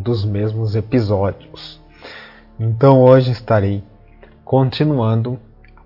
dos 0.00 0.24
mesmos 0.24 0.76
episódios. 0.76 1.80
Então 2.60 3.00
hoje 3.00 3.32
estarei 3.32 3.82
continuando 4.44 5.38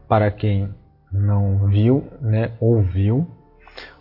para 0.08 0.30
quem 0.30 0.68
não 1.16 1.66
viu, 1.66 2.04
né, 2.20 2.52
ouviu 2.60 3.26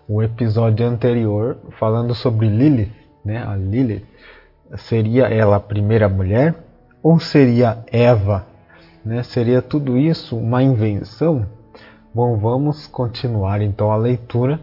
o 0.08 0.21
episódio 0.21 0.85
anterior 0.85 1.58
falando 1.80 2.13
sobre 2.13 2.47
Lilith, 2.47 2.91
né, 3.23 3.44
a 3.44 3.55
Lilith, 3.55 4.05
seria 4.77 5.25
ela 5.25 5.55
a 5.55 5.59
primeira 5.59 6.08
mulher 6.08 6.55
ou 7.02 7.19
seria 7.19 7.83
Eva, 7.91 8.45
né? 9.05 9.21
Seria 9.21 9.61
tudo 9.61 9.97
isso 9.97 10.36
uma 10.36 10.63
invenção? 10.63 11.45
Bom, 12.13 12.38
vamos 12.38 12.88
continuar 12.88 13.61
então 13.61 13.91
a 13.91 13.97
leitura 13.97 14.59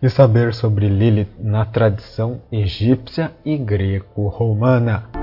e 0.00 0.08
saber 0.08 0.54
sobre 0.54 0.88
Lilith 0.88 1.30
na 1.38 1.64
tradição 1.64 2.40
egípcia 2.52 3.32
e 3.44 3.58
greco-romana. 3.58 5.19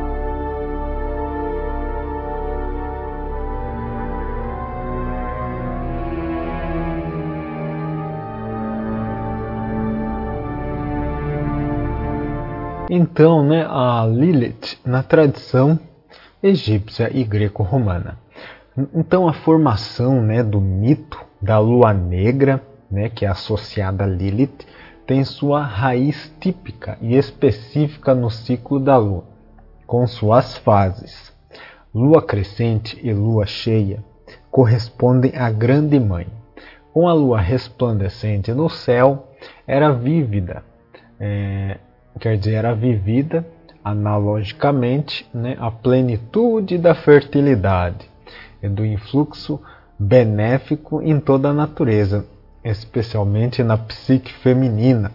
Então, 13.00 13.46
né, 13.46 13.64
a 13.70 14.08
Lilith 14.08 14.80
na 14.84 15.04
tradição 15.04 15.80
egípcia 16.42 17.16
e 17.16 17.24
greco-romana. 17.24 18.18
Então, 18.92 19.28
a 19.28 19.34
formação 19.34 20.20
né, 20.20 20.42
do 20.42 20.60
mito 20.60 21.24
da 21.40 21.60
lua 21.60 21.94
negra, 21.94 22.60
né, 22.90 23.08
que 23.08 23.24
é 23.24 23.28
associada 23.28 24.04
a 24.04 24.08
Lilith, 24.08 24.66
tem 25.06 25.24
sua 25.24 25.62
raiz 25.62 26.34
típica 26.40 26.98
e 27.00 27.16
específica 27.16 28.16
no 28.16 28.32
ciclo 28.32 28.80
da 28.80 28.98
lua, 28.98 29.26
com 29.86 30.08
suas 30.08 30.58
fases. 30.58 31.32
Lua 31.94 32.20
crescente 32.20 33.00
e 33.04 33.14
lua 33.14 33.46
cheia 33.46 34.04
correspondem 34.50 35.34
à 35.36 35.52
Grande 35.52 36.00
Mãe. 36.00 36.26
Com 36.92 37.08
a 37.08 37.14
lua 37.14 37.40
resplandecente 37.40 38.52
no 38.54 38.68
céu, 38.68 39.28
era 39.68 39.92
vívida, 39.92 40.64
é, 41.20 41.78
quer 42.18 42.38
dizer, 42.38 42.56
era 42.56 42.74
vivida 42.74 43.46
analogicamente 43.84 45.26
né, 45.34 45.56
a 45.60 45.72
plenitude 45.72 46.78
da 46.78 46.94
fertilidade 46.94 48.10
e 48.62 48.68
do 48.68 48.86
influxo 48.86 49.62
benéfico 49.98 51.02
em 51.02 51.20
toda 51.20 51.50
a 51.50 51.54
natureza, 51.54 52.26
especialmente 52.64 53.64
na 53.64 53.78
psique 53.78 54.34
feminina. 54.34 55.12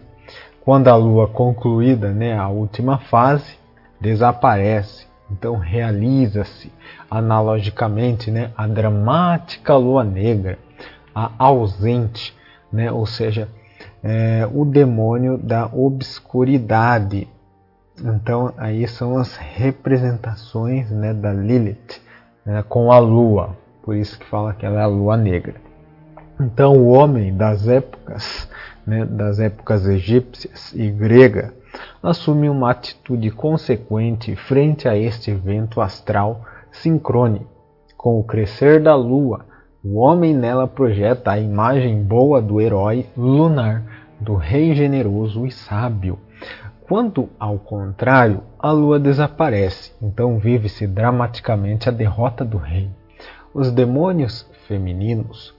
Quando 0.64 0.88
a 0.88 0.96
lua 0.96 1.28
concluída, 1.28 2.12
né, 2.12 2.38
a 2.38 2.48
última 2.48 2.98
fase, 2.98 3.58
desaparece. 4.00 5.06
Então 5.30 5.56
realiza-se 5.56 6.72
analogicamente 7.10 8.30
né, 8.30 8.52
a 8.56 8.66
dramática 8.66 9.76
lua 9.76 10.04
negra, 10.04 10.58
a 11.14 11.30
ausente, 11.38 12.34
né, 12.72 12.90
ou 12.90 13.06
seja, 13.06 13.48
é, 14.02 14.48
o 14.52 14.64
demônio 14.64 15.38
da 15.38 15.66
obscuridade. 15.66 17.28
Então, 18.02 18.52
aí 18.56 18.86
são 18.88 19.16
as 19.18 19.36
representações 19.36 20.90
né, 20.90 21.14
da 21.14 21.32
Lilith 21.32 22.00
né, 22.44 22.64
com 22.68 22.90
a 22.90 22.98
lua, 22.98 23.56
por 23.82 23.94
isso 23.94 24.18
que 24.18 24.26
fala 24.26 24.54
que 24.54 24.66
ela 24.66 24.80
é 24.80 24.82
a 24.82 24.86
lua 24.86 25.16
negra. 25.16 25.54
Então, 26.40 26.76
o 26.76 26.88
homem 26.88 27.36
das 27.36 27.68
épocas, 27.68 28.48
né, 28.86 29.04
das 29.04 29.38
épocas 29.38 29.86
egípcias 29.86 30.72
e 30.74 30.90
grega, 30.90 31.54
assume 32.02 32.48
uma 32.48 32.70
atitude 32.70 33.30
consequente 33.30 34.34
frente 34.34 34.88
a 34.88 34.96
este 34.96 35.30
evento 35.30 35.80
astral 35.80 36.44
sincrone. 36.72 37.46
Com 37.96 38.18
o 38.18 38.24
crescer 38.24 38.82
da 38.82 38.96
lua, 38.96 39.46
o 39.84 39.98
homem 39.98 40.32
nela 40.32 40.68
projeta 40.68 41.32
a 41.32 41.40
imagem 41.40 42.04
boa 42.04 42.40
do 42.40 42.60
herói 42.60 43.04
lunar, 43.16 43.82
do 44.20 44.36
rei 44.36 44.74
generoso 44.74 45.44
e 45.44 45.50
sábio. 45.50 46.20
Quando, 46.82 47.28
ao 47.38 47.58
contrário, 47.58 48.42
a 48.58 48.70
lua 48.70 49.00
desaparece, 49.00 49.92
então 50.00 50.38
vive-se 50.38 50.86
dramaticamente 50.86 51.88
a 51.88 51.92
derrota 51.92 52.44
do 52.44 52.58
rei. 52.58 52.90
Os 53.52 53.72
demônios 53.72 54.48
femininos, 54.68 55.52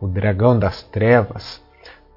o 0.00 0.08
dragão 0.08 0.58
das 0.58 0.82
trevas, 0.82 1.62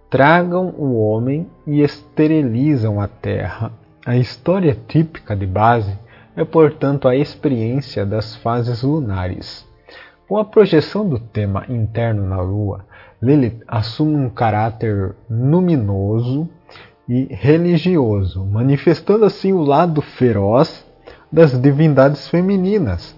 tragam 0.10 0.74
o 0.78 0.98
homem 0.98 1.48
e 1.68 1.82
esterilizam 1.82 3.02
a 3.02 3.08
terra. 3.08 3.72
A 4.06 4.16
história 4.16 4.78
típica 4.88 5.36
de 5.36 5.46
base 5.46 5.98
é, 6.38 6.46
portanto, 6.46 7.08
a 7.08 7.16
experiência 7.16 8.06
das 8.06 8.36
fases 8.38 8.82
lunares. 8.82 9.69
Com 10.30 10.38
a 10.38 10.46
projeção 10.46 11.10
do 11.10 11.18
tema 11.18 11.66
interno 11.68 12.24
na 12.24 12.40
Lua, 12.40 12.86
Lilith 13.20 13.64
assume 13.68 14.16
um 14.16 14.30
caráter 14.30 15.16
luminoso 15.28 16.48
e 17.08 17.24
religioso, 17.32 18.46
manifestando 18.46 19.26
assim 19.26 19.54
o 19.54 19.64
lado 19.64 20.04
feroz 20.04 20.86
das 21.32 21.60
divindades 21.60 22.28
femininas. 22.28 23.16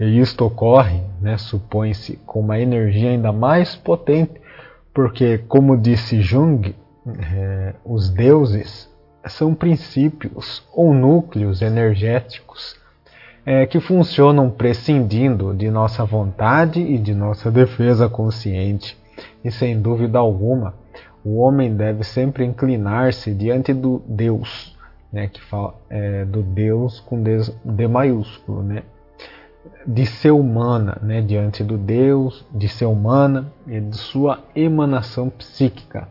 E 0.00 0.18
isto 0.18 0.42
ocorre, 0.42 1.02
né, 1.20 1.36
supõe-se, 1.36 2.16
com 2.24 2.40
uma 2.40 2.58
energia 2.58 3.10
ainda 3.10 3.30
mais 3.30 3.76
potente, 3.76 4.40
porque, 4.94 5.36
como 5.48 5.76
disse 5.76 6.22
Jung, 6.22 6.74
é, 7.30 7.74
os 7.84 8.08
deuses 8.08 8.88
são 9.26 9.54
princípios 9.54 10.66
ou 10.72 10.94
núcleos 10.94 11.60
energéticos 11.60 12.77
é, 13.44 13.66
que 13.66 13.80
funcionam 13.80 14.50
prescindindo 14.50 15.54
de 15.54 15.70
nossa 15.70 16.04
vontade 16.04 16.80
e 16.80 16.98
de 16.98 17.14
nossa 17.14 17.50
defesa 17.50 18.08
consciente. 18.08 18.96
E 19.44 19.50
sem 19.50 19.80
dúvida 19.80 20.18
alguma, 20.18 20.74
o 21.24 21.38
homem 21.38 21.74
deve 21.74 22.04
sempre 22.04 22.44
inclinar-se 22.44 23.32
diante 23.34 23.72
do 23.72 24.02
Deus, 24.06 24.76
né, 25.12 25.28
que 25.28 25.40
fala 25.42 25.74
é, 25.88 26.24
do 26.24 26.42
Deus 26.42 27.00
com 27.00 27.22
D 27.22 27.88
maiúsculo, 27.88 28.62
né, 28.62 28.82
de 29.86 30.06
ser 30.06 30.30
humana, 30.30 30.98
né, 31.02 31.20
diante 31.20 31.64
do 31.64 31.76
Deus, 31.76 32.46
de 32.52 32.68
ser 32.68 32.86
humana 32.86 33.52
e 33.66 33.80
de 33.80 33.96
sua 33.96 34.40
emanação 34.54 35.28
psíquica. 35.30 36.08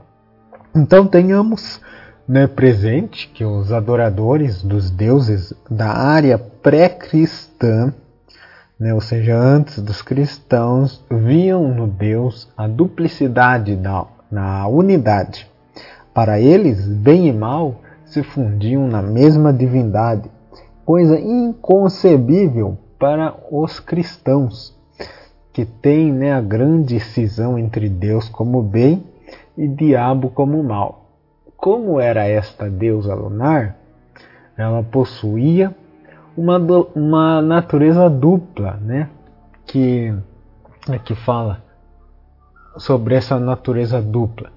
Então 0.75 1.07
tenhamos 1.07 1.81
né, 2.27 2.45
presente 2.45 3.29
que 3.29 3.45
os 3.45 3.71
adoradores 3.71 4.61
dos 4.61 4.91
deuses 4.91 5.53
da 5.69 5.87
área 5.87 6.37
pré-cristã, 6.37 7.93
né, 8.77 8.93
ou 8.93 8.99
seja, 8.99 9.35
antes 9.37 9.81
dos 9.81 10.01
cristãos, 10.01 11.03
viam 11.09 11.73
no 11.73 11.87
Deus 11.87 12.49
a 12.57 12.67
duplicidade 12.67 13.75
da, 13.77 14.05
na 14.29 14.67
unidade. 14.67 15.49
Para 16.13 16.39
eles, 16.39 16.85
bem 16.85 17.27
e 17.27 17.33
mal 17.33 17.79
se 18.05 18.21
fundiam 18.23 18.87
na 18.87 19.01
mesma 19.01 19.53
divindade, 19.53 20.29
coisa 20.85 21.19
inconcebível 21.19 22.77
para 22.99 23.35
os 23.51 23.79
cristãos, 23.79 24.75
que 25.53 25.65
têm 25.65 26.11
né, 26.11 26.33
a 26.33 26.41
grande 26.41 26.99
cisão 26.99 27.57
entre 27.57 27.87
Deus 27.87 28.27
como 28.27 28.61
bem 28.61 29.03
e 29.57 29.67
diabo 29.67 30.29
como 30.29 30.61
mal 30.61 31.06
como 31.57 31.99
era 31.99 32.27
esta 32.27 32.69
deusa 32.69 33.13
lunar, 33.15 33.75
ela 34.55 34.83
possuía 34.83 35.75
uma, 36.37 36.57
uma 36.95 37.41
natureza 37.41 38.09
dupla, 38.09 38.79
né? 38.81 39.09
Que, 39.65 40.13
que 41.03 41.15
fala 41.15 41.61
sobre 42.77 43.15
essa 43.15 43.39
natureza 43.39 44.01
dupla, 44.01 44.51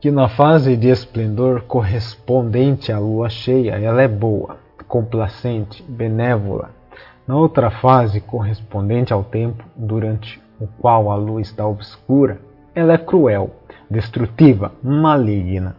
que 0.00 0.10
na 0.10 0.28
fase 0.28 0.76
de 0.76 0.88
esplendor 0.88 1.62
correspondente 1.62 2.92
à 2.92 2.98
lua 2.98 3.28
cheia 3.28 3.72
ela 3.72 4.00
é 4.00 4.08
boa, 4.08 4.56
complacente, 4.86 5.82
benévola. 5.82 6.70
Na 7.26 7.36
outra 7.36 7.70
fase 7.70 8.20
correspondente 8.20 9.12
ao 9.12 9.24
tempo 9.24 9.64
durante 9.76 10.40
o 10.58 10.66
qual 10.66 11.10
a 11.10 11.16
lua 11.16 11.40
está 11.40 11.66
obscura, 11.66 12.40
ela 12.74 12.94
é 12.94 12.98
cruel, 12.98 13.50
destrutiva, 13.90 14.72
maligna. 14.82 15.76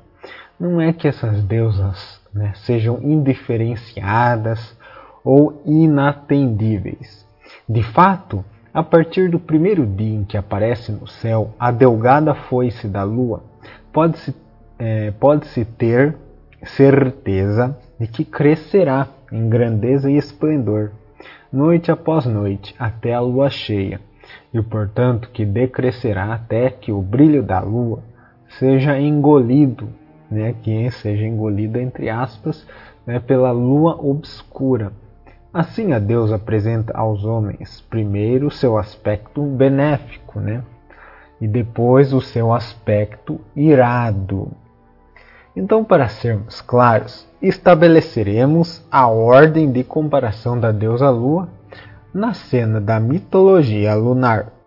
Não 0.59 0.81
é 0.81 0.91
que 0.91 1.07
essas 1.07 1.41
deusas 1.43 2.19
né, 2.33 2.53
sejam 2.55 2.99
indiferenciadas 3.01 4.77
ou 5.23 5.61
inatendíveis. 5.65 7.25
De 7.67 7.81
fato, 7.81 8.43
a 8.73 8.83
partir 8.83 9.29
do 9.29 9.39
primeiro 9.39 9.85
dia 9.85 10.15
em 10.15 10.23
que 10.23 10.37
aparece 10.37 10.91
no 10.91 11.07
céu 11.07 11.53
a 11.59 11.71
delgada 11.71 12.35
foice 12.35 12.87
da 12.87 13.03
lua, 13.03 13.43
pode-se 13.91 14.35
é, 14.77 15.11
pode 15.11 15.45
-se 15.47 15.65
ter 15.65 16.15
certeza 16.63 17.77
de 17.99 18.07
que 18.07 18.23
crescerá 18.23 19.07
em 19.31 19.49
grandeza 19.49 20.09
e 20.09 20.17
esplendor, 20.17 20.91
noite 21.51 21.91
após 21.91 22.25
noite, 22.25 22.73
até 22.79 23.13
a 23.13 23.19
lua 23.19 23.49
cheia, 23.49 23.99
e 24.53 24.61
portanto 24.61 25.29
que 25.31 25.45
decrescerá 25.45 26.33
até 26.33 26.69
que 26.69 26.91
o 26.91 27.01
brilho 27.01 27.43
da 27.43 27.59
lua 27.59 28.01
seja 28.57 28.99
engolido, 28.99 29.89
né, 30.29 30.55
que 30.61 30.89
seja 30.91 31.25
engolido 31.25 31.79
entre 31.79 32.09
aspas, 32.09 32.65
né, 33.05 33.19
pela 33.19 33.51
lua 33.51 33.95
obscura. 33.99 34.91
Assim 35.53 35.93
a 35.93 35.99
Deus 35.99 36.31
apresenta 36.31 36.95
aos 36.95 37.25
homens 37.25 37.81
primeiro 37.89 38.51
seu 38.51 38.77
aspecto 38.77 39.41
benéfico, 39.41 40.39
né, 40.39 40.63
e 41.41 41.47
depois 41.47 42.13
o 42.13 42.21
seu 42.21 42.53
aspecto 42.53 43.39
irado. 43.55 44.51
Então, 45.55 45.83
para 45.83 46.07
sermos 46.07 46.61
claros, 46.61 47.27
estabeleceremos 47.41 48.85
a 48.91 49.07
ordem 49.07 49.71
de 49.71 49.83
comparação 49.83 50.59
da 50.59 50.71
deusa 50.71 51.09
Lua 51.09 51.49
na 52.13 52.33
cena 52.33 52.79
da 52.79 52.99
mitologia 52.99 53.95
lunar. 53.95 54.58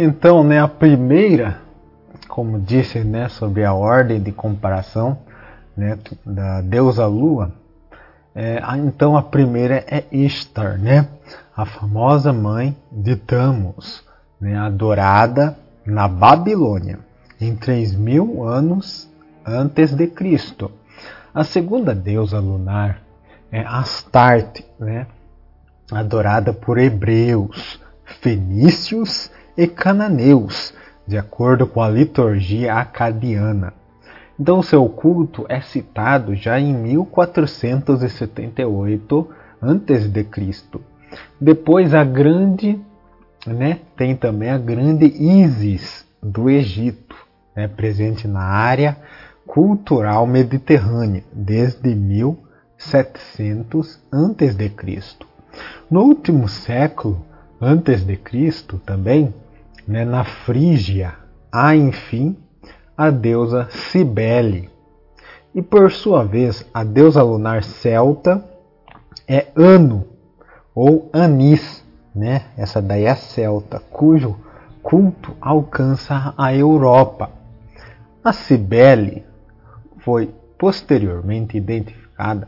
Então, 0.00 0.44
né, 0.44 0.60
a 0.60 0.68
primeira, 0.68 1.58
como 2.28 2.60
disse, 2.60 3.00
né, 3.00 3.28
sobre 3.28 3.64
a 3.64 3.74
ordem 3.74 4.22
de 4.22 4.30
comparação 4.30 5.18
né, 5.76 5.98
da 6.24 6.60
deusa 6.60 7.04
Lua, 7.04 7.52
é, 8.32 8.62
então 8.76 9.16
a 9.16 9.22
primeira 9.24 9.84
é 9.88 10.04
Ishtar, 10.12 10.78
né, 10.78 11.08
a 11.56 11.66
famosa 11.66 12.32
mãe 12.32 12.76
de 12.92 13.16
Tamos, 13.16 14.04
né, 14.40 14.56
adorada 14.56 15.58
na 15.84 16.06
Babilônia, 16.06 17.00
em 17.40 17.56
3000 17.56 18.44
anos 18.44 19.10
antes 19.44 19.92
de 19.92 20.06
Cristo. 20.06 20.70
A 21.34 21.42
segunda 21.42 21.92
deusa 21.92 22.38
lunar 22.38 23.00
é 23.50 23.62
Astarte, 23.62 24.64
né? 24.78 25.08
adorada 25.90 26.52
por 26.52 26.78
hebreus, 26.78 27.80
fenícios 28.20 29.28
e 29.58 29.66
cananeus, 29.66 30.72
de 31.04 31.18
acordo 31.18 31.66
com 31.66 31.82
a 31.82 31.88
liturgia 31.88 32.74
acadiana. 32.74 33.74
Então, 34.38 34.62
seu 34.62 34.88
culto 34.88 35.44
é 35.48 35.60
citado 35.60 36.36
já 36.36 36.60
em 36.60 36.72
1478 36.72 39.28
a.C. 39.60 40.26
Depois, 41.40 41.92
a 41.92 42.04
grande 42.04 42.78
né, 43.44 43.80
tem 43.96 44.14
também 44.14 44.50
a 44.50 44.58
grande 44.58 45.06
Isis 45.06 46.06
do 46.22 46.48
Egito, 46.48 47.16
né, 47.56 47.66
presente 47.66 48.28
na 48.28 48.44
área 48.44 48.96
cultural 49.44 50.24
mediterrânea 50.24 51.24
desde 51.32 51.96
1700 51.96 53.98
a.C. 54.12 54.72
No 55.90 56.02
último 56.02 56.46
século 56.46 57.26
antes 57.60 58.04
de 58.04 58.16
Cristo 58.16 58.80
também, 58.86 59.34
né, 59.88 60.04
na 60.04 60.22
Frígia, 60.22 61.14
há 61.50 61.74
enfim 61.74 62.36
a 62.94 63.08
deusa 63.08 63.68
Cibele. 63.70 64.68
E 65.54 65.62
por 65.62 65.90
sua 65.90 66.24
vez, 66.24 66.64
a 66.74 66.84
deusa 66.84 67.22
lunar 67.22 67.64
celta 67.64 68.44
é 69.26 69.46
Anu 69.56 70.06
ou 70.74 71.08
Anis, 71.10 71.82
né? 72.14 72.44
Essa 72.56 72.82
daí 72.82 73.04
é 73.04 73.14
celta, 73.14 73.80
cujo 73.90 74.36
culto 74.82 75.34
alcança 75.40 76.34
a 76.36 76.54
Europa. 76.54 77.30
A 78.22 78.32
Cibele 78.32 79.24
foi 79.98 80.32
posteriormente 80.58 81.56
identificada 81.56 82.46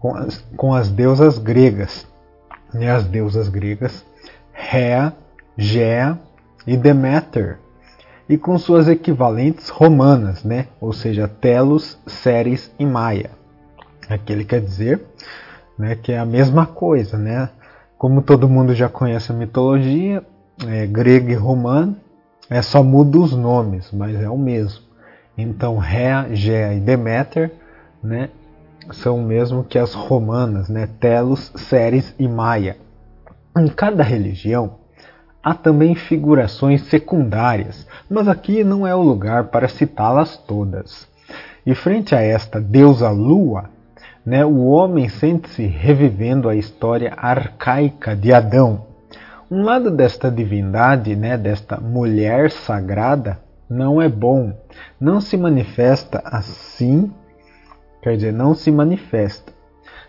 com 0.00 0.16
as, 0.16 0.44
com 0.56 0.74
as 0.74 0.90
deusas 0.90 1.38
gregas, 1.38 2.06
né? 2.72 2.90
as 2.90 3.04
deusas 3.04 3.48
gregas 3.48 4.04
Rhea, 4.52 5.12
Gea 5.56 6.18
e 6.66 6.76
Deméter, 6.76 7.58
e 8.28 8.38
com 8.38 8.58
suas 8.58 8.88
equivalentes 8.88 9.68
romanas, 9.68 10.44
né? 10.44 10.68
ou 10.80 10.92
seja, 10.92 11.28
Telos, 11.28 11.98
Ceres 12.06 12.72
e 12.78 12.86
Maia. 12.86 13.30
Aquele 14.08 14.44
quer 14.44 14.60
dizer 14.60 15.02
né, 15.78 15.94
que 15.94 16.12
é 16.12 16.18
a 16.18 16.24
mesma 16.24 16.66
coisa, 16.66 17.18
né? 17.18 17.48
Como 17.98 18.22
todo 18.22 18.48
mundo 18.48 18.74
já 18.74 18.88
conhece 18.88 19.32
a 19.32 19.34
mitologia 19.34 20.24
é, 20.66 20.86
grega 20.86 21.32
e 21.32 21.34
romana, 21.34 21.96
é 22.50 22.60
só 22.60 22.82
muda 22.82 23.18
os 23.18 23.32
nomes, 23.32 23.90
mas 23.92 24.14
é 24.20 24.28
o 24.28 24.36
mesmo. 24.36 24.82
Então, 25.36 25.78
Rhea, 25.78 26.28
Gea 26.32 26.74
e 26.74 26.80
Deméter 26.80 27.52
né, 28.02 28.28
são 28.92 29.18
o 29.18 29.22
mesmo 29.22 29.64
que 29.64 29.78
as 29.78 29.94
romanas, 29.94 30.68
né, 30.68 30.88
Telos, 31.00 31.50
Ceres 31.56 32.14
e 32.18 32.28
Maia. 32.28 32.76
Em 33.56 33.66
cada 33.68 34.02
religião 34.02 34.83
há 35.44 35.52
também 35.52 35.94
figurações 35.94 36.82
secundárias, 36.84 37.86
mas 38.08 38.26
aqui 38.26 38.64
não 38.64 38.86
é 38.86 38.94
o 38.94 39.02
lugar 39.02 39.44
para 39.44 39.68
citá-las 39.68 40.38
todas. 40.38 41.06
E 41.66 41.74
frente 41.74 42.14
a 42.14 42.22
esta 42.22 42.58
deusa 42.58 43.10
lua, 43.10 43.70
né, 44.24 44.44
o 44.44 44.64
homem 44.64 45.08
sente-se 45.08 45.66
revivendo 45.66 46.48
a 46.48 46.56
história 46.56 47.12
arcaica 47.14 48.16
de 48.16 48.32
Adão. 48.32 48.86
Um 49.50 49.62
lado 49.62 49.90
desta 49.90 50.30
divindade, 50.30 51.14
né, 51.14 51.36
desta 51.36 51.78
mulher 51.78 52.50
sagrada, 52.50 53.38
não 53.68 54.00
é 54.00 54.08
bom, 54.08 54.52
não 54.98 55.20
se 55.20 55.36
manifesta 55.36 56.22
assim, 56.24 57.12
quer 58.02 58.16
dizer, 58.16 58.32
não 58.32 58.54
se 58.54 58.70
manifesta. 58.70 59.52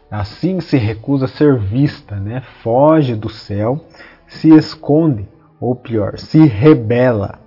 Assim 0.10 0.62
se 0.62 0.78
recusa 0.78 1.26
a 1.26 1.30
ser 1.30 1.58
vista, 1.58 2.16
né, 2.16 2.42
foge 2.64 3.16
do 3.16 3.30
céu, 3.30 3.82
se 4.28 4.50
esconde, 4.50 5.28
ou 5.66 5.76
pior, 5.76 6.20
se 6.20 6.46
rebela. 6.46 7.40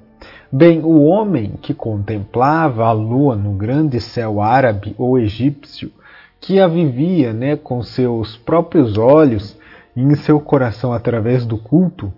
Bem, 0.50 0.80
o 0.82 1.04
homem 1.04 1.52
que 1.62 1.72
contemplava 1.72 2.84
a 2.84 2.90
lua 2.90 3.36
no 3.36 3.52
grande 3.52 4.00
céu 4.00 4.40
árabe 4.40 4.92
ou 4.98 5.18
egípcio 5.18 5.92
que 6.40 6.58
a 6.58 6.66
vivia 6.66 7.32
né, 7.32 7.54
com 7.54 7.80
seus 7.80 8.36
próprios 8.36 8.98
olhos 8.98 9.56
e 9.94 10.02
em 10.02 10.16
seu 10.16 10.40
coração 10.40 10.92
através 10.92 11.46
do 11.46 11.56
culto, 11.56 12.12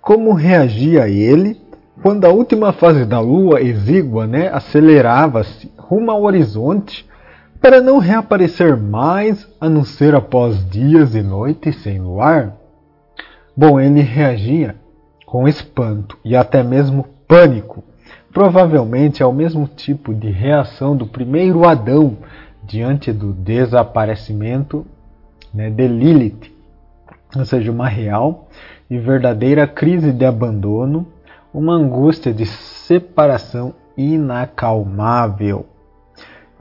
como 0.00 0.32
reagia 0.32 1.06
ele 1.08 1.60
quando 2.02 2.24
a 2.24 2.30
última 2.30 2.72
fase 2.72 3.04
da 3.04 3.20
lua 3.20 3.60
exígua 3.60 4.26
né, 4.26 4.48
acelerava-se 4.48 5.70
rumo 5.76 6.10
ao 6.10 6.22
horizonte 6.22 7.06
para 7.60 7.80
não 7.80 7.98
reaparecer 7.98 8.76
mais 8.76 9.46
a 9.60 9.68
não 9.68 9.84
ser 9.84 10.14
após 10.14 10.64
dias 10.70 11.14
e 11.14 11.22
noites 11.22 11.76
sem 11.82 12.00
luar? 12.00 12.56
Bom, 13.54 13.78
ele 13.78 14.00
reagia 14.00 14.81
com 15.32 15.48
espanto 15.48 16.18
e 16.22 16.36
até 16.36 16.62
mesmo 16.62 17.06
pânico, 17.26 17.82
provavelmente 18.34 19.22
ao 19.22 19.32
mesmo 19.32 19.66
tipo 19.66 20.12
de 20.12 20.28
reação 20.28 20.94
do 20.94 21.06
primeiro 21.06 21.66
Adão 21.66 22.18
diante 22.62 23.10
do 23.14 23.32
desaparecimento 23.32 24.84
né, 25.54 25.70
de 25.70 25.88
Lilith, 25.88 26.52
ou 27.34 27.46
seja, 27.46 27.72
uma 27.72 27.88
real 27.88 28.50
e 28.90 28.98
verdadeira 28.98 29.66
crise 29.66 30.12
de 30.12 30.26
abandono, 30.26 31.06
uma 31.50 31.72
angústia 31.72 32.30
de 32.30 32.44
separação 32.44 33.72
inacalmável. 33.96 35.64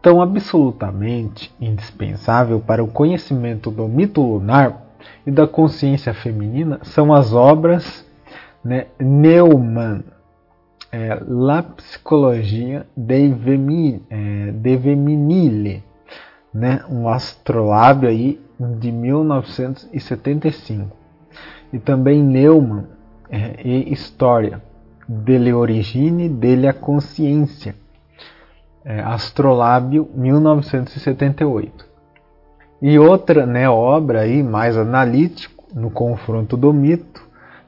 Tão 0.01 0.21
absolutamente 0.21 1.53
indispensável 1.59 2.61
para 2.61 2.81
o 2.81 2.87
conhecimento 2.87 3.69
do 3.69 3.85
mito 3.89 4.21
lunar 4.21 4.81
e 5.27 5.31
da 5.31 5.45
consciência 5.45 6.13
feminina 6.13 6.79
são 6.83 7.13
as 7.13 7.33
obras 7.33 8.09
né, 8.63 8.85
Neumann, 8.99 10.03
é, 10.91 11.19
La 11.27 11.63
Psicologia 11.63 12.85
dei, 12.95 13.33
Femi, 13.33 14.03
é, 14.09 14.53
Feminile, 14.77 15.83
né, 16.53 16.83
um 16.89 17.07
astrolábio 17.07 18.09
aí 18.09 18.39
de 18.59 18.91
1975. 18.91 20.97
E 21.73 21.79
também 21.79 22.21
Neumann 22.21 22.83
é, 23.29 23.55
e 23.63 23.93
História, 23.93 24.61
dele 25.07 25.53
origine, 25.53 26.27
dele 26.29 26.67
a 26.67 26.73
consciência, 26.73 27.73
é, 28.83 28.99
Astrolábio 28.99 30.09
1978. 30.13 31.89
E 32.81 32.99
outra 32.99 33.45
né, 33.45 33.69
obra 33.69 34.21
aí, 34.21 34.41
mais 34.43 34.75
analítico, 34.75 35.63
no 35.73 35.89
confronto 35.89 36.57
do 36.57 36.73
mito, 36.73 37.25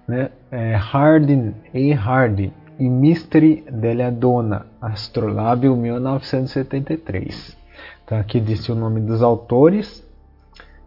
né, 0.08 0.30
é 0.54 0.76
Hardin 0.76 1.56
e 1.74 1.92
Hardin 1.94 2.54
e 2.80 2.88
Mystery 2.88 3.66
della 3.72 4.12
Donna, 4.12 4.68
Astrolábio 4.80 5.76
1973. 5.76 7.58
Então 8.06 8.20
aqui 8.20 8.40
disse 8.40 8.72
o 8.72 8.76
nome 8.76 9.02
dos 9.02 9.24
autores 9.24 10.08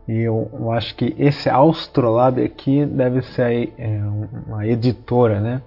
e 0.07 0.21
eu, 0.21 0.49
eu 0.53 0.71
acho 0.71 0.95
que 0.95 1.17
esse 1.19 1.51
Astrolab 1.51 2.41
aqui 2.41 2.87
deve 2.87 3.23
ser 3.23 3.75
é, 3.77 4.01
uma 4.47 4.65
editora, 4.65 5.41
né? 5.41 5.61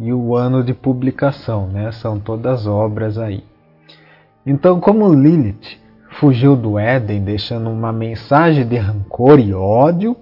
E 0.00 0.10
o 0.10 0.34
ano 0.34 0.64
de 0.64 0.72
publicação, 0.72 1.66
né? 1.66 1.92
São 1.92 2.18
todas 2.18 2.66
obras 2.66 3.18
aí. 3.18 3.44
Então, 4.46 4.80
como 4.80 5.12
Lilith 5.12 5.78
fugiu 6.18 6.56
do 6.56 6.78
Éden, 6.78 7.22
deixando 7.22 7.68
uma 7.68 7.92
mensagem 7.92 8.66
de 8.66 8.76
rancor 8.76 9.38
e 9.38 9.52
ódio, 9.52 10.16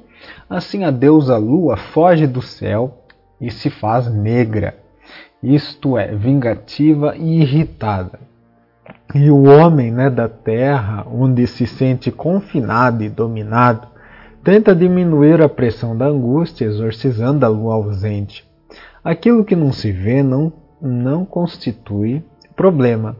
assim 0.51 0.83
a 0.83 0.91
deusa 0.91 1.37
Lua 1.37 1.77
foge 1.77 2.27
do 2.27 2.43
céu 2.43 3.02
e 3.43 3.51
se 3.51 3.69
faz 3.69 4.07
negra, 4.07 4.77
isto 5.43 5.99
é, 5.99 6.15
vingativa 6.15 7.17
e 7.17 7.41
irritada. 7.43 8.21
E 9.13 9.29
o 9.31 9.43
homem 9.43 9.91
né, 9.91 10.09
da 10.09 10.29
terra, 10.29 11.05
onde 11.11 11.47
se 11.49 11.67
sente 11.67 12.13
confinado 12.13 13.03
e 13.03 13.11
dominado, 13.11 13.89
tenta 14.45 14.75
diminuir 14.75 15.43
a 15.43 15.49
pressão 15.49 15.97
da 15.97 16.07
angústia, 16.07 16.65
exorcizando 16.67 17.45
a 17.45 17.49
lua 17.49 17.75
ausente. 17.75 18.49
Aquilo 19.03 19.45
que 19.45 19.57
não 19.57 19.73
se 19.73 19.91
vê 19.91 20.23
não, 20.23 20.53
não 20.81 21.25
constitui 21.25 22.25
problema. 22.55 23.17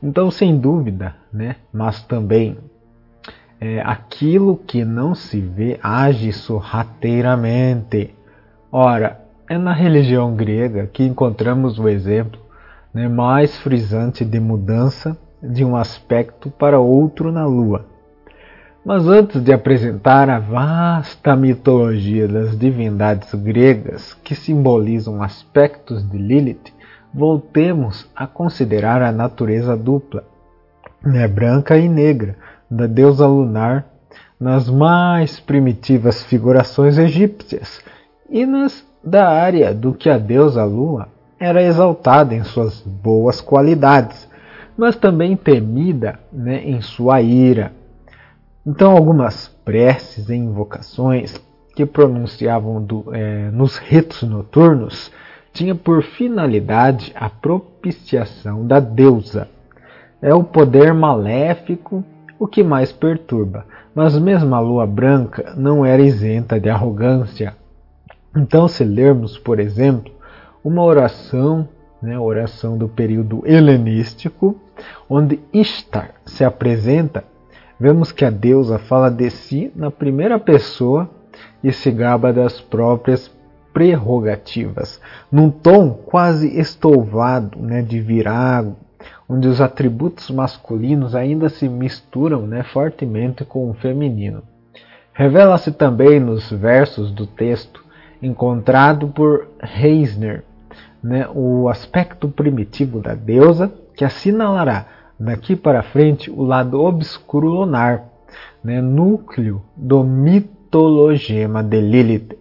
Então, 0.00 0.30
sem 0.30 0.56
dúvida, 0.56 1.16
né, 1.32 1.56
mas 1.72 2.00
também 2.04 2.56
é, 3.60 3.80
aquilo 3.80 4.56
que 4.56 4.84
não 4.84 5.14
se 5.14 5.40
vê 5.40 5.80
age 5.82 6.32
sorrateiramente. 6.32 8.14
Ora, 8.70 9.23
é 9.48 9.58
na 9.58 9.72
religião 9.72 10.34
grega 10.34 10.88
que 10.92 11.04
encontramos 11.04 11.78
o 11.78 11.88
exemplo 11.88 12.40
né, 12.92 13.08
mais 13.08 13.56
frisante 13.58 14.24
de 14.24 14.40
mudança 14.40 15.16
de 15.42 15.64
um 15.64 15.76
aspecto 15.76 16.50
para 16.50 16.80
outro 16.80 17.30
na 17.30 17.44
Lua. 17.44 17.84
Mas 18.84 19.06
antes 19.06 19.42
de 19.42 19.52
apresentar 19.52 20.28
a 20.30 20.38
vasta 20.38 21.34
mitologia 21.34 22.28
das 22.28 22.56
divindades 22.56 23.34
gregas 23.34 24.14
que 24.22 24.34
simbolizam 24.34 25.22
aspectos 25.22 26.08
de 26.08 26.16
Lilith, 26.16 26.72
voltemos 27.12 28.06
a 28.14 28.26
considerar 28.26 29.02
a 29.02 29.12
natureza 29.12 29.76
dupla, 29.76 30.24
né, 31.02 31.26
branca 31.28 31.76
e 31.76 31.88
negra, 31.88 32.36
da 32.70 32.86
deusa 32.86 33.26
lunar 33.26 33.86
nas 34.40 34.68
mais 34.68 35.38
primitivas 35.38 36.22
figurações 36.24 36.98
egípcias 36.98 37.82
e 38.28 38.46
nas 38.46 38.84
da 39.02 39.28
área 39.28 39.74
do 39.74 39.92
que 39.92 40.08
a 40.08 40.16
deusa 40.16 40.64
Lua 40.64 41.08
era 41.38 41.62
exaltada 41.62 42.34
em 42.34 42.42
suas 42.42 42.80
boas 42.80 43.40
qualidades, 43.40 44.28
mas 44.76 44.96
também 44.96 45.36
temida 45.36 46.18
né, 46.32 46.62
em 46.64 46.80
sua 46.80 47.20
ira. 47.20 47.72
Então, 48.66 48.92
algumas 48.92 49.48
preces 49.64 50.30
e 50.30 50.34
invocações 50.34 51.38
que 51.76 51.84
pronunciavam 51.84 52.82
do, 52.82 53.04
é, 53.12 53.50
nos 53.50 53.76
ritos 53.76 54.22
noturnos 54.22 55.12
tinha 55.52 55.74
por 55.74 56.02
finalidade 56.02 57.12
a 57.14 57.28
propiciação 57.28 58.66
da 58.66 58.80
deusa. 58.80 59.48
É 60.22 60.32
o 60.34 60.42
poder 60.42 60.94
maléfico 60.94 62.02
o 62.38 62.46
que 62.46 62.62
mais 62.62 62.90
perturba, 62.90 63.66
mas 63.94 64.18
mesmo 64.18 64.54
a 64.54 64.60
lua 64.60 64.86
branca 64.86 65.54
não 65.56 65.84
era 65.84 66.02
isenta 66.02 66.58
de 66.58 66.68
arrogância. 66.68 67.54
Então, 68.36 68.66
se 68.66 68.82
lermos, 68.82 69.38
por 69.38 69.60
exemplo, 69.60 70.12
uma 70.62 70.82
oração, 70.82 71.68
né, 72.02 72.18
oração 72.18 72.76
do 72.76 72.88
período 72.88 73.42
helenístico, 73.46 74.56
onde 75.08 75.38
Ishtar 75.52 76.14
se 76.26 76.42
apresenta, 76.42 77.22
vemos 77.78 78.10
que 78.10 78.24
a 78.24 78.30
deusa 78.30 78.78
fala 78.78 79.08
de 79.08 79.30
si 79.30 79.70
na 79.76 79.90
primeira 79.90 80.38
pessoa 80.38 81.08
e 81.62 81.72
se 81.72 81.90
gaba 81.90 82.32
das 82.32 82.60
próprias 82.60 83.30
prerrogativas, 83.72 85.00
num 85.30 85.50
tom 85.50 85.90
quase 85.90 86.58
estouvado, 86.58 87.58
né, 87.58 87.82
de 87.82 88.00
virago, 88.00 88.76
onde 89.28 89.48
os 89.48 89.60
atributos 89.60 90.30
masculinos 90.30 91.14
ainda 91.14 91.48
se 91.48 91.68
misturam 91.68 92.46
né, 92.46 92.62
fortemente 92.62 93.44
com 93.44 93.70
o 93.70 93.74
feminino. 93.74 94.42
Revela-se 95.12 95.72
também 95.72 96.18
nos 96.18 96.50
versos 96.50 97.10
do 97.10 97.26
texto 97.26 97.83
encontrado 98.24 99.08
por 99.08 99.48
Reisner 99.60 100.44
né, 101.02 101.28
o 101.34 101.68
aspecto 101.68 102.28
primitivo 102.28 103.00
da 103.00 103.14
deusa, 103.14 103.72
que 103.94 104.04
assinalará 104.04 104.86
daqui 105.20 105.54
para 105.54 105.82
frente 105.82 106.30
o 106.30 106.42
lado 106.42 106.80
obscuro 106.80 107.48
lunar, 107.48 108.04
né, 108.62 108.80
núcleo 108.80 109.62
do 109.76 110.02
mitologema 110.02 111.62
de 111.62 111.80
Lilith. 111.80 112.38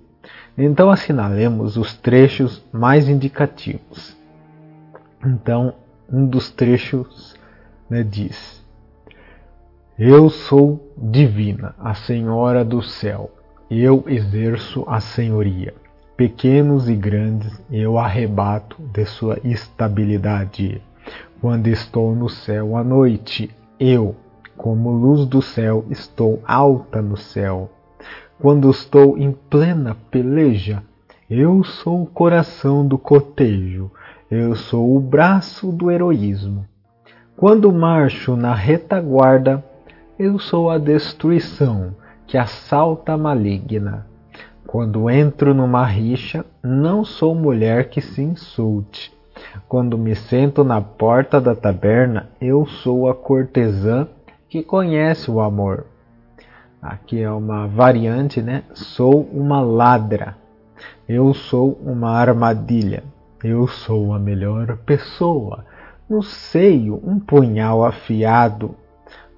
Então 0.58 0.90
assinalemos 0.90 1.78
os 1.78 1.94
trechos 1.96 2.64
mais 2.72 3.10
indicativos. 3.10 4.16
Então, 5.26 5.74
um 6.12 6.26
dos 6.26 6.50
trechos 6.50 7.36
né, 7.90 8.04
diz: 8.04 8.64
Eu 9.98 10.30
sou 10.30 10.94
divina, 10.98 11.76
a 11.80 11.94
Senhora 11.94 12.64
do 12.64 12.82
céu, 12.82 13.32
eu 13.70 14.04
exerço 14.08 14.84
a 14.88 15.00
senhoria 15.00 15.74
pequenos 16.16 16.88
e 16.88 16.96
grandes, 16.96 17.62
eu 17.72 17.98
arrebato 17.98 18.82
de 18.82 19.06
sua 19.06 19.40
estabilidade. 19.44 20.82
Quando 21.42 21.68
estou 21.68 22.16
no 22.16 22.30
céu 22.30 22.78
à 22.78 22.84
noite, 22.84 23.50
eu, 23.80 24.16
como 24.56 24.92
luz 24.92 25.26
do 25.26 25.42
céu, 25.42 25.84
estou 25.90 26.42
alta 26.46 27.02
no 27.02 27.18
céu. 27.18 27.70
Quando 28.40 28.70
estou 28.70 29.18
em 29.18 29.32
plena 29.32 29.98
peleja, 30.12 30.84
eu 31.30 31.64
sou 31.64 32.04
o 32.04 32.08
coração 32.08 32.88
do 32.88 32.98
cotejo, 32.98 33.92
eu 34.30 34.56
sou 34.56 34.96
o 34.96 35.00
braço 35.00 35.72
do 35.72 35.90
heroísmo. 35.90 36.66
Quando 37.36 37.74
marcho 37.74 38.36
na 38.36 38.54
retaguarda, 38.54 39.62
eu 40.18 40.38
sou 40.38 40.70
a 40.70 40.78
destruição 40.78 41.96
que 42.34 42.38
assalta 42.40 43.14
a 43.14 43.18
maligna. 43.18 44.08
Quando 44.66 45.08
entro 45.08 45.54
numa 45.54 45.86
rixa, 45.86 46.44
não 46.64 47.06
sou 47.06 47.36
mulher 47.36 47.92
que 47.92 48.02
se 48.02 48.24
insulte. 48.24 49.16
Quando 49.70 50.00
me 50.00 50.16
sento 50.16 50.64
na 50.64 50.82
porta 50.82 51.40
da 51.40 51.54
taberna, 51.54 52.30
eu 52.42 52.66
sou 52.66 53.08
a 53.08 53.14
cortesã 53.14 54.08
que 54.50 54.64
conhece 54.64 55.30
o 55.30 55.42
amor. 55.42 55.86
Aqui 56.82 57.22
é 57.22 57.30
uma 57.30 57.68
variante, 57.68 58.42
né? 58.42 58.64
Sou 58.74 59.22
uma 59.32 59.62
ladra. 59.62 60.36
Eu 61.08 61.36
sou 61.36 61.80
uma 61.86 62.14
armadilha. 62.14 63.04
Eu 63.44 63.68
sou 63.68 64.12
a 64.12 64.18
melhor 64.18 64.76
pessoa. 64.78 65.64
No 66.10 66.24
seio, 66.24 67.00
um 67.06 67.20
punhal 67.20 67.86
afiado. 67.86 68.74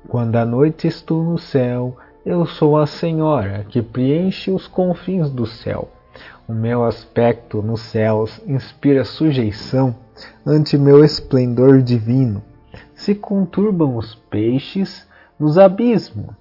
Quando 0.07 0.37
à 0.37 0.45
noite 0.45 0.87
estou 0.87 1.21
no 1.25 1.37
céu, 1.37 1.97
eu 2.25 2.45
sou 2.45 2.77
a 2.77 2.87
Senhora 2.87 3.65
que 3.69 3.81
preenche 3.81 4.49
os 4.49 4.67
confins 4.67 5.29
do 5.29 5.45
céu. 5.45 5.89
O 6.47 6.53
meu 6.53 6.83
aspecto 6.83 7.61
nos 7.61 7.81
céus 7.81 8.41
inspira 8.47 9.05
sujeição 9.05 9.95
ante 10.45 10.77
meu 10.77 11.03
esplendor 11.03 11.81
divino. 11.81 12.41
Se 12.95 13.13
conturbam 13.13 13.95
os 13.95 14.15
peixes 14.15 15.07
nos 15.39 15.57
abismos. 15.57 16.33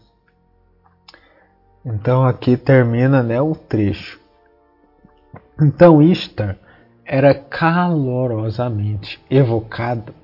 Então 1.85 2.25
aqui 2.25 2.57
termina 2.57 3.23
né, 3.23 3.41
o 3.43 3.55
trecho. 3.55 4.19
Então 5.61 6.01
Ishtar 6.03 6.57
era 7.05 7.35
calorosamente 7.35 9.23
evocado 9.29 10.15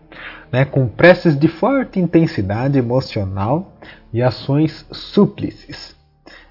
né, 0.50 0.64
com 0.64 0.88
preces 0.88 1.38
de 1.38 1.48
forte 1.48 2.00
intensidade 2.00 2.78
emocional 2.78 3.72
e 4.12 4.22
ações 4.22 4.86
súplices. 4.92 5.94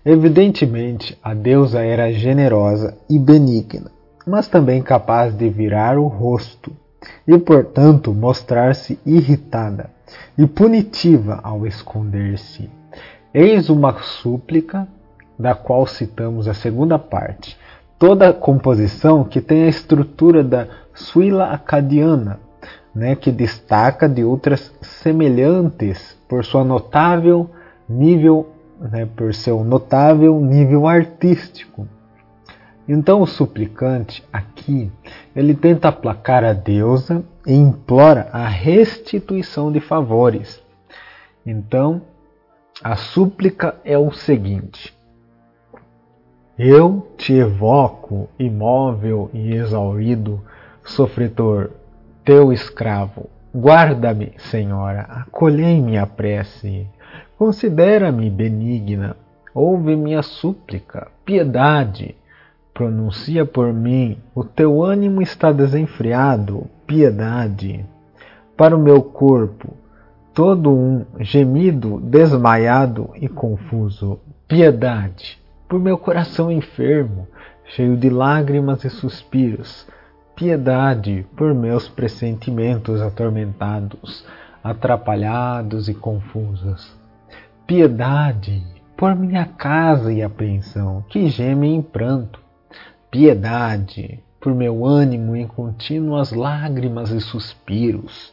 Evidentemente, 0.06 1.18
a 1.22 1.34
deusa 1.34 1.82
era 1.82 2.12
generosa 2.12 2.98
e 3.10 3.20
benigna, 3.20 3.92
mas 4.26 4.48
também 4.48 4.82
capaz 4.82 5.36
de 5.36 5.50
virar 5.50 5.98
o 5.98 6.08
rosto 6.08 6.72
e, 7.28 7.38
portanto, 7.38 8.14
mostrar-se 8.14 9.00
irritada 9.06 9.90
e 10.38 10.48
punitiva 10.48 11.40
ao 11.44 11.66
esconder-se. 11.66 12.70
Eis 13.34 13.70
uma 13.70 13.94
súplica, 14.02 14.88
da 15.38 15.54
qual 15.56 15.86
citamos 15.86 16.48
a 16.48 16.54
segunda 16.54 17.00
parte. 17.00 17.58
Toda 17.98 18.30
a 18.30 18.34
composição 18.34 19.24
que 19.24 19.40
tem 19.40 19.64
a 19.64 19.70
estrutura 19.70 20.44
da 20.44 20.68
suila 20.94 21.52
acadiana, 21.52 22.40
né, 23.00 23.16
que 23.16 23.32
destaca 23.32 24.10
de 24.10 24.26
outras 24.26 24.74
semelhantes 24.82 26.18
por 26.28 26.44
sua 26.44 26.66
notável 26.66 27.50
nível, 27.88 28.50
né, 28.78 29.08
por 29.16 29.34
seu 29.34 29.64
notável 29.64 30.40
nível 30.42 30.86
artístico. 30.86 31.88
Então 32.86 33.22
o 33.22 33.28
suplicante 33.28 34.22
aqui, 34.34 34.92
ele 35.34 35.56
tenta 35.56 35.88
aplacar 35.88 36.44
a 36.44 36.52
deusa 36.52 37.24
e 37.48 37.54
implora 37.54 38.28
a 38.34 38.46
restituição 38.50 39.72
de 39.72 39.80
favores. 39.80 40.62
Então, 41.46 42.02
a 42.84 42.98
súplica 42.98 43.78
é 43.86 43.98
o 43.98 44.12
seguinte: 44.12 44.94
Eu 46.58 47.08
te 47.18 47.32
evoco, 47.32 48.28
imóvel 48.38 49.30
e 49.34 49.54
exaurido, 49.54 50.42
sofredor, 50.84 51.70
teu 52.30 52.54
escravo. 52.54 53.28
Guarda-me, 53.52 54.34
Senhora, 54.38 55.02
acolhei 55.02 55.82
minha 55.82 56.06
prece. 56.06 56.86
Considera-me 57.40 58.30
benigna, 58.30 59.18
ouve 59.52 59.96
minha 59.96 60.22
súplica, 60.22 61.08
piedade 61.26 62.16
pronuncia 62.72 63.46
por 63.46 63.74
mim, 63.74 64.20
o 64.36 64.44
teu 64.44 64.84
ânimo 64.84 65.24
está 65.24 65.52
desenfreado, 65.52 66.68
piedade. 66.86 67.84
Para 68.56 68.78
o 68.78 68.80
meu 68.80 69.02
corpo, 69.02 69.74
todo 70.32 70.72
um 70.72 71.04
gemido 71.20 72.00
desmaiado 72.00 73.10
e 73.16 73.28
confuso, 73.28 74.20
piedade. 74.48 75.42
Por 75.68 75.80
meu 75.80 75.98
coração 75.98 76.52
enfermo, 76.52 77.28
cheio 77.66 77.98
de 77.98 78.10
lágrimas 78.10 78.86
e 78.86 78.90
suspiros, 78.90 79.88
piedade 80.40 81.28
por 81.36 81.54
meus 81.54 81.90
pressentimentos 81.90 83.02
atormentados, 83.02 84.26
atrapalhados 84.64 85.90
e 85.90 85.94
confusos. 85.94 86.98
Piedade 87.68 88.64
por 88.96 89.14
minha 89.16 89.46
casa 89.46 90.14
e 90.14 90.24
apreensão, 90.24 91.04
que 91.10 91.28
gemem 91.28 91.76
em 91.76 91.82
pranto 91.82 92.40
piedade 93.12 94.24
por 94.40 94.56
meu 94.56 94.86
ânimo 94.86 95.36
em 95.36 95.46
contínuas 95.46 96.32
lágrimas 96.32 97.12
e 97.12 97.20
suspiros. 97.20 98.32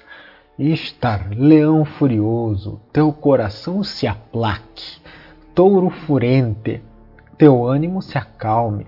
Estar, 0.57 1.31
leão 1.31 1.85
furioso, 1.85 2.81
teu 2.93 3.13
coração 3.13 3.83
se 3.83 4.07
aplaque, 4.07 5.01
touro 5.57 5.91
furente, 5.91 6.81
teu 7.37 7.67
ânimo 7.67 8.01
se 8.01 8.17
acalme, 8.17 8.87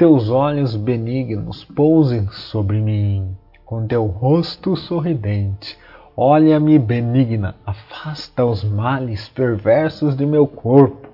teus 0.00 0.30
olhos 0.30 0.76
benignos 0.76 1.62
pousem 1.62 2.26
sobre 2.30 2.80
mim, 2.80 3.36
com 3.66 3.86
teu 3.86 4.06
rosto 4.06 4.74
sorridente. 4.74 5.76
Olha-me 6.16 6.78
benigna, 6.78 7.54
afasta 7.66 8.42
os 8.42 8.64
males 8.64 9.28
perversos 9.28 10.16
de 10.16 10.24
meu 10.24 10.46
corpo, 10.46 11.06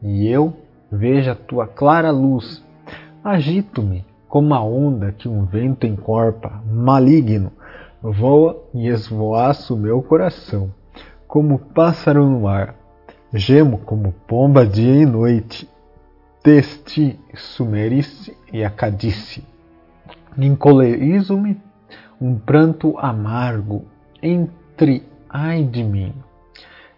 e 0.00 0.28
eu 0.28 0.52
veja 0.88 1.34
tua 1.34 1.66
clara 1.66 2.12
luz 2.12 2.64
Agito-me 3.24 4.04
como 4.28 4.54
a 4.54 4.62
onda 4.62 5.10
que 5.10 5.28
um 5.28 5.44
vento 5.44 5.84
encorpa, 5.84 6.62
maligno, 6.64 7.50
voa 8.00 8.56
e 8.72 8.86
esvoaça 8.86 9.74
o 9.74 9.76
meu 9.76 10.00
coração, 10.00 10.70
como 11.26 11.58
pássaro 11.58 12.24
no 12.24 12.46
ar. 12.46 12.76
Gemo 13.34 13.78
como 13.78 14.12
pomba 14.28 14.64
dia 14.64 15.02
e 15.02 15.04
noite, 15.04 15.68
testi, 16.42 17.18
sumerice 17.34 18.36
e 18.52 18.64
acadice. 18.64 19.44
Encolerizo-me 20.36 21.60
um 22.20 22.38
pranto 22.38 22.96
amargo 22.98 23.84
entre 24.22 25.02
ai 25.28 25.64
de 25.64 25.82
mim. 25.82 26.14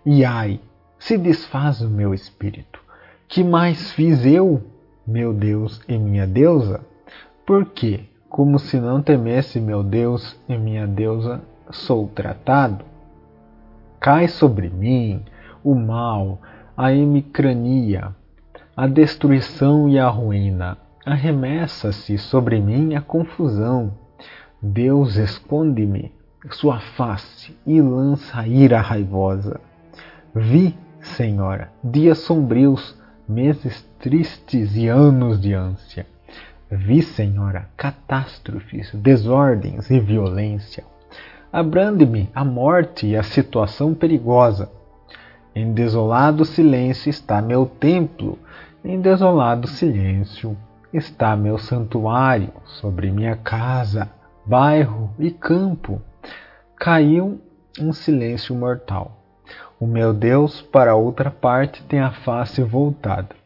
E 0.05 0.25
ai, 0.25 0.61
se 0.99 1.17
desfaz 1.19 1.81
o 1.81 1.89
meu 1.89 2.15
espírito. 2.15 2.81
Que 3.29 3.45
mais 3.45 3.93
fiz 3.93 4.25
eu 4.25 4.63
meu 5.07 5.33
Deus 5.33 5.81
e 5.89 5.99
minha 5.99 6.27
deusa? 6.27 6.81
Porque, 7.47 8.05
como 8.29 8.59
se 8.59 8.79
não 8.79 9.03
temesse 9.03 9.61
meu 9.61 9.83
Deus 9.83 10.39
e 10.49 10.57
minha 10.57 10.87
deusa, 10.87 11.41
sou 11.71 12.07
tratado? 12.09 12.85
Cai 13.99 14.29
sobre 14.29 14.71
mim 14.71 15.23
o 15.65 15.75
mal, 15.75 16.41
a 16.77 16.93
hemicrania, 16.93 18.15
a 18.81 18.87
destruição 18.87 19.91
e 19.91 19.99
a 19.99 20.09
ruína. 20.09 20.79
Arremessa-se 21.05 22.17
sobre 22.17 22.59
mim 22.59 22.95
a 22.95 23.03
confusão. 23.03 23.93
Deus 24.63 25.17
esconde-me 25.17 26.11
sua 26.49 26.81
face 26.81 27.55
e 27.67 27.79
lança 27.79 28.47
ira 28.47 28.81
raivosa. 28.81 29.61
Vi, 30.35 30.75
Senhora, 30.99 31.71
dias 31.85 32.21
sombrios 32.21 32.99
meses 33.29 33.87
tristes 33.99 34.75
e 34.75 34.89
anos 34.89 35.39
de 35.39 35.53
ânsia. 35.53 36.07
Vi, 36.71 37.03
Senhora, 37.03 37.69
catástrofes, 37.77 38.95
desordens 38.95 39.91
e 39.91 40.01
violência. 40.01 40.85
Abrande-me 41.53 42.31
a 42.35 42.47
morte 42.47 43.09
e 43.09 43.15
a 43.15 43.23
situação 43.23 43.93
perigosa. 43.93 44.73
Em 45.55 45.71
desolado 45.75 46.47
silêncio 46.47 47.11
está 47.11 47.43
meu 47.43 47.67
templo, 47.67 48.39
em 48.85 49.01
desolado 49.01 49.69
silêncio 49.69 50.57
está 50.93 51.37
meu 51.37 51.59
santuário, 51.59 52.53
sobre 52.65 53.11
minha 53.11 53.37
casa, 53.37 54.11
bairro 54.45 55.11
e 55.19 55.31
campo. 55.31 56.01
Caiu 56.77 57.41
um 57.79 57.93
silêncio 57.93 58.55
mortal. 58.55 59.19
O 59.79 59.87
meu 59.87 60.13
Deus 60.13 60.63
para 60.63 60.95
outra 60.95 61.31
parte 61.31 61.83
tem 61.85 62.01
a 62.01 62.11
face 62.11 62.63
voltada. 62.63 63.37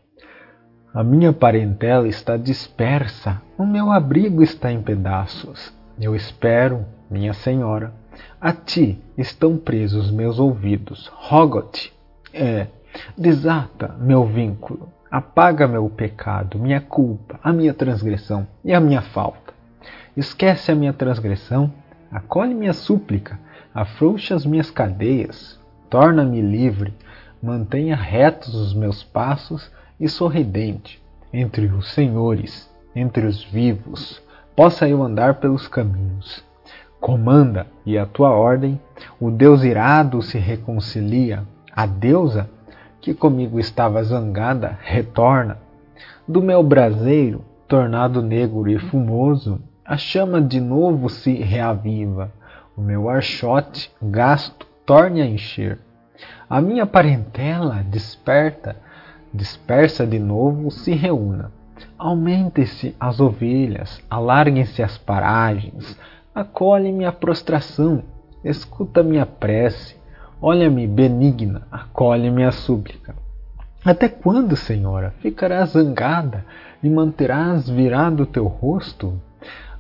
A 0.93 1.03
minha 1.03 1.33
parentela 1.33 2.07
está 2.07 2.37
dispersa, 2.37 3.43
o 3.59 3.67
meu 3.67 3.91
abrigo 3.91 4.43
está 4.43 4.71
em 4.71 4.81
pedaços. 4.81 5.75
Eu 6.01 6.15
espero, 6.15 6.85
minha 7.11 7.33
senhora. 7.33 7.93
A 8.41 8.53
ti 8.53 9.03
estão 9.19 9.57
presos 9.57 10.11
meus 10.11 10.39
ouvidos. 10.39 11.11
Rogo-te, 11.15 11.93
é, 12.33 12.69
desata 13.19 13.89
meu 13.99 14.25
vínculo, 14.25 14.89
apaga 15.15 15.69
meu 15.69 15.89
pecado, 15.89 16.59
minha 16.59 16.81
culpa, 16.81 17.39
a 17.41 17.53
minha 17.53 17.73
transgressão 17.73 18.49
e 18.65 18.75
a 18.75 18.81
minha 18.81 19.01
falta. 19.01 19.55
Esquece 20.17 20.73
a 20.73 20.75
minha 20.75 20.93
transgressão, 20.93 21.73
acolhe 22.11 22.53
minha 22.53 22.73
súplica, 22.73 23.39
afrouxa 23.73 24.35
as 24.35 24.45
minhas 24.45 24.73
cadeias, 24.73 25.57
torna-me 25.89 26.41
livre, 26.41 26.93
mantenha 27.41 27.95
retos 27.95 28.57
os 28.57 28.75
meus 28.75 29.05
passos 29.05 29.71
e 30.01 30.09
sorridente 30.09 31.01
entre 31.33 31.67
os 31.67 31.93
senhores, 31.93 32.69
entre 32.93 33.25
os 33.25 33.45
vivos, 33.45 34.21
possa 34.57 34.89
eu 34.89 35.01
andar 35.01 35.35
pelos 35.35 35.69
caminhos. 35.69 36.45
Comanda, 37.01 37.69
e 37.87 37.97
a 37.97 38.05
tua 38.05 38.31
ordem, 38.31 38.81
o 39.21 39.31
Deus 39.31 39.63
irado 39.63 40.21
se 40.23 40.39
reconcilia, 40.39 41.45
a 41.71 41.87
deusa, 41.87 42.51
que 43.05 43.13
comigo 43.13 43.61
estava 43.61 44.03
zangada, 44.03 44.79
retorna. 44.81 45.59
Do 46.27 46.41
meu 46.41 46.63
braseiro, 46.63 47.45
tornado 47.69 48.23
negro 48.23 48.67
e 48.67 48.79
fumoso, 48.79 49.61
a 49.85 49.99
chama 49.99 50.41
de 50.41 50.59
novo 50.59 51.11
se 51.11 51.35
reaviva, 51.35 52.33
o 52.75 52.81
meu 52.81 53.11
archote, 53.11 53.93
gasto, 54.01 54.67
torne 54.87 55.21
a 55.21 55.27
encher. 55.27 55.79
A 56.49 56.63
minha 56.63 56.87
parentela 56.87 57.85
desperta, 57.87 58.75
dispersa 59.35 60.07
de 60.07 60.19
novo, 60.19 60.71
se 60.71 60.95
reúna. 60.95 61.53
Aumentem-se 61.99 62.97
as 62.99 63.21
ovelhas, 63.21 64.01
alarguem-se 64.09 64.83
as 64.83 64.97
paragens, 64.97 65.95
acolhe-me 66.35 67.05
a 67.05 67.13
prostração, 67.13 68.03
escuta 68.43 69.03
minha 69.03 69.27
prece, 69.27 69.95
olha-me 70.47 70.87
benigna, 70.87 71.63
acolhe-me 71.73 72.45
a 72.45 72.53
súplica. 72.53 73.15
Até 73.83 74.11
quando, 74.11 74.55
Senhora, 74.55 75.15
ficarás 75.21 75.71
zangada 75.71 76.45
e 76.83 76.91
manterás 76.91 77.67
virado 77.67 78.25
o 78.25 78.27
teu 78.27 78.47
rosto? 78.47 79.15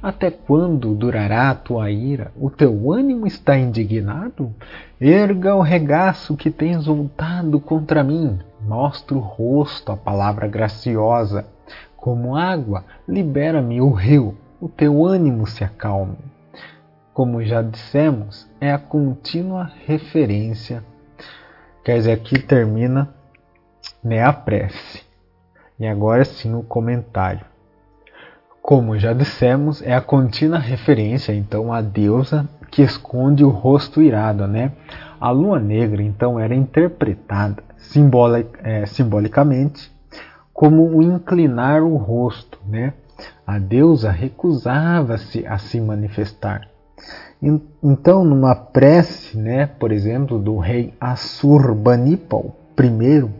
Até 0.02 0.30
quando 0.30 0.94
durará 0.94 1.50
a 1.50 1.54
tua 1.54 1.90
ira? 1.90 2.32
O 2.34 2.48
teu 2.48 2.90
ânimo 2.90 3.26
está 3.26 3.58
indignado? 3.58 4.54
Erga 4.98 5.54
o 5.54 5.60
regaço 5.60 6.34
que 6.34 6.50
tens 6.50 6.86
voltado 6.86 7.60
contra 7.60 8.02
mim. 8.02 8.38
Mostra 8.66 9.18
o 9.18 9.20
rosto, 9.20 9.92
a 9.92 9.96
palavra 9.98 10.48
graciosa. 10.48 11.46
Como 11.94 12.38
água, 12.38 12.86
libera-me 13.06 13.82
o 13.82 13.90
rio. 13.90 14.34
O 14.58 14.68
teu 14.70 15.04
ânimo 15.04 15.46
se 15.46 15.62
acalme. 15.62 16.16
Como 17.14 17.42
já 17.44 17.62
dissemos, 17.62 18.46
é 18.60 18.72
a 18.72 18.78
contínua 18.78 19.70
referência. 19.86 20.84
Quer 21.84 21.98
dizer, 21.98 22.12
aqui 22.12 22.38
termina 22.38 23.08
né, 24.02 24.22
a 24.22 24.32
prece. 24.32 25.02
E 25.78 25.86
agora 25.86 26.24
sim 26.24 26.54
o 26.54 26.62
comentário. 26.62 27.46
Como 28.60 28.98
já 28.98 29.12
dissemos, 29.12 29.80
é 29.80 29.94
a 29.94 30.00
contínua 30.00 30.58
referência 30.58 31.32
então 31.32 31.72
à 31.72 31.80
deusa 31.80 32.48
que 32.70 32.82
esconde 32.82 33.44
o 33.44 33.48
rosto 33.48 34.02
irado, 34.02 34.48
né? 34.48 34.72
A 35.20 35.30
lua 35.30 35.60
negra 35.60 36.02
então 36.02 36.40
era 36.40 36.54
interpretada 36.54 37.62
simbolic, 37.78 38.50
é, 38.64 38.86
simbolicamente 38.86 39.92
como 40.52 40.96
o 40.96 41.02
inclinar 41.02 41.82
o 41.82 41.96
rosto, 41.96 42.58
né? 42.66 42.94
A 43.46 43.58
deusa 43.58 44.10
recusava-se 44.10 45.46
a 45.46 45.58
se 45.58 45.80
manifestar. 45.80 46.73
Então, 47.82 48.24
numa 48.24 48.54
prece, 48.54 49.36
né, 49.36 49.66
por 49.66 49.92
exemplo, 49.92 50.38
do 50.38 50.56
rei 50.56 50.94
Assurbanipal 50.98 52.56
I, 52.78 53.30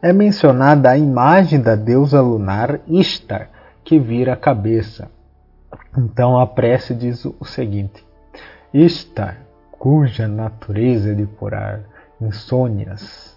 é 0.00 0.12
mencionada 0.12 0.90
a 0.90 0.98
imagem 0.98 1.60
da 1.60 1.74
deusa 1.74 2.20
lunar 2.20 2.80
Ishtar, 2.86 3.50
que 3.84 3.98
vira 3.98 4.32
a 4.32 4.36
cabeça. 4.36 5.10
Então 5.96 6.38
a 6.38 6.46
prece 6.46 6.94
diz 6.94 7.24
o 7.24 7.44
seguinte: 7.44 8.04
Ishtar, 8.72 9.38
cuja 9.72 10.26
natureza 10.26 11.12
é 11.12 11.14
de 11.14 11.26
curar 11.26 11.82
insônias, 12.20 13.36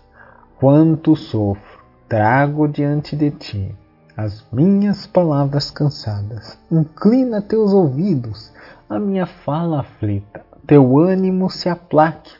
quanto 0.59 1.15
sofro, 1.15 1.83
trago 2.07 2.67
diante 2.67 3.15
de 3.15 3.31
ti 3.31 3.75
as 4.15 4.43
minhas 4.51 5.05
palavras 5.05 5.69
cansadas. 5.69 6.57
Inclina 6.71 7.39
teus 7.39 7.71
ouvidos 7.71 8.51
à 8.89 9.00
minha 9.00 9.26
fala 9.26 9.82
aflita, 9.82 10.45
teu 10.65 10.97
ânimo 10.97 11.50
se 11.50 11.69
aplaque. 11.69 12.32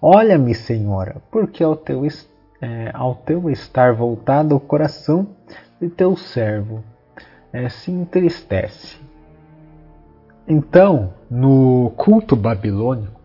Olha-me, 0.00 0.54
Senhora, 0.54 1.22
porque 1.30 1.62
ao 1.62 1.76
teu, 1.76 2.06
é, 2.60 2.90
ao 2.92 3.14
teu 3.14 3.50
estar 3.50 3.94
voltado 3.94 4.56
o 4.56 4.60
coração 4.60 5.28
de 5.80 5.88
teu 5.88 6.16
servo 6.16 6.82
é, 7.52 7.68
se 7.68 7.90
entristece. 7.90 8.98
Então, 10.46 11.14
no 11.30 11.92
culto 11.96 12.34
babilônico, 12.34 13.20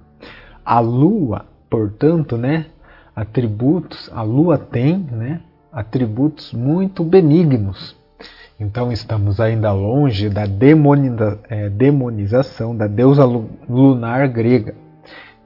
a 0.63 0.80
lua, 0.80 1.46
portanto, 1.70 2.38
né, 2.38 2.67
atributos, 3.15 4.10
a 4.13 4.22
lua 4.22 4.58
tem, 4.58 5.00
né, 5.00 5.41
atributos 5.72 6.54
muito 6.54 7.04
benignos. 7.04 7.96
Então 8.60 8.91
estamos 8.91 9.39
ainda 9.39 9.72
longe 9.72 10.30
da 10.30 10.43
é, 11.48 11.70
demonização 11.70 12.76
da 12.76 12.88
deusa 12.88 13.24
lunar 13.24 14.28
grega. 14.28 14.74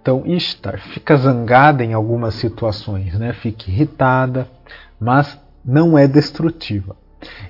Então 0.01 0.23
Ishtar 0.25 0.79
fica 0.79 1.17
zangada 1.17 1.83
em 1.83 1.93
algumas 1.93 2.35
situações, 2.35 3.19
né? 3.19 3.33
fica 3.33 3.69
irritada, 3.69 4.47
mas 4.99 5.39
não 5.63 5.97
é 5.97 6.07
destrutiva. 6.07 6.95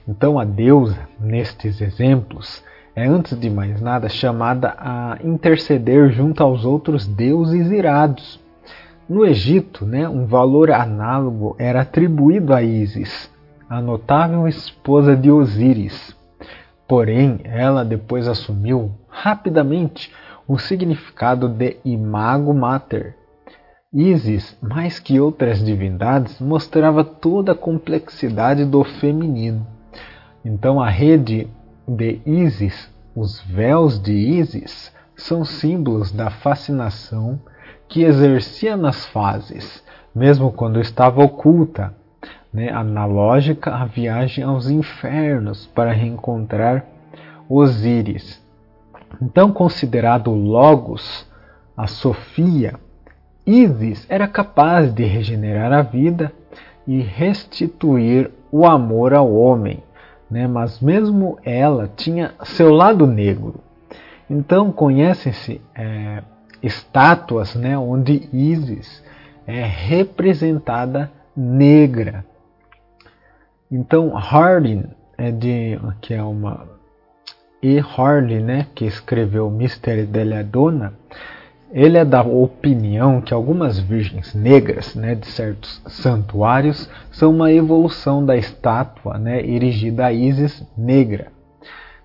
Então 0.07 0.37
a 0.37 0.43
deusa, 0.43 1.07
nestes 1.19 1.79
exemplos, 1.79 2.63
é 2.95 3.05
antes 3.05 3.39
de 3.39 3.49
mais 3.49 3.79
nada 3.79 4.09
chamada 4.09 4.75
a 4.77 5.17
interceder 5.23 6.11
junto 6.11 6.43
aos 6.43 6.65
outros 6.65 7.07
deuses 7.07 7.71
irados. 7.71 8.39
No 9.07 9.25
Egito, 9.25 9.85
né, 9.85 10.07
um 10.09 10.25
valor 10.25 10.71
análogo 10.71 11.55
era 11.57 11.81
atribuído 11.81 12.53
a 12.53 12.61
Ísis, 12.61 13.30
a 13.71 13.81
notável 13.81 14.49
esposa 14.49 15.15
de 15.15 15.31
Osíris. 15.31 16.13
Porém, 16.85 17.39
ela 17.45 17.85
depois 17.85 18.27
assumiu 18.27 18.91
rapidamente 19.07 20.13
o 20.45 20.59
significado 20.59 21.47
de 21.47 21.77
imago 21.85 22.53
mater. 22.53 23.15
Ísis, 23.93 24.57
mais 24.61 24.99
que 24.99 25.21
outras 25.21 25.63
divindades, 25.63 26.41
mostrava 26.41 27.01
toda 27.05 27.53
a 27.53 27.55
complexidade 27.55 28.65
do 28.65 28.83
feminino. 28.83 29.65
Então, 30.43 30.81
a 30.81 30.89
rede 30.89 31.47
de 31.87 32.19
Ísis, 32.25 32.93
os 33.15 33.39
véus 33.39 33.97
de 33.97 34.11
Ísis, 34.11 34.93
são 35.15 35.45
símbolos 35.45 36.11
da 36.11 36.29
fascinação 36.29 37.39
que 37.87 38.03
exercia 38.03 38.75
nas 38.75 39.05
fases, 39.05 39.81
mesmo 40.13 40.51
quando 40.51 40.81
estava 40.81 41.23
oculta, 41.23 42.00
né, 42.53 42.69
analógica 42.71 43.73
à 43.73 43.85
viagem 43.85 44.43
aos 44.43 44.69
infernos 44.69 45.67
para 45.67 45.91
reencontrar 45.91 46.85
Osíris. 47.49 48.41
Então, 49.21 49.51
considerado 49.51 50.31
Logos, 50.31 51.27
a 51.75 51.87
Sofia, 51.87 52.75
Isis 53.45 54.05
era 54.09 54.27
capaz 54.27 54.93
de 54.93 55.03
regenerar 55.03 55.73
a 55.73 55.81
vida 55.81 56.31
e 56.87 57.01
restituir 57.01 58.31
o 58.51 58.65
amor 58.65 59.13
ao 59.13 59.33
homem, 59.33 59.83
né? 60.29 60.47
mas 60.47 60.79
mesmo 60.79 61.37
ela 61.43 61.89
tinha 61.95 62.33
seu 62.43 62.71
lado 62.71 63.07
negro. 63.07 63.55
Então 64.29 64.71
conhecem-se 64.71 65.59
é, 65.75 66.23
estátuas 66.61 67.55
né, 67.55 67.77
onde 67.77 68.29
Isis 68.31 69.03
é 69.47 69.63
representada 69.63 71.11
negra. 71.35 72.25
Então 73.71 74.13
Harding 74.13 74.83
é 75.17 75.31
de 75.31 75.79
que 76.01 76.13
é 76.13 76.21
uma 76.21 76.67
e 77.63 77.79
Harding, 77.79 78.39
né, 78.39 78.67
que 78.73 78.85
escreveu 78.85 79.49
Mistério 79.49 80.07
della 80.07 80.43
Donna, 80.43 80.93
ele 81.71 81.97
é 81.97 82.03
da 82.03 82.21
opinião 82.21 83.21
que 83.21 83.33
algumas 83.33 83.77
virgens 83.79 84.33
negras, 84.33 84.95
né, 84.95 85.13
de 85.13 85.27
certos 85.27 85.81
santuários, 85.87 86.89
são 87.11 87.31
uma 87.31 87.51
evolução 87.51 88.25
da 88.25 88.35
estátua, 88.35 89.17
né, 89.19 89.45
erigida 89.45 90.07
a 90.07 90.11
Isis 90.11 90.65
negra. 90.75 91.31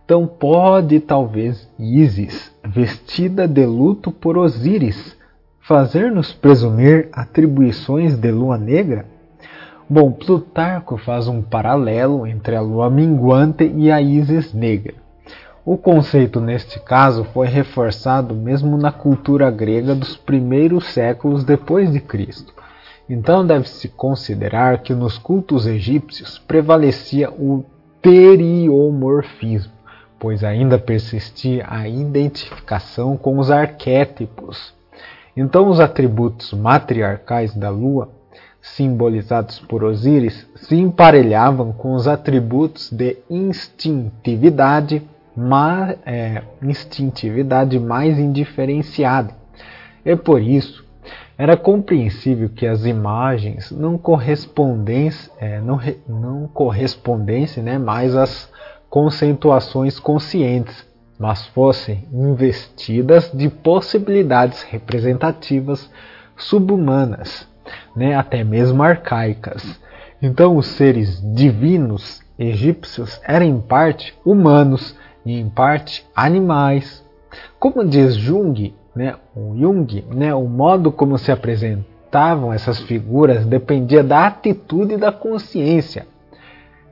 Então 0.04 0.26
pode 0.26 1.00
talvez 1.00 1.68
Isis, 1.78 2.54
vestida 2.64 3.48
de 3.48 3.64
luto 3.64 4.12
por 4.12 4.36
Osíris, 4.36 5.16
fazer-nos 5.62 6.32
presumir 6.32 7.08
atribuições 7.12 8.14
de 8.14 8.30
lua 8.30 8.56
negra? 8.56 9.15
Bom, 9.88 10.10
Plutarco 10.10 10.96
faz 10.96 11.28
um 11.28 11.40
paralelo 11.40 12.26
entre 12.26 12.56
a 12.56 12.60
lua 12.60 12.90
minguante 12.90 13.64
e 13.76 13.90
a 13.90 14.00
Isis 14.00 14.52
negra. 14.52 14.94
O 15.64 15.76
conceito 15.76 16.40
neste 16.40 16.78
caso 16.80 17.24
foi 17.24 17.46
reforçado 17.46 18.34
mesmo 18.34 18.76
na 18.76 18.92
cultura 18.92 19.50
grega 19.50 19.94
dos 19.94 20.16
primeiros 20.16 20.86
séculos 20.88 21.44
depois 21.44 21.92
de 21.92 22.00
Cristo. 22.00 22.52
Então 23.08 23.46
deve-se 23.46 23.88
considerar 23.88 24.82
que 24.82 24.94
nos 24.94 25.18
cultos 25.18 25.66
egípcios 25.66 26.38
prevalecia 26.38 27.30
o 27.30 27.64
teriomorfismo 28.02 29.76
pois 30.18 30.42
ainda 30.42 30.78
persistia 30.78 31.66
a 31.68 31.88
identificação 31.88 33.16
com 33.16 33.38
os 33.38 33.50
arquétipos. 33.50 34.74
Então, 35.36 35.68
os 35.68 35.80
atributos 35.80 36.52
matriarcais 36.52 37.54
da 37.54 37.68
lua, 37.68 38.08
simbolizados 38.74 39.58
por 39.60 39.84
Osíris, 39.84 40.46
se 40.56 40.74
emparelhavam 40.74 41.72
com 41.72 41.94
os 41.94 42.08
atributos 42.08 42.90
de 42.90 43.16
instintividade, 43.30 45.02
ma, 45.36 45.94
é, 46.04 46.42
instintividade 46.62 47.78
mais 47.78 48.18
indiferenciada. 48.18 49.32
E 50.04 50.16
por 50.16 50.40
isso, 50.42 50.84
era 51.38 51.56
compreensível 51.56 52.48
que 52.48 52.66
as 52.66 52.84
imagens 52.84 53.70
não 53.70 53.96
correspondessem, 53.96 55.32
é, 55.38 55.60
não, 55.60 55.80
não 56.08 56.50
né, 57.62 57.78
mais 57.78 58.16
às 58.16 58.50
conceituações 58.90 59.98
conscientes, 59.98 60.86
mas 61.18 61.46
fossem 61.46 62.06
investidas 62.12 63.30
de 63.32 63.48
possibilidades 63.48 64.62
representativas 64.62 65.90
subhumanas, 66.36 67.46
né, 67.94 68.14
até 68.14 68.44
mesmo 68.44 68.82
arcaicas. 68.82 69.78
Então, 70.20 70.56
os 70.56 70.66
seres 70.66 71.20
divinos 71.34 72.22
egípcios 72.38 73.20
eram 73.24 73.46
em 73.46 73.60
parte 73.60 74.14
humanos 74.24 74.96
e 75.24 75.38
em 75.38 75.48
parte 75.48 76.06
animais. 76.14 77.04
Como 77.58 77.84
diz 77.84 78.14
Jung, 78.14 78.74
né, 78.94 79.14
o 79.34 79.56
Jung, 79.58 80.04
né, 80.10 80.34
o 80.34 80.46
modo 80.46 80.90
como 80.90 81.18
se 81.18 81.30
apresentavam 81.30 82.52
essas 82.52 82.80
figuras 82.80 83.44
dependia 83.44 84.02
da 84.02 84.26
atitude 84.26 84.96
da 84.96 85.12
consciência. 85.12 86.06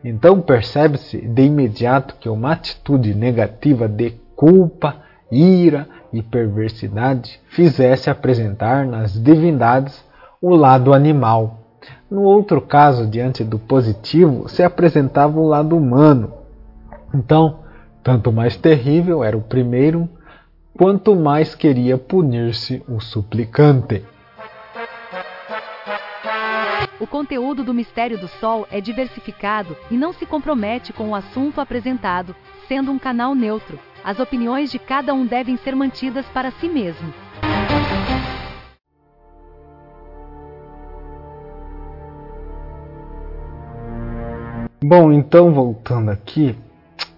Então 0.05 0.41
percebe-se 0.41 1.17
de 1.17 1.43
imediato 1.43 2.17
que 2.21 2.29
uma 2.29 2.53
atitude 2.53 3.15
negativa 3.15 3.89
de 3.89 4.11
culpa, 4.37 4.97
ira 5.33 5.89
e 6.13 6.23
perversidade 6.23 7.41
fizesse 7.49 8.11
apresentar 8.11 8.85
nas 8.87 9.15
divindades 9.15 10.05
o 10.47 10.55
lado 10.55 10.93
animal. 10.93 11.59
No 12.11 12.23
outro 12.23 12.61
caso, 12.61 13.07
diante 13.07 13.43
do 13.43 13.59
positivo, 13.59 14.47
se 14.47 14.63
apresentava 14.63 15.41
o 15.41 15.49
lado 15.49 15.75
humano. 15.75 16.35
Então, 17.15 17.61
tanto 18.03 18.31
mais 18.31 18.55
terrível 18.55 19.25
era 19.25 19.37
o 19.37 19.41
primeiro, 19.41 20.07
quanto 20.77 21.17
mais 21.17 21.55
queria 21.55 21.97
punir-se 21.97 22.83
o 22.87 23.01
suplicante. 23.01 24.05
o 27.01 27.07
conteúdo 27.07 27.63
do 27.63 27.75
Mistério 27.75 28.19
do 28.19 28.29
Sol 28.29 28.67
é 28.71 28.81
diversificado 28.81 29.77
e 29.91 29.95
não 29.97 30.13
se 30.13 30.25
compromete 30.25 30.91
com 30.93 31.11
o 31.11 31.15
assunto 31.15 31.61
apresentado, 31.61 32.35
sendo 32.67 32.91
um 32.91 32.99
canal 32.99 33.35
neutro. 33.35 33.79
As 34.03 34.19
opiniões 34.19 34.71
de 34.71 34.79
cada 34.79 35.13
um 35.13 35.27
devem 35.27 35.57
ser 35.59 35.75
mantidas 35.75 36.25
para 36.27 36.51
si 36.53 36.69
mesmo. 36.69 37.13
Bom, 44.87 45.11
então 45.15 45.51
voltando 45.51 46.11
aqui, 46.11 46.55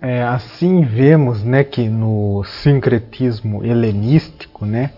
é, 0.00 0.22
assim 0.22 0.82
vemos 0.82 1.42
né, 1.42 1.64
que 1.64 1.88
no 1.88 2.44
sincretismo 2.44 3.64
helenístico, 3.64 4.64
né, 4.64 4.92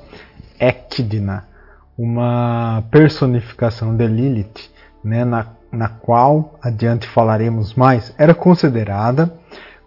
Ecdna, 0.60 1.48
uma 1.96 2.84
personificação 2.90 3.96
de 3.96 4.06
Lilith, 4.06 4.70
né, 5.02 5.24
na, 5.24 5.46
na 5.72 5.88
qual 5.88 6.58
adiante 6.60 7.08
falaremos 7.08 7.72
mais, 7.72 8.14
era 8.18 8.34
considerada 8.34 9.32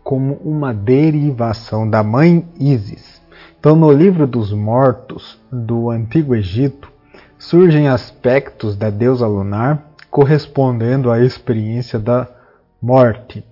como 0.04 0.42
uma 0.44 0.74
derivação 0.74 1.88
da 1.88 2.02
mãe 2.02 2.50
Isis. 2.60 3.22
Então, 3.60 3.76
no 3.76 3.92
livro 3.92 4.26
dos 4.26 4.52
mortos 4.52 5.40
do 5.52 5.92
Antigo 5.92 6.34
Egito, 6.34 6.92
surgem 7.38 7.88
aspectos 7.88 8.76
da 8.76 8.90
deusa 8.90 9.28
lunar 9.28 9.84
correspondendo 10.10 11.12
à 11.12 11.20
experiência 11.20 12.00
da 12.00 12.41
morte. 12.82 13.46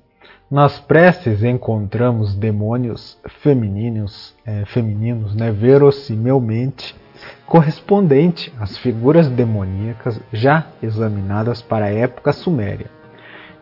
Nas 0.49 0.79
preces 0.79 1.43
encontramos 1.43 2.33
demônios 2.33 3.19
femininos, 3.41 4.35
é, 4.45 4.65
femininos 4.65 5.35
né, 5.35 5.51
verossimilmente 5.51 6.95
correspondente 7.45 8.51
às 8.59 8.77
figuras 8.77 9.27
demoníacas 9.29 10.19
já 10.31 10.67
examinadas 10.81 11.61
para 11.61 11.85
a 11.85 11.93
época 11.93 12.33
suméria. 12.33 12.87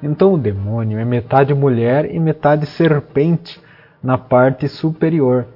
Então 0.02 0.34
o 0.34 0.38
demônio 0.38 1.00
é 1.00 1.04
metade 1.04 1.54
mulher 1.54 2.14
e 2.14 2.20
metade 2.20 2.66
serpente 2.66 3.60
na 4.02 4.18
parte 4.18 4.68
superior. 4.68 5.48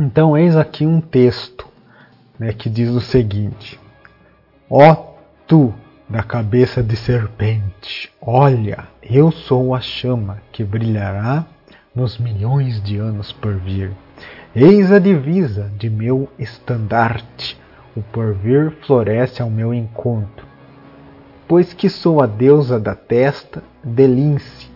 Então 0.00 0.36
eis 0.36 0.56
aqui 0.56 0.86
um 0.86 1.00
texto 1.00 1.66
né, 2.38 2.52
que 2.52 2.70
diz 2.70 2.88
o 2.90 3.00
seguinte: 3.00 3.78
Ó 4.70 5.14
tu 5.46 5.74
da 6.08 6.22
cabeça 6.22 6.82
de 6.82 6.96
serpente, 6.96 8.10
olha, 8.20 8.88
eu 9.02 9.30
sou 9.30 9.74
a 9.74 9.80
chama 9.80 10.38
que 10.50 10.64
brilhará 10.64 11.44
nos 11.94 12.16
milhões 12.16 12.82
de 12.82 12.96
anos 12.96 13.30
por 13.30 13.54
vir. 13.56 13.92
Eis 14.56 14.90
a 14.90 14.98
divisa 14.98 15.70
de 15.76 15.90
meu 15.90 16.26
estandarte, 16.38 17.60
o 17.94 18.00
porvir 18.00 18.72
floresce 18.86 19.42
ao 19.42 19.50
meu 19.50 19.74
encontro. 19.74 20.46
Pois 21.46 21.74
que 21.74 21.90
sou 21.90 22.22
a 22.22 22.26
deusa 22.26 22.80
da 22.80 22.94
testa 22.94 23.62
de 23.84 24.06
lince. 24.06 24.70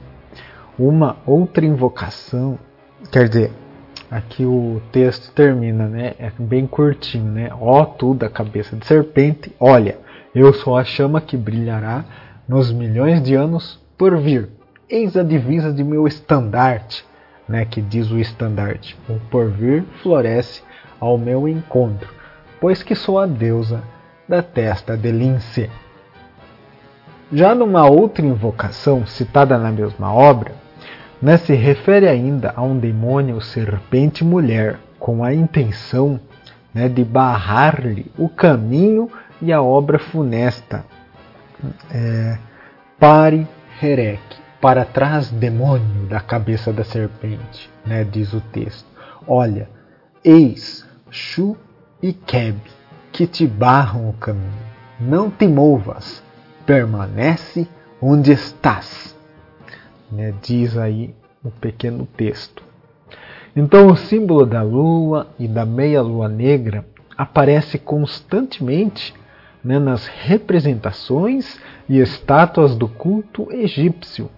Uma 0.79 1.17
outra 1.27 1.65
invocação, 1.65 2.59
quer 3.11 3.29
dizer, 3.29 3.53
aqui 4.11 4.45
o 4.45 4.83
texto 4.93 5.33
termina, 5.33 5.87
né? 5.87 6.15
É 6.19 6.31
bem 6.39 6.67
curtinho, 6.67 7.31
né? 7.31 7.49
Ó 7.59 7.85
tu 7.85 8.15
da 8.15 8.29
cabeça 8.29 8.77
de 8.77 8.87
serpente, 8.87 9.55
olha, 9.59 9.99
eu 10.35 10.53
sou 10.53 10.77
a 10.77 10.85
chama 10.85 11.21
que 11.21 11.37
brilhará 11.37 12.05
nos 12.49 12.73
milhões 12.73 13.23
de 13.23 13.35
anos 13.35 13.81
por 13.97 14.17
vir. 14.19 14.49
Eis 14.89 15.17
a 15.17 15.23
divisa 15.23 15.73
de 15.73 15.83
meu 15.85 16.07
estandarte 16.07 17.05
né, 17.49 17.65
que 17.65 17.81
diz 17.81 18.11
o 18.11 18.19
estandarte: 18.19 18.97
O 19.09 19.19
porvir 19.31 19.85
floresce 20.03 20.63
ao 20.99 21.19
meu 21.19 21.49
encontro, 21.49 22.09
pois 22.61 22.83
que 22.83 22.95
sou 22.95 23.19
a 23.19 23.27
deusa 23.27 23.83
da 24.29 24.43
testa 24.43 24.97
de 24.97 25.11
lince. 25.11 25.71
Já 27.33 27.55
numa 27.55 27.89
outra 27.89 28.25
invocação 28.25 29.07
citada 29.07 29.59
na 29.59 29.71
mesma 29.71 30.13
obra, 30.13 30.53
né, 31.21 31.37
se 31.37 31.55
refere 31.55 32.09
ainda 32.09 32.53
a 32.57 32.63
um 32.63 32.79
demônio 32.79 33.41
serpente 33.41 34.25
mulher 34.25 34.79
com 34.99 35.25
a 35.25 35.33
intenção 35.35 36.21
né, 36.75 36.89
de 36.89 37.05
barrar-lhe 37.05 38.11
o 38.17 38.29
caminho 38.29 39.11
e 39.43 39.53
a 39.53 39.61
obra 39.61 39.99
funesta. 39.99 40.85
É, 41.93 42.39
pare 42.99 43.47
Herek 43.83 44.23
para 44.61 44.85
trás, 44.85 45.31
demônio, 45.31 46.07
da 46.09 46.21
cabeça 46.21 46.73
da 46.73 46.85
serpente, 46.85 47.69
né, 47.85 48.05
diz 48.05 48.33
o 48.33 48.41
texto. 48.41 48.87
Olha, 49.27 49.69
eis 50.25 50.89
Shu 51.11 51.57
e 52.01 52.13
Keb, 52.13 52.57
que 53.11 53.27
te 53.27 53.47
barram 53.47 54.09
o 54.09 54.13
caminho. 54.15 54.73
Não 55.01 55.29
te 55.29 55.49
movas, 55.49 56.23
permanece 56.65 57.67
onde 58.01 58.33
estás. 58.33 59.17
Né, 60.11 60.33
diz 60.41 60.77
aí 60.77 61.15
o 61.45 61.51
pequeno 61.51 62.07
texto. 62.17 62.63
Então, 63.55 63.89
o 63.89 63.97
símbolo 63.97 64.47
da 64.47 64.63
lua 64.63 65.27
e 65.39 65.49
da 65.49 65.67
meia-lua 65.67 66.29
negra 66.29 66.87
aparece 67.17 67.79
constantemente 67.79 69.13
né, 69.65 69.79
nas 69.79 70.07
representações 70.07 71.59
e 71.89 71.99
estátuas 72.01 72.75
do 72.75 72.89
culto 72.89 73.49
egípcio 73.51 74.31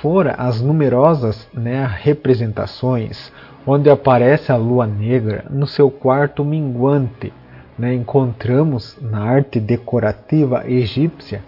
fora 0.00 0.34
as 0.38 0.60
numerosas 0.60 1.48
né, 1.52 1.86
representações 2.00 3.32
onde 3.66 3.90
aparece 3.90 4.50
a 4.50 4.56
lua 4.56 4.86
negra 4.86 5.44
no 5.50 5.66
seu 5.66 5.90
quarto 5.90 6.44
minguante, 6.44 7.32
né, 7.78 7.94
encontramos 7.94 8.96
na 9.00 9.22
arte 9.22 9.60
decorativa 9.60 10.64
egípcia 10.66 11.42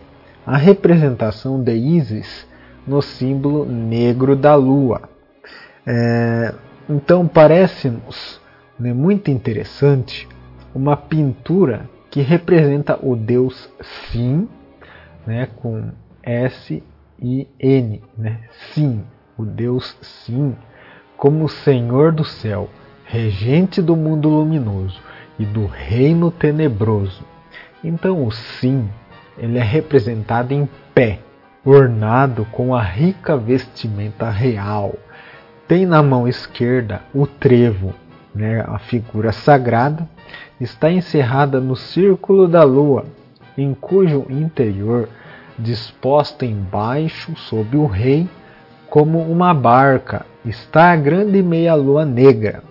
a 0.46 0.56
representação 0.56 1.62
de 1.62 1.74
Isis 1.74 2.46
no 2.86 3.00
símbolo 3.00 3.64
negro 3.64 4.36
da 4.36 4.54
lua. 4.54 5.08
É, 5.86 6.54
então 6.88 7.26
parece-nos 7.26 8.40
né, 8.78 8.92
muito 8.92 9.30
interessante 9.30 10.28
uma 10.74 10.96
pintura 10.96 11.88
que 12.14 12.22
representa 12.22 12.96
o 13.02 13.16
deus 13.16 13.68
Sim, 13.82 14.48
né, 15.26 15.48
com 15.56 15.90
S 16.22 16.80
e 17.20 17.48
N, 17.58 18.00
né? 18.16 18.38
Sim, 18.72 19.02
o 19.36 19.44
Deus 19.44 19.96
Sim, 20.00 20.54
como 21.16 21.48
Senhor 21.48 22.12
do 22.12 22.24
céu, 22.24 22.70
regente 23.04 23.82
do 23.82 23.96
mundo 23.96 24.28
luminoso 24.28 25.02
e 25.40 25.44
do 25.44 25.66
reino 25.66 26.30
tenebroso. 26.30 27.24
Então 27.82 28.24
o 28.24 28.30
Sim, 28.30 28.88
ele 29.36 29.58
é 29.58 29.64
representado 29.64 30.54
em 30.54 30.68
pé, 30.94 31.18
ornado 31.64 32.44
com 32.52 32.76
a 32.76 32.80
rica 32.80 33.36
vestimenta 33.36 34.30
real. 34.30 34.94
Tem 35.66 35.84
na 35.84 36.00
mão 36.00 36.28
esquerda 36.28 37.02
o 37.12 37.26
trevo, 37.26 37.92
né, 38.32 38.64
a 38.68 38.78
figura 38.78 39.32
sagrada, 39.32 40.08
está 40.60 40.90
encerrada 40.90 41.60
no 41.60 41.76
círculo 41.76 42.46
da 42.46 42.62
lua, 42.62 43.04
em 43.56 43.74
cujo 43.74 44.26
interior 44.30 45.08
disposta 45.58 46.44
embaixo 46.44 47.36
sob 47.36 47.76
o 47.76 47.86
rei, 47.86 48.28
como 48.88 49.20
uma 49.20 49.52
barca, 49.52 50.26
está 50.44 50.92
a 50.92 50.96
grande 50.96 51.42
meia-lua 51.42 52.04
negra. 52.04 52.62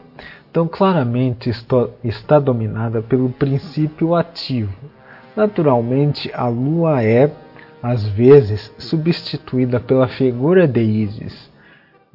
Então, 0.50 0.68
claramente 0.68 1.50
está 2.04 2.40
dominada 2.40 3.02
pelo 3.02 3.30
princípio 3.30 4.14
ativo. 4.14 4.74
Naturalmente, 5.36 6.32
a 6.34 6.48
lua 6.48 7.02
é, 7.02 7.32
às 7.82 8.04
vezes, 8.04 8.72
substituída 8.78 9.80
pela 9.80 10.08
figura 10.08 10.68
de 10.68 10.82
Ísis. 10.82 11.52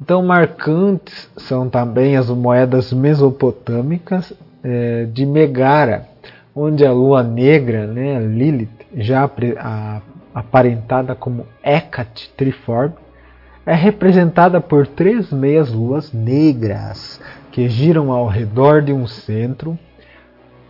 Então, 0.01 0.23
marcantes 0.23 1.29
são 1.35 1.69
também 1.69 2.15
as 2.15 2.29
moedas 2.29 2.93
mesopotâmicas 2.93 4.33
eh, 4.63 5.07
de 5.11 5.25
Megara, 5.25 6.07
onde 6.55 6.85
a 6.85 6.91
lua 6.91 7.23
negra, 7.23 7.87
né, 7.87 8.19
Lilith, 8.19 8.69
já 8.95 9.29
a, 9.57 10.01
aparentada 10.33 11.15
como 11.15 11.45
Hecate 11.63 12.31
Triforme, 12.35 12.95
é 13.65 13.75
representada 13.75 14.59
por 14.59 14.87
três 14.87 15.31
meias 15.31 15.71
luas 15.71 16.11
negras 16.11 17.21
que 17.51 17.67
giram 17.69 18.11
ao 18.11 18.27
redor 18.27 18.81
de 18.81 18.91
um 18.91 19.05
centro, 19.05 19.77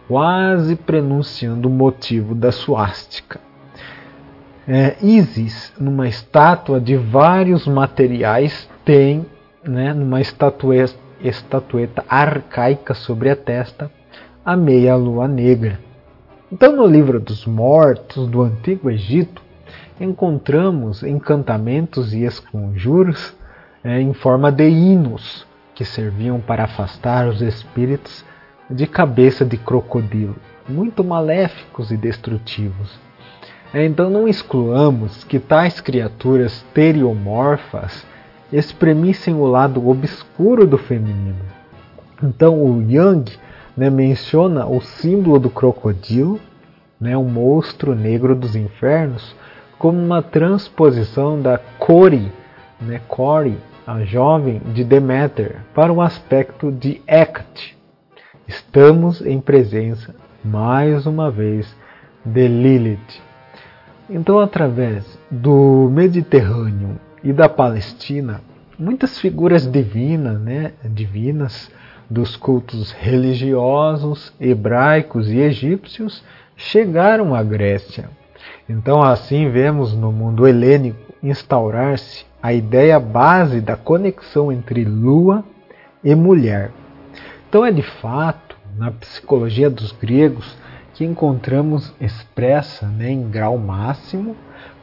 quase 0.08 0.76
prenunciando 0.76 1.70
o 1.70 1.72
motivo 1.72 2.36
da 2.36 2.52
suástica. 2.52 3.40
É, 4.68 4.96
Isis, 5.02 5.74
numa 5.80 6.08
estátua 6.08 6.80
de 6.80 6.96
vários 6.96 7.66
materiais, 7.66 8.70
tem, 8.86 9.26
né, 9.64 9.94
numa 9.94 10.22
estatueta, 10.22 10.94
estatueta 11.22 12.04
arcaica 12.08 12.94
sobre 12.94 13.30
a 13.30 13.36
testa, 13.36 13.92
a 14.46 14.56
meia 14.56 14.96
lua 14.96 15.28
negra. 15.28 15.80
Então, 16.52 16.76
no 16.76 16.86
livro 16.86 17.20
dos 17.20 17.46
mortos 17.46 18.28
do 18.28 18.42
Antigo 18.42 18.90
Egito, 18.90 19.42
encontramos 20.00 21.04
encantamentos 21.04 22.14
e 22.14 22.24
esconjuros 22.24 23.34
é, 23.84 24.02
em 24.02 24.14
forma 24.14 24.52
de 24.52 24.68
hinos 24.68 25.46
que 25.76 25.86
serviam 25.86 26.40
para 26.40 26.64
afastar 26.64 27.28
os 27.28 27.42
espíritos 27.42 28.26
de 28.70 28.86
cabeça 28.86 29.46
de 29.46 29.58
crocodilo, 29.58 30.36
muito 30.68 31.04
maléficos 31.04 31.92
e 31.92 31.98
destrutivos. 31.98 33.00
É, 33.74 33.86
então 33.86 34.10
não 34.10 34.28
excluamos 34.28 35.24
que 35.24 35.40
tais 35.40 35.80
criaturas 35.80 36.66
teriomorfas 36.74 38.06
exprimissem 38.52 39.36
o 39.36 39.46
lado 39.46 39.88
obscuro 39.88 40.66
do 40.66 40.78
feminino. 40.78 41.44
Então 42.22 42.62
o 42.62 42.82
Yang 42.82 43.38
né, 43.78 43.90
menciona 43.90 44.66
o 44.66 44.82
símbolo 44.82 45.40
do 45.40 45.50
crocodilo, 45.50 46.40
né, 47.00 47.16
o 47.16 47.24
monstro 47.24 47.96
negro 47.96 48.36
dos 48.36 48.56
infernos, 48.56 49.36
como 49.78 49.98
uma 49.98 50.22
transposição 50.22 51.42
da 51.42 51.58
Cori, 51.58 52.32
né, 52.82 53.02
a 53.88 54.04
jovem 54.04 54.60
de 54.74 54.84
Deméter, 54.84 55.62
para 55.74 55.94
um 55.94 56.02
aspecto 56.02 56.72
de 56.72 57.02
Hecate. 57.08 57.78
Estamos 58.48 59.22
em 59.22 59.40
presença, 59.40 60.14
mais 60.44 61.06
uma 61.06 61.32
vez, 61.32 61.74
de 62.26 62.48
Lilith. 62.48 63.22
Então, 64.10 64.40
através 64.40 65.18
do 65.32 65.90
Mediterrâneo 65.92 67.00
e 67.24 67.34
da 67.34 67.50
Palestina, 67.50 68.42
muitas 68.78 69.20
figuras 69.20 69.70
divinas, 69.70 70.40
né, 70.40 70.74
divinas 70.86 71.70
dos 72.10 72.36
cultos 72.36 72.92
religiosos 72.92 74.34
hebraicos 74.40 75.30
e 75.30 75.38
egípcios 75.38 76.24
chegaram 76.56 77.36
à 77.36 77.44
Grécia. 77.44 78.10
Então, 78.68 79.02
assim 79.02 79.50
vemos 79.50 79.94
no 79.94 80.12
mundo 80.12 80.48
helênico 80.48 81.14
instaurar-se 81.22 82.26
a 82.42 82.54
ideia 82.54 83.00
base 83.00 83.60
da 83.60 83.76
conexão 83.76 84.52
entre 84.52 84.86
lua 84.86 85.44
e 86.04 86.16
mulher. 86.16 86.72
Então, 87.48 87.66
é 87.66 87.72
de 87.72 87.82
fato 87.82 88.58
na 88.78 88.92
psicologia 88.92 89.70
dos 89.70 89.92
gregos 89.92 90.58
que 90.94 91.04
encontramos 91.04 91.94
expressa 92.00 92.88
né, 92.88 93.12
em 93.12 93.30
grau 93.30 93.58
máximo 93.58 94.36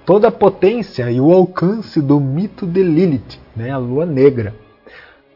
toda 0.06 0.28
a 0.28 0.32
potência 0.32 1.10
e 1.10 1.20
o 1.20 1.32
alcance 1.32 2.00
do 2.00 2.18
mito 2.18 2.66
de 2.66 2.82
Lilith, 2.82 3.38
né, 3.54 3.70
a 3.70 3.76
lua 3.76 4.06
negra. 4.06 4.54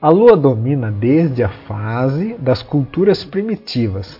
A 0.00 0.08
lua 0.08 0.36
domina 0.36 0.90
desde 0.90 1.42
a 1.42 1.50
fase 1.50 2.34
das 2.38 2.62
culturas 2.62 3.22
primitivas 3.22 4.18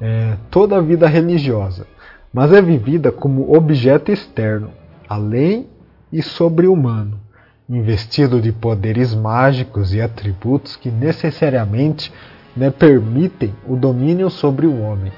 é, 0.00 0.36
toda 0.50 0.76
a 0.76 0.80
vida 0.82 1.06
religiosa, 1.06 1.86
mas 2.32 2.52
é 2.52 2.60
vivida 2.60 3.10
como 3.10 3.56
objeto 3.56 4.12
externo, 4.12 4.70
além 5.08 5.68
e 6.12 6.20
sobre-humano, 6.22 7.18
investido 7.66 8.40
de 8.42 8.52
poderes 8.52 9.14
mágicos 9.14 9.94
e 9.94 10.02
atributos 10.02 10.76
que 10.76 10.90
necessariamente 10.90 12.12
né, 12.54 12.70
permitem 12.70 13.54
o 13.66 13.76
domínio 13.76 14.28
sobre 14.28 14.66
o 14.66 14.78
homem 14.82 15.12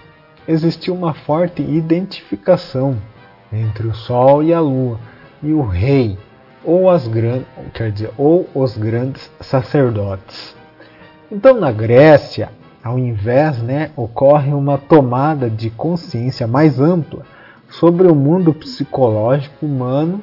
existia 0.49 0.93
uma 0.93 1.13
forte 1.13 1.63
identificação 1.63 2.97
entre 3.53 3.87
o 3.87 3.95
Sol 3.95 4.43
e 4.43 4.53
a 4.53 4.61
Lua 4.61 4.99
e 5.43 5.53
o 5.53 5.63
rei, 5.63 6.19
ou, 6.65 6.91
as 6.91 7.09
quer 7.73 7.93
dizer, 7.93 8.11
ou 8.17 8.49
os 8.55 8.77
grandes 8.77 9.31
sacerdotes. 9.41 10.57
Então, 11.31 11.61
na 11.61 11.71
Grécia, 11.71 12.51
ao 12.83 12.99
invés, 12.99 13.63
né, 13.63 13.91
ocorre 13.97 14.53
uma 14.53 14.79
tomada 14.79 15.49
de 15.49 15.71
consciência 15.71 16.47
mais 16.47 16.81
ampla 16.81 17.23
sobre 17.69 18.09
o 18.09 18.15
mundo 18.15 18.53
psicológico 18.53 19.67
humano 19.67 20.23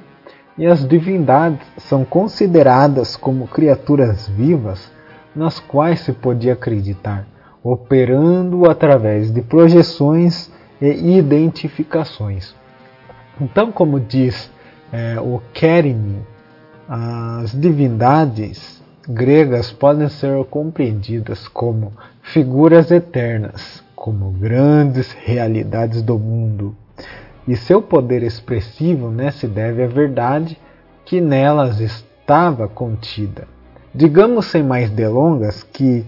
e 0.57 0.65
as 0.65 0.88
divindades 0.88 1.65
são 1.77 2.05
consideradas 2.05 3.15
como 3.15 3.47
criaturas 3.47 4.27
vivas 4.27 4.91
nas 5.36 5.59
quais 5.59 6.01
se 6.01 6.13
podia 6.13 6.53
acreditar 6.53 7.25
operando 7.63 8.69
através 8.69 9.31
de 9.31 9.41
projeções 9.41 10.51
e 10.81 11.17
identificações. 11.17 12.53
Então, 13.39 13.72
como 13.72 14.00
diz 14.00 14.52
é, 14.91 15.19
o 15.19 15.41
Kerimi, 15.54 16.22
as 16.88 17.52
divindades 17.52 18.82
gregas 19.08 19.72
podem 19.72 20.08
ser 20.10 20.43
compreendidas 20.46 21.48
como 21.48 21.93
figuras 22.22 22.91
eternas, 22.91 23.84
como 23.96 24.32
grandes 24.32 25.12
realidades 25.12 26.02
do 26.02 26.17
mundo. 26.19 26.76
E 27.48 27.56
seu 27.56 27.82
poder 27.82 28.24
expressivo 28.24 29.10
né, 29.10 29.32
se 29.32 29.48
deve 29.48 29.84
à 29.84 29.88
verdade 29.88 30.58
que 31.06 31.19
nelas 31.19 31.80
estava 31.80 32.67
contida. 32.67 33.48
Digamos 33.93 34.46
sem 34.46 34.63
mais 34.63 34.89
delongas 34.89 35.63
que 35.63 36.06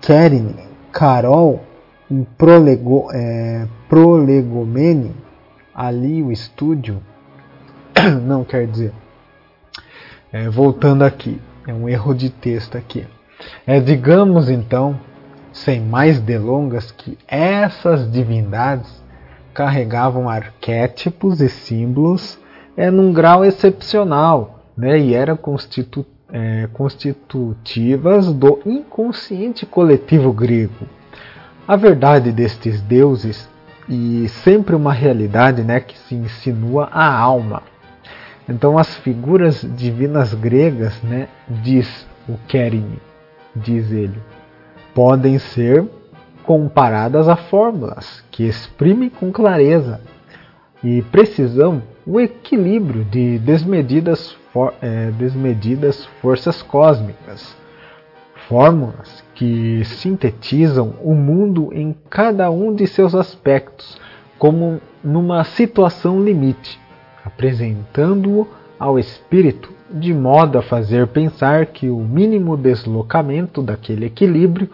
Kerine 0.00 0.56
Carol 0.92 1.60
Prolego, 2.36 3.08
é, 3.12 3.66
Prolegomene, 3.88 5.14
ali 5.74 6.22
o 6.22 6.30
estúdio, 6.30 7.02
não 8.22 8.44
quer 8.44 8.66
dizer, 8.66 8.92
é, 10.32 10.48
voltando 10.48 11.02
aqui, 11.02 11.40
é 11.66 11.72
um 11.72 11.88
erro 11.88 12.14
de 12.14 12.30
texto 12.30 12.76
aqui. 12.76 13.06
É, 13.66 13.80
digamos 13.80 14.48
então, 14.48 14.98
sem 15.52 15.80
mais 15.80 16.20
delongas, 16.20 16.90
que 16.92 17.18
essas 17.26 18.10
divindades 18.10 19.02
carregavam 19.52 20.28
arquétipos 20.28 21.40
e 21.40 21.48
símbolos 21.48 22.38
é, 22.76 22.90
num 22.90 23.12
grau 23.12 23.44
excepcional 23.44 24.64
né, 24.76 24.98
e 24.98 25.14
eram 25.14 25.36
constitu 25.36 26.04
é, 26.32 26.68
constitutivas 26.72 28.32
do 28.32 28.58
inconsciente 28.66 29.64
coletivo 29.64 30.32
grego. 30.32 30.88
A 31.66 31.76
verdade 31.76 32.32
destes 32.32 32.80
deuses 32.82 33.48
e 33.88 34.28
sempre 34.28 34.74
uma 34.74 34.92
realidade 34.92 35.62
né, 35.62 35.80
que 35.80 35.98
se 35.98 36.14
insinua 36.14 36.88
à 36.92 37.12
alma. 37.12 37.62
Então 38.48 38.78
as 38.78 38.96
figuras 38.96 39.66
divinas 39.76 40.34
gregas, 40.34 41.00
né, 41.02 41.28
diz 41.48 42.06
o 42.28 42.36
Kerine, 42.46 42.98
diz 43.54 43.90
ele, 43.90 44.20
podem 44.94 45.38
ser 45.38 45.84
comparadas 46.44 47.28
a 47.28 47.36
fórmulas 47.36 48.22
que 48.30 48.44
exprimem 48.44 49.08
com 49.08 49.32
clareza 49.32 50.00
e 50.82 51.00
precisão 51.02 51.82
o 52.06 52.20
equilíbrio 52.20 53.04
de 53.04 53.38
desmedidas 53.38 54.36
for, 54.52 54.74
é, 54.82 55.10
desmedidas 55.12 56.04
forças 56.20 56.60
cósmicas, 56.62 57.56
fórmulas 58.46 59.23
que 59.34 59.84
sintetizam 59.84 60.94
o 61.02 61.14
mundo 61.14 61.70
em 61.72 61.94
cada 62.08 62.50
um 62.50 62.74
de 62.74 62.86
seus 62.86 63.14
aspectos, 63.14 64.00
como 64.38 64.80
numa 65.02 65.44
situação 65.44 66.22
limite, 66.22 66.80
apresentando-o 67.24 68.46
ao 68.78 68.98
espírito 68.98 69.72
de 69.90 70.12
modo 70.12 70.58
a 70.58 70.62
fazer 70.62 71.06
pensar 71.08 71.66
que 71.66 71.88
o 71.88 72.00
mínimo 72.00 72.56
deslocamento 72.56 73.62
daquele 73.62 74.06
equilíbrio 74.06 74.68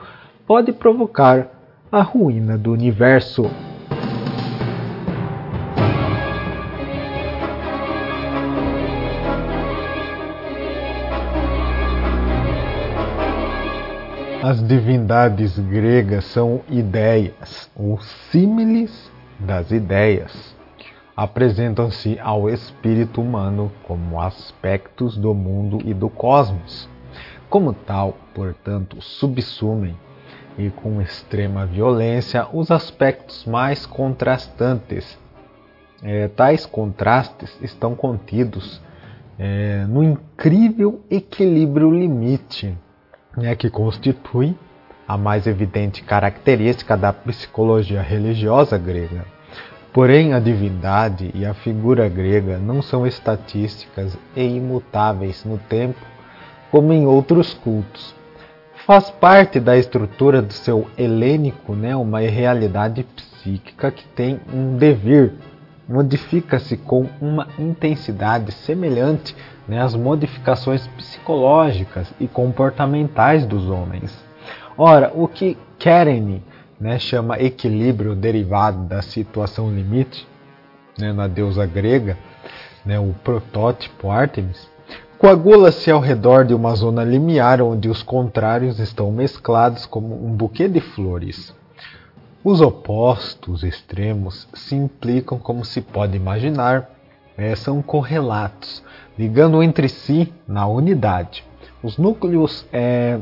pode 0.46 0.72
provocar 0.72 1.48
a 1.92 2.02
ruína 2.02 2.56
do 2.56 2.72
universo. 2.72 3.50
As 14.42 14.66
divindades 14.66 15.58
gregas 15.58 16.24
são 16.24 16.62
ideias, 16.66 17.70
ou 17.76 18.00
símiles 18.00 19.12
das 19.38 19.70
ideias. 19.70 20.56
Apresentam-se 21.14 22.18
ao 22.18 22.48
espírito 22.48 23.20
humano 23.20 23.70
como 23.82 24.18
aspectos 24.18 25.14
do 25.18 25.34
mundo 25.34 25.80
e 25.84 25.92
do 25.92 26.08
cosmos. 26.08 26.88
Como 27.50 27.74
tal, 27.74 28.16
portanto, 28.34 28.96
subsumem 29.02 29.94
e 30.56 30.70
com 30.70 31.02
extrema 31.02 31.66
violência 31.66 32.48
os 32.50 32.70
aspectos 32.70 33.44
mais 33.44 33.84
contrastantes. 33.84 35.18
É, 36.02 36.28
tais 36.28 36.64
contrastes 36.64 37.58
estão 37.60 37.94
contidos 37.94 38.80
é, 39.38 39.84
no 39.86 40.02
incrível 40.02 41.02
equilíbrio 41.10 41.90
limite 41.90 42.74
né, 43.36 43.54
que 43.54 43.70
constitui 43.70 44.56
a 45.06 45.16
mais 45.16 45.46
evidente 45.46 46.02
característica 46.02 46.96
da 46.96 47.12
psicologia 47.12 48.00
religiosa 48.00 48.78
grega. 48.78 49.24
Porém, 49.92 50.34
a 50.34 50.38
divindade 50.38 51.32
e 51.34 51.44
a 51.44 51.52
figura 51.52 52.08
grega 52.08 52.58
não 52.58 52.80
são 52.80 53.06
estatísticas 53.06 54.16
e 54.36 54.42
imutáveis 54.42 55.44
no 55.44 55.58
tempo 55.58 55.98
como 56.70 56.92
em 56.92 57.06
outros 57.06 57.52
cultos. 57.54 58.14
Faz 58.86 59.10
parte 59.10 59.58
da 59.58 59.76
estrutura 59.76 60.40
do 60.40 60.52
seu 60.52 60.86
helênico 60.96 61.74
né, 61.74 61.94
uma 61.96 62.20
realidade 62.20 63.02
psíquica 63.02 63.90
que 63.90 64.06
tem 64.06 64.40
um 64.52 64.76
devir, 64.76 65.32
modifica-se 65.88 66.76
com 66.76 67.08
uma 67.20 67.48
intensidade 67.58 68.52
semelhante 68.52 69.34
né, 69.70 69.80
as 69.80 69.94
modificações 69.94 70.84
psicológicas 70.88 72.12
e 72.18 72.26
comportamentais 72.26 73.46
dos 73.46 73.70
homens. 73.70 74.12
Ora, 74.76 75.12
o 75.14 75.28
que 75.28 75.56
Keren 75.78 76.42
né, 76.80 76.98
chama 76.98 77.38
equilíbrio 77.38 78.16
derivado 78.16 78.82
da 78.82 79.00
situação 79.00 79.72
limite 79.72 80.26
né, 80.98 81.12
na 81.12 81.28
deusa 81.28 81.64
grega, 81.66 82.18
né, 82.84 82.98
o 82.98 83.14
protótipo 83.22 84.10
Artemis, 84.10 84.68
coagula-se 85.16 85.88
ao 85.88 86.00
redor 86.00 86.44
de 86.44 86.52
uma 86.52 86.74
zona 86.74 87.04
limiar 87.04 87.62
onde 87.62 87.88
os 87.88 88.02
contrários 88.02 88.80
estão 88.80 89.12
mesclados 89.12 89.86
como 89.86 90.26
um 90.26 90.32
buquê 90.32 90.66
de 90.66 90.80
flores. 90.80 91.54
Os 92.42 92.60
opostos 92.60 93.62
extremos 93.62 94.48
se 94.52 94.74
implicam, 94.74 95.38
como 95.38 95.64
se 95.64 95.80
pode 95.80 96.16
imaginar, 96.16 96.90
é, 97.36 97.54
são 97.54 97.80
correlatos, 97.82 98.82
ligando 99.18 99.62
entre 99.62 99.88
si 99.88 100.32
na 100.46 100.66
unidade. 100.66 101.44
Os 101.82 101.96
núcleos 101.96 102.66
é, 102.72 103.18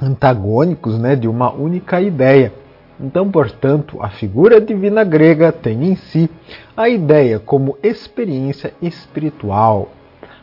antagônicos 0.00 0.98
né, 0.98 1.16
de 1.16 1.28
uma 1.28 1.52
única 1.52 2.00
ideia. 2.00 2.52
Então, 3.00 3.30
portanto, 3.30 4.00
a 4.00 4.08
figura 4.08 4.60
divina 4.60 5.02
grega 5.02 5.50
tem 5.50 5.84
em 5.84 5.96
si 5.96 6.30
a 6.76 6.88
ideia 6.88 7.38
como 7.38 7.76
experiência 7.82 8.72
espiritual, 8.80 9.88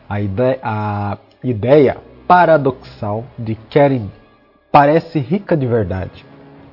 a 0.08 0.20
ideia, 0.20 0.58
a 0.62 1.18
ideia 1.42 1.96
paradoxal 2.26 3.24
de 3.38 3.54
Kerim 3.54 4.10
parece 4.70 5.18
rica 5.18 5.56
de 5.56 5.66
verdade. 5.66 6.24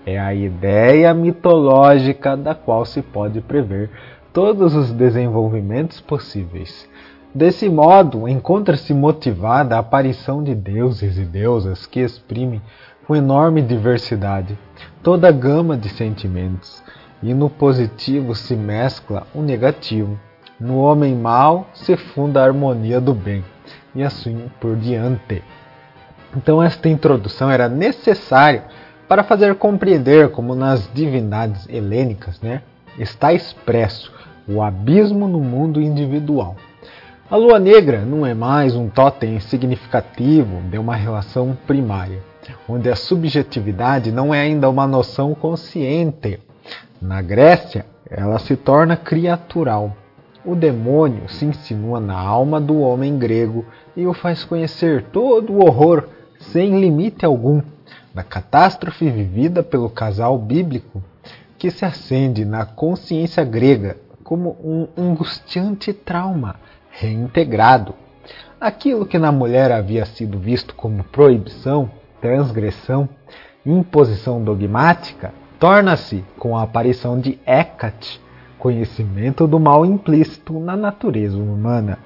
É 0.06 0.18
a 0.18 0.34
ideia 0.34 1.14
mitológica 1.14 2.36
da 2.36 2.56
qual 2.56 2.86
se 2.86 3.02
pode 3.02 3.42
prever 3.42 3.90
todos 4.34 4.76
os 4.76 4.92
desenvolvimentos 4.92 6.00
possíveis. 6.00 6.88
Desse 7.34 7.70
modo, 7.70 8.28
encontra-se 8.28 8.94
motivada 8.94 9.76
a 9.76 9.80
aparição 9.80 10.44
de 10.44 10.56
deuses 10.56 11.18
e 11.18 11.22
deusas 11.22 11.86
que 11.86 12.00
exprimem 12.00 12.62
com 13.06 13.16
enorme 13.16 13.62
diversidade 13.62 14.58
toda 15.02 15.28
a 15.28 15.32
gama 15.32 15.78
de 15.78 15.90
sentimentos, 15.90 16.84
e 17.22 17.34
no 17.34 17.50
positivo 17.50 18.36
se 18.36 18.56
mescla 18.56 19.28
o 19.34 19.42
negativo. 19.42 20.20
No 20.60 20.78
homem 20.78 21.16
mau 21.16 21.68
se 21.74 21.96
funda 21.96 22.42
a 22.42 22.46
harmonia 22.46 23.00
do 23.00 23.14
bem, 23.14 23.44
e 23.96 24.04
assim 24.04 24.50
por 24.60 24.76
diante. 24.76 25.44
Então, 26.36 26.62
esta 26.62 26.90
introdução 26.90 27.50
era 27.50 27.68
necessária 27.68 28.66
para 29.08 29.24
fazer 29.24 29.56
compreender 29.56 30.30
como 30.30 30.54
nas 30.54 30.90
divindades 30.94 31.68
helênicas 31.68 32.40
né, 32.42 32.62
está 32.98 33.34
expresso 33.34 34.19
o 34.50 34.64
abismo 34.64 35.28
no 35.28 35.40
mundo 35.40 35.80
individual. 35.80 36.56
A 37.30 37.36
lua 37.36 37.60
negra 37.60 38.02
não 38.02 38.26
é 38.26 38.34
mais 38.34 38.76
um 38.76 38.90
totem 38.90 39.40
significativo 39.40 40.60
de 40.72 40.80
uma 40.80 40.96
relação 40.96 41.56
primária, 41.68 42.24
onde 42.68 42.90
a 42.90 42.96
subjetividade 42.96 44.12
não 44.12 44.34
é 44.34 44.42
ainda 44.42 44.68
uma 44.68 44.88
noção 44.88 45.36
consciente. 45.36 46.40
Na 47.00 47.22
Grécia, 47.22 47.86
ela 48.10 48.40
se 48.40 48.56
torna 48.56 48.98
criatural. 48.98 49.96
O 50.44 50.56
demônio 50.56 51.30
se 51.30 51.46
insinua 51.46 52.00
na 52.00 52.18
alma 52.18 52.60
do 52.60 52.80
homem 52.80 53.20
grego 53.20 53.64
e 53.96 54.08
o 54.08 54.16
faz 54.16 54.44
conhecer 54.44 55.04
todo 55.12 55.54
o 55.54 55.64
horror 55.64 56.06
sem 56.40 56.80
limite 56.80 57.24
algum 57.24 57.62
da 58.16 58.24
catástrofe 58.24 59.12
vivida 59.12 59.62
pelo 59.62 59.92
casal 59.92 60.40
bíblico 60.40 61.04
que 61.56 61.70
se 61.70 61.86
acende 61.86 62.44
na 62.46 62.66
consciência 62.66 63.44
grega 63.44 63.98
como 64.30 64.56
um 64.64 64.88
angustiante 64.96 65.92
trauma 65.92 66.58
reintegrado. 66.92 67.96
Aquilo 68.62 69.04
que 69.04 69.18
na 69.18 69.32
mulher 69.32 69.72
havia 69.72 70.06
sido 70.06 70.38
visto 70.38 70.76
como 70.76 71.04
proibição, 71.06 71.90
transgressão, 72.22 73.10
imposição 73.66 74.44
dogmática, 74.44 75.34
torna-se, 75.60 76.24
com 76.38 76.56
a 76.56 76.62
aparição 76.62 77.20
de 77.20 77.40
Hecate, 77.44 78.22
conhecimento 78.60 79.48
do 79.48 79.60
mal 79.60 79.84
implícito 79.84 80.60
na 80.60 80.78
natureza 80.78 81.36
humana. 81.36 81.98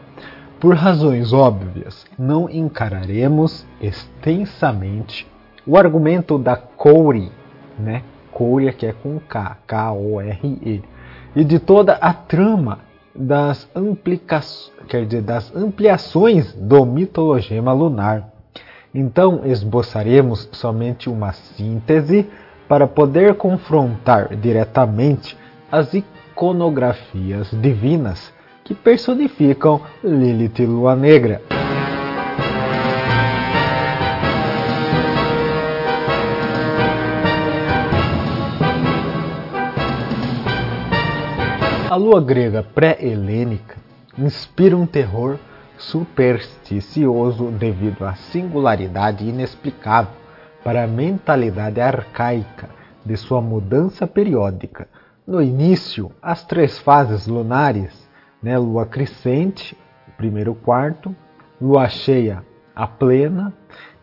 Por 0.61 0.75
razões 0.75 1.33
óbvias, 1.33 2.05
não 2.17 2.49
encararemos 2.49 3.67
extensamente 3.81 5.27
o 5.67 5.77
argumento 5.77 6.39
da 6.39 6.55
Coure, 6.55 7.33
né? 7.77 8.01
Coure 8.31 8.71
que 8.71 8.85
é 8.85 8.93
com 8.93 9.19
K, 9.19 9.57
K-O-R-E, 9.67 10.92
e 11.35 11.43
de 11.43 11.59
toda 11.59 11.93
a 11.93 12.13
trama 12.13 12.79
das, 13.15 13.69
dizer, 15.05 15.21
das 15.21 15.55
ampliações 15.55 16.53
do 16.53 16.85
mitologema 16.85 17.73
lunar. 17.73 18.29
Então 18.93 19.41
esboçaremos 19.45 20.49
somente 20.51 21.09
uma 21.09 21.31
síntese 21.31 22.29
para 22.67 22.87
poder 22.87 23.35
confrontar 23.35 24.35
diretamente 24.35 25.37
as 25.71 25.93
iconografias 25.93 27.49
divinas 27.51 28.31
que 28.63 28.73
personificam 28.73 29.81
Lilith 30.03 30.65
Lua 30.65 30.95
Negra. 30.95 31.62
A 41.93 41.95
lua 41.95 42.19
grega 42.19 42.63
pré-helênica 42.63 43.75
inspira 44.17 44.75
um 44.75 44.83
terror 44.83 45.37
supersticioso 45.77 47.51
devido 47.51 48.03
à 48.03 48.15
singularidade 48.15 49.29
inexplicável 49.29 50.15
para 50.63 50.85
a 50.85 50.87
mentalidade 50.87 51.79
arcaica 51.79 52.67
de 53.05 53.15
sua 53.15 53.41
mudança 53.41 54.07
periódica. 54.07 54.87
No 55.27 55.39
início, 55.39 56.11
as 56.19 56.43
três 56.43 56.79
fases 56.79 57.27
lunares, 57.27 58.09
né, 58.41 58.57
lua 58.57 58.87
crescente, 58.87 59.77
primeiro 60.17 60.55
quarto, 60.55 61.15
lua 61.61 61.87
cheia, 61.89 62.43
a 62.75 62.87
plena, 62.87 63.53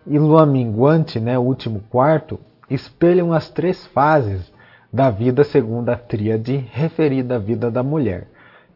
e 0.07 0.17
lua 0.17 0.47
minguante, 0.47 1.19
né, 1.19 1.37
último 1.37 1.83
quarto, 1.91 2.39
espelham 2.71 3.33
as 3.33 3.51
três 3.51 3.85
fases 3.87 4.53
da 4.93 5.11
vida 5.11 5.45
segundo 5.45 5.89
a 5.89 5.97
tríade 5.97 6.57
referida 6.73 7.37
à 7.37 7.39
vida 7.39 7.71
da 7.71 7.83
mulher. 7.83 8.27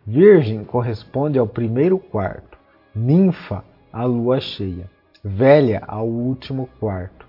Virgem 0.06 0.64
corresponde 0.64 1.38
ao 1.38 1.46
primeiro 1.46 1.98
quarto, 1.98 2.58
ninfa 2.94 3.64
à 3.92 4.04
lua 4.04 4.40
cheia, 4.40 4.90
velha 5.22 5.82
ao 5.86 6.06
último 6.06 6.68
quarto. 6.78 7.26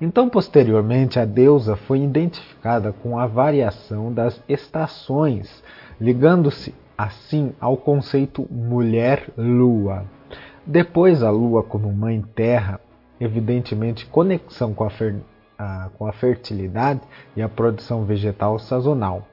Então, 0.00 0.28
posteriormente, 0.28 1.18
a 1.18 1.24
deusa 1.24 1.76
foi 1.76 2.02
identificada 2.02 2.92
com 2.92 3.18
a 3.18 3.26
variação 3.26 4.12
das 4.12 4.42
estações, 4.48 5.62
ligando-se 6.00 6.74
assim 6.96 7.52
ao 7.60 7.76
conceito 7.76 8.46
mulher-lua. 8.50 10.04
Depois, 10.66 11.22
a 11.22 11.30
lua 11.30 11.62
como 11.62 11.92
mãe 11.92 12.22
terra, 12.34 12.80
evidentemente 13.18 14.06
conexão 14.06 14.72
com 14.72 14.84
a 14.84 14.90
a, 15.60 15.90
com 15.98 16.06
a 16.06 16.12
fertilidade 16.12 17.00
e 17.36 17.42
a 17.42 17.48
produção 17.48 18.04
vegetal 18.04 18.58
sazonal. 18.58 19.28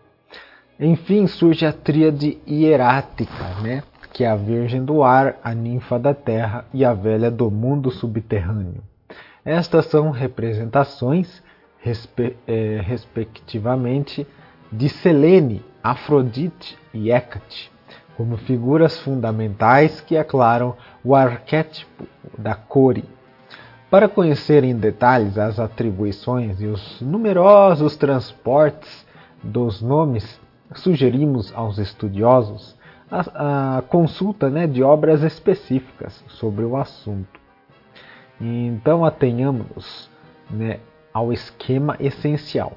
Enfim, 0.78 1.26
surge 1.26 1.66
a 1.66 1.72
tríade 1.72 2.38
hierática, 2.46 3.62
né? 3.62 3.82
que 4.12 4.24
é 4.24 4.28
a 4.28 4.36
Virgem 4.36 4.84
do 4.84 5.04
Ar, 5.04 5.38
a 5.44 5.54
Ninfa 5.54 5.98
da 5.98 6.14
Terra 6.14 6.66
e 6.74 6.84
a 6.84 6.94
Velha 6.94 7.32
do 7.32 7.50
Mundo 7.50 7.90
Subterrâneo. 7.90 8.84
Estas 9.46 9.86
são 9.86 10.12
representações, 10.12 11.42
respe 11.80 12.36
é, 12.46 12.82
respectivamente, 12.84 14.28
de 14.72 14.90
Selene, 14.90 15.64
Afrodite 15.82 16.78
e 16.94 17.12
Hecate, 17.12 17.72
como 18.18 18.38
figuras 18.38 19.00
fundamentais 19.00 20.02
que 20.02 20.18
aclaram 20.18 20.76
o 21.04 21.16
arquétipo 21.16 22.06
da 22.38 22.56
Core, 22.56 23.06
para 23.90 24.10
conhecer 24.10 24.64
em 24.64 24.76
detalhes 24.76 25.38
as 25.38 25.60
atribuições 25.60 26.62
e 26.62 26.66
os 26.66 27.02
numerosos 27.02 27.96
transportes 27.96 29.06
dos 29.42 29.82
nomes, 29.82 30.40
sugerimos 30.76 31.54
aos 31.56 31.78
estudiosos 31.78 32.76
a, 33.10 33.78
a 33.78 33.82
consulta 33.84 34.50
né, 34.50 34.68
de 34.68 34.84
obras 34.84 35.24
específicas 35.24 36.24
sobre 36.28 36.66
o 36.66 36.76
assunto. 36.76 37.40
Então 38.40 39.06
atenhamos 39.06 40.10
né, 40.50 40.80
ao 41.14 41.32
esquema 41.32 41.96
essencial. 42.00 42.74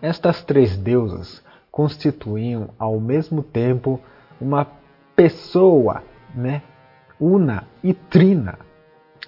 Estas 0.00 0.42
três 0.42 0.76
deusas 0.76 1.44
constituíam 1.70 2.70
ao 2.78 2.98
mesmo 2.98 3.42
tempo 3.42 4.00
uma 4.40 4.66
pessoa, 5.14 6.02
né, 6.34 6.62
una 7.20 7.64
e 7.82 7.92
trina. 7.92 8.58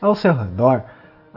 Ao 0.00 0.14
seu 0.14 0.32
redor 0.32 0.84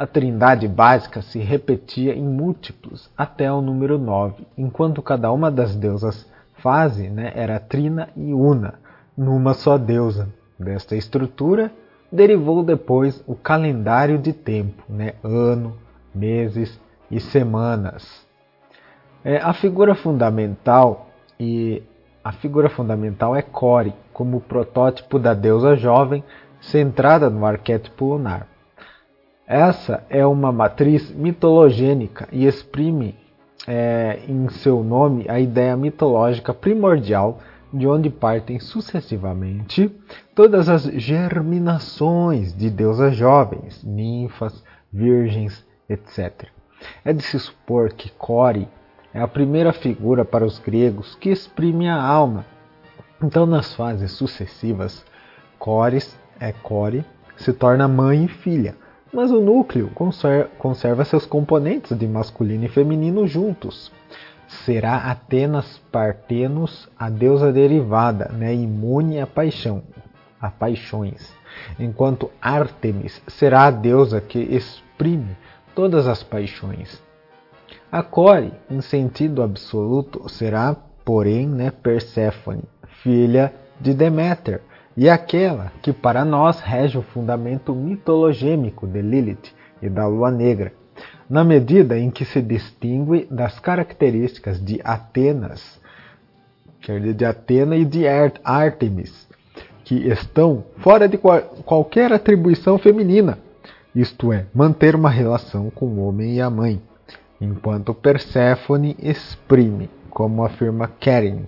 a 0.01 0.07
trindade 0.07 0.67
básica 0.67 1.21
se 1.21 1.37
repetia 1.37 2.15
em 2.15 2.23
múltiplos 2.23 3.07
até 3.15 3.53
o 3.53 3.61
número 3.61 3.99
9, 3.99 4.47
enquanto 4.57 4.99
cada 4.99 5.31
uma 5.31 5.51
das 5.51 5.75
deusas 5.75 6.27
fase 6.55 7.07
né, 7.07 7.31
era 7.35 7.59
trina 7.59 8.09
e 8.17 8.33
una, 8.33 8.79
numa 9.15 9.53
só 9.53 9.77
deusa. 9.77 10.27
Desta 10.57 10.95
estrutura 10.95 11.71
derivou 12.11 12.63
depois 12.63 13.23
o 13.27 13.35
calendário 13.35 14.17
de 14.17 14.33
tempo, 14.33 14.81
né, 14.89 15.13
ano, 15.23 15.77
meses 16.15 16.81
e 17.11 17.19
semanas. 17.19 18.25
É, 19.23 19.37
a 19.37 19.53
figura 19.53 19.93
fundamental 19.93 21.11
e 21.39 21.83
a 22.23 22.31
figura 22.31 22.71
fundamental 22.71 23.35
é 23.35 23.43
Core, 23.43 23.93
como 24.11 24.41
protótipo 24.41 25.19
da 25.19 25.35
deusa 25.35 25.75
jovem 25.75 26.23
centrada 26.59 27.29
no 27.29 27.45
arquétipo 27.45 28.05
lunar. 28.05 28.50
Essa 29.51 30.05
é 30.09 30.25
uma 30.25 30.49
matriz 30.49 31.11
mitologênica 31.11 32.25
e 32.31 32.47
exprime 32.47 33.17
é, 33.67 34.21
em 34.25 34.47
seu 34.47 34.81
nome 34.81 35.25
a 35.27 35.41
ideia 35.41 35.75
mitológica 35.75 36.53
primordial 36.53 37.37
de 37.73 37.85
onde 37.85 38.09
partem 38.09 38.61
sucessivamente 38.61 39.93
todas 40.33 40.69
as 40.69 40.83
germinações 40.83 42.55
de 42.55 42.69
deusas 42.69 43.13
jovens, 43.13 43.83
ninfas, 43.83 44.63
virgens, 44.89 45.67
etc. 45.89 46.47
É 47.03 47.11
de 47.11 47.21
se 47.21 47.37
supor 47.37 47.91
que 47.91 48.09
Core 48.09 48.69
é 49.13 49.19
a 49.19 49.27
primeira 49.27 49.73
figura 49.73 50.23
para 50.23 50.45
os 50.45 50.59
gregos 50.59 51.15
que 51.15 51.29
exprime 51.29 51.89
a 51.89 52.01
alma. 52.01 52.45
Então, 53.21 53.45
nas 53.45 53.75
fases 53.75 54.11
sucessivas, 54.11 55.05
Cores 55.59 56.17
é 56.39 56.53
Core 56.53 57.03
se 57.35 57.51
torna 57.51 57.85
mãe 57.87 58.25
e 58.25 58.27
filha, 58.29 58.75
mas 59.13 59.31
o 59.31 59.41
núcleo 59.41 59.91
conserva 60.57 61.05
seus 61.05 61.25
componentes 61.25 61.97
de 61.97 62.07
masculino 62.07 62.65
e 62.65 62.69
feminino 62.69 63.27
juntos. 63.27 63.91
Será 64.47 64.97
Atenas 65.11 65.81
Partenos 65.91 66.89
a 66.97 67.09
deusa 67.09 67.51
derivada, 67.51 68.29
né, 68.33 68.53
imune 68.53 69.19
à 69.19 69.27
paixão, 69.27 69.81
a 70.39 70.49
paixões, 70.49 71.33
enquanto 71.79 72.29
Ártemis 72.41 73.21
será 73.27 73.65
a 73.65 73.71
deusa 73.71 74.19
que 74.19 74.39
exprime 74.39 75.37
todas 75.73 76.07
as 76.07 76.21
paixões. 76.21 77.01
A 77.91 78.03
Core, 78.03 78.53
em 78.69 78.81
sentido 78.81 79.41
absoluto, 79.41 80.27
será, 80.29 80.75
porém, 81.05 81.47
né, 81.47 81.71
Perséfone, 81.71 82.63
filha 83.01 83.53
de 83.79 83.93
Deméter, 83.93 84.61
e 84.95 85.09
aquela 85.09 85.71
que 85.81 85.93
para 85.93 86.25
nós 86.25 86.59
rege 86.59 86.97
o 86.97 87.01
fundamento 87.01 87.73
mitologêmico 87.73 88.85
de 88.87 89.01
Lilith 89.01 89.53
e 89.81 89.89
da 89.89 90.07
Lua 90.07 90.29
Negra, 90.29 90.73
na 91.29 91.43
medida 91.43 91.97
em 91.97 92.11
que 92.11 92.25
se 92.25 92.41
distingue 92.41 93.27
das 93.31 93.59
características 93.59 94.63
de 94.63 94.81
Atenas, 94.83 95.79
quer 96.81 96.99
dizer, 96.99 97.13
de 97.13 97.25
Atena 97.25 97.75
e 97.77 97.85
de 97.85 98.05
Artemis, 98.43 99.27
que 99.85 99.95
estão 100.09 100.65
fora 100.77 101.07
de 101.07 101.17
qual, 101.17 101.41
qualquer 101.65 102.11
atribuição 102.11 102.77
feminina, 102.77 103.37
isto 103.95 104.31
é, 104.31 104.45
manter 104.53 104.95
uma 104.95 105.09
relação 105.09 105.69
com 105.69 105.85
o 105.85 106.05
homem 106.05 106.35
e 106.35 106.41
a 106.41 106.49
mãe, 106.49 106.81
enquanto 107.39 107.93
Perséfone 107.93 108.95
exprime, 109.01 109.89
como 110.09 110.43
afirma 110.43 110.87
Karen, 110.87 111.43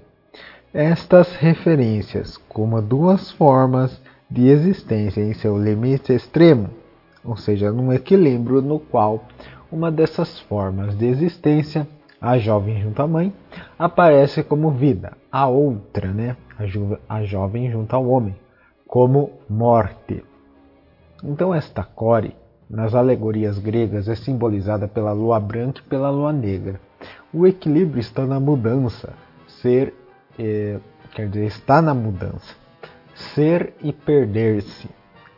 estas 0.74 1.36
referências 1.36 2.36
como 2.49 2.82
duas 2.82 3.30
formas 3.32 4.01
de 4.28 4.47
existência 4.47 5.21
em 5.21 5.34
seu 5.34 5.55
limite 5.55 6.11
extremo, 6.11 6.71
ou 7.24 7.38
seja, 7.38 7.71
num 7.71 7.93
equilíbrio 7.93 8.59
no 8.59 8.80
qual 8.80 9.24
uma 9.71 9.91
dessas 9.91 10.39
formas 10.39 10.97
de 10.97 11.05
existência, 11.05 11.88
a 12.19 12.39
jovem 12.39 12.82
junto 12.82 13.01
à 13.03 13.07
mãe, 13.07 13.32
aparece 13.78 14.41
como 14.41 14.71
vida, 14.71 15.13
a 15.32 15.47
outra, 15.47 16.11
né, 16.11 16.36
a, 16.57 16.65
jo 16.65 16.97
a 17.07 17.24
jovem 17.24 17.69
junto 17.69 17.95
ao 17.95 18.07
homem, 18.07 18.36
como 18.88 19.32
morte. 19.47 20.24
Então 21.24 21.53
esta 21.53 21.84
core, 21.84 22.36
nas 22.67 22.95
alegorias 22.95 23.59
gregas, 23.59 24.07
é 24.07 24.15
simbolizada 24.15 24.88
pela 24.88 25.11
lua 25.11 25.39
branca 25.39 25.82
e 25.86 25.89
pela 25.89 26.09
lua 26.09 26.34
negra. 26.34 26.80
O 27.32 27.45
equilíbrio 27.45 27.99
está 27.99 28.26
na 28.26 28.39
mudança, 28.39 29.13
ser 29.47 29.93
é, 30.38 30.80
quer 31.14 31.30
dizer, 31.30 31.46
está 31.46 31.82
na 31.82 31.94
mudança. 31.94 32.56
Ser 33.14 33.74
e 33.82 33.94
perder-se, 33.94 34.90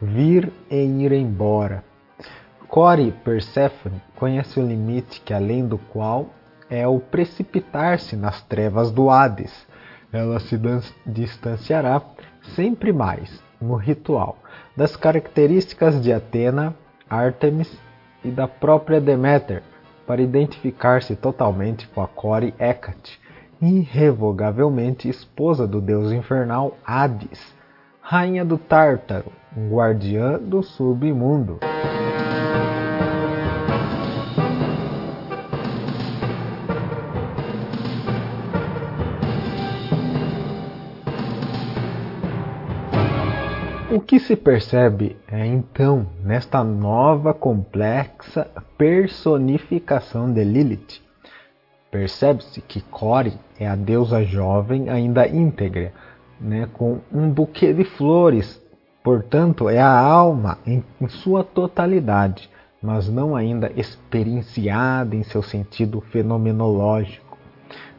vir 0.01 0.51
e 0.69 0.75
ir 0.75 1.11
embora. 1.11 1.83
Core 2.67 3.11
Persephone 3.23 4.01
conhece 4.15 4.59
o 4.59 4.65
limite 4.65 5.21
que 5.21 5.33
além 5.33 5.67
do 5.67 5.77
qual 5.77 6.29
é 6.69 6.87
o 6.87 6.99
precipitar-se 6.99 8.15
nas 8.15 8.41
trevas 8.41 8.91
do 8.91 9.09
Hades. 9.09 9.65
Ela 10.11 10.39
se 10.39 10.59
distanciará 11.05 12.01
sempre 12.55 12.91
mais, 12.93 13.41
no 13.61 13.75
ritual, 13.75 14.37
das 14.75 14.95
características 14.95 16.01
de 16.01 16.11
Atena, 16.11 16.75
Artemis 17.09 17.71
e 18.23 18.29
da 18.29 18.47
própria 18.47 18.99
Deméter, 18.99 19.61
para 20.07 20.21
identificar-se 20.21 21.15
totalmente 21.15 21.87
com 21.87 22.01
a 22.01 22.07
Core 22.07 22.53
Hecate, 22.59 23.19
irrevogavelmente 23.61 25.07
esposa 25.09 25.67
do 25.67 25.79
deus 25.79 26.11
infernal 26.11 26.77
Hades, 26.85 27.53
rainha 28.01 28.43
do 28.43 28.57
Tártaro, 28.57 29.31
guardiã 29.69 30.39
do 30.39 30.61
submundo. 30.61 31.59
O 43.91 44.01
que 44.01 44.19
se 44.19 44.35
percebe 44.35 45.15
é 45.25 45.45
então 45.45 46.05
nesta 46.21 46.63
nova 46.63 47.33
complexa 47.33 48.45
personificação 48.77 50.31
de 50.33 50.43
Lilith 50.43 51.04
Percebe-se 51.91 52.61
que 52.61 52.81
Core 52.81 53.33
é 53.59 53.67
a 53.67 53.75
deusa 53.75 54.23
jovem 54.23 54.89
ainda 54.89 55.27
íntegra, 55.27 55.93
né, 56.39 56.67
com 56.73 56.99
um 57.11 57.29
buquê 57.29 57.73
de 57.73 57.85
flores, 57.85 58.61
portanto, 59.03 59.69
é 59.69 59.79
a 59.79 59.97
alma 59.97 60.57
em, 60.65 60.83
em 60.99 61.07
sua 61.07 61.43
totalidade, 61.43 62.49
mas 62.81 63.07
não 63.09 63.35
ainda 63.35 63.71
experienciada 63.75 65.15
em 65.15 65.23
seu 65.23 65.41
sentido 65.41 66.01
fenomenológico. 66.01 67.37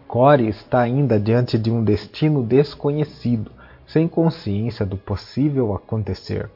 Core 0.07 0.49
está 0.49 0.81
ainda 0.81 1.19
diante 1.19 1.59
de 1.59 1.71
um 1.71 1.83
destino 1.83 2.43
desconhecido, 2.43 3.51
sem 3.87 4.07
consciência 4.07 4.85
do 4.85 4.97
possível 4.97 5.75
acontecer. 5.75 6.51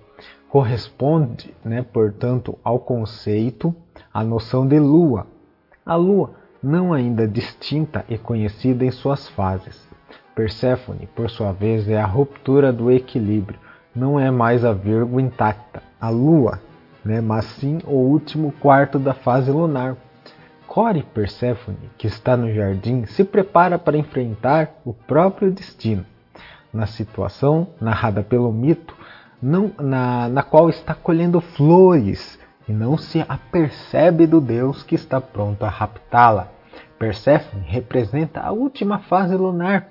Corresponde, 0.48 1.54
né, 1.64 1.82
portanto, 1.82 2.58
ao 2.62 2.78
conceito, 2.78 3.74
à 4.12 4.22
noção 4.22 4.66
de 4.66 4.78
lua. 4.78 5.26
A 5.86 5.94
lua 5.94 6.39
não 6.62 6.92
ainda 6.92 7.26
distinta 7.26 8.04
e 8.08 8.18
conhecida 8.18 8.84
em 8.84 8.90
suas 8.90 9.28
fases. 9.28 9.88
Perséfone, 10.34 11.08
por 11.14 11.28
sua 11.30 11.52
vez, 11.52 11.88
é 11.88 12.00
a 12.00 12.06
ruptura 12.06 12.72
do 12.72 12.90
equilíbrio, 12.90 13.58
não 13.94 14.18
é 14.18 14.30
mais 14.30 14.64
a 14.64 14.72
vírgula 14.72 15.22
intacta, 15.22 15.82
a 16.00 16.08
lua, 16.08 16.61
né, 17.04 17.20
mas 17.20 17.44
sim 17.44 17.78
o 17.84 17.94
último 17.94 18.52
quarto 18.61 18.98
da 18.98 19.14
fase 19.14 19.50
lunar. 19.50 19.96
Core 20.66 21.02
Perséfone, 21.02 21.90
que 21.98 22.06
está 22.06 22.36
no 22.36 22.52
jardim, 22.54 23.04
se 23.04 23.24
prepara 23.24 23.78
para 23.78 23.98
enfrentar 23.98 24.70
o 24.84 24.94
próprio 24.94 25.50
destino. 25.50 26.06
Na 26.72 26.86
situação 26.86 27.66
narrada 27.80 28.22
pelo 28.22 28.52
mito, 28.52 28.94
não, 29.42 29.72
na, 29.80 30.28
na 30.28 30.42
qual 30.42 30.70
está 30.70 30.94
colhendo 30.94 31.40
flores 31.40 32.38
e 32.70 32.72
não 32.72 32.96
se 32.96 33.24
apercebe 33.28 34.28
do 34.28 34.40
Deus 34.40 34.84
que 34.84 34.94
está 34.94 35.20
pronto 35.20 35.64
a 35.64 35.68
raptá-la. 35.68 36.52
Perséfone 37.00 37.64
representa 37.66 38.40
a 38.40 38.52
última 38.52 39.00
fase 39.00 39.34
lunar, 39.34 39.88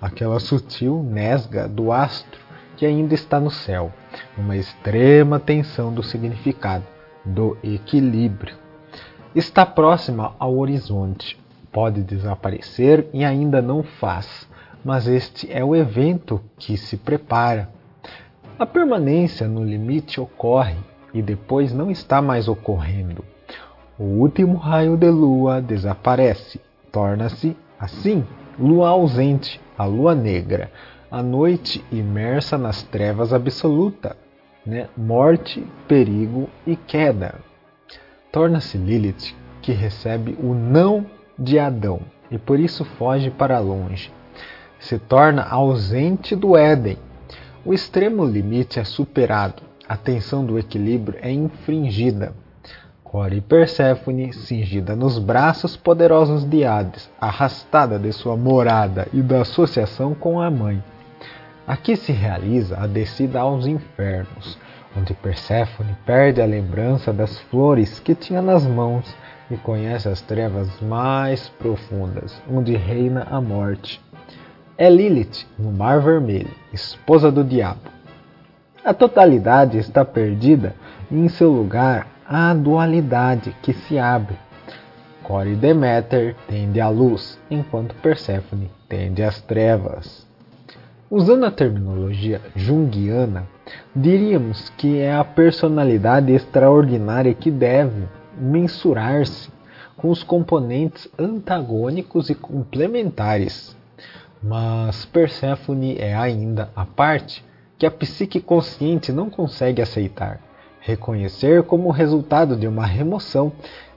aquela 0.00 0.38
sutil 0.38 1.02
nesga 1.02 1.66
do 1.66 1.90
astro 1.90 2.38
que 2.76 2.86
ainda 2.86 3.14
está 3.14 3.40
no 3.40 3.50
céu, 3.50 3.92
uma 4.38 4.56
extrema 4.56 5.40
tensão 5.40 5.92
do 5.92 6.04
significado, 6.04 6.84
do 7.24 7.58
equilíbrio. 7.64 8.54
Está 9.34 9.66
próxima 9.66 10.36
ao 10.38 10.56
horizonte, 10.56 11.36
pode 11.72 12.00
desaparecer 12.00 13.08
e 13.12 13.24
ainda 13.24 13.60
não 13.60 13.82
faz, 13.82 14.48
mas 14.84 15.08
este 15.08 15.52
é 15.52 15.64
o 15.64 15.74
evento 15.74 16.40
que 16.56 16.76
se 16.76 16.96
prepara. 16.96 17.68
A 18.56 18.64
permanência 18.64 19.48
no 19.48 19.64
limite 19.64 20.20
ocorre 20.20 20.76
e 21.12 21.22
depois 21.22 21.72
não 21.72 21.90
está 21.90 22.20
mais 22.22 22.48
ocorrendo. 22.48 23.24
O 23.98 24.04
último 24.04 24.56
raio 24.56 24.96
de 24.96 25.10
lua 25.10 25.60
desaparece, 25.60 26.60
torna-se, 26.90 27.56
assim, 27.78 28.24
lua 28.58 28.88
ausente, 28.88 29.60
a 29.76 29.84
lua 29.84 30.14
negra, 30.14 30.70
a 31.10 31.22
noite 31.22 31.84
imersa 31.90 32.56
nas 32.56 32.82
trevas 32.82 33.32
absoluta, 33.32 34.16
né? 34.64 34.88
morte, 34.96 35.66
perigo 35.88 36.48
e 36.66 36.76
queda. 36.76 37.34
Torna-se 38.30 38.78
Lilith, 38.78 39.34
que 39.60 39.72
recebe 39.72 40.36
o 40.40 40.54
não 40.54 41.04
de 41.38 41.58
Adão 41.58 42.00
e 42.30 42.38
por 42.38 42.60
isso 42.60 42.84
foge 42.84 43.30
para 43.30 43.58
longe. 43.58 44.12
Se 44.78 44.98
torna 44.98 45.42
ausente 45.42 46.36
do 46.36 46.56
Éden. 46.56 46.96
O 47.64 47.74
extremo 47.74 48.24
limite 48.24 48.78
é 48.78 48.84
superado, 48.84 49.62
a 49.90 49.96
tensão 49.96 50.46
do 50.46 50.56
equilíbrio 50.56 51.18
é 51.20 51.32
infringida. 51.32 52.32
Core 53.02 53.38
e 53.38 53.40
Perséfone, 53.40 54.32
cingida 54.32 54.94
nos 54.94 55.18
braços 55.18 55.76
poderosos 55.76 56.44
de 56.44 56.64
Hades, 56.64 57.10
arrastada 57.20 57.98
de 57.98 58.12
sua 58.12 58.36
morada 58.36 59.08
e 59.12 59.20
da 59.20 59.40
associação 59.40 60.14
com 60.14 60.40
a 60.40 60.48
mãe. 60.48 60.80
Aqui 61.66 61.96
se 61.96 62.12
realiza 62.12 62.78
a 62.78 62.86
descida 62.86 63.40
aos 63.40 63.66
infernos, 63.66 64.56
onde 64.96 65.12
Perséfone 65.12 65.96
perde 66.06 66.40
a 66.40 66.46
lembrança 66.46 67.12
das 67.12 67.40
flores 67.40 67.98
que 67.98 68.14
tinha 68.14 68.40
nas 68.40 68.64
mãos 68.64 69.12
e 69.50 69.56
conhece 69.56 70.08
as 70.08 70.20
trevas 70.20 70.68
mais 70.80 71.48
profundas, 71.58 72.40
onde 72.48 72.76
reina 72.76 73.26
a 73.28 73.40
morte. 73.40 74.00
É 74.78 74.88
Lilith, 74.88 75.48
no 75.58 75.72
Mar 75.72 76.00
Vermelho, 76.00 76.54
esposa 76.72 77.32
do 77.32 77.42
diabo. 77.42 77.99
A 78.82 78.94
totalidade 78.94 79.76
está 79.76 80.06
perdida 80.06 80.74
e 81.10 81.14
em 81.14 81.28
seu 81.28 81.50
lugar 81.50 82.06
há 82.26 82.50
a 82.50 82.54
dualidade 82.54 83.54
que 83.60 83.74
se 83.74 83.98
abre. 83.98 84.38
Core 85.22 85.54
Deméter 85.54 86.34
tende 86.48 86.80
à 86.80 86.88
luz, 86.88 87.38
enquanto 87.50 87.94
Perséfone 87.96 88.70
tende 88.88 89.22
às 89.22 89.38
trevas. 89.42 90.26
Usando 91.10 91.44
a 91.44 91.50
terminologia 91.50 92.40
junguiana, 92.56 93.46
diríamos 93.94 94.70
que 94.70 94.98
é 94.98 95.14
a 95.14 95.24
personalidade 95.24 96.32
extraordinária 96.32 97.34
que 97.34 97.50
deve 97.50 98.08
mensurar-se 98.38 99.50
com 99.94 100.08
os 100.08 100.22
componentes 100.22 101.06
antagônicos 101.18 102.30
e 102.30 102.34
complementares. 102.34 103.76
Mas 104.42 105.04
Perséfone 105.04 105.98
é 105.98 106.14
ainda 106.14 106.70
a 106.74 106.86
parte 106.86 107.44
que 107.80 107.86
a 107.86 107.90
psique 107.90 108.42
consciente 108.42 109.10
não 109.10 109.30
consegue 109.30 109.80
aceitar, 109.80 110.38
reconhecer 110.80 111.62
como 111.62 111.90
resultado 111.90 112.54
de 112.54 112.68
uma 112.68 112.84
remoção 112.84 113.50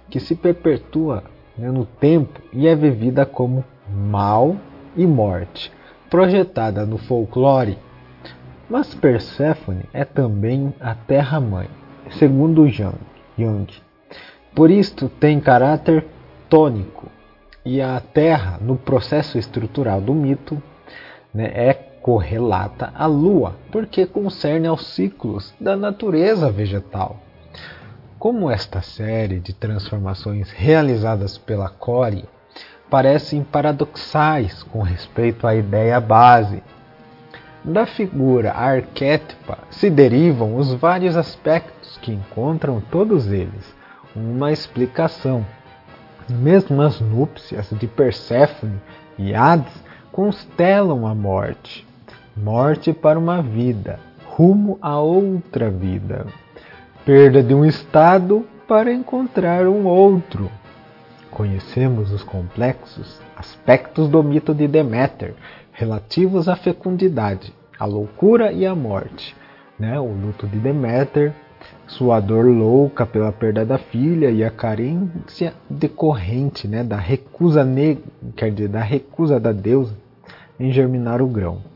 que 0.09 0.21
se 0.21 0.35
perpetua 0.35 1.25
né, 1.57 1.69
no 1.69 1.85
tempo 1.85 2.39
e 2.53 2.65
é 2.65 2.73
vivida 2.73 3.25
como 3.25 3.61
mal 3.93 4.55
e 4.95 5.05
morte, 5.05 5.69
projetada 6.09 6.85
no 6.85 6.97
folclore. 6.97 7.77
Mas 8.69 8.95
Perséfone 8.95 9.83
é 9.91 10.05
também 10.05 10.73
a 10.79 10.95
Terra-mãe, 10.95 11.67
segundo 12.11 12.69
Jung. 12.69 12.95
Jung. 13.37 13.67
Por 14.55 14.71
isto 14.71 15.09
tem 15.09 15.41
caráter 15.41 16.05
tônico, 16.47 17.11
e 17.65 17.81
a 17.81 17.99
Terra, 17.99 18.57
no 18.61 18.77
processo 18.77 19.37
estrutural 19.37 19.99
do 19.99 20.13
mito, 20.13 20.63
né, 21.33 21.51
é 21.53 21.92
correlata 22.03 22.91
à 22.93 23.05
Lua, 23.05 23.55
porque 23.71 24.05
concerne 24.05 24.67
aos 24.67 24.87
ciclos 24.87 25.53
da 25.59 25.77
natureza 25.77 26.51
vegetal. 26.51 27.17
Como 28.19 28.51
esta 28.51 28.81
série 28.81 29.39
de 29.39 29.53
transformações 29.53 30.51
realizadas 30.51 31.37
pela 31.37 31.69
Core 31.69 32.25
parecem 32.89 33.41
paradoxais 33.41 34.63
com 34.63 34.81
respeito 34.81 35.47
à 35.47 35.55
ideia 35.55 35.99
base. 36.01 36.61
Da 37.63 37.85
figura 37.85 38.51
arquétipa 38.51 39.57
se 39.71 39.89
derivam 39.89 40.57
os 40.57 40.73
vários 40.73 41.15
aspectos 41.15 41.97
que 42.01 42.11
encontram 42.11 42.81
todos 42.91 43.31
eles 43.31 43.73
uma 44.13 44.51
explicação. 44.51 45.45
Mesmo 46.29 46.81
as 46.81 46.99
núpcias 46.99 47.69
de 47.71 47.87
Perséfone 47.87 48.81
e 49.17 49.33
Hades 49.33 49.73
constelam 50.11 51.07
a 51.07 51.15
morte. 51.15 51.92
Morte 52.35 52.91
para 52.91 53.19
uma 53.19 53.43
vida, 53.43 53.99
rumo 54.25 54.79
a 54.81 54.99
outra 54.99 55.69
vida. 55.69 56.25
Perda 57.05 57.43
de 57.43 57.53
um 57.53 57.63
estado 57.63 58.43
para 58.67 58.91
encontrar 58.91 59.67
um 59.67 59.85
outro. 59.85 60.49
Conhecemos 61.29 62.11
os 62.11 62.23
complexos 62.23 63.21
aspectos 63.35 64.09
do 64.09 64.23
mito 64.23 64.51
de 64.51 64.67
Deméter 64.67 65.35
relativos 65.71 66.49
à 66.49 66.55
fecundidade, 66.55 67.53
à 67.79 67.85
loucura 67.85 68.51
e 68.51 68.65
à 68.65 68.73
morte. 68.73 69.35
Né? 69.77 69.99
O 69.99 70.11
luto 70.11 70.47
de 70.47 70.57
Deméter, 70.57 71.33
sua 71.85 72.19
dor 72.19 72.45
louca 72.45 73.05
pela 73.05 73.31
perda 73.31 73.63
da 73.63 73.77
filha 73.77 74.31
e 74.31 74.43
a 74.43 74.49
carência 74.49 75.53
decorrente 75.69 76.67
né, 76.67 76.83
da 76.83 76.97
recusa 76.97 77.63
quer 78.35 78.51
dizer, 78.51 78.69
da 78.69 78.81
recusa 78.81 79.39
da 79.39 79.51
deusa 79.51 79.95
em 80.59 80.71
germinar 80.71 81.21
o 81.21 81.27
grão. 81.27 81.72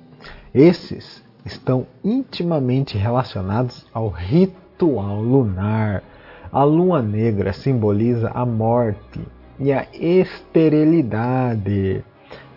Esses 0.53 1.25
estão 1.45 1.87
intimamente 2.03 2.97
relacionados 2.97 3.85
ao 3.93 4.09
ritual 4.09 5.21
lunar. 5.21 6.03
A 6.51 6.63
lua 6.63 7.01
negra 7.01 7.53
simboliza 7.53 8.29
a 8.33 8.45
morte 8.45 9.21
e 9.59 9.73
a 9.73 9.85
esterilidade. 9.93 12.03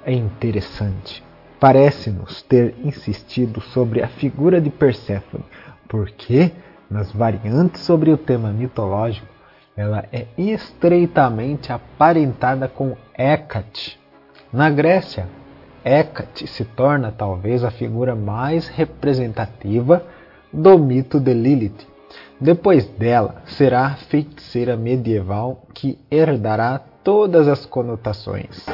É 0.04 0.12
interessante. 0.12 1.24
Parece-nos 1.58 2.42
ter 2.42 2.74
insistido 2.82 3.60
sobre 3.60 4.02
a 4.02 4.08
figura 4.08 4.60
de 4.60 4.70
Perséfone, 4.70 5.44
porque 5.88 6.52
nas 6.90 7.12
variantes 7.12 7.82
sobre 7.82 8.10
o 8.10 8.16
tema 8.16 8.50
mitológico, 8.50 9.28
ela 9.76 10.04
é 10.12 10.26
estreitamente 10.36 11.72
aparentada 11.72 12.66
com 12.66 12.96
Hécate. 13.14 14.00
Na 14.52 14.68
Grécia, 14.68 15.28
Hécate 15.84 16.46
se 16.46 16.64
torna 16.64 17.10
talvez 17.10 17.64
a 17.64 17.70
figura 17.70 18.14
mais 18.14 18.68
representativa 18.68 20.02
do 20.52 20.78
mito 20.78 21.18
de 21.18 21.32
Lilith. 21.32 21.86
Depois 22.40 22.86
dela, 22.86 23.42
será 23.46 23.86
a 23.86 23.96
feiticeira 23.96 24.76
medieval 24.76 25.62
que 25.74 25.98
herdará 26.10 26.80
todas 27.02 27.48
as 27.48 27.64
conotações. 27.66 28.66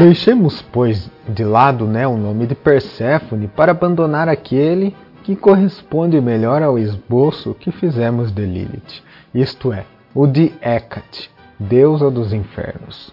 Deixemos, 0.00 0.62
pois, 0.62 1.10
de 1.28 1.44
lado 1.44 1.86
né, 1.86 2.06
o 2.06 2.16
nome 2.16 2.46
de 2.46 2.54
Perséfone 2.54 3.46
para 3.46 3.72
abandonar 3.72 4.30
aquele 4.30 4.96
que 5.22 5.36
corresponde 5.36 6.18
melhor 6.22 6.62
ao 6.62 6.78
esboço 6.78 7.52
que 7.52 7.70
fizemos 7.70 8.32
de 8.32 8.46
Lilith, 8.46 9.02
isto 9.34 9.70
é, 9.74 9.84
o 10.14 10.26
de 10.26 10.54
Hecate, 10.62 11.30
deusa 11.58 12.10
dos 12.10 12.32
infernos. 12.32 13.12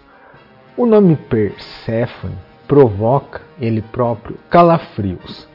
O 0.78 0.86
nome 0.86 1.14
Perséfone 1.14 2.38
provoca 2.66 3.42
ele 3.60 3.82
próprio 3.82 4.38
calafrios, 4.48 5.46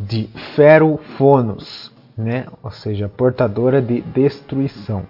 de 0.00 0.28
ferofonos, 0.56 1.92
né, 2.18 2.44
ou 2.60 2.72
seja, 2.72 3.08
portadora 3.08 3.80
de 3.80 4.00
destruição. 4.00 5.04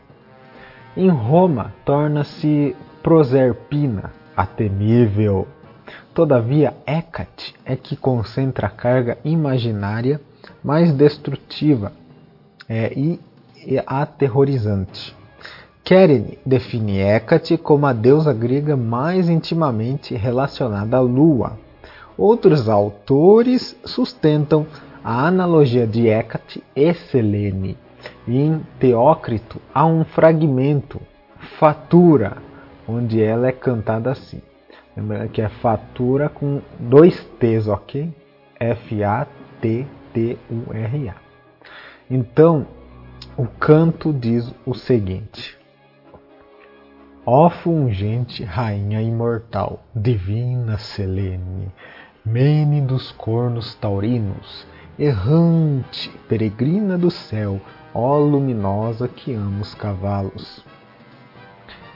Em 0.95 1.09
Roma, 1.09 1.73
torna-se 1.83 2.77
Proserpina, 3.03 4.13
a 4.37 4.45
temível. 4.45 5.49
Todavia, 6.13 6.75
Hecate 6.87 7.55
é 7.65 7.77
que 7.77 7.97
concentra 7.97 8.67
a 8.67 8.71
carga 8.71 9.19
imaginária 9.25 10.21
mais 10.63 10.93
destrutiva 10.93 11.93
é, 12.69 12.93
e, 12.97 13.21
e 13.65 13.83
aterrorizante. 13.87 15.15
Keren 15.85 16.37
define 16.45 16.99
Hecate 16.99 17.57
como 17.57 17.87
a 17.87 17.93
deusa 17.93 18.33
grega 18.33 18.77
mais 18.77 19.29
intimamente 19.29 20.15
relacionada 20.17 20.97
à 20.97 21.01
lua. 21.01 21.59
Outros 22.19 22.69
autores 22.69 23.79
sustentam 23.85 24.67
a 25.05 25.29
analogia 25.29 25.87
de 25.87 26.09
Hecate 26.09 26.65
e 26.75 26.93
Selene. 26.93 27.79
Em 28.27 28.61
Teócrito 28.81 29.61
há 29.73 29.87
um 29.87 30.05
fragmento, 30.05 31.01
Fatura, 31.59 32.39
onde 32.89 33.23
ela 33.23 33.49
é 33.49 33.53
cantada 33.53 34.11
assim. 34.11 34.41
Lembrando 34.97 35.29
que 35.31 35.43
é 35.43 35.49
fatura 35.49 36.29
com 36.29 36.63
dois 36.79 37.23
T's, 37.39 37.69
ok? 37.69 38.13
F-A-T-T-U-R-A. 38.59 39.27
Então, 42.11 42.67
o 43.37 43.47
canto 43.47 44.13
diz 44.13 44.51
o 44.65 44.73
seguinte: 44.75 45.59
Ó 47.27 47.51
fungente 47.51 48.45
rainha 48.45 49.03
imortal, 49.03 49.85
divina 49.95 50.79
Selene, 50.79 51.71
mene 52.25 52.81
dos 52.81 53.13
cornos 53.13 53.75
taurinos, 53.75 54.67
errante, 54.99 56.09
peregrina 56.29 56.97
do 56.97 57.11
céu, 57.11 57.61
ó 57.93 58.17
luminosa 58.17 59.09
que 59.09 59.35
ama 59.35 59.61
os 59.61 59.75
cavalos. 59.75 60.65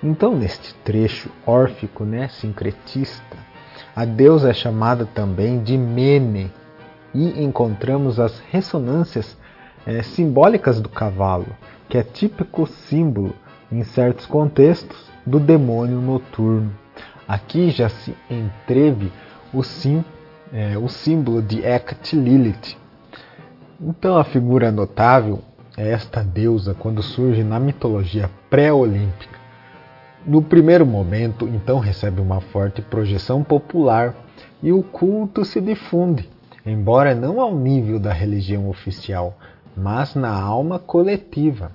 Então, 0.02 0.34
neste 0.34 0.74
trecho 0.76 1.30
órfico, 1.46 2.04
né, 2.04 2.28
sincretista, 2.28 3.36
a 3.94 4.04
deusa 4.04 4.50
é 4.50 4.54
chamada 4.54 5.04
também 5.04 5.62
de 5.62 5.76
Mene 5.76 6.50
e 7.14 7.42
encontramos 7.42 8.18
as 8.18 8.40
ressonâncias 8.50 9.36
é, 9.86 10.02
simbólicas 10.02 10.80
do 10.80 10.88
cavalo, 10.88 11.48
que 11.88 11.98
é 11.98 12.02
típico 12.02 12.66
símbolo, 12.66 13.34
em 13.70 13.84
certos 13.84 14.26
contextos, 14.26 15.10
do 15.26 15.38
demônio 15.38 16.00
noturno. 16.00 16.72
Aqui 17.28 17.70
já 17.70 17.88
se 17.88 18.14
entreve 18.30 19.12
o, 19.52 19.62
sim, 19.62 20.04
é, 20.52 20.78
o 20.78 20.88
símbolo 20.88 21.42
de 21.42 21.64
Hecate 21.64 22.16
Lilith. 22.16 22.76
Então 23.80 24.16
a 24.16 24.24
figura 24.24 24.72
notável 24.72 25.40
é 25.76 25.90
esta 25.90 26.22
deusa 26.22 26.74
quando 26.74 27.02
surge 27.02 27.44
na 27.44 27.60
mitologia 27.60 28.30
pré-olímpica. 28.48 29.39
No 30.26 30.42
primeiro 30.42 30.84
momento, 30.84 31.48
então, 31.48 31.78
recebe 31.78 32.20
uma 32.20 32.40
forte 32.40 32.82
projeção 32.82 33.42
popular 33.42 34.14
e 34.62 34.70
o 34.70 34.82
culto 34.82 35.44
se 35.44 35.60
difunde, 35.60 36.28
embora 36.64 37.14
não 37.14 37.40
ao 37.40 37.54
nível 37.54 37.98
da 37.98 38.12
religião 38.12 38.68
oficial, 38.68 39.36
mas 39.74 40.14
na 40.14 40.30
alma 40.30 40.78
coletiva. 40.78 41.72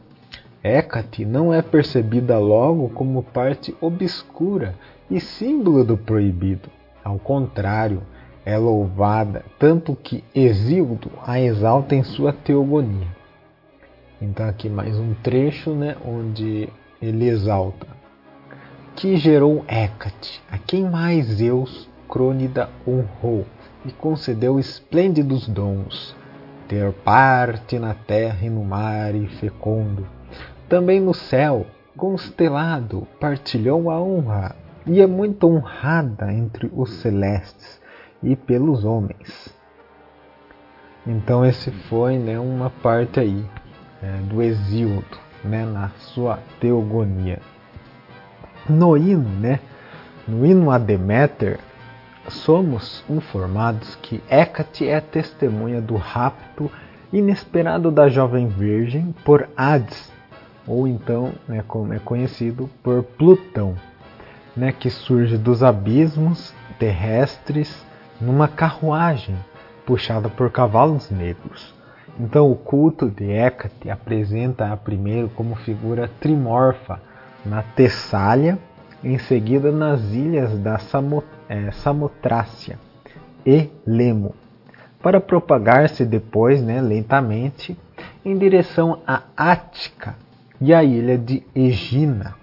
Hécate 0.63 1.25
não 1.25 1.53
é 1.53 1.61
percebida 1.61 2.37
logo 2.37 2.89
como 2.89 3.23
parte 3.23 3.75
obscura 3.81 4.75
e 5.09 5.19
símbolo 5.19 5.83
do 5.83 5.97
proibido. 5.97 6.69
Ao 7.03 7.17
contrário, 7.17 8.01
é 8.45 8.57
louvada, 8.57 9.43
tanto 9.57 9.95
que 9.95 10.23
Exíodo 10.33 11.11
a 11.25 11.39
exalta 11.39 11.95
em 11.95 12.03
sua 12.03 12.31
teogonia. 12.31 13.07
Então 14.21 14.47
aqui 14.47 14.69
mais 14.69 14.97
um 14.97 15.13
trecho 15.15 15.71
né, 15.71 15.95
onde 16.05 16.69
ele 17.01 17.27
exalta. 17.27 17.94
Que 18.95 19.17
gerou 19.17 19.65
Hécate, 19.67 20.41
a 20.49 20.57
quem 20.57 20.89
mais 20.89 21.25
Zeus, 21.25 21.89
Crônida, 22.07 22.69
honrou 22.87 23.45
e 23.85 23.91
concedeu 23.91 24.57
esplêndidos 24.57 25.49
dons, 25.49 26.15
ter 26.69 26.93
parte 26.93 27.77
na 27.77 27.93
terra 27.93 28.45
e 28.45 28.49
no 28.49 28.63
mar 28.63 29.13
e 29.13 29.27
fecundo. 29.27 30.07
Também 30.69 31.01
no 31.01 31.13
céu, 31.13 31.65
constelado, 31.97 33.05
partilhou 33.19 33.89
a 33.89 34.01
honra 34.01 34.55
e 34.87 35.01
é 35.01 35.07
muito 35.07 35.45
honrada 35.45 36.31
entre 36.31 36.71
os 36.73 37.01
celestes 37.01 37.81
e 38.23 38.33
pelos 38.33 38.85
homens. 38.85 39.53
Então 41.05 41.45
esse 41.45 41.69
foi 41.69 42.17
né, 42.17 42.39
uma 42.39 42.69
parte 42.69 43.19
aí 43.19 43.45
é, 44.01 44.21
do 44.21 44.41
Exíodo, 44.41 45.17
né, 45.43 45.65
na 45.65 45.89
sua 45.97 46.39
teogonia. 46.61 47.39
No 48.67 48.97
hino, 48.97 49.29
né, 49.39 49.59
no 50.27 50.43
hino 50.43 50.71
a 50.71 50.79
Deméter, 50.79 51.59
somos 52.27 53.03
informados 53.07 53.95
que 54.01 54.23
Hécate 54.27 54.87
é 54.87 54.99
testemunha 54.99 55.79
do 55.79 55.95
rapto 55.95 56.71
inesperado 57.13 57.91
da 57.91 58.09
jovem 58.09 58.47
virgem 58.47 59.13
por 59.23 59.47
Hades, 59.55 60.11
ou 60.65 60.87
então, 60.87 61.33
né, 61.47 61.63
como 61.67 61.93
é 61.93 61.99
conhecido, 61.99 62.67
por 62.81 63.03
Plutão, 63.03 63.75
né, 64.57 64.71
que 64.71 64.89
surge 64.89 65.37
dos 65.37 65.61
abismos 65.61 66.51
terrestres 66.79 67.85
numa 68.19 68.47
carruagem 68.47 69.37
puxada 69.85 70.27
por 70.27 70.49
cavalos 70.49 71.11
negros. 71.11 71.75
Então, 72.19 72.49
o 72.51 72.55
culto 72.55 73.09
de 73.09 73.29
Hécate 73.29 73.91
apresenta-a 73.91 74.75
primeiro 74.75 75.29
como 75.29 75.53
figura 75.55 76.09
trimorfa 76.19 76.99
na 77.45 77.61
Tessália, 77.61 78.57
em 79.03 79.17
seguida 79.17 79.71
nas 79.71 80.01
ilhas 80.11 80.57
da 80.57 80.79
é, 81.47 81.71
Samotrácia 81.71 82.79
e 83.45 83.69
Lemo, 83.85 84.33
para 85.01 85.21
propagar-se 85.21 86.03
depois, 86.03 86.61
né, 86.63 86.81
lentamente, 86.81 87.77
em 88.23 88.37
direção 88.37 89.01
a 89.05 89.21
Ática 89.37 90.15
e 90.59 90.73
a 90.73 90.83
ilha 90.83 91.17
de 91.17 91.43
Egina. 91.53 92.35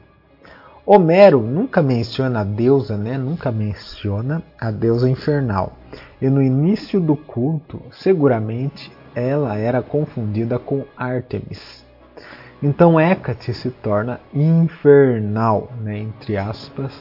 Homero 0.85 1.41
nunca 1.41 1.81
menciona 1.81 2.41
a 2.41 2.45
deusa, 2.45 2.97
né? 2.97 3.17
Nunca 3.17 3.53
menciona 3.53 4.43
a 4.61 4.71
deusa 4.71 5.09
infernal. 5.09 5.75
E 6.21 6.29
no 6.29 6.43
início 6.43 7.01
do 7.01 7.17
culto, 7.17 7.81
seguramente 7.93 8.91
ela 9.15 9.57
era 9.57 9.81
confundida 9.81 10.59
com 10.59 10.85
Ártemis. 10.97 11.82
Então 12.63 13.01
Hécate 13.01 13.53
se 13.53 13.71
torna 13.71 14.21
infernal, 14.33 15.73
né, 15.81 15.99
entre 15.99 16.37
aspas, 16.37 16.93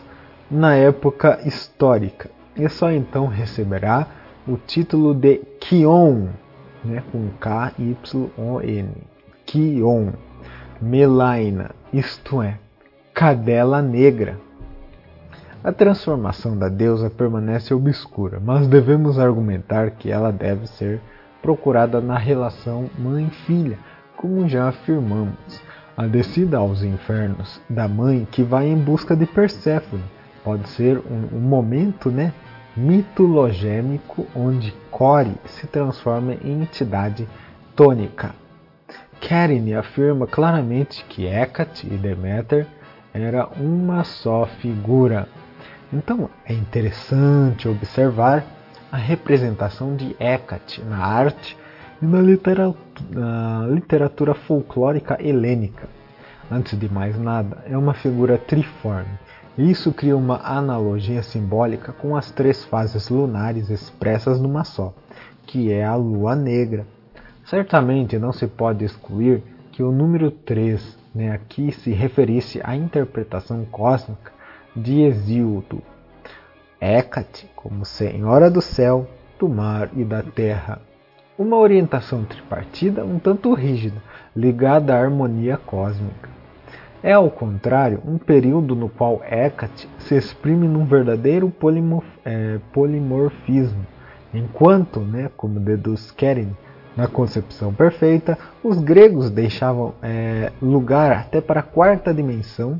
na 0.50 0.76
época 0.76 1.40
histórica, 1.46 2.32
e 2.56 2.68
só 2.68 2.92
então 2.92 3.28
receberá 3.28 4.08
o 4.48 4.58
título 4.58 5.14
de 5.14 5.38
Kion, 5.60 6.30
né, 6.84 7.04
com 7.12 7.30
K-Y-O-N, 7.40 8.90
Kion, 9.46 10.14
Melaina, 10.82 11.72
isto 11.94 12.42
é, 12.42 12.58
cadela 13.14 13.84
negra. 13.84 14.40
A 15.64 15.72
transformação 15.72 16.58
da 16.58 16.70
deusa 16.70 17.08
permanece 17.08 17.72
obscura, 17.72 18.42
mas 18.44 18.68
devemos 18.68 19.20
argumentar 19.20 19.92
que 19.92 20.10
ela 20.10 20.32
deve 20.32 20.66
ser 20.66 21.00
procurada 21.40 22.02
na 22.02 22.18
relação 22.18 22.90
mãe-filha, 22.98 23.78
como 24.22 24.48
já 24.48 24.70
afirmamos. 24.70 25.62
A 25.98 26.06
descida 26.06 26.58
aos 26.58 26.84
infernos 26.84 27.60
da 27.70 27.88
mãe 27.88 28.26
que 28.32 28.44
vai 28.44 28.68
em 28.68 28.78
busca 28.78 29.16
de 29.16 29.26
Perséfone 29.26 30.04
pode 30.44 30.70
ser 30.70 30.98
um, 31.00 31.38
um 31.38 31.40
momento 31.40 32.10
né, 32.10 32.32
mitologêmico 32.78 34.26
onde 34.36 34.74
Core 34.90 35.36
se 35.46 35.68
transforma 35.68 36.34
em 36.34 36.62
entidade 36.62 37.28
tônica. 37.76 38.34
Karen 39.20 39.74
afirma 39.78 40.26
claramente 40.26 41.04
que 41.10 41.26
Hecate 41.26 41.88
e 41.88 41.98
Deméter 41.98 42.66
era 43.14 43.48
uma 43.58 44.04
só 44.04 44.46
figura. 44.46 45.28
Então 45.92 46.30
é 46.46 46.54
interessante 46.54 47.68
observar 47.68 48.46
a 48.92 48.98
representação 48.98 49.96
de 49.96 50.16
Hecate 50.20 50.82
na 50.82 50.98
arte 50.98 51.58
na 52.02 52.20
literatura, 52.20 52.80
na 53.12 53.68
literatura 53.68 54.34
folclórica 54.34 55.18
helênica. 55.22 55.88
Antes 56.50 56.78
de 56.78 56.92
mais 56.92 57.18
nada, 57.18 57.64
é 57.66 57.78
uma 57.78 57.94
figura 57.94 58.38
triforme. 58.38 59.20
Isso 59.58 59.94
cria 59.94 60.18
uma 60.18 60.42
analogia 60.44 61.22
simbólica 61.22 61.92
com 61.94 62.16
as 62.16 62.32
três 62.32 62.66
fases 62.66 63.10
lunares 63.10 63.70
expressas 63.70 64.40
numa 64.40 64.64
só, 64.64 64.94
que 65.46 65.72
é 65.72 65.86
a 65.86 65.96
lua 65.96 66.36
negra. 66.36 66.88
Certamente 67.46 68.18
não 68.18 68.34
se 68.34 68.48
pode 68.48 68.84
excluir 68.84 69.44
que 69.72 69.84
o 69.84 69.92
número 69.92 70.32
3 70.32 70.98
né, 71.14 71.32
aqui 71.32 71.72
se 71.72 71.92
referisse 71.92 72.60
à 72.64 72.76
interpretação 72.76 73.64
cósmica 73.66 74.32
de 74.76 75.02
Hesíodo, 75.02 75.82
Hécate 76.80 77.50
como 77.56 77.86
Senhora 77.86 78.50
do 78.50 78.62
céu, 78.62 79.08
do 79.38 79.48
mar 79.48 79.90
e 79.96 80.04
da 80.04 80.24
terra. 80.24 80.82
Uma 81.38 81.58
orientação 81.58 82.24
tripartida 82.24 83.06
um 83.06 83.18
tanto 83.18 83.54
rígida, 83.54 84.02
ligada 84.36 84.94
à 84.94 85.02
harmonia 85.02 85.58
cósmica. 85.58 86.30
É, 87.04 87.14
ao 87.14 87.32
contrário, 87.32 88.02
um 88.06 88.18
período 88.18 88.76
no 88.76 88.88
qual 88.88 89.22
Hécate 89.24 89.90
se 89.98 90.16
exprime 90.16 90.68
num 90.68 90.86
verdadeiro 90.86 91.50
polimorf, 91.50 92.08
é, 92.24 92.60
polimorfismo, 92.72 93.86
enquanto, 94.34 95.00
né, 95.00 95.32
como 95.36 95.60
deduz 95.60 96.12
Keren, 96.12 96.56
na 96.96 97.08
concepção 97.08 97.74
perfeita, 97.74 98.38
os 98.64 98.78
gregos 98.80 99.32
deixavam 99.32 99.96
é, 100.04 100.52
lugar 100.62 101.12
até 101.12 101.42
para 101.42 101.62
a 101.62 101.64
quarta 101.64 102.14
dimensão, 102.14 102.80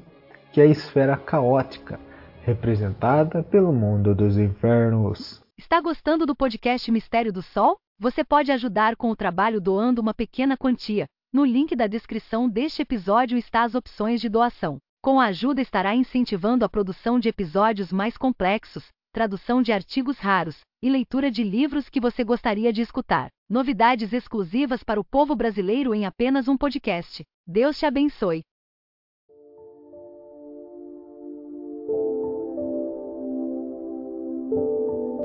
que 0.52 0.62
é 0.62 0.66
a 0.66 0.68
esfera 0.68 1.18
caótica, 1.18 2.00
representada 2.44 3.42
pelo 3.42 3.72
mundo 3.72 4.14
dos 4.14 4.38
infernos. 4.38 5.42
Está 5.58 5.80
gostando 5.80 6.26
do 6.26 6.36
podcast 6.36 6.92
Mistério 6.92 7.32
do 7.32 7.42
Sol? 7.42 7.81
Você 8.02 8.24
pode 8.24 8.52
ajudar 8.52 8.96
com 8.96 9.12
o 9.12 9.16
trabalho 9.16 9.62
doando 9.62 10.02
uma 10.02 10.12
pequena 10.12 10.58
quantia. 10.58 11.06
No 11.32 11.46
link 11.46 11.76
da 11.76 11.86
descrição 11.86 12.50
deste 12.50 12.82
episódio 12.82 13.38
está 13.38 13.62
as 13.62 13.76
opções 13.76 14.20
de 14.20 14.28
doação. 14.28 14.80
Com 15.04 15.20
a 15.20 15.26
ajuda 15.26 15.62
estará 15.62 15.94
incentivando 15.94 16.66
a 16.66 16.70
produção 16.70 17.20
de 17.20 17.30
episódios 17.30 17.92
mais 17.92 18.18
complexos, 18.18 18.88
tradução 19.14 19.62
de 19.62 19.72
artigos 19.72 20.18
raros 20.18 20.62
e 20.82 20.90
leitura 20.90 21.30
de 21.30 21.44
livros 21.44 21.90
que 21.90 22.02
você 22.02 22.24
gostaria 22.24 22.74
de 22.74 22.82
escutar. 22.82 23.30
Novidades 23.48 24.14
exclusivas 24.14 24.82
para 24.82 25.00
o 25.00 25.06
povo 25.06 25.36
brasileiro 25.36 25.94
em 25.94 26.04
apenas 26.04 26.48
um 26.48 26.58
podcast. 26.58 27.22
Deus 27.46 27.78
te 27.78 27.86
abençoe. 27.86 28.42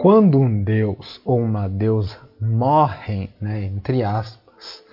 Quando 0.02 0.38
um 0.38 0.62
deus 0.62 1.22
ou 1.24 1.40
uma 1.40 1.68
deusa 1.68 2.25
morrem, 2.40 3.30
né, 3.40 3.64
entre 3.64 4.02
aspas, 4.02 4.84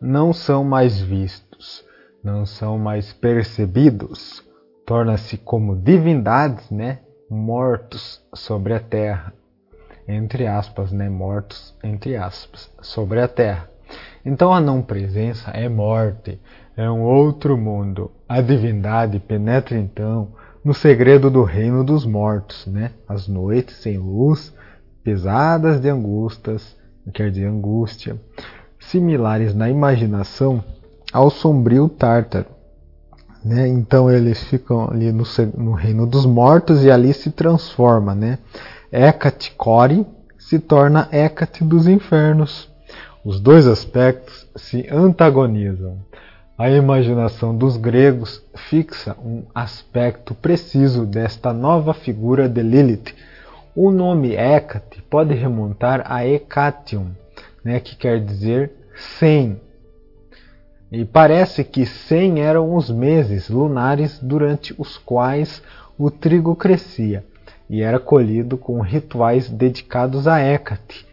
não 0.00 0.32
são 0.32 0.64
mais 0.64 1.00
vistos, 1.00 1.84
não 2.22 2.44
são 2.44 2.78
mais 2.78 3.12
percebidos, 3.12 4.42
torna-se 4.86 5.36
como 5.36 5.76
divindades, 5.76 6.70
né, 6.70 7.00
mortos 7.30 8.20
sobre 8.34 8.74
a 8.74 8.80
terra, 8.80 9.32
entre 10.06 10.46
aspas, 10.46 10.92
né, 10.92 11.08
mortos 11.08 11.74
entre 11.82 12.16
aspas, 12.16 12.70
sobre 12.80 13.20
a 13.20 13.28
terra. 13.28 13.70
Então 14.24 14.52
a 14.52 14.60
não 14.60 14.82
presença 14.82 15.50
é 15.50 15.68
morte, 15.68 16.40
é 16.76 16.90
um 16.90 17.02
outro 17.02 17.56
mundo. 17.56 18.10
A 18.28 18.40
divindade 18.40 19.18
penetra 19.18 19.76
então 19.76 20.32
no 20.64 20.72
segredo 20.72 21.30
do 21.30 21.42
reino 21.42 21.84
dos 21.84 22.06
mortos, 22.06 22.66
né? 22.66 22.92
As 23.08 23.26
noites 23.26 23.76
sem 23.76 23.98
luz, 23.98 24.54
pesadas 25.02 25.80
de 25.80 25.88
angústias, 25.88 26.76
quer 27.12 27.30
dizer, 27.30 27.46
angústia, 27.46 28.16
similares 28.78 29.54
na 29.54 29.70
imaginação 29.70 30.62
ao 31.12 31.30
sombrio 31.30 31.88
tártaro. 31.88 32.46
Né? 33.44 33.66
Então 33.66 34.10
eles 34.10 34.42
ficam 34.44 34.88
ali 34.88 35.10
no, 35.10 35.24
no, 35.56 35.72
reino 35.72 36.06
dos 36.06 36.24
mortos 36.24 36.84
e 36.84 36.90
ali 36.90 37.12
se 37.12 37.30
transforma, 37.30 38.14
né? 38.14 38.38
Hecate 38.92 39.52
Core 39.56 40.06
se 40.38 40.58
torna 40.58 41.08
Hecate 41.10 41.64
dos 41.64 41.88
infernos. 41.88 42.70
Os 43.24 43.40
dois 43.40 43.66
aspectos 43.66 44.46
se 44.54 44.86
antagonizam. 44.90 45.98
A 46.56 46.70
imaginação 46.70 47.56
dos 47.56 47.76
gregos 47.76 48.42
fixa 48.54 49.16
um 49.24 49.42
aspecto 49.54 50.34
preciso 50.34 51.04
desta 51.04 51.52
nova 51.52 51.94
figura 51.94 52.48
de 52.48 52.62
Lilith. 52.62 53.14
O 53.74 53.90
nome 53.90 54.34
Hecate 54.34 55.00
pode 55.08 55.32
remontar 55.32 56.04
a 56.04 56.26
Hecatium, 56.26 57.06
né, 57.64 57.80
que 57.80 57.96
quer 57.96 58.22
dizer 58.22 58.70
100. 59.18 59.58
E 60.90 61.06
parece 61.06 61.64
que 61.64 61.86
100 61.86 62.42
eram 62.42 62.74
os 62.74 62.90
meses 62.90 63.48
lunares 63.48 64.18
durante 64.18 64.74
os 64.76 64.98
quais 64.98 65.62
o 65.96 66.10
trigo 66.10 66.54
crescia 66.54 67.24
e 67.68 67.80
era 67.80 67.98
colhido 67.98 68.58
com 68.58 68.78
rituais 68.82 69.48
dedicados 69.48 70.28
a 70.28 70.38
Hecate. 70.38 71.06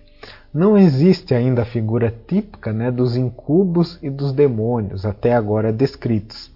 Não 0.53 0.77
existe 0.77 1.33
ainda 1.33 1.61
a 1.61 1.65
figura 1.65 2.13
típica 2.27 2.73
né, 2.73 2.91
dos 2.91 3.15
incubos 3.15 3.97
e 4.01 4.09
dos 4.09 4.33
demônios 4.33 5.05
até 5.05 5.33
agora 5.33 5.71
descritos. 5.71 6.51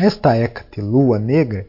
Esta 0.00 0.34
Hecate, 0.34 0.80
lua 0.80 1.18
negra, 1.18 1.66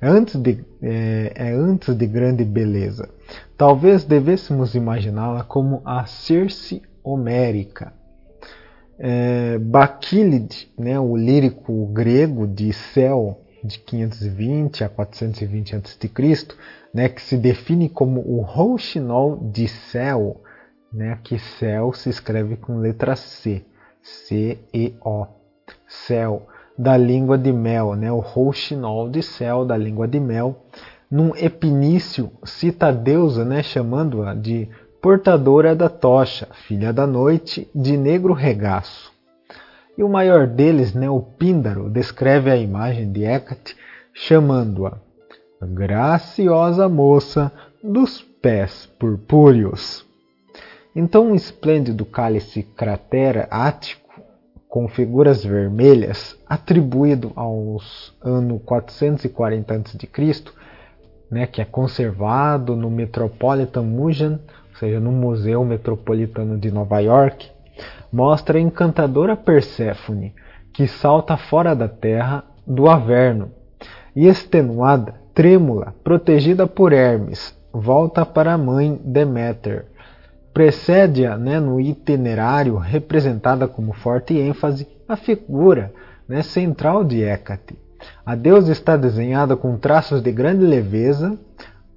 antes 0.00 0.40
de, 0.40 0.64
é, 0.82 1.32
é 1.34 1.50
antes 1.52 1.94
de 1.94 2.06
grande 2.06 2.44
beleza. 2.44 3.08
Talvez 3.56 4.04
devêssemos 4.04 4.74
imaginá-la 4.74 5.42
como 5.44 5.82
a 5.84 6.06
Circe 6.06 6.82
homérica. 7.02 7.92
É, 8.98 9.58
né, 10.78 10.98
o 10.98 11.16
lírico 11.16 11.86
grego 11.88 12.46
de 12.46 12.72
céu 12.72 13.42
de 13.62 13.78
520 13.78 14.84
a 14.84 14.88
420 14.88 15.76
a.C., 15.76 16.10
né, 16.94 17.08
que 17.08 17.20
se 17.20 17.36
define 17.36 17.88
como 17.88 18.20
o 18.20 18.40
rouxinol 18.40 19.50
de 19.52 19.68
céu, 19.68 20.40
né, 20.92 21.18
que 21.22 21.38
céu 21.38 21.92
se 21.92 22.08
escreve 22.08 22.56
com 22.56 22.78
letra 22.78 23.16
C, 23.16 23.64
C-E-O, 24.02 25.26
céu, 25.86 26.46
da 26.78 26.96
língua 26.96 27.38
de 27.38 27.52
mel, 27.52 27.94
né, 27.94 28.10
o 28.12 28.18
rouxinol 28.18 29.08
de 29.08 29.22
céu 29.22 29.64
da 29.64 29.76
língua 29.76 30.06
de 30.06 30.20
mel. 30.20 30.64
Num 31.10 31.34
epinício, 31.36 32.30
cita 32.44 32.88
a 32.88 32.92
deusa, 32.92 33.44
né, 33.44 33.62
chamando-a 33.62 34.34
de 34.34 34.68
portadora 35.00 35.74
da 35.74 35.88
tocha, 35.88 36.48
filha 36.66 36.92
da 36.92 37.06
noite, 37.06 37.70
de 37.74 37.96
negro 37.96 38.32
regaço. 38.32 39.12
E 39.96 40.02
o 40.02 40.08
maior 40.08 40.46
deles, 40.46 40.92
né, 40.92 41.08
o 41.08 41.20
Píndaro, 41.20 41.88
descreve 41.88 42.50
a 42.50 42.56
imagem 42.56 43.10
de 43.10 43.24
Hecate, 43.24 43.76
chamando-a 44.12 44.98
graciosa 45.62 46.88
moça 46.88 47.50
dos 47.82 48.20
pés 48.20 48.86
purpúreos. 48.98 50.04
Então 50.94 51.28
um 51.28 51.34
esplêndido 51.34 52.04
cálice 52.04 52.62
cratera 52.62 53.46
ático, 53.50 54.05
com 54.76 54.88
figuras 54.88 55.42
vermelhas, 55.42 56.38
atribuído 56.46 57.32
aos 57.34 58.14
ano 58.20 58.58
440 58.58 59.74
a.C., 59.74 60.44
né, 61.30 61.46
que 61.46 61.62
é 61.62 61.64
conservado 61.64 62.76
no 62.76 62.90
Metropolitan 62.90 63.84
Museum, 63.84 64.32
ou 64.34 64.76
seja, 64.78 65.00
no 65.00 65.10
Museu 65.10 65.64
Metropolitano 65.64 66.58
de 66.58 66.70
Nova 66.70 66.98
York, 66.98 67.50
mostra 68.12 68.58
a 68.58 68.60
encantadora 68.60 69.34
Perséfone, 69.34 70.34
que 70.74 70.86
salta 70.86 71.38
fora 71.38 71.74
da 71.74 71.88
terra 71.88 72.44
do 72.66 72.86
Averno, 72.86 73.50
e 74.14 74.26
extenuada, 74.26 75.14
trêmula, 75.32 75.94
protegida 76.04 76.66
por 76.66 76.92
Hermes, 76.92 77.58
volta 77.72 78.26
para 78.26 78.52
a 78.52 78.58
mãe 78.58 79.00
Deméter. 79.02 79.86
Precede-a 80.56 81.36
né, 81.36 81.60
no 81.60 81.78
itinerário, 81.78 82.78
representada 82.78 83.68
como 83.68 83.92
forte 83.92 84.38
ênfase, 84.38 84.88
a 85.06 85.14
figura 85.14 85.92
né, 86.26 86.42
central 86.42 87.04
de 87.04 87.22
Hécate. 87.22 87.78
A 88.24 88.34
deusa 88.34 88.72
está 88.72 88.96
desenhada 88.96 89.54
com 89.54 89.76
traços 89.76 90.22
de 90.22 90.32
grande 90.32 90.64
leveza, 90.64 91.38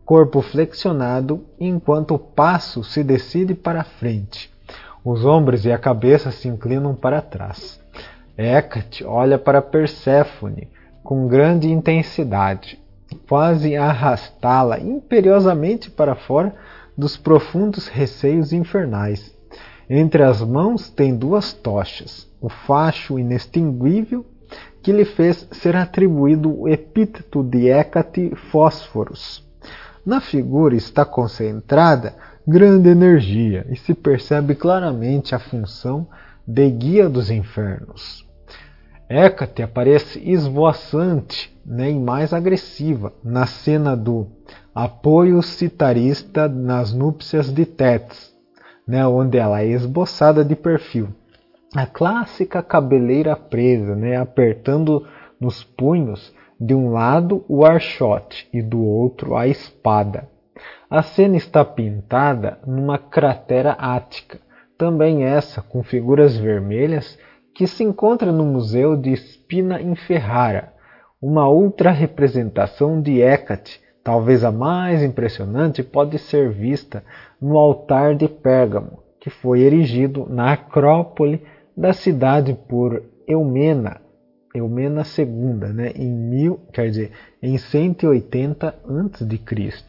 corpo 0.03 0.41
flexionado, 0.41 1.41
enquanto 1.57 2.15
o 2.15 2.19
passo 2.19 2.83
se 2.83 3.01
decide 3.01 3.53
para 3.53 3.79
a 3.79 3.85
frente. 3.85 4.51
Os 5.05 5.23
ombros 5.23 5.63
e 5.63 5.71
a 5.71 5.77
cabeça 5.77 6.29
se 6.29 6.49
inclinam 6.49 6.93
para 6.93 7.21
trás. 7.21 7.79
Hecate 8.37 9.05
olha 9.05 9.39
para 9.39 9.61
Perséfone 9.61 10.67
com 11.01 11.29
grande 11.29 11.71
intensidade, 11.71 12.77
quase 13.25 13.77
arrastá-la 13.77 14.81
imperiosamente 14.81 15.89
para 15.89 16.13
fora 16.13 16.53
dos 16.99 17.15
profundos 17.15 17.87
receios 17.87 18.51
infernais. 18.51 19.33
Entre 19.89 20.21
as 20.21 20.41
mãos 20.41 20.89
tem 20.89 21.15
duas 21.15 21.53
tochas, 21.53 22.27
o 22.41 22.49
facho 22.49 23.17
inextinguível 23.17 24.25
que 24.83 24.91
lhe 24.91 25.05
fez 25.05 25.47
ser 25.51 25.77
atribuído 25.77 26.61
o 26.61 26.67
epíteto 26.67 27.41
de 27.41 27.69
Hecate 27.69 28.35
Fósforos. 28.51 29.47
Na 30.05 30.19
figura 30.19 30.75
está 30.75 31.05
concentrada 31.05 32.15
grande 32.45 32.89
energia 32.89 33.65
e 33.69 33.77
se 33.77 33.93
percebe 33.93 34.53
claramente 34.53 35.33
a 35.33 35.39
função 35.39 36.05
de 36.45 36.69
guia 36.69 37.07
dos 37.07 37.31
infernos. 37.31 38.27
Hécate 39.07 39.63
aparece 39.63 40.19
esvoaçante 40.19 41.57
né, 41.69 41.91
e 41.91 41.99
mais 41.99 42.33
agressiva 42.33 43.13
na 43.23 43.45
cena 43.45 43.95
do 43.95 44.27
apoio 44.73 45.43
citarista 45.43 46.49
nas 46.49 46.91
núpcias 46.91 47.53
de 47.53 47.63
Tétis, 47.63 48.33
né, 48.87 49.05
onde 49.05 49.37
ela 49.37 49.61
é 49.61 49.67
esboçada 49.67 50.43
de 50.43 50.55
perfil. 50.55 51.09
A 51.75 51.85
clássica 51.85 52.63
cabeleira 52.63 53.35
presa, 53.35 53.95
né, 53.95 54.17
apertando 54.17 55.05
nos 55.39 55.63
punhos 55.63 56.33
de 56.59 56.73
um 56.73 56.91
lado 56.91 57.45
o 57.47 57.63
archote 57.63 58.49
e 58.51 58.63
do 58.63 58.83
outro 58.83 59.37
a 59.37 59.47
espada. 59.47 60.27
A 60.89 61.03
cena 61.03 61.37
está 61.37 61.63
pintada 61.63 62.57
numa 62.65 62.97
cratera 62.97 63.73
ática, 63.73 64.39
também 64.75 65.23
essa 65.23 65.61
com 65.61 65.83
figuras 65.83 66.35
vermelhas, 66.35 67.17
que 67.53 67.67
se 67.67 67.83
encontra 67.83 68.31
no 68.31 68.43
Museu 68.43 68.97
de 68.97 69.15
Spina 69.15 69.79
in 69.79 69.95
Ferrara. 69.95 70.73
Uma 71.21 71.49
outra 71.49 71.91
representação 71.91 73.01
de 73.01 73.19
Hecate, 73.21 73.81
talvez 74.01 74.41
a 74.45 74.53
mais 74.53 75.03
impressionante, 75.03 75.83
pode 75.83 76.17
ser 76.17 76.49
vista 76.49 77.03
no 77.41 77.57
altar 77.57 78.15
de 78.15 78.29
Pérgamo, 78.29 79.03
que 79.19 79.29
foi 79.29 79.59
erigido 79.59 80.25
na 80.29 80.53
Acrópole 80.53 81.43
da 81.75 81.91
cidade 81.91 82.57
por 82.69 83.03
Eumena, 83.27 83.99
Eumena 84.55 85.03
II, 85.17 85.73
né, 85.73 85.91
em, 85.93 86.09
mil, 86.09 86.61
quer 86.71 86.89
dizer, 86.89 87.11
em 87.43 87.57
180 87.57 88.67
a.C. 88.67 89.83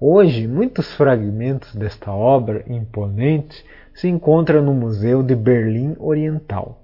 Hoje, 0.00 0.48
muitos 0.48 0.92
fragmentos 0.96 1.76
desta 1.76 2.12
obra 2.12 2.64
imponente 2.66 3.64
se 3.94 4.08
encontram 4.08 4.60
no 4.60 4.74
Museu 4.74 5.22
de 5.22 5.36
Berlim 5.36 5.94
Oriental. 6.00 6.81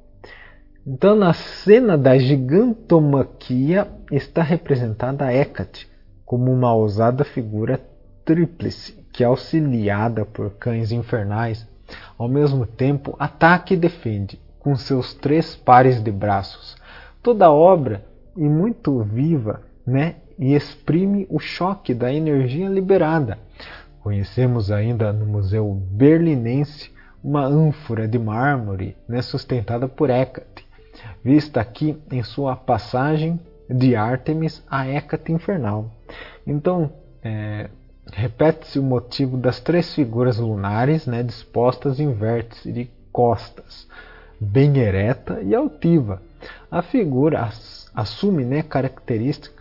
Então, 0.90 1.14
na 1.14 1.34
cena 1.34 1.98
da 1.98 2.16
gigantomaquia 2.16 3.86
está 4.10 4.42
representada 4.42 5.30
Hecate 5.30 5.86
como 6.24 6.50
uma 6.50 6.72
ousada 6.72 7.24
figura 7.24 7.78
tríplice 8.24 8.98
que, 9.12 9.22
auxiliada 9.22 10.24
por 10.24 10.48
cães 10.52 10.90
infernais, 10.90 11.68
ao 12.16 12.26
mesmo 12.26 12.64
tempo 12.64 13.14
ataca 13.18 13.74
e 13.74 13.76
defende 13.76 14.40
com 14.58 14.74
seus 14.76 15.12
três 15.12 15.54
pares 15.54 16.02
de 16.02 16.10
braços. 16.10 16.74
Toda 17.22 17.44
a 17.44 17.52
obra 17.52 18.02
e 18.34 18.48
muito 18.48 19.02
viva, 19.02 19.60
né, 19.86 20.16
e 20.38 20.54
exprime 20.54 21.26
o 21.28 21.38
choque 21.38 21.92
da 21.92 22.10
energia 22.10 22.66
liberada. 22.66 23.38
Conhecemos 24.00 24.70
ainda 24.70 25.12
no 25.12 25.26
Museu 25.26 25.70
Berlinense 25.70 26.90
uma 27.22 27.44
ânfora 27.44 28.06
de 28.06 28.18
mármore 28.18 28.96
né, 29.08 29.20
sustentada 29.20 29.88
por 29.88 30.08
Hecate, 30.08 30.46
vista 31.22 31.60
aqui 31.60 31.96
em 32.10 32.22
sua 32.22 32.56
passagem 32.56 33.38
de 33.68 33.94
Ártemis 33.94 34.62
a 34.68 34.86
Hecate 34.88 35.32
infernal. 35.32 35.90
Então, 36.46 36.90
é, 37.22 37.68
repete-se 38.12 38.78
o 38.78 38.82
motivo 38.82 39.36
das 39.36 39.60
três 39.60 39.94
figuras 39.94 40.38
lunares 40.38 41.06
né, 41.06 41.22
dispostas 41.22 42.00
em 42.00 42.12
vértice 42.12 42.72
de 42.72 42.90
costas, 43.12 43.86
bem 44.40 44.78
ereta 44.78 45.40
e 45.42 45.54
altiva. 45.54 46.22
A 46.70 46.82
figura 46.82 47.50
assume 47.94 48.44
né, 48.44 48.62
característica 48.62 49.58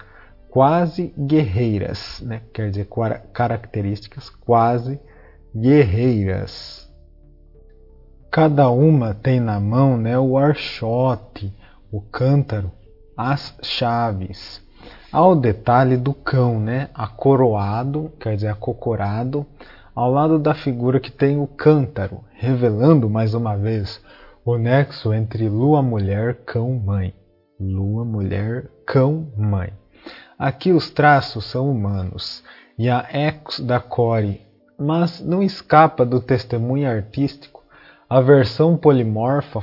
quase 0.50 1.14
guerreiras, 1.18 2.22
né? 2.22 2.42
quer 2.54 2.70
dizer, 2.70 2.88
características 3.34 4.30
quase 4.30 5.00
guerreiras. 5.56 6.87
Cada 8.30 8.70
uma 8.70 9.14
tem 9.14 9.40
na 9.40 9.60
mão 9.60 9.98
né, 9.98 10.20
o 10.20 10.38
archote, 10.38 11.54
o 11.92 12.02
cântaro, 12.02 12.72
as 13.16 13.58
chaves. 13.64 14.62
Ao 15.12 15.36
detalhe 15.36 15.98
do 15.98 16.14
cão, 16.14 16.60
né, 16.60 16.90
acoroado, 16.94 18.12
quer 18.20 18.36
dizer, 18.36 18.50
acocorado, 18.50 19.46
ao 19.96 20.12
lado 20.12 20.38
da 20.38 20.54
figura 20.54 21.00
que 21.00 21.12
tem 21.12 21.40
o 21.40 21.48
cântaro, 21.48 22.24
revelando 22.34 23.10
mais 23.10 23.34
uma 23.34 23.56
vez 23.58 24.00
o 24.46 24.58
nexo 24.58 25.14
entre 25.14 25.50
lua, 25.50 25.82
mulher, 25.82 26.36
cão, 26.46 26.74
mãe. 26.74 27.14
Lua, 27.60 28.06
mulher, 28.06 28.70
cão, 28.86 29.32
mãe. 29.36 29.74
Aqui 30.38 30.72
os 30.72 30.92
traços 30.92 31.46
são 31.46 31.72
humanos 31.72 32.44
e 32.78 32.90
há 32.90 33.08
ecos 33.12 33.60
da 33.60 33.80
core, 33.80 34.42
mas 34.78 35.20
não 35.20 35.42
escapa 35.42 36.06
do 36.06 36.22
testemunho 36.22 36.88
artístico 36.88 37.57
a 38.10 38.22
versão 38.22 38.78
polimorfa 38.78 39.60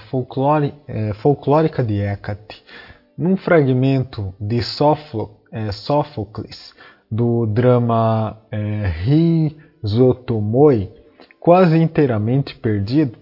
é, 0.87 1.13
folclórica 1.15 1.83
de 1.83 2.01
Hecate. 2.01 2.63
Num 3.17 3.37
fragmento 3.37 4.35
de 4.39 4.61
é, 5.51 5.73
Sófocles, 5.73 6.75
do 7.11 7.47
drama 7.47 8.37
é, 8.51 8.93
Rizotomoi, 9.83 10.93
quase 11.41 11.79
inteiramente 11.79 12.55
perdido, 12.57 13.17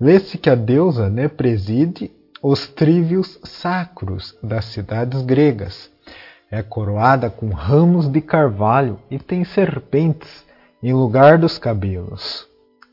lê-se 0.00 0.38
que 0.38 0.50
a 0.50 0.54
deusa 0.56 1.08
né, 1.08 1.28
preside 1.28 2.10
os 2.42 2.66
trívios 2.66 3.38
sacros 3.44 4.36
das 4.42 4.64
cidades 4.66 5.22
gregas. 5.22 5.90
É 6.50 6.62
coroada 6.62 7.30
com 7.30 7.48
ramos 7.50 8.08
de 8.08 8.20
carvalho 8.20 8.98
e 9.10 9.18
tem 9.18 9.44
serpentes 9.44 10.44
em 10.82 10.92
lugar 10.92 11.38
dos 11.38 11.58
cabelos. 11.58 12.46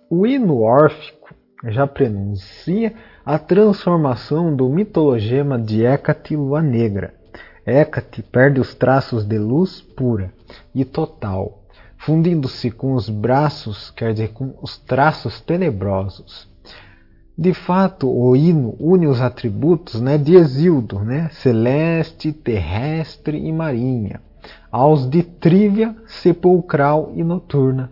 O 0.09 0.27
hino 0.27 0.61
órfico 0.61 1.20
já 1.65 1.85
prenuncia 1.85 2.93
a 3.25 3.37
transformação 3.37 4.55
do 4.55 4.67
mitologema 4.67 5.59
de 5.59 5.83
Hecate 5.83 6.35
Lua 6.35 6.61
Negra. 6.61 7.13
Hecate 7.65 8.23
perde 8.23 8.59
os 8.59 8.73
traços 8.73 9.23
de 9.23 9.37
luz 9.37 9.81
pura 9.81 10.33
e 10.73 10.83
total, 10.83 11.63
fundindo-se 11.97 12.71
com 12.71 12.93
os 12.93 13.09
braços, 13.09 13.91
quer 13.91 14.13
dizer, 14.13 14.29
com 14.29 14.55
os 14.61 14.77
traços 14.77 15.39
tenebrosos. 15.39 16.49
De 17.37 17.53
fato, 17.53 18.09
o 18.09 18.35
hino 18.35 18.75
une 18.79 19.07
os 19.07 19.21
atributos 19.21 20.01
né, 20.01 20.17
de 20.17 20.35
Exildo, 20.35 20.99
né, 20.99 21.29
celeste, 21.31 22.31
terrestre 22.33 23.37
e 23.37 23.51
marinha, 23.51 24.21
aos 24.71 25.09
de 25.09 25.23
trívia, 25.23 25.95
sepulcral 26.05 27.11
e 27.15 27.23
noturna. 27.23 27.91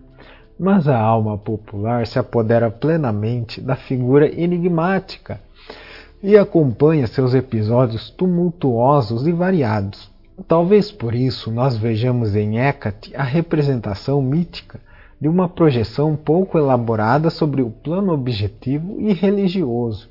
Mas 0.59 0.89
a 0.89 0.99
alma 0.99 1.37
popular 1.37 2.05
se 2.05 2.19
apodera 2.19 2.69
plenamente 2.69 3.61
da 3.61 3.77
figura 3.77 4.27
enigmática 4.27 5.39
e 6.21 6.37
acompanha 6.37 7.07
seus 7.07 7.33
episódios 7.33 8.09
tumultuosos 8.09 9.25
e 9.25 9.31
variados. 9.31 10.11
Talvez 10.49 10.91
por 10.91 11.15
isso 11.15 11.49
nós 11.49 11.77
vejamos 11.77 12.35
em 12.35 12.59
Hecate 12.59 13.15
a 13.15 13.23
representação 13.23 14.21
mítica 14.21 14.81
de 15.19 15.29
uma 15.29 15.47
projeção 15.47 16.15
pouco 16.15 16.57
elaborada 16.57 17.29
sobre 17.29 17.61
o 17.61 17.69
plano 17.69 18.11
objetivo 18.11 18.99
e 18.99 19.13
religioso, 19.13 20.09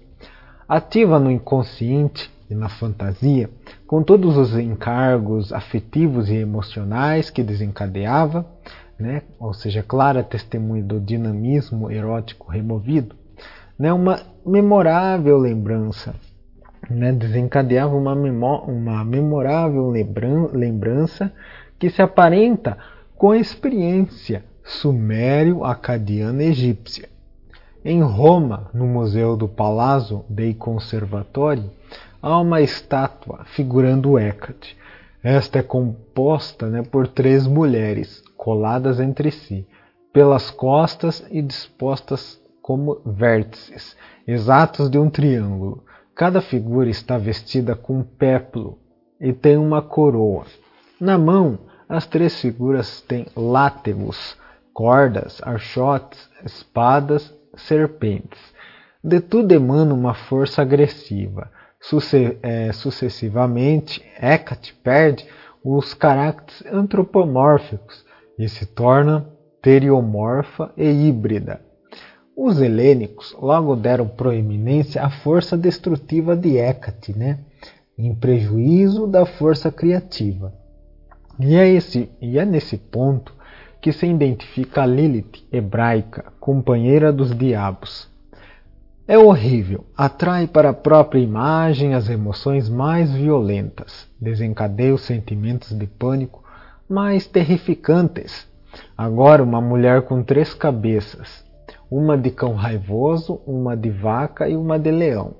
ativa 0.67 1.19
no 1.19 1.31
inconsciente 1.31 2.31
e 2.51 2.55
na 2.55 2.71
fantasia, 2.71 3.51
com 3.87 4.03
todos 4.03 4.37
os 4.39 4.57
encargos 4.57 5.53
afetivos 5.53 6.31
e 6.31 6.37
emocionais 6.37 7.29
que 7.31 7.43
desencadeava, 7.43 8.47
né? 8.99 9.23
ou 9.39 9.55
seja, 9.55 9.83
clara 9.83 10.23
testemunha 10.23 10.83
do 10.83 11.01
dinamismo 11.01 11.91
erótico 11.91 12.51
removido, 12.51 13.15
né? 13.79 13.93
uma 13.93 14.21
memorável 14.45 15.39
lembrança, 15.39 16.15
né? 16.91 17.13
desencadeava 17.13 17.95
uma, 17.95 18.13
uma 18.13 19.05
memorável 19.05 19.91
lembrança 20.53 21.33
que 21.79 21.89
se 21.89 22.03
aparenta 22.03 22.77
com 23.17 23.31
a 23.31 23.39
experiência 23.39 24.45
sumério-acadiana 24.65 26.43
egípcia. 26.43 27.09
Em 27.85 28.03
Roma, 28.03 28.69
no 28.75 28.87
Museu 28.87 29.37
do 29.37 29.49
Palazzo 29.49 30.25
dei 30.29 30.53
Conservatori, 30.53 31.71
há 32.21 32.39
uma 32.41 32.61
estátua 32.61 33.45
figurando 33.47 34.19
Hecate. 34.19 34.77
Esta 35.23 35.61
é 35.61 35.63
composta 35.63 36.69
né, 36.69 36.83
por 36.83 37.07
três 37.07 37.47
mulheres 37.47 38.23
coladas 38.39 39.01
entre 39.01 39.31
si, 39.33 39.67
pelas 40.13 40.51
costas 40.51 41.27
e 41.29 41.43
dispostas 41.43 42.41
como 42.63 43.03
vértices, 43.05 43.97
exatos 44.27 44.89
de 44.89 44.99
um 44.99 45.11
triângulo. 45.11 45.85
Cada 46.15 46.41
figura 46.41 46.89
está 46.89 47.19
vestida 47.19 47.75
com 47.75 48.03
péplo 48.03 48.79
e 49.21 49.33
tem 49.33 49.57
uma 49.57 49.83
coroa. 49.83 50.47
Na 51.01 51.19
mão, 51.19 51.59
as 51.89 52.07
três 52.07 52.41
figuras 52.41 53.01
têm 53.03 53.27
látegos, 53.37 54.37
cordas, 54.73 55.41
archotes, 55.43 56.31
espadas, 56.45 57.35
serpentes. 57.57 58.41
De 59.03 59.21
tudo 59.21 59.53
emana 59.53 59.95
uma 59.95 60.15
força 60.15 60.63
agressiva. 60.63 61.51
Suce 61.81 62.39
é, 62.43 62.73
sucessivamente, 62.73 64.05
Hecate 64.21 64.75
perde 64.75 65.27
os 65.65 65.95
caracteres 65.95 66.65
antropomórficos 66.73 68.08
e 68.39 68.49
se 68.49 68.65
torna 68.67 69.27
teriomorfa 69.61 70.73
e 70.77 70.85
híbrida. 70.85 71.61
Os 72.37 72.61
helênicos 72.61 73.37
logo 73.41 73.75
deram 73.75 74.07
proeminência 74.07 75.03
à 75.03 75.11
força 75.11 75.57
destrutiva 75.57 76.37
de 76.37 76.57
Hecate, 76.57 77.19
né? 77.19 77.41
em 77.99 78.15
prejuízo 78.15 79.09
da 79.09 79.27
força 79.27 79.73
criativa. 79.73 80.55
E 81.41 81.57
é, 81.57 81.69
esse, 81.69 82.09
e 82.21 82.39
é 82.39 82.45
nesse 82.45 82.77
ponto 82.77 83.35
que 83.81 83.93
se 83.93 84.07
identifica 84.07 84.83
a 84.83 84.87
Lilith 84.87 85.45
hebraica, 85.53 86.33
companheira 86.39 87.13
dos 87.13 87.37
diabos. 87.37 88.09
É 89.07 89.19
horrível, 89.19 89.85
atrai 89.97 90.47
para 90.47 90.71
a 90.71 90.75
própria 90.75 91.19
imagem 91.19 91.95
as 91.95 92.09
emoções 92.09 92.69
mais 92.69 93.13
violentas, 93.13 94.07
desencadeia 94.21 94.95
os 94.95 95.03
sentimentos 95.03 95.77
de 95.77 95.87
pânico 95.87 96.45
mais 96.89 97.27
terrificantes. 97.27 98.47
Agora, 98.97 99.43
uma 99.43 99.61
mulher 99.61 100.03
com 100.03 100.23
três 100.23 100.55
cabeças, 100.55 101.45
uma 101.91 102.17
de 102.17 102.31
cão 102.31 102.55
raivoso, 102.55 103.41
uma 103.47 103.77
de 103.77 103.91
vaca 103.91 104.49
e 104.49 104.57
uma 104.57 104.79
de 104.79 104.91
leão. 104.91 105.35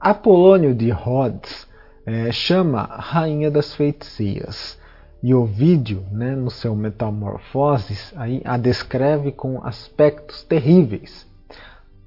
Apolônio 0.00 0.74
de 0.74 0.90
Rhodes 0.90 1.66
é, 2.06 2.32
chama 2.32 2.82
Rainha 2.82 3.50
das 3.50 3.74
Feitiçias 3.74 4.78
e 5.22 5.34
Ovídio, 5.34 6.02
né, 6.10 6.34
no 6.34 6.50
seu 6.50 6.74
Metamorfoses, 6.74 8.12
aí, 8.16 8.40
a 8.44 8.56
descreve 8.56 9.32
com 9.32 9.62
aspectos 9.62 10.42
terríveis. 10.42 11.26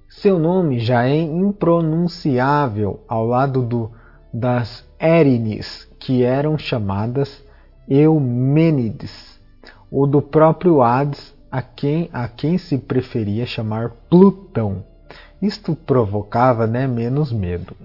Seu 0.09 0.39
nome 0.39 0.79
já 0.79 1.05
é 1.05 1.15
impronunciável 1.15 3.01
ao 3.07 3.25
lado 3.25 3.61
do, 3.61 3.91
das 4.33 4.83
Érines, 4.97 5.87
que 5.99 6.23
eram 6.23 6.57
chamadas 6.57 7.42
Eumênides, 7.87 9.39
ou 9.91 10.07
do 10.07 10.21
próprio 10.21 10.81
Hades, 10.81 11.33
a 11.51 11.61
quem, 11.61 12.09
a 12.11 12.27
quem 12.27 12.57
se 12.57 12.77
preferia 12.77 13.45
chamar 13.45 13.91
Plutão. 14.09 14.83
Isto 15.41 15.75
provocava 15.75 16.65
né, 16.65 16.87
menos 16.87 17.31
medo. 17.31 17.75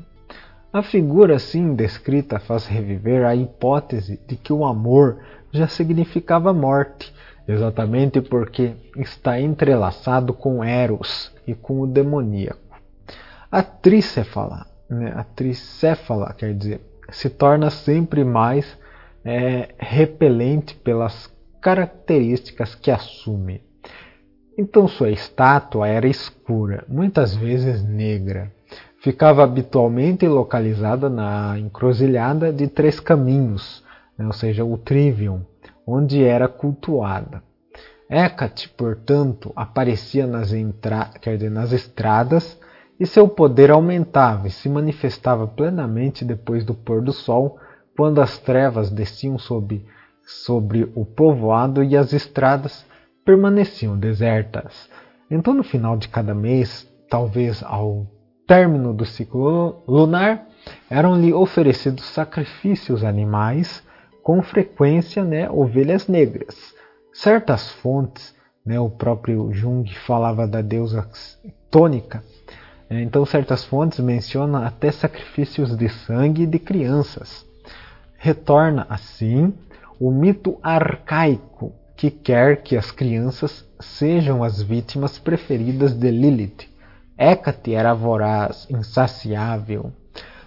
A 0.72 0.82
figura 0.82 1.36
assim 1.36 1.74
descrita 1.74 2.38
faz 2.38 2.66
reviver 2.66 3.26
a 3.26 3.34
hipótese 3.34 4.20
de 4.26 4.36
que 4.36 4.53
o 4.53 4.64
amor 4.64 5.18
já 5.53 5.66
significava 5.66 6.53
morte, 6.53 7.12
exatamente 7.46 8.20
porque 8.20 8.74
está 8.96 9.40
entrelaçado 9.40 10.32
com 10.32 10.62
Eros 10.62 11.32
e 11.46 11.55
com 11.55 11.80
o 11.80 11.86
demoníaco. 11.86 12.61
A 13.51 13.62
tricéfala, 13.62 14.66
né, 14.88 15.12
a 15.16 15.24
tricéfala 15.24 16.34
quer 16.34 16.55
dizer, 16.55 16.80
se 17.11 17.30
torna 17.30 17.70
sempre 17.70 18.22
mais 18.22 18.76
é, 19.28 19.74
repelente 19.78 20.74
pelas 20.74 21.30
características 21.60 22.74
que 22.74 22.90
assume. 22.90 23.62
Então 24.56 24.88
sua 24.88 25.10
estátua 25.10 25.86
era 25.86 26.08
escura, 26.08 26.84
muitas 26.88 27.34
vezes 27.34 27.84
negra 27.84 28.52
ficava 29.00 29.44
habitualmente 29.44 30.26
localizada 30.26 31.08
na 31.08 31.58
encruzilhada 31.58 32.52
de 32.52 32.66
Três 32.66 32.98
Caminhos, 33.00 33.84
né, 34.16 34.26
ou 34.26 34.32
seja, 34.32 34.64
o 34.64 34.76
Trivium, 34.76 35.42
onde 35.86 36.24
era 36.24 36.48
cultuada. 36.48 37.42
Hecate, 38.10 38.68
portanto, 38.70 39.52
aparecia 39.54 40.26
nas, 40.26 40.48
dizer, 40.48 41.50
nas 41.50 41.72
estradas 41.72 42.58
e 42.98 43.06
seu 43.06 43.28
poder 43.28 43.70
aumentava 43.70 44.48
e 44.48 44.50
se 44.50 44.68
manifestava 44.68 45.46
plenamente 45.46 46.24
depois 46.24 46.64
do 46.64 46.74
pôr 46.74 47.02
do 47.02 47.12
sol, 47.12 47.58
quando 47.99 48.20
as 48.20 48.38
trevas 48.38 48.92
desciam 48.92 49.36
sobre 49.40 49.84
sobre 50.24 50.88
o 50.94 51.05
povoado 51.05 51.82
e 51.82 51.96
as 51.96 52.12
estradas 52.12 52.86
permaneciam 53.24 53.99
desertas. 53.99 54.88
Então, 55.28 55.53
no 55.53 55.64
final 55.64 55.96
de 55.96 56.07
cada 56.07 56.32
mês, 56.32 56.88
talvez 57.11 57.61
ao 57.61 58.07
término 58.46 58.94
do 58.94 59.05
ciclo 59.05 59.82
lunar, 59.88 60.46
eram-lhe 60.88 61.32
oferecidos 61.32 62.05
sacrifícios 62.05 63.03
animais, 63.03 63.82
com 64.22 64.42
frequência 64.42 65.24
né, 65.24 65.51
ovelhas 65.51 66.07
negras. 66.07 66.72
Certas 67.12 67.68
fontes, 67.68 68.32
né, 68.64 68.78
o 68.78 68.90
próprio 68.90 69.53
Jung 69.53 69.92
falava 70.07 70.46
da 70.46 70.62
deusa 70.62 71.11
tônica, 71.68 72.22
então 72.88 73.26
certas 73.26 73.64
fontes 73.64 73.99
mencionam 73.99 74.62
até 74.62 74.92
sacrifícios 74.92 75.76
de 75.76 75.88
sangue 75.88 76.46
de 76.46 76.61
crianças. 76.61 77.47
Retorna 78.20 78.84
assim 78.90 79.54
o 80.00 80.10
mito 80.10 80.58
arcaico 80.60 81.72
que 81.96 82.10
quer 82.10 82.62
que 82.62 82.76
as 82.76 82.90
crianças 82.90 83.64
sejam 83.78 84.42
as 84.42 84.60
vítimas 84.60 85.20
preferidas 85.20 85.94
de 85.94 86.10
Lilith. 86.10 86.68
Hecate 87.16 87.74
era 87.74 87.94
voraz, 87.94 88.66
insaciável. 88.68 89.92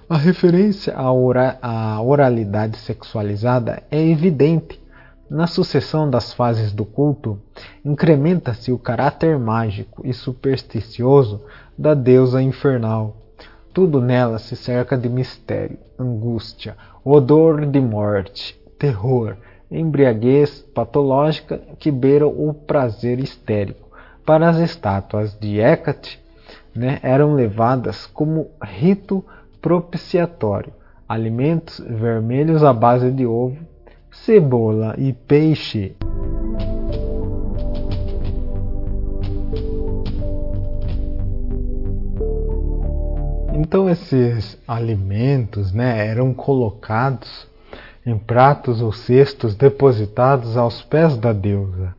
A 0.10 0.18
referência 0.18 0.94
à, 0.94 1.14
ora 1.14 1.58
à 1.62 2.02
oralidade 2.02 2.78
sexualizada 2.78 3.82
é 3.90 4.06
evidente. 4.06 4.78
Na 5.30 5.48
sucessão 5.48 6.10
das 6.10 6.34
fases 6.34 6.74
do 6.74 6.84
culto, 6.84 7.42
incrementa-se 7.86 8.70
o 8.70 8.78
caráter 8.78 9.40
mágico 9.40 10.06
e 10.06 10.14
supersticioso 10.14 11.42
da 11.78 11.94
deusa 11.94 12.42
infernal. 12.42 13.21
Tudo 13.74 14.02
nela 14.02 14.38
se 14.38 14.56
cerca 14.56 14.98
de 14.98 15.08
mistério, 15.08 15.78
angústia, 15.98 16.76
odor 17.04 17.66
de 17.66 17.80
morte, 17.80 18.60
terror, 18.78 19.38
embriaguez 19.70 20.60
patológica 20.74 21.62
que 21.80 21.90
beira 21.92 22.28
o 22.28 22.54
prazer 22.54 23.20
histérico. 23.20 23.90
Para 24.26 24.50
as 24.50 24.58
estátuas 24.58 25.38
de 25.40 25.60
Hecate, 25.60 26.20
né, 26.76 27.00
eram 27.02 27.34
levadas 27.34 28.06
como 28.06 28.50
rito 28.62 29.24
propiciatório 29.62 30.74
alimentos 31.12 31.78
vermelhos 31.80 32.64
à 32.64 32.72
base 32.72 33.12
de 33.12 33.26
ovo, 33.26 33.58
cebola 34.10 34.96
e 34.98 35.12
peixe. 35.12 35.94
Então 43.64 43.88
esses 43.88 44.60
alimentos 44.68 45.72
né, 45.72 46.08
eram 46.08 46.34
colocados 46.34 47.48
em 48.04 48.18
pratos 48.18 48.82
ou 48.82 48.92
cestos 48.92 49.54
depositados 49.54 50.58
aos 50.58 50.82
pés 50.82 51.16
da 51.16 51.32
deusa. 51.32 51.94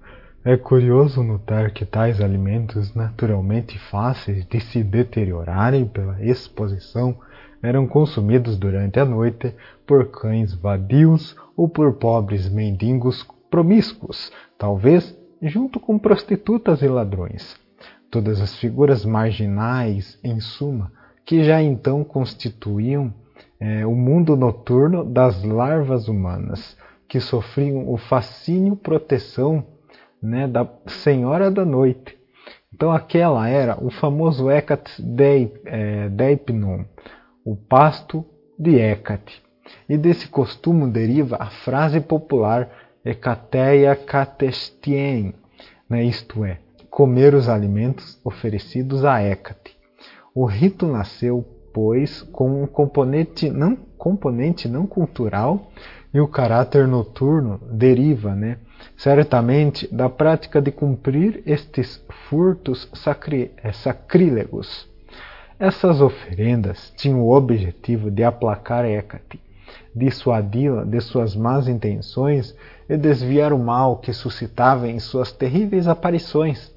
É 0.45 0.57
curioso 0.57 1.23
notar 1.23 1.71
que 1.71 1.87
tais 1.87 2.21
alimentos, 2.21 2.93
naturalmente 2.97 3.79
fáceis 3.79 4.45
de 4.45 4.59
se 4.59 4.83
deteriorarem 4.83 5.87
pela 5.87 6.21
exposição, 6.21 7.17
eram 7.63 7.87
consumidos 7.87 8.59
durante 8.59 8.99
a 8.99 9.05
noite 9.05 9.55
por 9.87 10.07
cães 10.07 10.53
vadios 10.53 11.37
ou 11.57 11.69
por 11.69 11.93
pobres 11.93 12.49
mendigos 12.49 13.25
promíscuos, 13.49 14.33
talvez 14.59 15.17
junto 15.41 15.79
com 15.79 15.97
prostitutas 15.97 16.83
e 16.83 16.89
ladrões. 16.89 17.57
Todas 18.11 18.41
as 18.41 18.57
figuras 18.57 19.05
marginais, 19.05 20.19
em 20.25 20.41
suma, 20.41 20.91
que 21.25 21.45
já 21.45 21.63
então 21.63 22.05
constituíam 22.05 23.13
é, 23.61 23.87
o 23.87 23.95
mundo 23.95 24.37
noturno 24.37 25.05
das 25.05 25.45
larvas 25.45 26.09
humanas, 26.09 26.77
que 27.09 27.21
sofriam 27.21 27.89
o 27.89 27.97
fascínio 27.97 28.75
proteção 28.75 29.65
né, 30.21 30.49
da 30.49 30.69
Senhora 30.87 31.51
da 31.51 31.65
Noite. 31.65 32.19
Então 32.75 32.91
aquela 32.91 33.49
era 33.49 33.77
o 33.85 33.91
famoso 33.91 34.51
Hecate 34.51 34.91
é, 35.67 36.09
Deipnon, 36.09 36.85
o 37.45 37.55
pasto 37.55 38.25
de 38.59 38.77
Hecate. 38.77 39.43
E 39.89 39.97
desse 39.97 40.29
costume 40.29 40.91
deriva 40.91 41.37
a 41.39 41.47
frase 41.47 42.01
popular 42.01 42.69
Hecateia 43.05 43.95
catestien, 43.95 45.35
né, 45.89 46.05
isto 46.05 46.45
é, 46.45 46.59
comer 46.89 47.35
os 47.35 47.49
alimentos 47.49 48.21
oferecidos 48.25 49.05
a 49.05 49.23
Hecate. 49.23 49.62
O 50.35 50.47
rito 50.47 50.87
nasceu, 50.87 51.45
pois, 51.75 52.23
com 52.23 52.63
um 52.63 52.67
componente 52.67 53.51
não, 53.51 53.77
componente 53.99 54.67
não 54.67 54.87
cultural 54.87 55.71
e 56.13 56.21
o 56.21 56.29
caráter 56.29 56.89
noturno 56.89 57.61
deriva, 57.71 58.35
né, 58.35 58.57
certamente, 58.97 59.87
da 59.95 60.09
prática 60.09 60.61
de 60.61 60.73
cumprir 60.73 61.43
estes 61.45 62.03
furtos 62.29 62.89
sacri, 62.95 63.51
é, 63.63 63.73
sacrílegos. 63.73 64.89
Essas 65.59 66.01
oferendas 66.01 66.93
tinham 66.97 67.21
o 67.21 67.37
objetivo 67.37 68.11
de 68.11 68.25
aplacar 68.25 68.87
Hecate, 68.87 69.39
dissuadi-la 69.95 70.85
de 70.85 71.01
suas 71.01 71.37
más 71.37 71.69
intenções 71.69 72.57
e 72.89 72.97
desviar 72.97 73.53
o 73.53 73.59
mal 73.59 73.99
que 73.99 74.15
suscitava 74.15 74.89
em 74.89 74.99
suas 74.99 75.31
terríveis 75.31 75.87
aparições. 75.87 76.73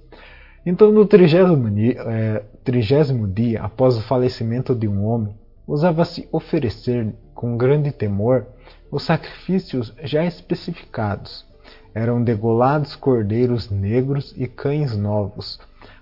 Então, 0.65 0.91
no 0.91 1.05
trigésimo, 1.05 1.67
é, 1.79 2.43
trigésimo 2.65 3.27
dia 3.27 3.61
após 3.61 3.95
o 3.95 4.01
falecimento 4.01 4.73
de 4.73 4.87
um 4.87 5.05
homem, 5.05 5.35
usava-se 5.67 6.27
oferecer 6.31 7.13
com 7.35 7.55
grande 7.55 7.91
temor 7.91 8.47
os 8.91 9.03
sacrifícios 9.03 9.93
já 10.03 10.25
especificados. 10.25 11.45
Eram 11.93 12.23
degolados 12.23 12.95
cordeiros 12.95 13.69
negros 13.69 14.33
e 14.35 14.47
cães 14.47 14.97
novos. 14.97 15.59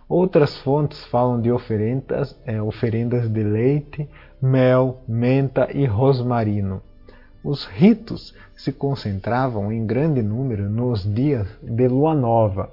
Outras 0.07 0.57
fontes 0.57 1.03
falam 1.05 1.39
de 1.39 1.51
oferendas, 1.51 2.35
é, 2.45 2.61
oferendas 2.61 3.29
de 3.29 3.43
leite, 3.43 4.09
mel, 4.41 5.01
menta 5.07 5.69
e 5.73 5.85
rosmarino. 5.85 6.81
Os 7.43 7.65
ritos 7.65 8.33
se 8.55 8.71
concentravam 8.71 9.69
em 9.71 9.85
grande 9.85 10.23
número 10.23 10.69
nos 10.69 11.03
dias 11.03 11.47
de 11.61 11.87
lua 11.89 12.15
nova 12.15 12.71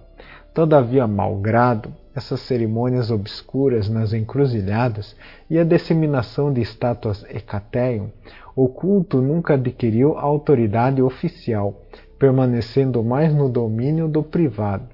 Todavia, 0.53 1.07
malgrado 1.07 1.93
essas 2.15 2.41
cerimônias 2.41 3.11
obscuras 3.11 3.89
nas 3.89 4.13
encruzilhadas 4.13 5.17
e 5.49 5.59
a 5.59 5.65
disseminação 5.65 6.53
de 6.53 6.61
estátuas 6.61 7.25
Hecateion, 7.29 8.09
o 8.57 8.69
culto 8.69 9.23
nunca 9.23 9.55
adquiriu 9.55 10.19
autoridade 10.19 11.01
oficial, 11.01 11.81
permanecendo 12.19 13.03
mais 13.03 13.33
no 13.33 13.49
domínio 13.49 14.09
do 14.09 14.23
privado. 14.23 14.89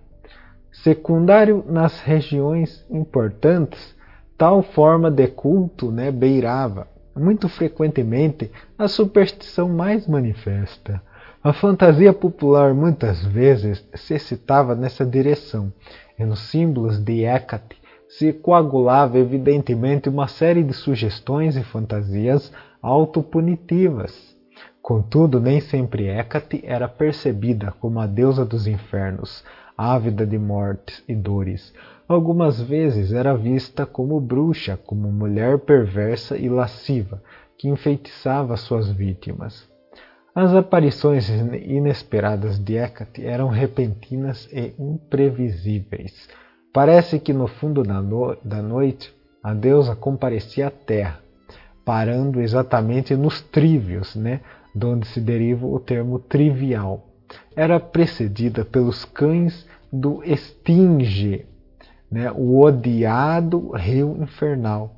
Secundário 0.70 1.64
nas 1.66 2.00
regiões 2.00 2.84
importantes, 2.90 3.96
tal 4.36 4.62
forma 4.62 5.10
de 5.10 5.26
culto 5.26 5.90
né, 5.90 6.10
beirava, 6.10 6.86
muito 7.16 7.48
frequentemente, 7.48 8.50
a 8.78 8.86
superstição 8.86 9.70
mais 9.70 10.06
manifesta. 10.06 11.00
A 11.46 11.52
fantasia 11.52 12.12
popular 12.12 12.74
muitas 12.74 13.24
vezes 13.24 13.88
se 13.94 14.18
citava 14.18 14.74
nessa 14.74 15.06
direção, 15.06 15.72
e 16.18 16.24
nos 16.24 16.40
símbolos 16.50 16.98
de 16.98 17.22
Hecate 17.22 17.76
se 18.08 18.32
coagulava 18.32 19.16
evidentemente 19.16 20.08
uma 20.08 20.26
série 20.26 20.64
de 20.64 20.72
sugestões 20.72 21.56
e 21.56 21.62
fantasias 21.62 22.52
autopunitivas. 22.82 24.36
Contudo, 24.82 25.38
nem 25.40 25.60
sempre 25.60 26.08
Hecate 26.08 26.64
era 26.64 26.88
percebida 26.88 27.72
como 27.78 28.00
a 28.00 28.08
deusa 28.08 28.44
dos 28.44 28.66
infernos, 28.66 29.44
ávida 29.78 30.26
de 30.26 30.40
mortes 30.40 31.00
e 31.06 31.14
dores. 31.14 31.72
Algumas 32.08 32.60
vezes 32.60 33.12
era 33.12 33.36
vista 33.36 33.86
como 33.86 34.20
bruxa, 34.20 34.76
como 34.84 35.12
mulher 35.12 35.60
perversa 35.60 36.36
e 36.36 36.48
lasciva, 36.48 37.22
que 37.56 37.68
enfeitiçava 37.68 38.56
suas 38.56 38.90
vítimas. 38.90 39.75
As 40.36 40.54
aparições 40.54 41.30
inesperadas 41.30 42.58
de 42.58 42.76
Hecate 42.76 43.24
eram 43.24 43.48
repentinas 43.48 44.46
e 44.52 44.74
imprevisíveis. 44.78 46.28
Parece 46.74 47.18
que 47.18 47.32
no 47.32 47.46
fundo 47.46 47.82
da, 47.82 48.02
no 48.02 48.36
da 48.44 48.60
noite 48.60 49.16
a 49.42 49.54
deusa 49.54 49.96
comparecia 49.96 50.66
à 50.66 50.70
terra, 50.70 51.20
parando 51.86 52.38
exatamente 52.42 53.16
nos 53.16 53.40
trívios, 53.40 54.14
né, 54.14 54.42
de 54.74 54.84
onde 54.84 55.06
se 55.06 55.22
deriva 55.22 55.66
o 55.66 55.80
termo 55.80 56.18
trivial. 56.18 57.06
Era 57.56 57.80
precedida 57.80 58.62
pelos 58.62 59.06
cães 59.06 59.66
do 59.90 60.22
Estinge, 60.22 61.46
né, 62.10 62.30
o 62.30 62.60
odiado 62.60 63.70
rio 63.70 64.18
infernal, 64.20 64.96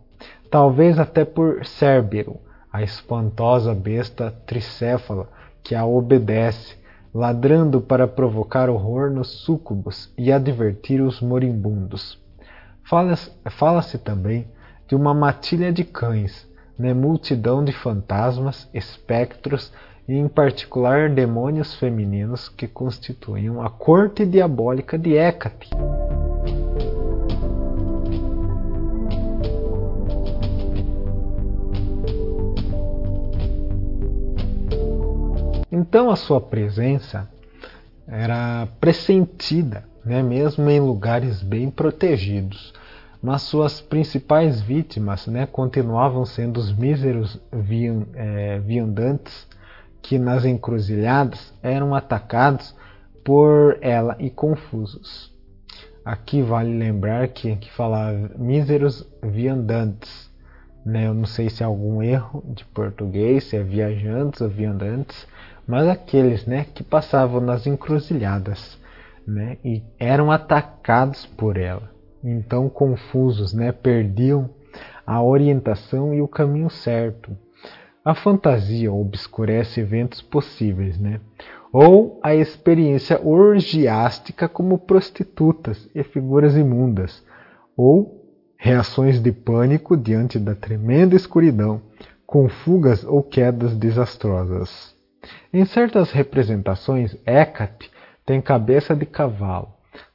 talvez 0.50 0.98
até 0.98 1.24
por 1.24 1.64
Cérbero, 1.64 2.40
a 2.72 2.82
espantosa 2.82 3.74
besta 3.74 4.30
tricéfala 4.46 5.28
que 5.62 5.74
a 5.74 5.84
obedece, 5.84 6.76
ladrando 7.12 7.80
para 7.80 8.06
provocar 8.06 8.68
horror 8.68 9.10
nos 9.10 9.28
súcubos 9.28 10.12
e 10.16 10.30
advertir 10.30 11.00
os 11.00 11.20
moribundos. 11.20 12.18
Fala-se 12.84 13.30
fala 13.50 13.82
também 14.04 14.46
de 14.86 14.94
uma 14.94 15.12
matilha 15.12 15.72
de 15.72 15.84
cães, 15.84 16.46
né, 16.78 16.94
multidão 16.94 17.64
de 17.64 17.72
fantasmas, 17.72 18.68
espectros 18.72 19.72
e 20.08 20.14
em 20.14 20.28
particular 20.28 21.10
demônios 21.10 21.74
femininos 21.74 22.48
que 22.48 22.66
constituíam 22.66 23.60
a 23.60 23.68
corte 23.68 24.24
diabólica 24.24 24.98
de 24.98 25.16
Hécate. 25.16 25.68
Então 35.78 36.10
a 36.10 36.16
sua 36.16 36.40
presença 36.40 37.28
era 38.08 38.66
pressentida, 38.80 39.84
né, 40.04 40.24
mesmo 40.24 40.68
em 40.68 40.80
lugares 40.80 41.40
bem 41.40 41.70
protegidos. 41.70 42.74
Mas 43.22 43.42
suas 43.42 43.80
principais 43.80 44.60
vítimas 44.60 45.28
né, 45.28 45.46
continuavam 45.46 46.24
sendo 46.24 46.58
os 46.58 46.72
míseros 46.72 47.40
é, 48.14 48.58
viandantes 48.58 49.46
que 50.02 50.18
nas 50.18 50.44
encruzilhadas 50.44 51.52
eram 51.62 51.94
atacados 51.94 52.74
por 53.24 53.78
ela 53.80 54.16
e 54.18 54.30
confusos. 54.30 55.32
Aqui 56.04 56.42
vale 56.42 56.76
lembrar 56.76 57.28
que 57.28 57.52
aqui 57.52 57.70
míseros 58.36 59.06
viandantes. 59.22 60.28
Né? 60.84 61.06
Eu 61.06 61.14
não 61.14 61.26
sei 61.26 61.50
se 61.50 61.62
é 61.62 61.66
algum 61.66 62.02
erro 62.02 62.42
de 62.48 62.64
português, 62.64 63.44
se 63.44 63.56
é 63.56 63.62
viajantes 63.62 64.40
ou 64.40 64.48
viandantes, 64.48 65.26
mas 65.68 65.86
aqueles 65.86 66.46
né, 66.46 66.66
que 66.74 66.82
passavam 66.82 67.40
nas 67.40 67.66
encruzilhadas 67.66 68.78
né, 69.26 69.58
e 69.62 69.82
eram 69.98 70.32
atacados 70.32 71.26
por 71.26 71.58
ela. 71.58 71.90
Então, 72.24 72.68
confusos, 72.68 73.52
né, 73.52 73.70
perdiam 73.70 74.50
a 75.06 75.22
orientação 75.22 76.14
e 76.14 76.20
o 76.20 76.26
caminho 76.26 76.70
certo. 76.70 77.36
A 78.04 78.14
fantasia 78.14 78.92
obscurece 78.92 79.80
eventos 79.80 80.22
possíveis, 80.22 80.98
né? 80.98 81.20
ou 81.72 82.18
a 82.22 82.34
experiência 82.34 83.20
orgiástica 83.22 84.48
como 84.48 84.78
prostitutas 84.78 85.88
e 85.94 86.02
figuras 86.02 86.56
imundas, 86.56 87.22
ou 87.76 88.24
reações 88.56 89.20
de 89.20 89.30
pânico 89.30 89.96
diante 89.96 90.38
da 90.38 90.54
tremenda 90.54 91.14
escuridão, 91.14 91.80
com 92.26 92.48
fugas 92.48 93.04
ou 93.04 93.22
quedas 93.22 93.76
desastrosas. 93.76 94.94
Em 95.52 95.64
certas 95.64 96.10
representações, 96.10 97.16
Hecate 97.26 97.90
tem 98.26 98.40
cabeça 98.40 98.94
de 98.94 99.06
cavalo. 99.06 99.68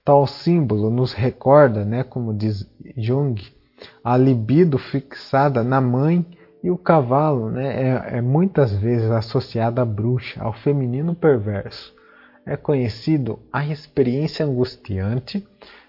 Tal 0.06 0.28
símbolo 0.28 0.92
nos 0.92 1.14
recorda, 1.14 1.84
né, 1.84 2.04
como 2.04 2.34
diz 2.34 2.70
Jung, 2.96 3.42
a 4.04 4.16
libido 4.16 4.78
fixada 4.78 5.64
na 5.64 5.82
mãe 5.82 6.24
e 6.64 6.70
o 6.70 6.78
cavalo 6.78 7.50
né, 7.50 8.12
é, 8.14 8.18
é 8.18 8.22
muitas 8.22 8.74
vezes 8.74 9.10
associado 9.10 9.82
à 9.82 9.86
bruxa, 9.86 10.42
ao 10.42 10.54
feminino 10.54 11.16
perverso. 11.16 11.94
É 12.46 12.56
conhecido 12.56 13.40
a 13.52 13.66
experiência 13.66 14.46
angustiante 14.46 15.46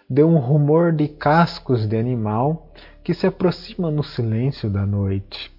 de 0.09 0.25
um 0.25 0.39
rumor 0.39 0.93
de 0.93 1.07
cascos 1.07 1.87
de 1.87 1.97
animal 1.99 2.73
que 3.03 3.12
se 3.12 3.27
aproxima 3.27 3.91
no 3.91 4.03
silêncio 4.03 4.71
da 4.71 4.87
noite. 4.87 5.53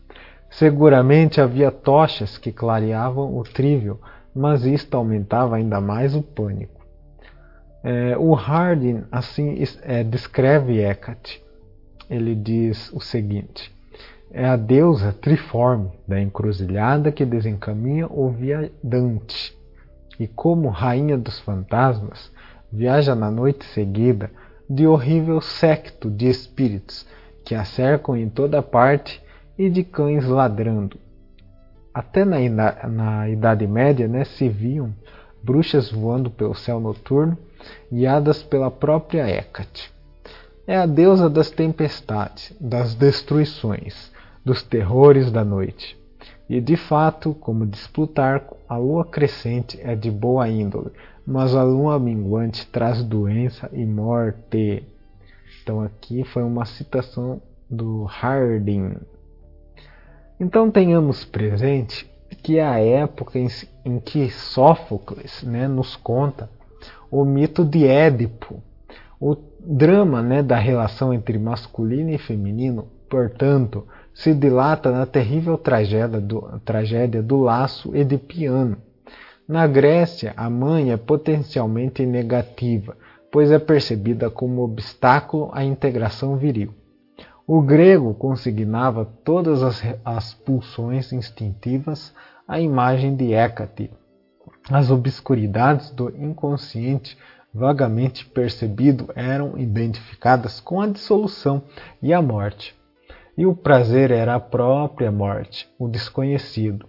Seguramente 0.57 1.41
havia 1.41 1.69
tochas 1.69 2.38
que 2.38 2.49
clareavam 2.49 3.38
o 3.38 3.44
trível, 3.44 3.99
mas 4.34 4.64
isto 4.65 4.95
aumentava 4.95 5.57
ainda 5.57 5.82
mais 5.82 6.15
o 6.15 6.23
pânico. 6.23 6.86
É, 7.84 8.18
o 8.18 8.34
Hardin 8.34 9.03
assim 9.11 9.61
é, 9.82 10.02
descreve 10.02 10.80
Hecate. 10.80 11.44
Ele 12.10 12.34
diz 12.34 12.90
o 12.94 13.02
seguinte: 13.02 13.69
é 14.32 14.45
a 14.45 14.56
deusa 14.56 15.11
triforme 15.11 15.91
da 16.07 16.22
encruzilhada 16.22 17.11
que 17.11 17.26
desencaminha 17.26 18.07
o 18.07 18.30
viadante, 18.30 19.53
e 20.18 20.26
como 20.26 20.69
rainha 20.69 21.18
dos 21.18 21.38
fantasmas, 21.38 22.32
viaja 22.72 23.14
na 23.14 23.30
noite 23.30 23.65
seguida 23.65 24.32
de 24.69 24.88
horrível 24.88 25.41
secto 25.41 26.10
de 26.10 26.30
espíritos 26.30 27.06
que 27.44 27.53
a 27.53 27.65
cercam 27.65 28.15
em 28.15 28.30
toda 28.30 28.61
parte 28.61 29.24
e 29.57 29.69
de 29.69 29.84
cães 29.84 30.26
ladrando. 30.26 30.98
Até 31.94 32.26
na, 32.26 32.88
na 32.88 33.30
Idade 33.30 33.65
Média 33.65 34.07
né, 34.07 34.26
se 34.26 34.49
viam 34.49 34.94
bruxas 35.41 35.91
voando 35.91 36.30
pelo 36.30 36.56
céu 36.56 36.80
noturno, 36.80 37.38
guiadas 37.91 38.41
pela 38.44 38.72
própria 38.72 39.30
Hecate. 39.30 39.94
É 40.68 40.76
a 40.76 40.86
deusa 40.86 41.30
das 41.30 41.52
tempestades, 41.52 42.56
das 42.60 42.95
destruições, 42.95 44.11
dos 44.44 44.64
terrores 44.64 45.32
da 45.32 45.45
noite. 45.45 45.95
E 46.49 46.60
de 46.60 46.76
fato, 46.76 47.34
como 47.36 47.65
diz 47.65 47.88
Plutarco, 47.88 48.57
a 48.68 48.76
lua 48.77 49.06
crescente 49.06 49.80
é 49.82 49.95
de 49.95 50.10
boa 50.10 50.49
índole, 50.49 50.91
mas 51.26 51.56
a 51.56 51.64
lua 51.64 51.99
minguante 51.99 52.68
traz 52.68 53.03
doença 53.03 53.69
e 53.73 53.86
morte. 53.86 54.84
Então 55.61 55.82
aqui 55.82 56.23
foi 56.23 56.44
uma 56.44 56.65
citação 56.65 57.41
do 57.69 58.03
Harding. 58.03 58.98
Então 60.40 60.70
tenhamos 60.70 61.24
presente 61.24 62.10
que 62.44 62.60
a 62.60 62.78
época 62.80 63.40
em, 63.40 63.48
em 63.86 63.99
que 63.99 64.30
Sófocles 64.30 65.44
né, 65.44 65.68
nos 65.68 65.95
conta 65.95 66.49
o 67.10 67.24
mito 67.24 67.64
de 67.64 67.88
Édipo, 67.88 68.62
o 69.20 69.36
drama 69.60 70.22
né, 70.22 70.44
da 70.44 70.57
relação 70.57 71.14
entre 71.14 71.40
masculino 71.40 72.12
e 72.12 72.18
feminino, 72.18 72.88
portanto, 73.10 73.88
se 74.14 74.34
dilata 74.34 74.91
na 74.91 75.06
terrível 75.06 75.57
tragédia 75.57 76.20
do, 76.20 76.60
tragédia 76.66 77.24
do 77.24 77.40
laço 77.40 77.95
edipiano. 77.95 78.78
Na 79.48 79.66
Grécia, 79.68 80.34
a 80.36 80.49
mãe 80.49 80.91
é 80.91 80.98
potencialmente 80.98 82.06
negativa, 82.06 82.98
pois 83.32 83.52
é 83.52 83.60
percebida 83.60 84.30
como 84.30 84.64
obstáculo 84.64 85.49
à 85.53 85.64
integração 85.64 86.36
viril. 86.36 86.74
O 87.47 87.61
grego 87.61 88.15
consignava 88.15 89.05
todas 89.23 89.61
as, 89.61 89.84
as 90.03 90.34
pulsões 90.34 91.13
instintivas 91.13 92.11
à 92.47 92.59
imagem 92.59 93.15
de 93.15 93.35
Hécate. 93.35 93.91
As 94.72 94.89
obscuridades 94.89 95.91
do 95.91 96.09
inconsciente 96.09 97.15
vagamente 97.53 98.26
percebido 98.26 99.11
eram 99.15 99.59
identificadas 99.59 100.59
com 100.59 100.81
a 100.81 100.88
dissolução 100.88 101.61
e 102.01 102.11
a 102.11 102.19
morte. 102.19 102.76
E 103.38 103.45
o 103.45 103.55
prazer 103.55 104.09
era 104.09 104.34
a 104.34 104.39
própria 104.39 105.11
morte, 105.11 105.69
o 105.77 105.88
desconhecido. 105.88 106.88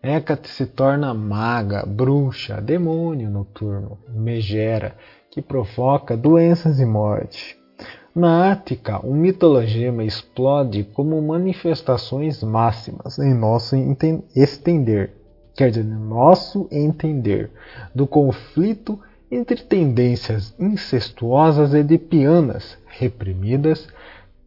Hécate 0.00 0.48
se 0.48 0.64
torna 0.64 1.12
maga, 1.12 1.84
bruxa, 1.84 2.60
demônio 2.60 3.28
noturno, 3.28 3.98
megera, 4.08 4.96
que 5.28 5.42
provoca 5.42 6.16
doenças 6.16 6.78
e 6.78 6.86
morte. 6.86 7.57
Na 8.18 8.50
Ática, 8.50 8.98
o 9.06 9.14
mitologema 9.14 10.02
explode 10.02 10.82
como 10.92 11.22
manifestações 11.22 12.42
máximas 12.42 13.16
em 13.16 13.32
nosso 13.32 13.76
estender, 14.34 15.12
quer 15.54 15.70
dizer, 15.70 15.84
nosso 15.84 16.66
entender, 16.68 17.48
do 17.94 18.08
conflito 18.08 18.98
entre 19.30 19.62
tendências 19.62 20.52
incestuosas 20.58 21.72
edipianas 21.72 22.76
reprimidas 22.88 23.86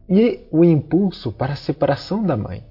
e 0.09 0.41
o 0.51 0.65
impulso 0.65 1.31
para 1.31 1.53
a 1.53 1.55
separação 1.55 2.21
da 2.21 2.35
mãe. 2.35 2.65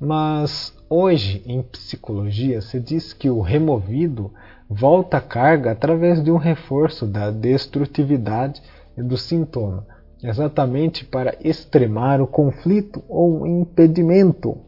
Mas 0.00 0.74
hoje, 0.88 1.44
em 1.46 1.62
psicologia, 1.62 2.60
se 2.60 2.80
diz 2.80 3.12
que 3.12 3.30
o 3.30 3.40
removido 3.40 4.32
volta 4.68 5.18
à 5.18 5.20
carga 5.20 5.70
através 5.70 6.20
de 6.20 6.32
um 6.32 6.38
reforço 6.38 7.06
da 7.06 7.30
destrutividade 7.30 8.60
e 8.98 9.02
do 9.04 9.16
sintoma 9.16 9.86
exatamente 10.22 11.04
para 11.04 11.36
extremar 11.42 12.20
o 12.20 12.26
conflito 12.26 13.02
ou 13.08 13.46
impedimento. 13.46 14.58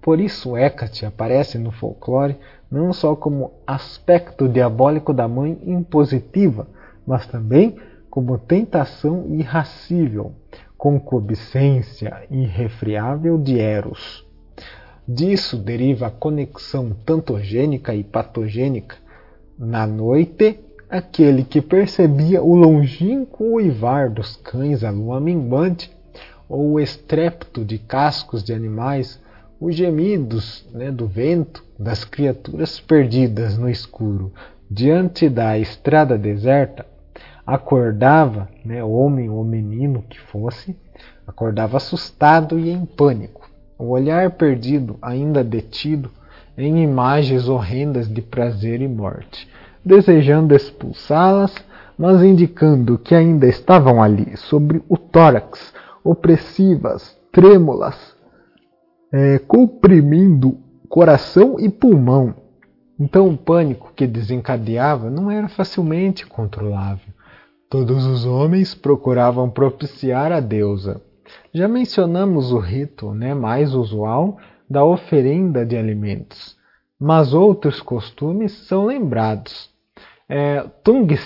Por 0.00 0.20
isso, 0.20 0.56
Hecate 0.56 1.06
aparece 1.06 1.58
no 1.58 1.70
folclore 1.72 2.36
não 2.70 2.92
só 2.92 3.14
como 3.14 3.52
aspecto 3.66 4.48
diabólico 4.48 5.12
da 5.12 5.28
mãe 5.28 5.58
impositiva, 5.64 6.66
mas 7.06 7.26
também 7.26 7.76
como 8.10 8.38
tentação 8.38 9.26
irracível, 9.28 10.32
concupiscência 10.76 12.26
irrefriável 12.30 13.38
de 13.38 13.58
Eros. 13.58 14.24
Disso 15.06 15.56
deriva 15.56 16.06
a 16.06 16.10
conexão 16.10 16.90
tantogênica 17.04 17.94
e 17.94 18.02
patogênica. 18.02 18.96
Na 19.58 19.86
noite, 19.86 20.58
aquele 20.88 21.44
que 21.44 21.60
percebia 21.60 22.42
o 22.42 22.54
longínquo 22.54 23.54
uivar 23.54 24.10
dos 24.10 24.36
cães 24.36 24.84
à 24.84 24.90
lua 24.90 25.20
minguante, 25.20 25.90
ou 26.48 26.72
o 26.72 26.80
estrépito 26.80 27.64
de 27.64 27.78
cascos 27.78 28.42
de 28.42 28.52
animais, 28.52 29.20
os 29.60 29.74
gemidos 29.74 30.66
né, 30.72 30.90
do 30.90 31.06
vento 31.06 31.64
das 31.78 32.04
criaturas 32.04 32.78
perdidas 32.78 33.56
no 33.56 33.68
escuro 33.68 34.32
diante 34.70 35.28
da 35.28 35.58
estrada 35.58 36.18
deserta, 36.18 36.86
acordava, 37.46 38.48
né, 38.64 38.82
homem 38.82 39.28
ou 39.28 39.44
menino 39.44 40.02
que 40.08 40.18
fosse, 40.18 40.76
acordava 41.26 41.76
assustado 41.76 42.58
e 42.58 42.70
em 42.70 42.84
pânico, 42.84 43.48
o 43.78 43.90
olhar 43.90 44.30
perdido, 44.32 44.98
ainda 45.00 45.44
detido, 45.44 46.10
em 46.56 46.82
imagens 46.82 47.48
horrendas 47.48 48.08
de 48.08 48.22
prazer 48.22 48.80
e 48.80 48.88
morte, 48.88 49.48
desejando 49.84 50.54
expulsá-las, 50.54 51.54
mas 51.98 52.22
indicando 52.22 52.98
que 52.98 53.14
ainda 53.14 53.46
estavam 53.46 54.02
ali, 54.02 54.36
sobre 54.36 54.82
o 54.88 54.96
tórax, 54.96 55.72
opressivas, 56.02 57.16
trêmulas, 57.30 58.16
é, 59.12 59.38
comprimindo 59.38 60.58
coração 60.88 61.58
e 61.58 61.68
pulmão. 61.68 62.34
Então 62.98 63.28
o 63.28 63.36
pânico 63.36 63.92
que 63.94 64.06
desencadeava 64.06 65.10
não 65.10 65.30
era 65.30 65.48
facilmente 65.48 66.26
controlável. 66.26 67.12
Todos 67.68 68.06
os 68.06 68.24
homens 68.24 68.74
procuravam 68.74 69.50
propiciar 69.50 70.30
a 70.30 70.38
deusa. 70.38 71.02
Já 71.52 71.66
mencionamos 71.66 72.52
o 72.52 72.58
rito 72.58 73.12
né, 73.12 73.34
mais 73.34 73.74
usual 73.74 74.38
da 74.70 74.84
oferenda 74.84 75.66
de 75.66 75.76
alimentos, 75.76 76.56
mas 77.00 77.34
outros 77.34 77.80
costumes 77.80 78.52
são 78.52 78.86
lembrados. 78.86 79.73
É, 80.28 80.64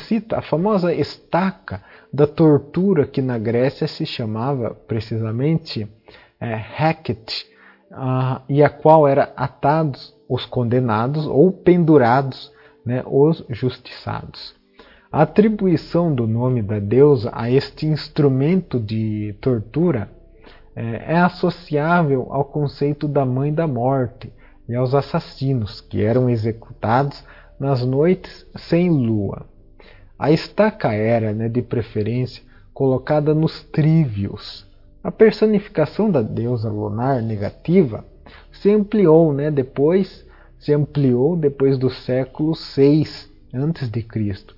cita 0.06 0.38
a 0.38 0.42
famosa 0.42 0.92
estaca 0.92 1.82
da 2.12 2.26
tortura 2.26 3.06
que 3.06 3.22
na 3.22 3.38
Grécia 3.38 3.86
se 3.86 4.04
chamava 4.04 4.74
precisamente 4.74 5.88
é, 6.40 6.54
Heket, 6.54 7.46
uh, 7.90 8.42
e 8.48 8.62
a 8.62 8.68
qual 8.68 9.06
era 9.06 9.32
atados 9.36 10.14
os 10.28 10.44
condenados 10.44 11.26
ou 11.26 11.52
pendurados 11.52 12.52
né, 12.84 13.02
os 13.06 13.44
justiçados. 13.48 14.54
A 15.10 15.22
atribuição 15.22 16.14
do 16.14 16.26
nome 16.26 16.62
da 16.62 16.78
deusa 16.78 17.30
a 17.32 17.50
este 17.50 17.86
instrumento 17.86 18.78
de 18.78 19.34
tortura 19.40 20.10
é, 20.76 21.14
é 21.14 21.18
associável 21.18 22.28
ao 22.30 22.44
conceito 22.44 23.08
da 23.08 23.24
mãe 23.24 23.52
da 23.52 23.66
morte 23.66 24.32
e 24.68 24.74
aos 24.74 24.94
assassinos 24.94 25.80
que 25.80 26.02
eram 26.02 26.28
executados 26.28 27.24
nas 27.58 27.84
noites 27.84 28.46
sem 28.56 28.90
lua. 28.90 29.46
A 30.18 30.30
estaca 30.30 30.92
era, 30.92 31.32
né, 31.32 31.48
de 31.48 31.62
preferência, 31.62 32.42
colocada 32.72 33.34
nos 33.34 33.62
trívios. 33.62 34.66
A 35.02 35.10
personificação 35.10 36.10
da 36.10 36.22
deusa 36.22 36.70
lunar 36.70 37.22
negativa 37.22 38.04
se 38.52 38.70
ampliou, 38.70 39.32
né, 39.32 39.50
depois 39.50 40.26
se 40.58 40.72
ampliou 40.72 41.36
depois 41.36 41.78
do 41.78 41.88
século 41.88 42.54
6 42.54 43.30
antes 43.54 43.88
de 43.88 44.02
Cristo. 44.02 44.56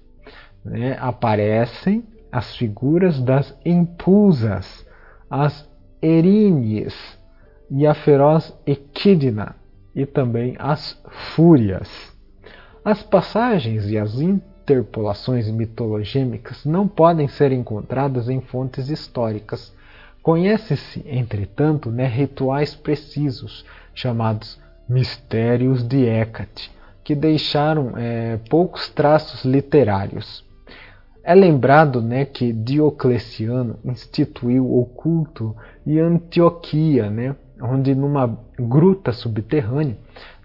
Né, 0.64 0.96
aparecem 1.00 2.04
as 2.32 2.56
figuras 2.56 3.20
das 3.20 3.54
impulsas, 3.64 4.86
as 5.28 5.68
Eríneas 6.02 6.94
e 7.70 7.86
a 7.86 7.92
feroz 7.92 8.54
Equidna 8.66 9.56
e 9.94 10.06
também 10.06 10.56
as 10.58 10.98
Fúrias. 11.34 12.09
As 12.84 13.02
passagens 13.02 13.90
e 13.90 13.98
as 13.98 14.20
interpolações 14.20 15.50
mitologêmicas 15.50 16.64
não 16.64 16.88
podem 16.88 17.28
ser 17.28 17.52
encontradas 17.52 18.28
em 18.30 18.40
fontes 18.40 18.88
históricas. 18.88 19.72
Conhece-se, 20.22 21.04
entretanto, 21.06 21.90
né, 21.90 22.06
rituais 22.06 22.74
precisos, 22.74 23.66
chamados 23.94 24.58
mistérios 24.88 25.86
de 25.86 26.06
Hecate, 26.06 26.70
que 27.04 27.14
deixaram 27.14 27.92
é, 27.96 28.38
poucos 28.48 28.88
traços 28.88 29.44
literários. 29.44 30.44
É 31.22 31.34
lembrado 31.34 32.00
né, 32.00 32.24
que 32.24 32.50
Diocleciano 32.50 33.78
instituiu 33.84 34.64
o 34.64 34.86
culto 34.86 35.54
em 35.86 35.98
Antioquia, 35.98 37.10
né, 37.10 37.36
onde 37.60 37.94
numa 37.94 38.38
gruta 38.58 39.12
subterrânea, 39.12 39.98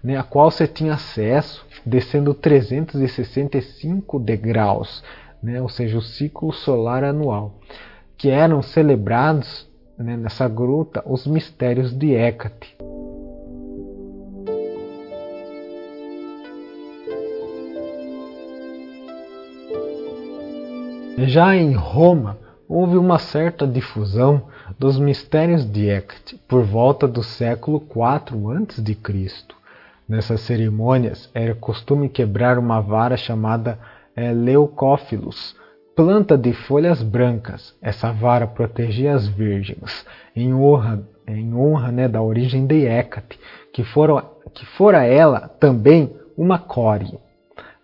né, 0.06 0.16
a 0.16 0.22
qual 0.22 0.52
você 0.52 0.68
tinha 0.68 0.94
acesso 0.94 1.66
descendo 1.84 2.32
365 2.32 4.20
degraus, 4.20 5.02
né, 5.42 5.60
ou 5.60 5.68
seja, 5.68 5.98
o 5.98 6.02
ciclo 6.02 6.52
solar 6.52 7.02
anual, 7.02 7.58
que 8.16 8.30
eram 8.30 8.62
celebrados 8.62 9.68
né, 9.98 10.16
nessa 10.16 10.46
gruta 10.46 11.02
os 11.04 11.26
mistérios 11.26 11.92
de 11.92 12.14
Hécate. 12.14 12.76
Já 21.18 21.56
em 21.56 21.72
Roma, 21.72 22.38
houve 22.68 22.96
uma 22.96 23.18
certa 23.18 23.66
difusão 23.66 24.44
dos 24.78 25.00
mistérios 25.00 25.68
de 25.68 25.88
Hecate 25.88 26.36
por 26.46 26.62
volta 26.62 27.08
do 27.08 27.24
século 27.24 27.82
IV 27.90 28.36
a.C. 28.52 29.56
Nessas 30.08 30.40
cerimônias 30.42 31.28
era 31.34 31.54
costume 31.54 32.08
quebrar 32.08 32.58
uma 32.58 32.80
vara 32.80 33.16
chamada 33.16 33.78
é, 34.14 34.32
leucófilos, 34.32 35.56
planta 35.96 36.38
de 36.38 36.52
folhas 36.52 37.02
brancas. 37.02 37.74
Essa 37.82 38.12
vara 38.12 38.46
protegia 38.46 39.14
as 39.14 39.26
virgens, 39.26 40.06
em 40.34 40.54
honra, 40.54 41.02
em 41.26 41.52
honra 41.54 41.90
né, 41.90 42.06
da 42.06 42.22
origem 42.22 42.66
de 42.66 42.86
Hecate, 42.86 43.38
que, 43.72 43.82
foram, 43.82 44.22
que 44.54 44.64
fora 44.64 45.04
ela 45.04 45.48
também 45.48 46.14
uma 46.36 46.58
core. 46.58 47.18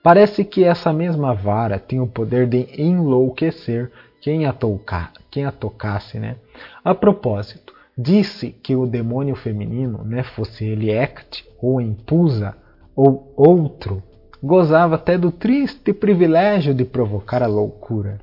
Parece 0.02 0.44
que 0.44 0.64
essa 0.64 0.92
mesma 0.92 1.34
vara 1.34 1.78
tinha 1.78 2.02
o 2.02 2.08
poder 2.08 2.46
de 2.46 2.68
enlouquecer 2.80 3.90
quem 4.20 4.46
a, 4.46 4.52
tocar, 4.52 5.12
quem 5.30 5.44
a 5.44 5.52
tocasse. 5.52 6.18
Né? 6.18 6.36
A 6.84 6.94
propósito, 6.94 7.71
disse 7.96 8.50
que 8.50 8.74
o 8.74 8.86
demônio 8.86 9.34
feminino, 9.34 10.02
né, 10.04 10.22
fosse 10.22 10.64
ele 10.64 10.90
Hecate, 10.90 11.44
ou 11.60 11.80
Empusa, 11.80 12.56
ou 12.96 13.32
outro, 13.36 14.02
gozava 14.42 14.96
até 14.96 15.16
do 15.16 15.30
triste 15.30 15.92
privilégio 15.92 16.74
de 16.74 16.84
provocar 16.84 17.42
a 17.42 17.46
loucura. 17.46 18.18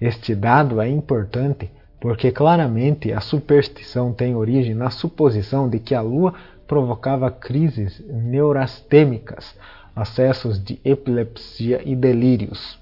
Este 0.00 0.34
dado 0.34 0.80
é 0.80 0.88
importante 0.88 1.70
porque 2.00 2.30
claramente 2.30 3.12
a 3.12 3.20
superstição 3.20 4.12
tem 4.12 4.34
origem 4.34 4.74
na 4.74 4.88
suposição 4.88 5.68
de 5.68 5.78
que 5.78 5.94
a 5.94 6.00
lua 6.00 6.32
provocava 6.66 7.30
crises 7.30 8.02
neurastêmicas, 8.08 9.54
acessos 9.96 10.62
de 10.62 10.78
epilepsia 10.84 11.82
e 11.84 11.96
delírios. 11.96 12.78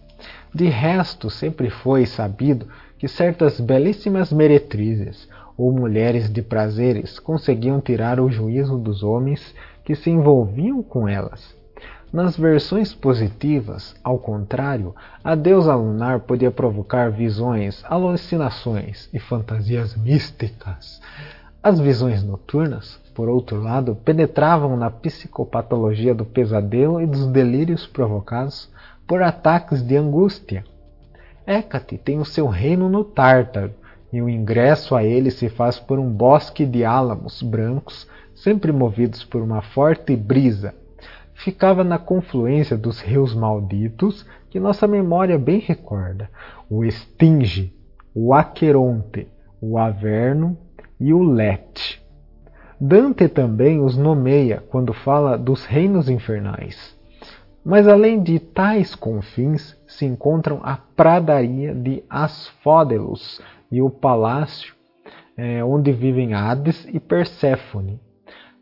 De 0.54 0.66
resto, 0.66 1.30
sempre 1.30 1.70
foi 1.70 2.04
sabido 2.04 2.66
que 2.98 3.08
certas 3.08 3.60
belíssimas 3.60 4.32
meretrizes 4.32 5.28
ou 5.57 5.73
mulheres 5.73 6.31
de 6.31 6.43
prazeres 6.43 7.19
conseguiam 7.19 7.81
tirar 7.81 8.20
o 8.20 8.31
juízo 8.31 8.77
dos 8.77 9.03
homens 9.03 9.55
que 9.85 9.95
se 9.95 10.11
envolviam 10.11 10.83
com 10.83 11.09
elas. 11.09 11.55
Nas 12.12 12.37
versões 12.37 12.95
positivas, 12.95 13.95
ao 14.03 14.19
contrário, 14.19 14.95
a 15.23 15.35
deusa 15.35 15.74
lunar 15.74 16.20
podia 16.20 16.51
provocar 16.51 17.11
visões, 17.11 17.85
alucinações 17.85 19.09
e 19.12 19.19
fantasias 19.19 19.97
místicas. 19.97 21.01
As 21.62 21.81
visões 21.81 22.23
noturnas 22.23 23.01
por 23.16 23.31
outro 23.31 23.62
lado, 23.62 23.97
penetravam 23.97 24.77
na 24.77 24.91
psicopatologia 24.91 26.15
do 26.15 26.27
pesadelo 26.27 27.01
e 27.01 27.07
dos 27.07 27.27
delírios 27.28 27.87
provocados 27.87 28.70
por 29.07 29.23
ataques 29.23 29.83
de 29.83 29.97
angústia. 29.97 30.62
Hécate 31.47 31.97
tem 31.97 32.19
o 32.19 32.27
seu 32.27 32.47
reino 32.47 32.91
no 32.91 33.03
Tártaro, 33.03 33.73
e 34.16 34.22
o 34.22 34.30
ingresso 34.30 34.97
a 34.97 35.05
ele 35.05 35.30
se 35.30 35.51
faz 35.51 35.78
por 35.78 35.98
um 35.98 36.10
bosque 36.10 36.64
de 36.64 36.86
álamos 36.86 37.43
brancos, 37.43 38.09
sempre 38.34 38.72
movidos 38.72 39.22
por 39.22 39.43
uma 39.43 39.60
forte 39.60 40.16
brisa. 40.16 40.74
Ficava 41.34 41.84
na 41.84 41.98
confluência 41.98 42.78
dos 42.78 42.98
rios 43.02 43.34
malditos 43.34 44.26
que 44.48 44.59
nossa 44.59 44.86
memória 44.86 45.38
bem 45.38 45.59
recorda: 45.59 46.30
o 46.70 46.82
Estinge, 46.82 47.74
o 48.14 48.32
Aqueronte, 48.32 49.28
o 49.60 49.76
Averno 49.76 50.56
e 50.98 51.12
o 51.12 51.22
Lete. 51.22 52.02
Dante 52.80 53.28
também 53.28 53.82
os 53.82 53.98
nomeia 53.98 54.64
quando 54.70 54.94
fala 54.94 55.36
dos 55.36 55.66
reinos 55.66 56.09
infernais. 56.09 56.97
Mas 57.62 57.86
além 57.86 58.22
de 58.22 58.38
tais 58.38 58.94
confins, 58.94 59.76
se 59.86 60.06
encontram 60.06 60.60
a 60.62 60.78
pradaria 60.97 61.74
de 61.74 62.02
Asfódelos 62.09 63.43
e 63.70 63.82
o 63.82 63.90
palácio 63.90 64.74
é, 65.36 65.62
onde 65.62 65.93
vivem 65.93 66.34
Hades 66.34 66.86
e 66.93 66.98
Perséfone. 66.98 68.01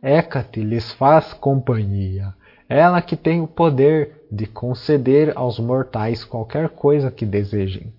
Hécate 0.02 0.60
lhes 0.60 0.92
faz 0.92 1.32
companhia, 1.32 2.34
ela 2.68 3.00
que 3.00 3.16
tem 3.16 3.40
o 3.40 3.46
poder 3.46 4.26
de 4.30 4.46
conceder 4.46 5.32
aos 5.36 5.58
mortais 5.58 6.24
qualquer 6.24 6.68
coisa 6.70 7.10
que 7.10 7.24
desejem. 7.24 7.92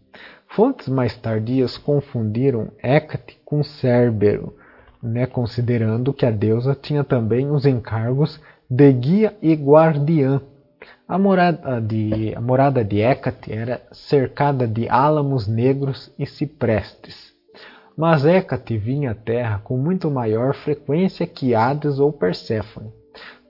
Fontes 0.47 0.87
mais 0.87 1.17
tardias 1.17 1.77
confundiram 1.77 2.71
Hécate 2.81 3.39
com 3.43 3.63
Cérbero, 3.63 4.55
né, 5.01 5.25
considerando 5.25 6.13
que 6.13 6.25
a 6.25 6.31
deusa 6.31 6.75
tinha 6.75 7.03
também 7.03 7.49
os 7.51 7.65
encargos 7.65 8.39
de 8.69 8.91
guia 8.91 9.35
e 9.41 9.53
guardiã. 9.53 10.41
A 11.07 11.19
morada 11.19 11.79
de, 11.79 12.33
a 12.35 12.41
morada 12.41 12.83
de 12.83 12.99
Hécate 12.99 13.53
era 13.53 13.79
cercada 13.91 14.67
de 14.67 14.89
álamos 14.89 15.47
negros 15.47 16.11
e 16.17 16.25
ciprestes. 16.25 17.31
Mas 17.95 18.25
Hécate 18.25 18.75
vinha 18.75 19.11
à 19.11 19.15
terra 19.15 19.61
com 19.63 19.77
muito 19.77 20.09
maior 20.09 20.55
frequência 20.55 21.27
que 21.27 21.53
Hades 21.53 21.99
ou 21.99 22.11
Perséfone. 22.11 22.91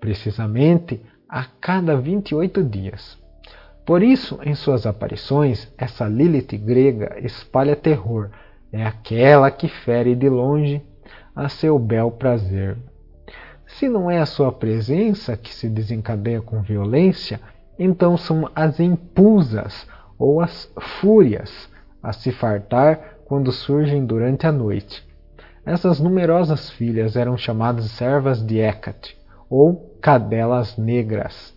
precisamente 0.02 1.02
a 1.28 1.46
cada 1.60 1.96
28 1.96 2.62
dias. 2.64 3.18
Por 3.86 4.04
isso, 4.04 4.38
em 4.44 4.54
suas 4.54 4.86
aparições, 4.86 5.72
essa 5.78 6.08
Lilith 6.08 6.58
grega 6.58 7.18
espalha 7.20 7.76
terror, 7.76 8.30
é 8.72 8.86
aquela 8.86 9.50
que 9.50 9.68
fere 9.68 10.14
de 10.14 10.28
longe 10.28 10.82
a 11.36 11.48
seu 11.50 11.80
bel 11.80 12.12
prazer. 12.12 12.78
Se 13.78 13.90
não 13.90 14.10
é 14.10 14.20
a 14.20 14.26
sua 14.26 14.54
presença 14.54 15.36
que 15.36 15.54
se 15.54 15.68
desencadeia 15.68 16.42
com 16.42 16.62
violência, 16.62 17.42
então 17.78 18.16
são 18.16 18.50
as 18.56 18.80
impulsas 18.80 19.86
ou 20.18 20.40
as 20.40 20.72
fúrias 21.02 21.70
a 22.02 22.14
se 22.14 22.32
fartar 22.32 23.18
quando 23.26 23.52
surgem 23.52 24.06
durante 24.06 24.48
a 24.48 24.52
noite. 24.52 25.06
Essas 25.66 26.00
numerosas 26.00 26.70
filhas 26.70 27.18
eram 27.18 27.38
chamadas 27.38 27.92
servas 27.92 28.42
de 28.42 28.60
Hecate, 28.60 29.18
ou 29.50 29.94
cadelas 30.00 30.78
negras. 30.78 31.54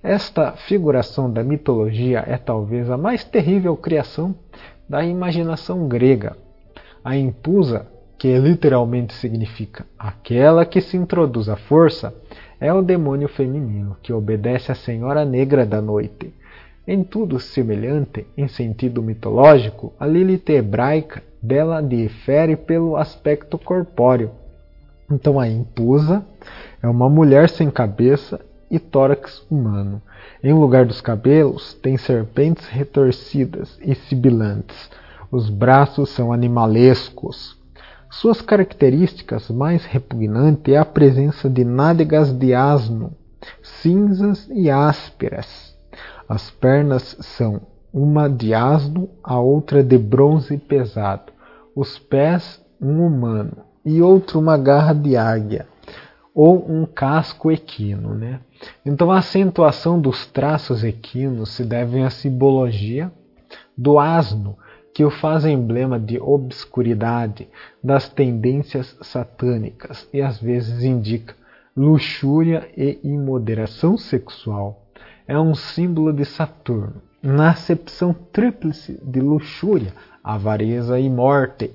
Esta 0.00 0.52
figuração 0.52 1.28
da 1.28 1.42
mitologia 1.42 2.22
é 2.24 2.36
talvez 2.36 2.88
a 2.88 2.96
mais 2.96 3.24
terrível 3.24 3.76
criação 3.76 4.32
da 4.88 5.04
imaginação 5.04 5.88
grega. 5.88 6.36
A 7.02 7.16
impusa, 7.16 7.88
que 8.18 8.36
literalmente 8.36 9.14
significa 9.14 9.86
aquela 9.98 10.66
que 10.66 10.80
se 10.80 10.96
introduz 10.96 11.48
à 11.48 11.56
força, 11.56 12.12
é 12.60 12.72
o 12.72 12.82
demônio 12.82 13.28
feminino 13.28 13.96
que 14.02 14.12
obedece 14.12 14.72
à 14.72 14.74
Senhora 14.74 15.24
Negra 15.24 15.64
da 15.64 15.80
Noite. 15.80 16.34
Em 16.86 17.04
tudo 17.04 17.38
semelhante, 17.38 18.26
em 18.36 18.48
sentido 18.48 19.02
mitológico, 19.02 19.92
a 20.00 20.06
Lilith 20.06 20.48
hebraica 20.48 21.22
dela 21.40 21.80
difere 21.80 22.56
pelo 22.56 22.96
aspecto 22.96 23.56
corpóreo. 23.56 24.32
Então 25.10 25.38
a 25.38 25.48
impusa 25.48 26.24
é 26.82 26.88
uma 26.88 27.08
mulher 27.08 27.48
sem 27.48 27.70
cabeça 27.70 28.40
e 28.70 28.78
tórax 28.78 29.46
humano. 29.50 30.02
Em 30.42 30.52
lugar 30.52 30.84
dos 30.84 31.00
cabelos, 31.00 31.74
tem 31.74 31.96
serpentes 31.96 32.66
retorcidas 32.66 33.78
e 33.80 33.94
sibilantes. 33.94 34.90
Os 35.30 35.48
braços 35.50 36.10
são 36.10 36.32
animalescos. 36.32 37.57
Suas 38.10 38.40
características 38.40 39.50
mais 39.50 39.84
repugnantes 39.84 40.72
é 40.72 40.78
a 40.78 40.84
presença 40.84 41.48
de 41.48 41.64
nádegas 41.64 42.32
de 42.32 42.54
asno, 42.54 43.12
cinzas 43.62 44.48
e 44.50 44.70
ásperas. 44.70 45.76
As 46.28 46.50
pernas 46.50 47.16
são 47.20 47.60
uma 47.92 48.28
de 48.28 48.54
asno, 48.54 49.08
a 49.22 49.38
outra 49.38 49.82
de 49.82 49.98
bronze 49.98 50.56
pesado. 50.56 51.32
Os 51.76 51.98
pés, 51.98 52.60
um 52.80 53.06
humano 53.06 53.58
e 53.84 54.00
outro 54.00 54.38
uma 54.38 54.56
garra 54.56 54.94
de 54.94 55.16
águia 55.16 55.66
ou 56.34 56.70
um 56.70 56.86
casco 56.86 57.50
equino. 57.50 58.14
Né? 58.14 58.40
Então, 58.86 59.10
a 59.10 59.18
acentuação 59.18 60.00
dos 60.00 60.24
traços 60.26 60.84
equinos 60.84 61.50
se 61.50 61.64
deve 61.64 62.00
à 62.02 62.10
simbologia 62.10 63.10
do 63.76 63.98
asno, 63.98 64.56
que 64.98 65.04
o 65.04 65.12
faz 65.12 65.44
emblema 65.44 65.96
de 65.96 66.18
obscuridade, 66.18 67.48
das 67.80 68.08
tendências 68.08 68.96
satânicas 69.00 70.08
e 70.12 70.20
às 70.20 70.40
vezes 70.40 70.82
indica 70.82 71.36
luxúria 71.76 72.68
e 72.76 72.98
imoderação 73.04 73.96
sexual. 73.96 74.88
É 75.24 75.38
um 75.38 75.54
símbolo 75.54 76.12
de 76.12 76.24
Saturno, 76.24 77.00
na 77.22 77.50
acepção 77.50 78.12
tríplice 78.12 79.00
de 79.04 79.20
luxúria, 79.20 79.94
avareza 80.24 80.98
e 80.98 81.08
morte. 81.08 81.70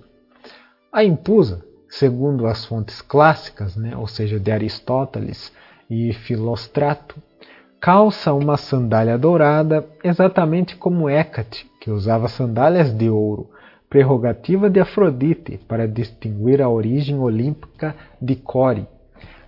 A 0.91 1.05
impusa 1.05 1.63
segundo 1.87 2.45
as 2.45 2.65
fontes 2.65 3.01
clássicas, 3.01 3.77
né, 3.77 3.95
ou 3.95 4.05
seja, 4.05 4.37
de 4.37 4.51
Aristóteles 4.51 5.49
e 5.89 6.11
Filostrato, 6.11 7.15
calça 7.83 8.31
uma 8.31 8.55
sandália 8.55 9.17
dourada 9.17 9.85
exatamente 10.01 10.73
como 10.77 11.09
Hécate, 11.09 11.69
que 11.81 11.91
usava 11.91 12.29
sandálias 12.29 12.93
de 12.93 13.09
ouro, 13.09 13.49
prerrogativa 13.89 14.69
de 14.69 14.79
Afrodite 14.79 15.59
para 15.67 15.85
distinguir 15.85 16.61
a 16.61 16.69
origem 16.69 17.19
olímpica 17.19 17.93
de 18.21 18.37
Core. 18.37 18.87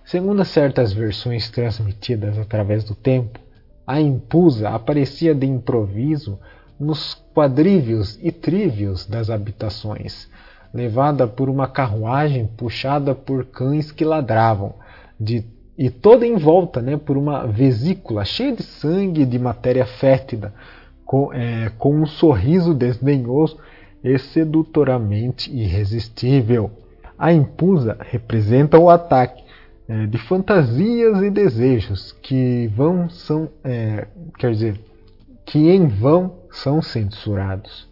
Segundo 0.04 0.44
certas 0.44 0.92
versões 0.92 1.48
transmitidas 1.48 2.38
através 2.38 2.84
do 2.84 2.94
tempo, 2.94 3.40
a 3.86 4.02
impusa 4.02 4.68
aparecia 4.68 5.34
de 5.34 5.46
improviso 5.46 6.38
nos 6.78 7.14
quadrívios 7.34 8.18
e 8.22 8.30
trívios 8.30 9.06
das 9.06 9.30
habitações, 9.30 10.28
levada 10.74 11.26
por 11.26 11.48
uma 11.48 11.68
carruagem 11.68 12.46
puxada 12.46 13.14
por 13.14 13.46
cães 13.46 13.90
que 13.90 14.04
ladravam, 14.04 14.74
de, 15.18 15.42
e 15.78 15.90
toda 15.90 16.26
em 16.26 16.36
volta 16.36 16.80
né, 16.80 16.96
por 16.96 17.16
uma 17.16 17.46
vesícula 17.46 18.24
cheia 18.24 18.52
de 18.52 18.62
sangue 18.62 19.22
e 19.22 19.26
de 19.26 19.38
matéria 19.38 19.84
fétida, 19.84 20.52
com, 21.04 21.32
é, 21.32 21.70
com 21.78 21.94
um 21.94 22.06
sorriso 22.06 22.74
desdenhoso 22.74 23.58
e 24.02 24.18
sedutoramente 24.18 25.50
irresistível. 25.54 26.70
A 27.18 27.32
impusa 27.32 27.96
representa 28.00 28.78
o 28.78 28.88
ataque 28.88 29.44
é, 29.88 30.06
de 30.06 30.18
fantasias 30.18 31.22
e 31.22 31.30
desejos 31.30 32.12
que 32.22 32.70
vão 32.74 33.08
são, 33.08 33.48
é, 33.62 34.06
quer 34.38 34.52
dizer, 34.52 34.80
que 35.44 35.70
em 35.70 35.86
vão 35.86 36.34
são 36.50 36.82
censurados. 36.82 37.86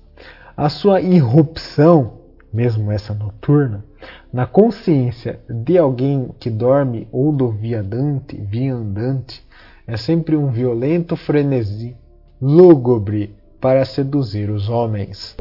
A 0.56 0.68
sua 0.68 1.00
irrupção 1.00 2.24
mesmo 2.54 2.92
essa 2.92 3.12
noturna, 3.12 3.84
na 4.32 4.46
consciência 4.46 5.40
de 5.48 5.78
alguém 5.78 6.28
que 6.38 6.50
dorme 6.50 7.08
ou 7.12 7.32
do 7.32 7.50
viandante, 7.50 8.36
viandante, 8.36 9.44
é 9.86 9.96
sempre 9.96 10.36
um 10.36 10.50
violento 10.50 11.16
frenesi 11.16 11.96
lúgubre 12.40 13.34
para 13.60 13.84
seduzir 13.84 14.50
os 14.50 14.68
homens. 14.68 15.36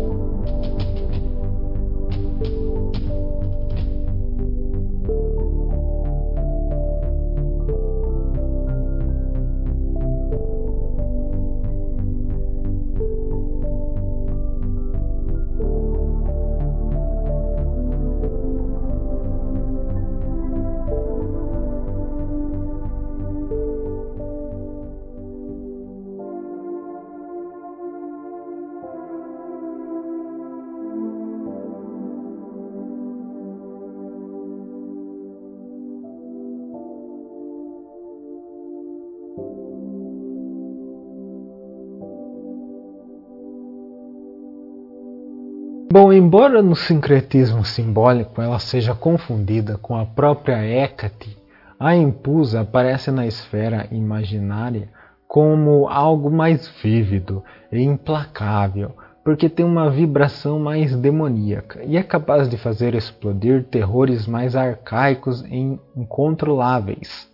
Bom, 45.94 46.12
embora 46.12 46.60
no 46.60 46.76
sincretismo 46.76 47.64
simbólico 47.64 48.42
ela 48.42 48.58
seja 48.58 48.96
confundida 48.96 49.78
com 49.78 49.96
a 49.96 50.04
própria 50.04 50.56
Hécate, 50.56 51.38
a 51.80 51.96
Impusa 51.96 52.62
aparece 52.62 53.12
na 53.12 53.28
esfera 53.28 53.88
imaginária 53.92 54.90
como 55.28 55.88
algo 55.88 56.32
mais 56.32 56.68
vívido 56.82 57.44
e 57.72 57.80
implacável, 57.80 58.96
porque 59.24 59.48
tem 59.48 59.64
uma 59.64 59.88
vibração 59.92 60.58
mais 60.58 60.96
demoníaca 60.96 61.84
e 61.84 61.96
é 61.96 62.02
capaz 62.02 62.50
de 62.50 62.58
fazer 62.58 62.96
explodir 62.96 63.64
terrores 63.66 64.26
mais 64.26 64.56
arcaicos 64.56 65.44
e 65.44 65.80
incontroláveis. 65.96 67.30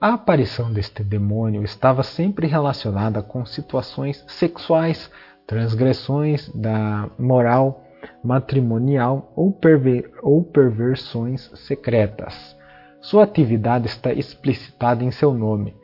A 0.00 0.14
aparição 0.14 0.72
deste 0.72 1.02
demônio 1.02 1.64
estava 1.64 2.04
sempre 2.04 2.46
relacionada 2.46 3.22
com 3.22 3.44
situações 3.44 4.24
sexuais, 4.28 5.10
transgressões 5.48 6.48
da 6.54 7.10
moral 7.18 7.86
matrimonial 8.22 9.32
ou, 9.36 9.52
perver 9.52 10.10
ou 10.22 10.42
perversões 10.42 11.50
secretas. 11.54 12.56
Sua 13.00 13.24
atividade 13.24 13.86
está 13.86 14.12
explicitada 14.12 15.04
em 15.04 15.10
seu 15.10 15.32
nome. 15.32 15.74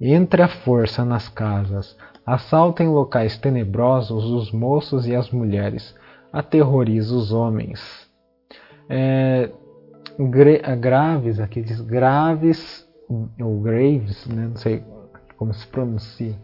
Entra 0.00 0.46
a 0.46 0.48
força 0.48 1.04
nas 1.04 1.28
casas, 1.28 1.96
assalta 2.26 2.82
em 2.82 2.88
locais 2.88 3.36
tenebrosos 3.36 4.24
os 4.24 4.50
moços 4.50 5.06
e 5.06 5.14
as 5.14 5.30
mulheres, 5.30 5.94
aterroriza 6.32 7.14
os 7.14 7.32
homens. 7.32 8.10
É, 8.88 9.50
graves, 10.80 11.38
aqueles 11.38 11.80
graves, 11.80 12.86
ou 13.40 13.60
graves, 13.60 14.26
né, 14.26 14.48
não 14.48 14.56
sei 14.56 14.82
como 15.36 15.52
se 15.52 15.66
pronuncia. 15.66 16.34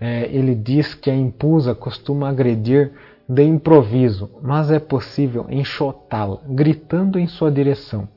É, 0.00 0.24
ele 0.34 0.54
diz 0.54 0.94
que 0.94 1.10
a 1.10 1.14
impusa 1.14 1.74
costuma 1.74 2.28
agredir 2.28 2.92
de 3.28 3.44
improviso, 3.44 4.30
mas 4.42 4.70
é 4.70 4.78
possível 4.78 5.46
enxotá-la, 5.48 6.40
gritando 6.48 7.18
em 7.18 7.26
sua 7.26 7.50
direção. 7.50 8.08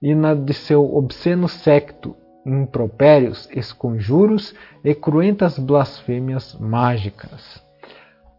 E 0.00 0.14
na 0.14 0.34
de 0.34 0.52
seu 0.52 0.94
obsceno 0.94 1.48
secto 1.48 2.14
impropérios, 2.44 3.48
esconjuros 3.52 4.54
e 4.84 4.94
cruentas 4.94 5.58
blasfêmias 5.58 6.54
mágicas. 6.60 7.62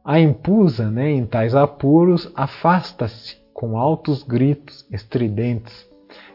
A 0.03 0.19
impusa, 0.19 0.91
né, 0.91 1.09
em 1.09 1.25
tais 1.25 1.55
apuros, 1.55 2.31
afasta-se 2.35 3.37
com 3.53 3.77
altos 3.77 4.21
gritos 4.21 4.85
estridentes. 4.91 5.87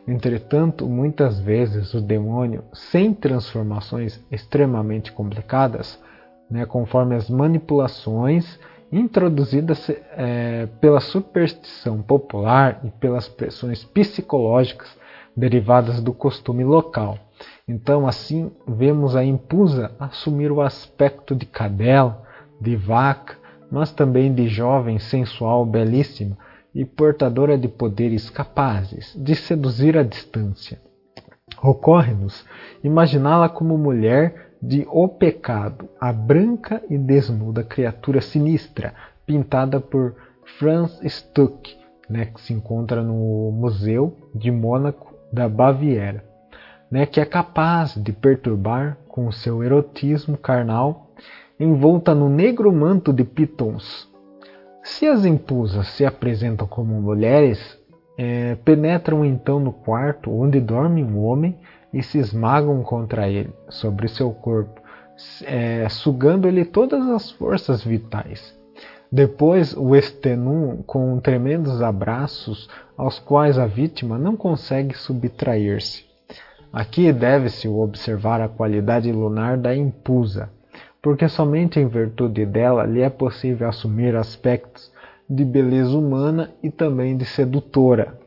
Entretanto, 0.08 0.86
muitas 0.86 1.38
vezes 1.38 1.94
o 1.94 2.00
demônio, 2.00 2.64
sem 2.72 3.14
transformações 3.14 4.20
extremamente 4.30 5.12
complicadas, 5.12 6.02
né, 6.50 6.66
conforme 6.66 7.14
as 7.14 7.30
manipulações 7.30 8.58
introduzidas 8.92 9.88
é, 9.88 10.66
pela 10.80 11.00
superstição 11.00 12.02
popular 12.02 12.80
e 12.84 12.90
pelas 12.90 13.28
pressões 13.28 13.84
psicológicas 13.84 14.88
derivadas 15.36 16.02
do 16.02 16.12
costume 16.12 16.64
local. 16.64 17.18
Então, 17.66 18.06
assim, 18.06 18.50
vemos 18.66 19.14
a 19.14 19.24
impusa 19.24 19.92
assumir 19.98 20.50
o 20.50 20.60
aspecto 20.60 21.34
de 21.34 21.46
cadela, 21.46 22.22
de 22.60 22.74
vaca, 22.76 23.38
mas 23.70 23.92
também 23.92 24.34
de 24.34 24.48
jovem 24.48 24.98
sensual 24.98 25.64
belíssima 25.64 26.36
e 26.74 26.84
portadora 26.84 27.56
de 27.56 27.68
poderes 27.68 28.28
capazes 28.28 29.14
de 29.16 29.34
seduzir 29.34 29.96
à 29.96 30.02
distância. 30.02 30.80
Ocorre-nos 31.62 32.44
imaginá-la 32.82 33.48
como 33.48 33.78
mulher 33.78 34.49
de 34.62 34.86
O 34.90 35.08
Pecado, 35.08 35.88
a 36.00 36.12
branca 36.12 36.82
e 36.90 36.98
desnuda 36.98 37.64
criatura 37.64 38.20
sinistra, 38.20 38.94
pintada 39.24 39.80
por 39.80 40.14
Franz 40.58 41.00
Stuck, 41.06 41.76
né, 42.08 42.26
que 42.26 42.40
se 42.40 42.52
encontra 42.52 43.02
no 43.02 43.50
Museu 43.52 44.16
de 44.34 44.50
Mônaco 44.50 45.14
da 45.32 45.48
Baviera, 45.48 46.24
né, 46.90 47.06
que 47.06 47.20
é 47.20 47.24
capaz 47.24 47.94
de 47.94 48.12
perturbar 48.12 48.98
com 49.08 49.30
seu 49.30 49.62
erotismo 49.62 50.36
carnal 50.36 51.10
envolta 51.58 52.14
no 52.14 52.28
negro 52.28 52.72
manto 52.72 53.12
de 53.12 53.22
pitons. 53.22 54.08
Se 54.82 55.06
as 55.06 55.24
impusas 55.24 55.88
se 55.88 56.04
apresentam 56.06 56.66
como 56.66 57.00
mulheres, 57.00 57.78
é, 58.18 58.54
penetram 58.56 59.24
então 59.24 59.60
no 59.60 59.72
quarto 59.72 60.30
onde 60.30 60.60
dorme 60.60 61.04
um 61.04 61.22
homem 61.22 61.58
e 61.92 62.02
se 62.02 62.18
esmagam 62.18 62.82
contra 62.82 63.28
ele, 63.28 63.52
sobre 63.68 64.08
seu 64.08 64.30
corpo, 64.32 64.80
é, 65.44 65.88
sugando-lhe 65.88 66.64
todas 66.64 67.06
as 67.08 67.30
forças 67.30 67.84
vitais. 67.84 68.58
Depois 69.12 69.76
o 69.76 69.96
extenuam 69.96 70.82
com 70.86 71.18
tremendos 71.18 71.82
abraços 71.82 72.68
aos 72.96 73.18
quais 73.18 73.58
a 73.58 73.66
vítima 73.66 74.18
não 74.18 74.36
consegue 74.36 74.96
subtrair-se. 74.96 76.04
Aqui 76.72 77.12
deve-se 77.12 77.66
observar 77.66 78.40
a 78.40 78.48
qualidade 78.48 79.10
lunar 79.10 79.58
da 79.58 79.74
impusa 79.74 80.48
porque 81.02 81.28
somente 81.28 81.80
em 81.80 81.88
virtude 81.88 82.44
dela 82.44 82.84
lhe 82.84 83.00
é 83.00 83.08
possível 83.08 83.68
assumir 83.68 84.14
aspectos 84.14 84.92
de 85.28 85.44
beleza 85.44 85.96
humana 85.96 86.50
e 86.62 86.70
também 86.70 87.16
de 87.16 87.24
sedutora. 87.24 88.18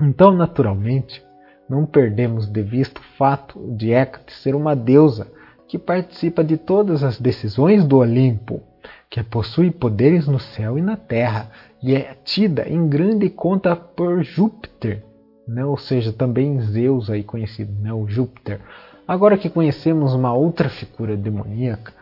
Então, 0.00 0.32
naturalmente, 0.32 1.24
não 1.68 1.84
perdemos 1.84 2.46
de 2.46 2.62
vista 2.62 3.00
o 3.00 3.16
fato 3.16 3.58
de 3.76 3.90
Hecate 3.92 4.32
ser 4.32 4.54
uma 4.54 4.74
deusa 4.74 5.26
que 5.68 5.78
participa 5.78 6.44
de 6.44 6.56
todas 6.56 7.02
as 7.02 7.20
decisões 7.20 7.84
do 7.84 7.98
Olimpo, 7.98 8.62
que 9.10 9.22
possui 9.22 9.70
poderes 9.70 10.28
no 10.28 10.38
céu 10.38 10.78
e 10.78 10.82
na 10.82 10.96
terra, 10.96 11.50
e 11.82 11.94
é 11.94 12.16
tida 12.24 12.68
em 12.68 12.88
grande 12.88 13.28
conta 13.28 13.74
por 13.74 14.22
Júpiter, 14.22 15.02
né? 15.46 15.64
ou 15.64 15.76
seja, 15.76 16.12
também 16.12 16.60
Zeus 16.60 17.10
aí 17.10 17.24
conhecido, 17.24 17.72
né? 17.80 17.92
o 17.92 18.06
Júpiter, 18.06 18.60
Agora 19.06 19.38
que 19.38 19.48
conhecemos 19.48 20.14
uma 20.14 20.32
outra 20.32 20.68
figura 20.68 21.16
demoníaca, 21.16 21.92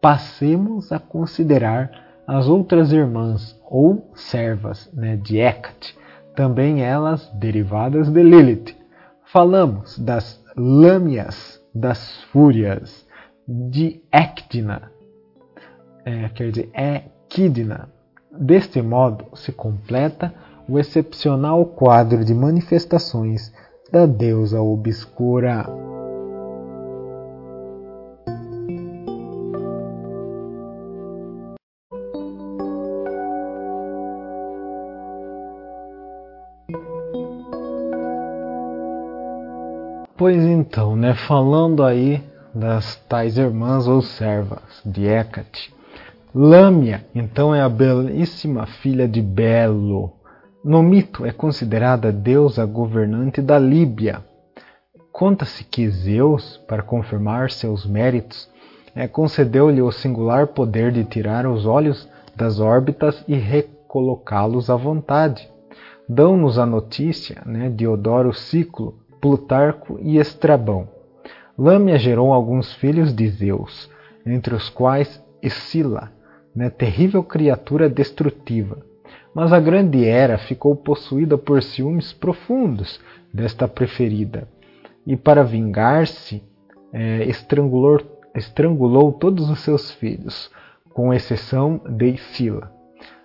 passemos 0.00 0.90
a 0.90 0.98
considerar 0.98 1.90
as 2.26 2.48
outras 2.48 2.92
irmãs 2.92 3.56
ou 3.70 4.10
servas 4.14 4.90
né, 4.92 5.16
de 5.16 5.38
Hecate, 5.38 5.96
também 6.34 6.82
elas 6.82 7.28
derivadas 7.34 8.08
de 8.08 8.22
Lilith. 8.22 8.76
Falamos 9.32 9.96
das 9.98 10.42
lâmias 10.56 11.60
das 11.72 12.22
fúrias, 12.32 13.06
de 13.46 14.02
Ecdina, 14.12 14.90
é, 16.04 16.28
quer 16.30 16.50
dizer, 16.50 16.70
Equidna. 16.74 17.88
Deste 18.32 18.82
modo 18.82 19.26
se 19.34 19.52
completa 19.52 20.34
o 20.68 20.78
excepcional 20.78 21.64
quadro 21.64 22.24
de 22.24 22.34
manifestações 22.34 23.52
da 23.92 24.06
deusa 24.06 24.60
obscura. 24.60 25.66
Então, 40.60 40.94
né, 40.94 41.14
falando 41.14 41.82
aí 41.82 42.22
das 42.54 42.96
tais 43.08 43.38
irmãs 43.38 43.88
ou 43.88 44.02
servas 44.02 44.82
de 44.84 45.06
Hecate, 45.06 45.74
Lâmia, 46.34 47.04
então, 47.12 47.52
é 47.52 47.60
a 47.60 47.68
belíssima 47.68 48.64
filha 48.64 49.08
de 49.08 49.20
Belo. 49.20 50.12
No 50.64 50.80
mito 50.80 51.26
é 51.26 51.32
considerada 51.32 52.12
deusa 52.12 52.64
governante 52.64 53.42
da 53.42 53.58
Líbia. 53.58 54.22
Conta-se 55.10 55.64
que 55.64 55.88
Zeus, 55.88 56.56
para 56.68 56.84
confirmar 56.84 57.50
seus 57.50 57.84
méritos, 57.84 58.48
é, 58.94 59.08
concedeu-lhe 59.08 59.82
o 59.82 59.90
singular 59.90 60.48
poder 60.48 60.92
de 60.92 61.02
tirar 61.02 61.46
os 61.46 61.66
olhos 61.66 62.08
das 62.36 62.60
órbitas 62.60 63.24
e 63.26 63.34
recolocá-los 63.34 64.70
à 64.70 64.76
vontade. 64.76 65.48
Dão-nos 66.08 66.58
a 66.58 66.66
notícia 66.66 67.42
né, 67.44 67.68
de 67.70 67.88
Odoro 67.88 68.32
Ciclo, 68.32 68.99
Plutarco 69.20 69.98
e 70.00 70.18
Estrabão. 70.18 70.88
Lâmia 71.58 71.98
gerou 71.98 72.32
alguns 72.32 72.72
filhos 72.72 73.12
de 73.14 73.28
Zeus, 73.28 73.90
entre 74.24 74.54
os 74.54 74.68
quais 74.68 75.22
Escila, 75.42 76.10
né, 76.54 76.70
terrível 76.70 77.22
criatura 77.22 77.88
destrutiva. 77.88 78.78
Mas 79.34 79.52
a 79.52 79.60
grande 79.60 80.04
Hera 80.04 80.38
ficou 80.38 80.74
possuída 80.74 81.36
por 81.36 81.62
ciúmes 81.62 82.12
profundos 82.12 83.00
desta 83.32 83.68
preferida, 83.68 84.48
e 85.06 85.16
para 85.16 85.42
vingar-se, 85.42 86.42
é, 86.92 87.24
estrangulou, 87.24 88.00
estrangulou 88.34 89.12
todos 89.12 89.48
os 89.48 89.60
seus 89.60 89.90
filhos, 89.90 90.50
com 90.92 91.12
exceção 91.12 91.80
de 91.88 92.14
Escila. 92.14 92.72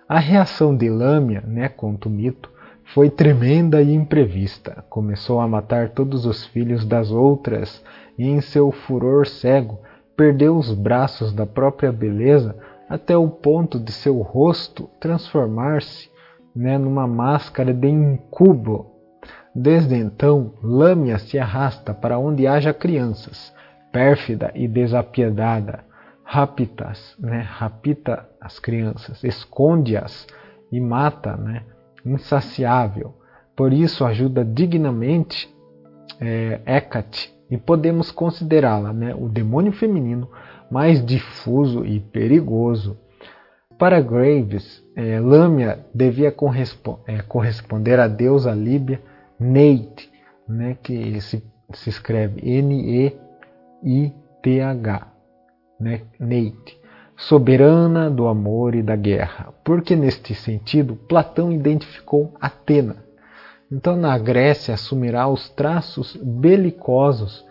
A 0.08 0.18
reação 0.18 0.76
de 0.76 0.88
Lâmia, 0.88 1.42
né, 1.46 1.68
conta 1.68 2.08
o 2.08 2.12
mito, 2.12 2.50
foi 2.94 3.10
tremenda 3.10 3.82
e 3.82 3.92
imprevista. 3.92 4.84
Começou 4.88 5.40
a 5.40 5.48
matar 5.48 5.90
todos 5.90 6.24
os 6.24 6.44
filhos 6.46 6.84
das 6.84 7.10
outras 7.10 7.82
e, 8.18 8.26
em 8.28 8.40
seu 8.40 8.70
furor 8.70 9.26
cego, 9.26 9.80
perdeu 10.16 10.56
os 10.56 10.72
braços 10.72 11.32
da 11.32 11.44
própria 11.44 11.92
beleza 11.92 12.56
até 12.88 13.16
o 13.16 13.28
ponto 13.28 13.78
de 13.78 13.92
seu 13.92 14.18
rosto 14.18 14.88
transformar-se 15.00 16.08
né, 16.54 16.78
numa 16.78 17.06
máscara 17.06 17.74
de 17.74 17.88
incubo. 17.88 18.94
Desde 19.54 19.94
então, 19.96 20.54
Lâmia 20.62 21.18
se 21.18 21.38
arrasta 21.38 21.92
para 21.92 22.18
onde 22.18 22.46
haja 22.46 22.72
crianças, 22.72 23.52
pérfida 23.92 24.52
e 24.54 24.68
desapiedada, 24.68 25.84
raptas, 26.22 27.16
né, 27.18 27.46
as 28.40 28.58
crianças, 28.58 29.22
esconde-as 29.24 30.26
e 30.70 30.80
mata, 30.80 31.36
né, 31.36 31.62
insaciável. 32.06 33.14
Por 33.54 33.72
isso 33.72 34.04
ajuda 34.04 34.44
dignamente 34.44 35.52
é, 36.20 36.60
Hecate 36.66 37.34
e 37.50 37.56
podemos 37.56 38.10
considerá-la 38.10 38.92
né, 38.92 39.14
o 39.14 39.28
demônio 39.28 39.72
feminino 39.72 40.28
mais 40.70 41.04
difuso 41.04 41.84
e 41.84 42.00
perigoso. 42.00 42.98
Para 43.78 44.00
Graves, 44.00 44.82
é, 44.96 45.20
Lâmia 45.20 45.84
devia 45.94 46.32
correspo 46.32 47.00
é, 47.06 47.20
corresponder 47.22 48.00
à 48.00 48.08
deusa 48.08 48.52
líbia 48.52 49.02
Neit, 49.38 50.10
né, 50.48 50.78
que 50.82 51.20
se, 51.20 51.44
se 51.74 51.90
escreve 51.90 52.40
N-E-I-T-H, 52.42 53.12
né, 55.78 56.00
soberana 57.16 58.10
do 58.10 58.28
amor 58.28 58.74
e 58.74 58.82
da 58.82 58.94
guerra, 58.94 59.52
porque 59.64 59.96
neste 59.96 60.34
sentido 60.34 60.96
Platão 61.08 61.50
identificou 61.50 62.34
Atena. 62.40 62.96
Então, 63.72 63.96
na 63.96 64.16
Grécia, 64.18 64.74
assumirá 64.74 65.26
os 65.26 65.48
traços 65.48 66.16
belicosos, 66.22 67.44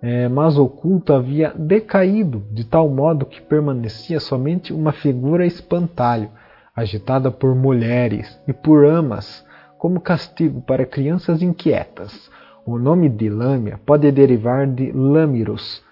é, 0.00 0.28
mas 0.28 0.58
o 0.58 0.68
culto 0.68 1.12
havia 1.12 1.52
decaído 1.56 2.44
de 2.52 2.64
tal 2.64 2.88
modo 2.88 3.26
que 3.26 3.40
permanecia 3.40 4.20
somente 4.20 4.72
uma 4.72 4.92
figura 4.92 5.46
espantalho, 5.46 6.30
agitada 6.74 7.30
por 7.30 7.54
mulheres 7.54 8.38
e 8.46 8.52
por 8.52 8.84
amas, 8.84 9.44
como 9.78 10.00
castigo 10.00 10.60
para 10.60 10.86
crianças 10.86 11.42
inquietas, 11.42 12.30
O 12.66 12.78
nome 12.80 13.08
de 13.08 13.30
lâmia 13.30 13.78
pode 13.86 14.10
derivar 14.10 14.66
de 14.66 14.90
lâmiros, 14.90 15.84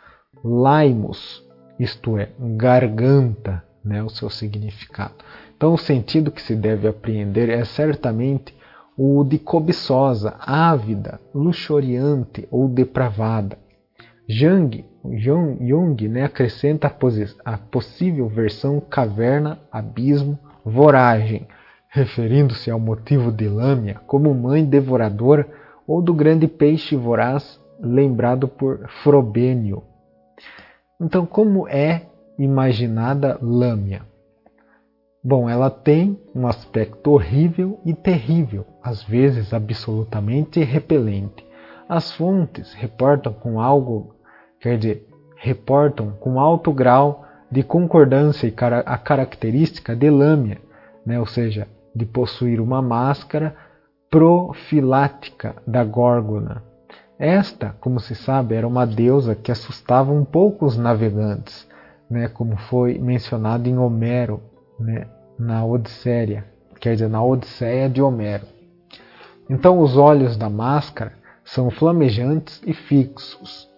laimos, 0.43 1.44
isto 1.79 2.19
é, 2.19 2.31
garganta, 2.39 3.63
né, 3.85 4.03
o 4.03 4.09
seu 4.09 4.31
significado. 4.31 5.15
Então, 5.57 5.75
o 5.75 5.79
sentido 5.79 6.31
que 6.31 6.43
se 6.43 6.55
deve 6.55 6.89
apreender 6.89 7.49
é 7.49 7.65
certamente 7.65 8.55
o 8.97 9.25
de 9.25 9.39
cobiçosa, 9.39 10.37
ávida, 10.39 11.21
luxuriante 11.35 12.47
ou 12.51 12.69
depravada. 12.69 13.59
Jung, 14.29 14.85
Jung, 15.61 16.09
né, 16.09 16.25
acrescenta 16.25 16.87
a, 16.87 17.53
a 17.53 17.59
possível 17.59 18.29
versão 18.29 18.81
caverna, 18.81 19.59
abismo, 19.71 20.39
voragem, 20.65 21.47
referindo-se 21.91 22.71
ao 22.71 22.81
motivo 22.81 23.31
de 23.31 23.47
Lâmia 23.49 24.01
como 24.07 24.35
mãe 24.35 24.65
devoradora 24.65 25.47
ou 25.87 26.01
do 26.01 26.15
grande 26.15 26.49
peixe 26.49 26.97
voraz 26.97 27.61
lembrado 27.79 28.49
por 28.49 28.89
Frobênio. 29.03 29.83
Então, 31.01 31.27
como 31.27 31.69
é 31.69 32.07
imaginada 32.39 33.39
Lâmia? 33.43 34.03
Bom, 35.23 35.49
ela 35.49 35.71
tem 35.71 36.21
um 36.35 36.47
aspecto 36.47 37.11
horrível 37.11 37.81
e 37.85 37.95
terrível, 37.95 38.67
às 38.83 39.03
vezes 39.03 39.55
absolutamente 39.55 40.63
repelente. 40.63 41.45
As 41.89 42.13
fontes 42.13 42.75
reportam 42.75 43.33
com 43.33 43.61
algo, 43.61 44.15
quer 44.61 44.77
dizer, 44.79 45.09
reportam 45.37 46.13
com 46.13 46.39
alto 46.39 46.73
grau 46.73 47.25
de 47.51 47.63
concordância 47.63 48.53
a 48.85 48.99
característica 48.99 49.97
de 49.97 50.11
lâmia, 50.11 50.61
né? 51.07 51.19
ou 51.19 51.27
seja, 51.27 51.69
de 51.95 52.05
possuir 52.05 52.61
uma 52.61 52.83
máscara 52.83 53.57
profilática 54.11 55.57
da 55.67 55.83
górgona. 55.85 56.63
Esta, 57.25 57.75
como 57.81 58.01
se 58.01 58.15
sabe, 58.15 58.55
era 58.55 58.69
uma 58.69 58.87
deusa 58.87 59.35
que 59.35 59.51
assustava 59.51 60.13
um 60.13 60.27
pouco 60.27 60.67
os 60.67 60.77
navegantes, 60.77 61.67
né? 62.11 62.29
como 62.29 62.55
foi 62.55 62.99
mencionado 62.99 63.67
em 63.67 63.79
Homero, 63.79 64.43
né? 64.79 65.07
na 65.39 65.65
Odisseia, 65.65 66.45
quer 66.79 66.93
dizer, 66.93 67.09
na 67.09 67.25
Odisseia 67.25 67.89
de 67.89 68.03
Homero. 68.03 68.45
Então, 69.49 69.79
os 69.79 69.97
olhos 69.97 70.37
da 70.37 70.51
máscara 70.51 71.15
são 71.43 71.71
flamejantes 71.71 72.61
e 72.67 72.75
fixos, 72.75 73.71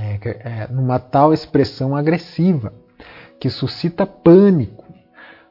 é, 0.00 0.28
é, 0.28 0.68
numa 0.68 0.98
tal 0.98 1.32
expressão 1.32 1.94
agressiva 1.94 2.72
que 3.38 3.48
suscita 3.48 4.04
pânico. 4.04 4.84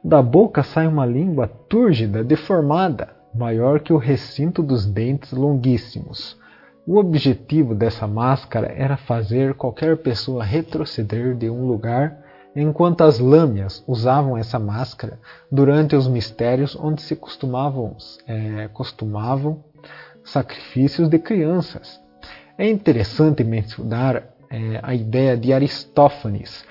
Da 0.04 0.22
boca 0.22 0.64
sai 0.64 0.86
uma 0.86 1.06
língua 1.06 1.48
túrgida, 1.48 2.26
deformada, 2.26 3.16
maior 3.34 3.80
que 3.80 3.94
o 3.94 3.98
recinto 3.98 4.62
dos 4.62 4.86
dentes 4.86 5.32
longuíssimos. 5.32 6.44
O 6.88 6.98
objetivo 7.00 7.74
dessa 7.74 8.06
máscara 8.06 8.68
era 8.68 8.96
fazer 8.96 9.56
qualquer 9.56 9.98
pessoa 9.98 10.44
retroceder 10.44 11.36
de 11.36 11.50
um 11.50 11.66
lugar, 11.66 12.16
enquanto 12.56 13.02
as 13.02 13.18
lâmias 13.18 13.84
usavam 13.88 14.38
essa 14.38 14.60
máscara 14.60 15.20
durante 15.52 15.96
os 15.96 16.08
mistérios 16.08 16.76
onde 16.76 17.02
se 17.02 17.16
costumavam, 17.16 17.98
é, 18.28 18.70
costumavam 18.72 19.64
sacrifícios 20.24 21.10
de 21.10 21.18
crianças. 21.18 22.00
É 22.56 22.70
interessante 22.70 23.44
mencionar 23.44 24.24
é, 24.50 24.80
a 24.84 24.94
ideia 24.94 25.36
de 25.36 25.52
Aristófanes, 25.52 26.64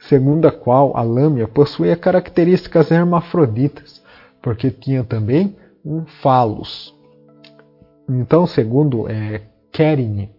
segundo 0.00 0.48
a 0.48 0.52
qual 0.52 0.96
a 0.96 1.02
lâmina 1.02 1.46
possuía 1.46 1.96
características 1.96 2.90
hermafroditas, 2.90 4.02
porque 4.42 4.72
tinha 4.72 5.04
também 5.04 5.56
um 5.84 6.04
falos. 6.04 6.93
Então, 8.08 8.46
segundo 8.46 9.08
é, 9.08 9.42
Kerine, 9.72 10.30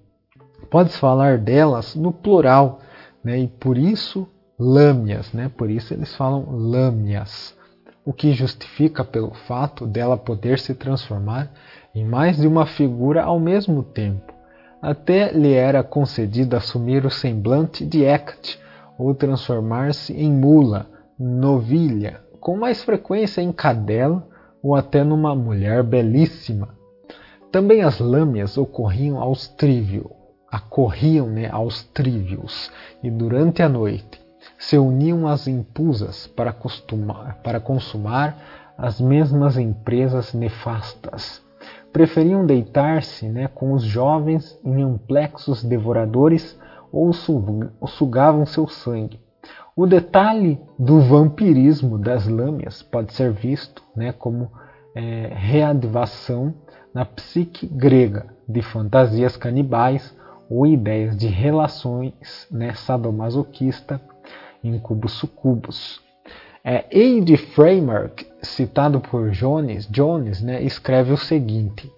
pode-se 0.69 0.97
falar 0.99 1.39
delas 1.39 1.95
no 1.95 2.11
plural, 2.11 2.79
né, 3.23 3.39
e 3.39 3.47
por 3.47 3.77
isso 3.77 4.27
lâmias, 4.57 5.33
né, 5.33 5.51
por 5.57 5.69
isso 5.69 5.93
eles 5.93 6.15
falam 6.15 6.45
lâmias, 6.51 7.57
o 8.05 8.13
que 8.13 8.33
justifica 8.33 9.03
pelo 9.03 9.33
fato 9.33 9.87
dela 9.87 10.15
poder 10.15 10.59
se 10.59 10.75
transformar 10.75 11.51
em 11.93 12.05
mais 12.05 12.37
de 12.37 12.47
uma 12.47 12.67
figura 12.67 13.23
ao 13.23 13.39
mesmo 13.39 13.81
tempo. 13.81 14.31
Até 14.79 15.31
lhe 15.31 15.53
era 15.53 15.83
concedido 15.83 16.55
assumir 16.55 17.03
o 17.03 17.09
semblante 17.09 17.83
de 17.83 18.03
Hecate 18.03 18.59
ou 18.99 19.15
transformar-se 19.15 20.13
em 20.13 20.31
mula, 20.31 20.85
novilha, 21.17 22.21
com 22.39 22.55
mais 22.55 22.83
frequência 22.83 23.41
em 23.41 23.51
cadela 23.51 24.27
ou 24.61 24.75
até 24.75 25.03
numa 25.03 25.35
mulher 25.35 25.81
belíssima. 25.81 26.75
Também 27.55 27.83
as 27.83 27.99
lâmias 27.99 28.57
ocorriam 28.57 29.17
aos 29.17 29.47
trívios, 29.47 30.07
acorriam 30.51 31.27
né, 31.27 31.49
aos 31.49 31.85
trívios, 31.85 32.69
e 33.01 33.09
durante 33.09 33.63
a 33.63 33.69
noite 33.69 34.21
se 34.59 34.77
uniam 34.77 35.25
às 35.25 35.47
impusas 35.47 36.27
para, 36.27 36.53
para 37.41 37.61
consumar 37.61 38.37
as 38.77 38.99
mesmas 38.99 39.57
empresas 39.57 40.33
nefastas 40.33 41.41
preferiam 41.93 42.45
deitar-se 42.45 43.25
né, 43.29 43.47
com 43.47 43.71
os 43.71 43.83
jovens 43.83 44.59
em 44.61 44.81
amplexos 44.81 45.63
devoradores 45.63 46.59
ou 46.91 47.13
sugavam 47.87 48.45
seu 48.45 48.67
sangue. 48.67 49.17
O 49.73 49.87
detalhe 49.87 50.59
do 50.77 50.99
vampirismo 50.99 51.97
das 51.97 52.27
lâmias 52.27 52.83
pode 52.83 53.13
ser 53.13 53.31
visto 53.31 53.81
né, 53.95 54.11
como 54.11 54.51
é, 54.93 55.27
na 56.95 57.03
psique 57.03 57.67
grega 57.67 58.25
de 58.47 58.61
fantasias 58.61 59.35
canibais 59.35 60.15
ou 60.49 60.65
ideias 60.65 61.17
de 61.17 61.27
relações 61.27 62.47
né, 62.49 62.73
sadomasoquista, 62.73 63.99
incubos-sucubos. 64.63 65.99
É, 66.63 66.85
Aide 66.91 67.35
Framework, 67.35 68.25
citado 68.41 69.01
por 69.01 69.31
Jones, 69.31 69.85
Jones 69.87 70.41
né, 70.41 70.63
escreve 70.63 71.11
o 71.11 71.17
seguinte: 71.17 71.91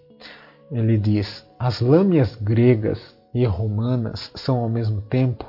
ele 0.72 0.98
diz, 0.98 1.46
as 1.60 1.80
lâmias 1.80 2.36
gregas 2.36 3.16
e 3.36 3.46
romanas 3.46 4.32
são 4.34 4.58
ao 4.58 4.70
mesmo 4.70 5.02
tempo 5.04 5.46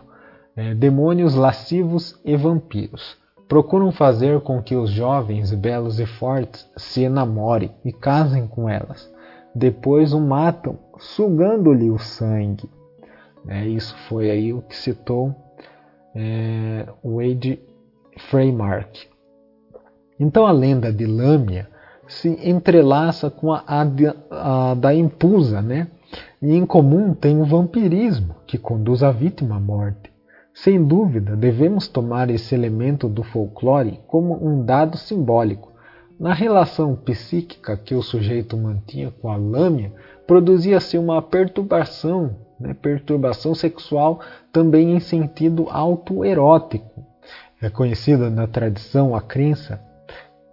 é, 0.54 0.74
demônios 0.74 1.34
lascivos 1.34 2.20
e 2.22 2.36
vampiros. 2.36 3.16
Procuram 3.48 3.90
fazer 3.92 4.40
com 4.42 4.62
que 4.62 4.76
os 4.76 4.90
jovens 4.90 5.54
belos 5.54 5.98
e 5.98 6.04
fortes 6.04 6.68
se 6.76 7.04
enamorem 7.04 7.70
e 7.82 7.90
casem 7.90 8.46
com 8.46 8.68
elas. 8.68 9.10
Depois 9.58 10.12
o 10.12 10.20
matam, 10.20 10.78
sugando-lhe 10.98 11.90
o 11.90 11.98
sangue. 11.98 12.70
É, 13.48 13.66
isso 13.66 13.96
foi 14.08 14.30
aí 14.30 14.52
o 14.52 14.62
que 14.62 14.76
citou 14.76 15.34
é, 16.14 16.86
Wade 17.02 17.58
Freymark. 18.30 19.08
Então 20.20 20.46
a 20.46 20.52
lenda 20.52 20.92
de 20.92 21.06
Lâmia 21.06 21.68
se 22.06 22.28
entrelaça 22.48 23.28
com 23.30 23.52
a, 23.52 23.64
a, 23.66 24.70
a 24.70 24.74
da 24.74 24.94
Impusa, 24.94 25.60
né? 25.60 25.88
E 26.40 26.54
em 26.54 26.64
comum 26.64 27.12
tem 27.12 27.40
o 27.40 27.44
vampirismo, 27.44 28.36
que 28.46 28.56
conduz 28.58 29.02
a 29.02 29.10
vítima 29.10 29.56
à 29.56 29.60
morte. 29.60 30.12
Sem 30.54 30.84
dúvida, 30.84 31.34
devemos 31.34 31.88
tomar 31.88 32.30
esse 32.30 32.54
elemento 32.54 33.08
do 33.08 33.24
folclore 33.24 33.98
como 34.06 34.38
um 34.40 34.64
dado 34.64 34.96
simbólico. 34.96 35.72
Na 36.18 36.34
relação 36.34 36.96
psíquica 36.96 37.76
que 37.76 37.94
o 37.94 38.02
sujeito 38.02 38.56
mantinha 38.56 39.12
com 39.22 39.30
a 39.30 39.36
lâmina, 39.36 39.92
produzia-se 40.26 40.98
uma 40.98 41.22
perturbação, 41.22 42.36
né, 42.58 42.74
perturbação 42.74 43.54
sexual 43.54 44.20
também 44.52 44.96
em 44.96 45.00
sentido 45.00 45.68
autoerótico, 45.70 47.04
é 47.62 47.70
conhecida 47.70 48.30
na 48.30 48.46
tradição 48.46 49.14
a 49.14 49.20
crença 49.20 49.80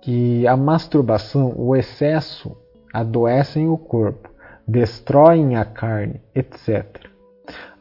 que 0.01 0.47
a 0.47 0.55
masturbação, 0.55 1.53
o 1.55 1.75
excesso, 1.75 2.55
adoecem 2.93 3.67
o 3.67 3.77
corpo, 3.77 4.29
destroem 4.67 5.55
a 5.55 5.65
carne, 5.65 6.21
etc. 6.33 6.85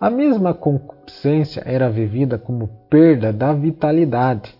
A 0.01 0.09
mesma 0.09 0.55
concupiscência 0.55 1.63
era 1.67 1.91
vivida 1.91 2.39
como 2.39 2.69
perda 2.89 3.33
da 3.33 3.53
vitalidade. 3.53 4.59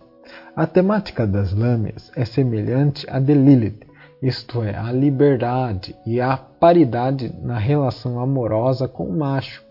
A 0.55 0.65
temática 0.65 1.27
das 1.27 1.51
lâminas 1.51 2.13
é 2.15 2.23
semelhante 2.23 3.05
à 3.09 3.19
de 3.19 3.33
Lilith, 3.33 3.85
isto 4.21 4.63
é, 4.63 4.73
a 4.73 4.89
liberdade 4.89 5.93
e 6.05 6.21
a 6.21 6.37
paridade 6.37 7.29
na 7.43 7.57
relação 7.57 8.21
amorosa 8.21 8.87
com 8.87 9.03
o 9.03 9.17
macho. 9.17 9.61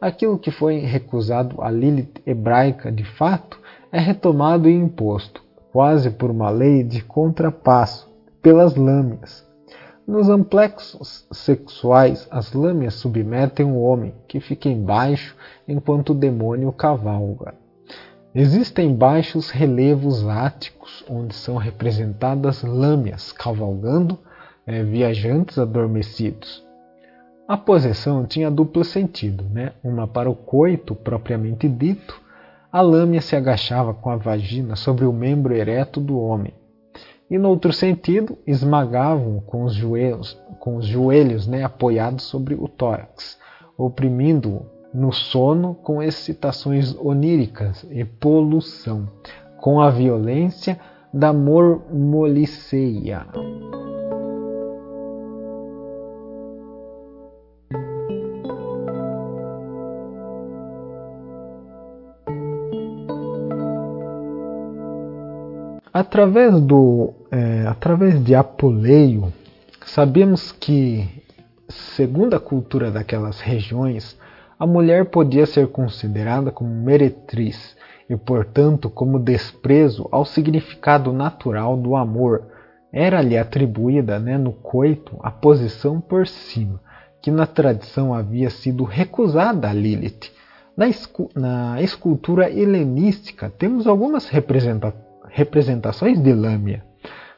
Aquilo 0.00 0.38
que 0.38 0.52
foi 0.52 0.78
recusado 0.78 1.60
a 1.60 1.68
Lilith 1.68 2.22
hebraica 2.24 2.92
de 2.92 3.02
fato 3.02 3.58
é 3.90 3.98
retomado 3.98 4.68
e 4.68 4.72
imposto, 4.72 5.42
quase 5.72 6.10
por 6.10 6.30
uma 6.30 6.48
lei 6.48 6.84
de 6.84 7.02
contrapasso, 7.02 8.08
pelas 8.40 8.76
lâminas. 8.76 9.44
Nos 10.06 10.28
amplexos 10.28 11.26
sexuais, 11.32 12.28
as 12.30 12.52
lâminas 12.52 12.94
submetem 12.94 13.66
o 13.66 13.80
homem, 13.80 14.14
que 14.28 14.38
fica 14.38 14.68
embaixo 14.68 15.34
enquanto 15.66 16.10
o 16.10 16.14
demônio 16.14 16.70
cavalga. 16.70 17.59
Existem 18.32 18.94
baixos 18.94 19.50
relevos 19.50 20.24
áticos, 20.24 21.04
onde 21.08 21.34
são 21.34 21.56
representadas 21.56 22.62
lâminas 22.62 23.32
cavalgando 23.32 24.16
é, 24.64 24.84
viajantes 24.84 25.58
adormecidos. 25.58 26.64
A 27.48 27.56
posição 27.56 28.24
tinha 28.24 28.48
duplo 28.48 28.84
sentido, 28.84 29.42
né? 29.50 29.72
uma 29.82 30.06
para 30.06 30.30
o 30.30 30.36
coito 30.36 30.94
propriamente 30.94 31.68
dito, 31.68 32.20
a 32.70 32.80
lâmina 32.80 33.20
se 33.20 33.34
agachava 33.34 33.92
com 33.92 34.10
a 34.10 34.16
vagina 34.16 34.76
sobre 34.76 35.04
o 35.04 35.12
membro 35.12 35.52
ereto 35.52 36.00
do 36.00 36.16
homem, 36.16 36.54
e 37.28 37.36
no 37.36 37.48
outro 37.48 37.72
sentido 37.72 38.38
esmagavam 38.46 39.40
com 39.40 39.64
os 39.64 39.74
joelhos, 39.74 40.40
com 40.60 40.76
os 40.76 40.86
joelhos 40.86 41.48
né, 41.48 41.64
apoiados 41.64 42.22
sobre 42.26 42.54
o 42.54 42.68
tórax, 42.68 43.36
oprimindo-o 43.76 44.79
no 44.92 45.12
sono 45.12 45.74
com 45.74 46.02
excitações 46.02 46.96
oníricas 46.98 47.86
e 47.90 48.04
poluição, 48.04 49.08
com 49.58 49.80
a 49.80 49.90
violência 49.90 50.78
da 51.12 51.32
mormoliceia. 51.32 53.26
Através, 65.92 66.60
do, 66.60 67.12
é, 67.30 67.66
através 67.66 68.22
de 68.24 68.34
Apuleio, 68.34 69.32
sabemos 69.84 70.52
que, 70.52 71.06
segundo 71.68 72.34
a 72.34 72.40
cultura 72.40 72.90
daquelas 72.90 73.40
regiões, 73.40 74.16
a 74.60 74.66
mulher 74.66 75.06
podia 75.06 75.46
ser 75.46 75.68
considerada 75.68 76.52
como 76.52 76.68
meretriz 76.68 77.74
e, 78.10 78.14
portanto, 78.14 78.90
como 78.90 79.18
desprezo 79.18 80.06
ao 80.12 80.26
significado 80.26 81.14
natural 81.14 81.78
do 81.78 81.96
amor. 81.96 82.42
Era-lhe 82.92 83.38
atribuída 83.38 84.18
né, 84.18 84.36
no 84.36 84.52
coito 84.52 85.16
a 85.22 85.30
posição 85.30 85.98
por 85.98 86.26
cima, 86.26 86.78
que 87.22 87.30
na 87.30 87.46
tradição 87.46 88.12
havia 88.12 88.50
sido 88.50 88.84
recusada 88.84 89.70
a 89.70 89.72
Lilith. 89.72 90.30
Na, 90.76 90.86
na 91.34 91.80
escultura 91.80 92.50
helenística, 92.50 93.48
temos 93.48 93.86
algumas 93.86 94.28
representações 94.28 95.08
representações 95.32 96.20
de 96.20 96.32
Lâmia 96.32 96.84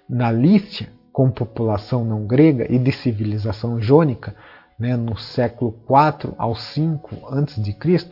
na 0.08 0.32
Lícia, 0.32 0.88
com 1.12 1.30
população 1.30 2.04
não 2.04 2.26
grega 2.26 2.66
e 2.72 2.78
de 2.78 2.90
civilização 2.90 3.80
jônica, 3.80 4.34
né, 4.78 4.96
no 4.96 5.16
século 5.16 5.72
4 5.86 6.34
ao 6.38 6.54
5 6.54 7.28
a.C., 7.28 8.08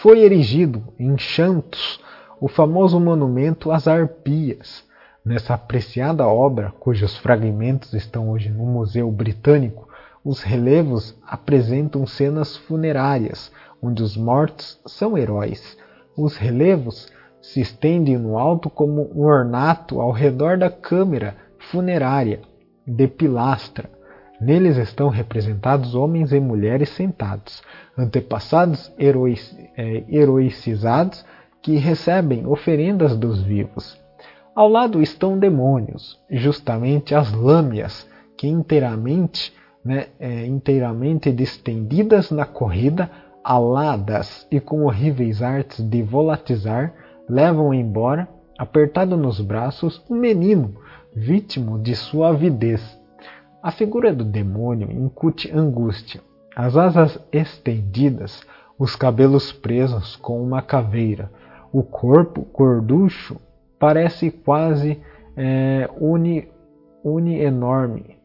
foi 0.00 0.20
erigido 0.20 0.82
em 0.98 1.16
Xantos 1.16 2.00
o 2.40 2.48
famoso 2.48 2.98
monumento 2.98 3.70
às 3.70 3.86
Arpias. 3.86 4.84
Nessa 5.24 5.54
apreciada 5.54 6.26
obra, 6.26 6.72
cujos 6.78 7.16
fragmentos 7.16 7.94
estão 7.94 8.28
hoje 8.30 8.50
no 8.50 8.66
Museu 8.66 9.10
Britânico, 9.10 9.88
os 10.24 10.42
relevos 10.42 11.14
apresentam 11.26 12.06
cenas 12.06 12.56
funerárias, 12.56 13.52
onde 13.82 14.02
os 14.02 14.16
mortos 14.16 14.80
são 14.86 15.16
heróis. 15.16 15.76
Os 16.16 16.36
relevos 16.36 17.08
se 17.42 17.60
estendem 17.60 18.16
no 18.16 18.38
alto 18.38 18.70
como 18.70 19.10
um 19.14 19.24
ornato 19.24 20.00
ao 20.00 20.10
redor 20.10 20.56
da 20.56 20.70
câmara 20.70 21.36
funerária 21.70 22.40
de 22.86 23.06
pilastra. 23.06 23.90
Neles 24.40 24.76
estão 24.76 25.08
representados 25.08 25.94
homens 25.94 26.32
e 26.32 26.40
mulheres 26.40 26.90
sentados, 26.90 27.62
antepassados 27.96 28.92
é, 28.98 30.04
heroicizados 30.08 31.24
que 31.62 31.76
recebem 31.76 32.46
oferendas 32.46 33.16
dos 33.16 33.42
vivos. 33.42 33.98
Ao 34.54 34.68
lado 34.68 35.00
estão 35.00 35.38
demônios, 35.38 36.20
justamente 36.30 37.14
as 37.14 37.32
lâmias, 37.32 38.08
que 38.36 38.46
inteiramente, 38.46 39.52
né, 39.84 40.08
é, 40.20 40.46
inteiramente 40.46 41.32
distendidas 41.32 42.30
na 42.30 42.44
corrida, 42.44 43.10
aladas 43.42 44.46
e 44.50 44.60
com 44.60 44.84
horríveis 44.84 45.42
artes 45.42 45.80
de 45.82 46.02
volatizar, 46.02 46.92
levam 47.28 47.72
embora, 47.72 48.28
apertado 48.58 49.16
nos 49.16 49.40
braços, 49.40 50.02
um 50.08 50.16
menino, 50.16 50.74
vítima 51.14 51.78
de 51.78 51.94
sua 51.94 52.28
avidez. 52.28 53.03
A 53.64 53.70
figura 53.70 54.12
do 54.12 54.26
demônio 54.26 54.92
incute 54.92 55.50
angústia, 55.50 56.20
as 56.54 56.76
asas 56.76 57.18
estendidas, 57.32 58.42
os 58.78 58.94
cabelos 58.94 59.52
presos 59.52 60.16
com 60.16 60.42
uma 60.42 60.60
caveira, 60.60 61.30
o 61.72 61.82
corpo 61.82 62.46
gorducho 62.52 63.40
parece 63.78 64.30
quase 64.30 65.00
é, 65.34 65.88
uni, 65.98 66.46
uni 67.02 67.40
enorme, 67.40 68.18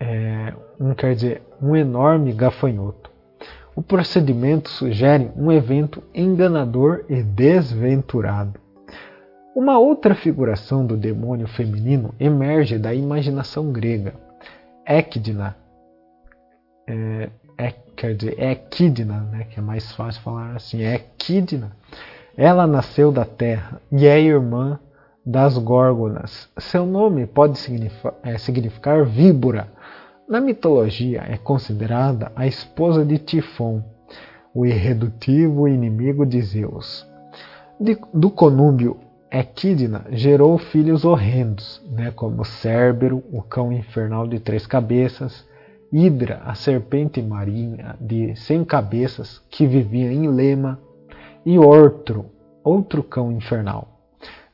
é, 0.00 0.54
um, 0.80 0.94
quer 0.94 1.14
dizer, 1.14 1.42
um 1.60 1.76
enorme 1.76 2.32
gafanhoto. 2.32 3.10
O 3.76 3.82
procedimento 3.82 4.70
sugere 4.70 5.30
um 5.36 5.52
evento 5.52 6.02
enganador 6.14 7.04
e 7.10 7.22
desventurado. 7.22 8.58
Uma 9.54 9.78
outra 9.78 10.14
figuração 10.14 10.86
do 10.86 10.96
demônio 10.96 11.46
feminino 11.46 12.14
emerge 12.18 12.78
da 12.78 12.94
imaginação 12.94 13.70
grega. 13.70 14.24
Equidna, 14.86 15.56
é, 16.88 17.30
é, 17.58 18.12
dizer, 18.14 18.40
Equidna, 18.40 19.20
né, 19.32 19.44
que 19.50 19.58
é 19.58 19.62
mais 19.62 19.92
fácil 19.92 20.22
falar 20.22 20.56
assim, 20.56 20.82
Equidna. 20.82 21.72
Ela 22.36 22.66
nasceu 22.66 23.10
da 23.10 23.24
terra 23.24 23.80
e 23.90 24.06
é 24.06 24.20
irmã 24.20 24.78
das 25.24 25.58
górgonas. 25.58 26.48
Seu 26.58 26.86
nome 26.86 27.26
pode 27.26 27.58
significar, 27.58 28.14
é, 28.22 28.38
significar 28.38 29.04
víbora, 29.04 29.68
na 30.28 30.40
mitologia, 30.40 31.24
é 31.28 31.36
considerada 31.36 32.32
a 32.34 32.48
esposa 32.48 33.04
de 33.04 33.16
Tifon, 33.16 33.80
o 34.52 34.66
irredutível 34.66 35.68
inimigo 35.68 36.26
de 36.26 36.42
Zeus. 36.42 37.06
De, 37.78 37.96
do 38.12 38.28
conúbio 38.28 38.98
Equidna 39.30 40.04
gerou 40.10 40.56
filhos 40.58 41.04
horrendos, 41.04 41.82
né, 41.90 42.10
como 42.10 42.44
Cérbero, 42.44 43.22
o 43.32 43.42
cão 43.42 43.72
infernal 43.72 44.26
de 44.26 44.38
três 44.38 44.66
cabeças, 44.66 45.46
Hidra, 45.92 46.42
a 46.44 46.54
serpente 46.54 47.22
marinha 47.22 47.96
de 48.00 48.34
cem 48.36 48.64
cabeças 48.64 49.40
que 49.50 49.66
vivia 49.66 50.12
em 50.12 50.28
Lema, 50.28 50.78
e 51.44 51.58
Ortro, 51.58 52.26
outro 52.64 53.02
cão 53.02 53.30
infernal. 53.30 54.00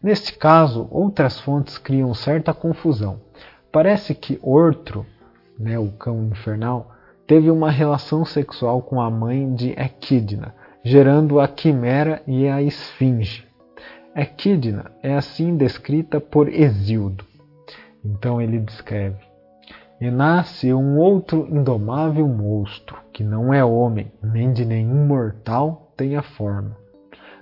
Neste 0.02 0.36
caso, 0.36 0.88
outras 0.90 1.40
fontes 1.40 1.78
criam 1.78 2.12
certa 2.12 2.52
confusão. 2.52 3.20
Parece 3.70 4.14
que 4.14 4.38
Ortro 4.42 5.06
né, 5.58 5.78
o 5.78 5.88
cão 5.92 6.24
infernal, 6.24 6.90
teve 7.26 7.50
uma 7.50 7.70
relação 7.70 8.24
sexual 8.24 8.82
com 8.82 9.00
a 9.00 9.10
mãe 9.10 9.54
de 9.54 9.70
Equidna, 9.70 10.54
gerando 10.84 11.40
a 11.40 11.46
quimera 11.46 12.22
e 12.26 12.48
a 12.48 12.60
esfinge. 12.60 13.46
Equidna 14.14 14.92
é 15.02 15.14
assim 15.14 15.56
descrita 15.56 16.20
por 16.20 16.48
Hesíodo. 16.48 17.24
Então 18.04 18.40
ele 18.40 18.58
descreve: 18.58 19.18
E 20.00 20.10
nasce 20.10 20.72
um 20.72 20.98
outro 20.98 21.46
indomável 21.50 22.26
monstro, 22.28 22.98
que 23.12 23.24
não 23.24 23.52
é 23.52 23.64
homem, 23.64 24.12
nem 24.22 24.52
de 24.52 24.64
nenhum 24.64 25.06
mortal 25.06 25.92
tem 25.96 26.16
a 26.16 26.22
forma. 26.22 26.76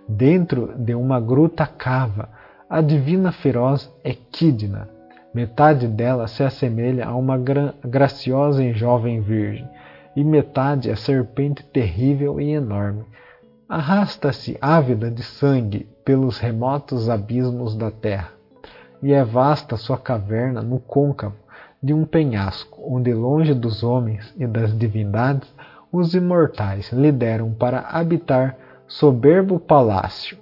Dentro 0.08 0.74
de 0.76 0.94
uma 0.94 1.20
gruta 1.20 1.66
cava 1.66 2.28
a 2.68 2.80
divina 2.80 3.32
feroz 3.32 3.92
Equidna, 4.04 4.88
Metade 5.32 5.86
dela 5.86 6.26
se 6.26 6.42
assemelha 6.42 7.06
a 7.06 7.14
uma 7.14 7.38
gra 7.38 7.72
graciosa 7.84 8.64
e 8.64 8.72
jovem 8.72 9.20
virgem, 9.20 9.68
e 10.16 10.24
metade 10.24 10.90
a 10.90 10.96
serpente 10.96 11.64
terrível 11.64 12.40
e 12.40 12.50
enorme. 12.50 13.04
Arrasta-se 13.68 14.58
ávida 14.60 15.08
de 15.08 15.22
sangue 15.22 15.88
pelos 16.10 16.38
remotos 16.38 17.08
abismos 17.08 17.76
da 17.76 17.88
terra, 17.88 18.32
e 19.00 19.12
é 19.12 19.22
vasta 19.22 19.76
sua 19.76 19.96
caverna 19.96 20.60
no 20.60 20.80
côncavo 20.80 21.36
de 21.80 21.94
um 21.94 22.04
penhasco, 22.04 22.82
onde, 22.84 23.14
longe 23.14 23.54
dos 23.54 23.84
homens 23.84 24.34
e 24.36 24.44
das 24.44 24.76
divindades, 24.76 25.48
os 25.92 26.12
imortais 26.12 26.90
lhe 26.90 27.12
deram 27.12 27.52
para 27.52 27.82
habitar 27.82 28.56
soberbo 28.88 29.60
palácio. 29.60 30.36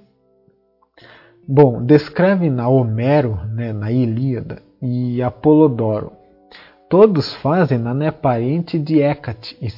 Bom, 1.47 1.85
descreve 1.85 2.49
na 2.49 2.67
Homero, 2.67 3.39
né, 3.53 3.71
na 3.71 3.93
Ilíada, 3.93 4.63
e 4.81 5.23
Apolodoro. 5.23 6.13
Todos 6.89 7.35
fazem 7.35 7.77
na 7.77 7.93
né, 7.93 8.11
parente 8.11 8.79
de 8.79 9.03
Hecate 9.03 9.55
e, 9.61 9.69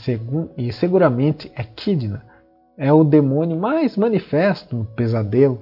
e 0.56 0.72
seguramente 0.72 1.50
Equidna 1.58 2.30
é 2.80 2.90
o 2.90 3.04
demônio 3.04 3.58
mais 3.58 3.94
manifesto 3.94 4.74
no 4.74 4.86
pesadelo. 4.86 5.60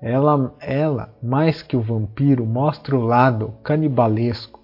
Ela, 0.00 0.54
ela, 0.60 1.14
mais 1.22 1.62
que 1.62 1.76
o 1.76 1.80
vampiro, 1.80 2.44
mostra 2.44 2.96
o 2.96 3.04
lado 3.04 3.54
canibalesco 3.62 4.60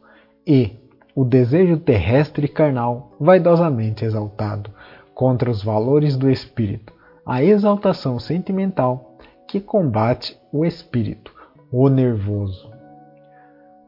e 0.47 0.77
o 1.15 1.25
desejo 1.25 1.77
terrestre 1.79 2.47
e 2.47 2.49
carnal 2.49 3.13
vaidosamente 3.21 4.05
exaltado 4.05 4.71
contra 5.15 5.51
os 5.51 5.63
valores 5.63 6.17
do 6.17 6.31
espírito, 6.31 6.93
a 7.25 7.43
exaltação 7.43 8.19
sentimental 8.19 9.17
que 9.47 9.61
combate 9.61 10.39
o 10.53 10.65
espírito, 10.65 11.33
o 11.71 11.89
nervoso. 11.89 12.71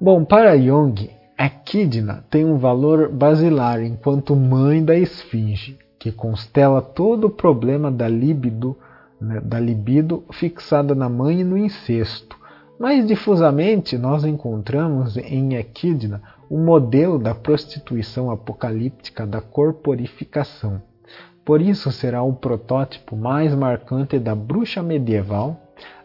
Bom, 0.01 0.25
para 0.25 0.59
Jung, 0.59 1.11
Equidna 1.39 2.25
tem 2.31 2.45
um 2.45 2.59
valor 2.59 3.09
basilar 3.09 3.83
enquanto 3.83 4.37
mãe 4.37 4.85
da 4.85 4.97
esfinge, 4.97 5.79
que 5.99 6.12
constela 6.12 6.83
todo 6.83 7.29
o 7.29 7.31
problema 7.31 7.91
da 7.91 8.07
libido, 8.07 8.77
né, 9.20 9.41
da 9.41 9.59
libido 9.59 10.24
fixada 10.32 10.95
na 10.95 11.09
mãe 11.09 11.41
e 11.41 11.45
no 11.45 11.57
incesto. 11.57 12.39
Mais 12.78 13.07
difusamente, 13.07 13.97
nós 13.97 14.24
encontramos 14.24 15.16
em 15.16 15.55
Equidna 15.55 16.23
o 16.51 16.59
modelo 16.59 17.19
da 17.19 17.35
prostituição 17.35 18.31
apocalíptica 18.31 19.27
da 19.27 19.41
corporificação. 19.41 20.82
Por 21.45 21.61
isso 21.61 21.93
será 21.93 22.23
o 22.23 22.32
protótipo 22.32 23.16
mais 23.16 23.55
marcante 23.55 24.19
da 24.19 24.35
bruxa 24.35 24.82
medieval 24.82 25.61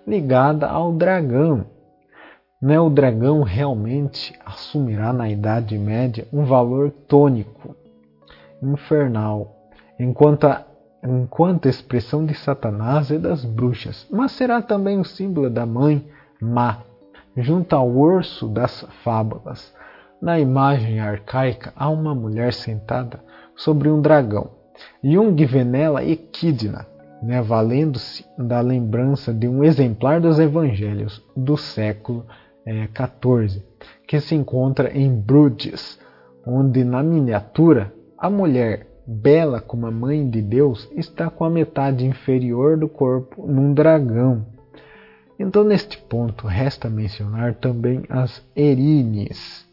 ligada 0.06 0.68
ao 0.68 0.92
dragão, 0.94 1.66
né, 2.62 2.80
o 2.80 2.90
dragão 2.90 3.42
realmente 3.42 4.38
assumirá 4.46 5.14
na 5.14 5.30
Idade 5.30 5.78
Média 5.78 6.28
um 6.34 6.44
valor 6.44 6.92
tônico, 7.08 7.76
infernal, 8.62 9.56
enquanto 9.98 10.46
a, 10.46 10.66
enquanto 11.04 11.68
expressão 11.68 12.26
de 12.26 12.34
Satanás 12.34 13.10
e 13.10 13.18
das 13.18 13.46
bruxas, 13.46 14.08
mas 14.12 14.32
será 14.34 14.62
também 14.62 15.00
o 15.00 15.06
símbolo 15.06 15.50
da 15.50 15.66
mãe 15.66 16.06
má, 16.42 16.80
junto 17.38 17.76
ao 17.76 17.90
urso 17.90 18.48
das 18.48 18.86
fábulas. 19.04 19.74
Na 20.22 20.40
imagem 20.40 21.00
arcaica 21.00 21.72
há 21.76 21.90
uma 21.90 22.14
mulher 22.14 22.54
sentada 22.54 23.22
sobre 23.56 23.90
um 23.90 24.02
dragão. 24.02 24.52
Jung 25.04 25.46
vê 25.46 25.64
nela 25.64 26.04
Equidna, 26.04 26.86
né, 27.22 27.42
valendo-se 27.42 28.26
da 28.38 28.62
lembrança 28.62 29.34
de 29.34 29.48
um 29.48 29.64
exemplar 29.64 30.22
dos 30.22 30.40
evangelhos 30.40 31.22
do 31.36 31.58
século 31.58 32.26
é, 32.66 32.88
14, 32.88 33.66
que 34.08 34.20
se 34.20 34.36
encontra 34.36 34.96
em 34.98 35.14
Bruges, 35.14 36.00
onde 36.46 36.84
na 36.84 37.04
miniatura 37.04 37.94
a 38.18 38.30
mulher, 38.30 38.88
bela 39.10 39.60
como 39.60 39.88
a 39.88 39.92
mãe 39.92 40.30
de 40.30 40.40
Deus, 40.40 40.88
está 40.96 41.30
com 41.32 41.44
a 41.44 41.50
metade 41.50 42.06
inferior 42.06 42.78
do 42.78 42.88
corpo 42.88 43.48
num 43.48 43.74
dragão. 43.74 44.46
Então, 45.40 45.64
neste 45.64 45.98
ponto, 45.98 46.46
resta 46.46 46.90
mencionar 46.90 47.56
também 47.56 48.04
as 48.08 48.46
Erines, 48.56 49.68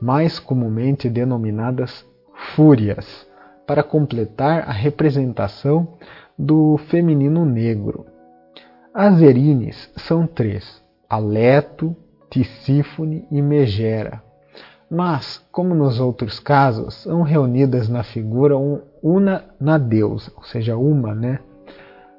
mais 0.00 0.38
comumente 0.38 1.10
denominadas 1.10 2.06
Fúrias, 2.54 3.26
para 3.66 3.82
completar 3.82 4.66
a 4.66 4.72
representação 4.72 5.98
do 6.38 6.78
feminino 6.88 7.44
negro. 7.44 8.06
As 8.94 9.20
Erines 9.20 9.90
são 9.96 10.26
três: 10.26 10.82
Aleto, 11.10 11.94
Tisífone 12.30 13.26
e 13.30 13.42
Megera. 13.42 14.27
Mas, 14.90 15.44
como 15.52 15.74
nos 15.74 16.00
outros 16.00 16.40
casos, 16.40 17.02
são 17.02 17.20
reunidas 17.20 17.90
na 17.90 18.02
figura 18.02 18.56
una 19.02 19.44
na 19.60 19.76
deusa, 19.76 20.32
ou 20.34 20.42
seja, 20.44 20.78
uma, 20.78 21.14
né? 21.14 21.40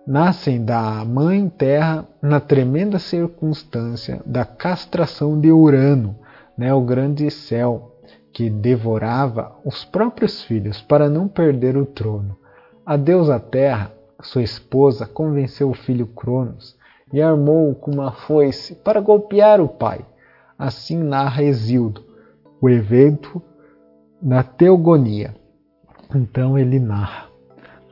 Nascem 0.06 0.64
da 0.64 1.04
mãe 1.04 1.50
terra 1.50 2.06
na 2.22 2.40
tremenda 2.40 3.00
circunstância 3.00 4.22
da 4.24 4.46
castração 4.46 5.40
de 5.40 5.52
Urano, 5.52 6.16
né, 6.56 6.72
o 6.74 6.82
grande 6.82 7.30
céu, 7.32 7.96
que 8.32 8.50
devorava 8.50 9.56
os 9.66 9.84
próprios 9.84 10.44
filhos 10.44 10.80
para 10.82 11.10
não 11.10 11.28
perder 11.28 11.76
o 11.76 11.86
trono. 11.86 12.38
A 12.86 12.96
deusa 12.96 13.40
Terra, 13.40 13.92
sua 14.22 14.44
esposa, 14.44 15.08
convenceu 15.08 15.70
o 15.70 15.76
filho 15.76 16.06
Cronos 16.08 16.76
e 17.12 17.22
armou-o 17.22 17.76
com 17.76 17.92
uma 17.92 18.12
foice 18.12 18.76
para 18.76 19.02
golpear 19.02 19.60
o 19.60 19.68
pai. 19.68 20.06
Assim 20.58 20.98
narra 20.98 21.44
Exildo 21.44 22.09
o 22.62 22.70
evento 22.70 23.42
na 24.22 24.44
Teogonia. 24.44 25.34
Então 26.14 26.58
ele 26.58 26.80
narra: 26.80 27.28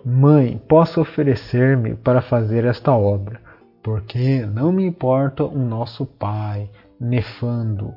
Mãe, 0.03 0.61
posso 0.68 1.02
oferecer-me 1.02 1.95
para 1.95 2.22
fazer 2.22 2.65
esta 2.65 2.91
obra, 2.91 3.39
porque 3.84 4.45
não 4.45 4.72
me 4.72 4.85
importa 4.85 5.44
o 5.44 5.57
nosso 5.57 6.06
pai, 6.06 6.69
Nefando, 6.99 7.94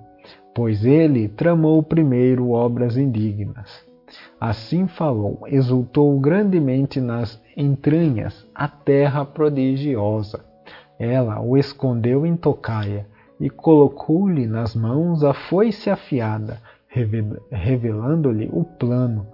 pois 0.55 0.85
ele 0.85 1.29
tramou 1.29 1.83
primeiro 1.83 2.51
obras 2.51 2.97
indignas. 2.97 3.85
Assim 4.41 4.87
falou, 4.87 5.45
exultou 5.47 6.19
grandemente 6.21 7.01
nas 7.01 7.41
entranhas 7.57 8.47
a 8.55 8.69
terra 8.69 9.25
prodigiosa 9.25 10.51
ela 11.01 11.41
o 11.41 11.57
escondeu 11.57 12.27
em 12.27 12.37
tocaia 12.37 13.07
e 13.41 13.49
colocou-lhe 13.49 14.47
nas 14.47 14.75
mãos 14.75 15.25
a 15.25 15.33
foice 15.33 15.89
afiada, 15.89 16.61
revelando-lhe 17.51 18.51
o 18.53 18.63
plano. 18.63 19.27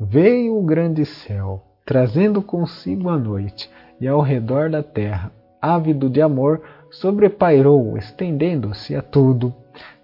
Veio 0.00 0.56
o 0.56 0.62
grande 0.62 1.04
céu, 1.04 1.62
trazendo 1.84 2.40
consigo 2.40 3.10
a 3.10 3.18
noite, 3.18 3.70
e 4.00 4.08
ao 4.08 4.22
redor 4.22 4.70
da 4.70 4.82
terra, 4.82 5.30
ávido 5.60 6.08
de 6.08 6.22
amor, 6.22 6.62
sobrepairou, 6.90 7.98
estendendo-se 7.98 8.96
a 8.96 9.02
tudo. 9.02 9.54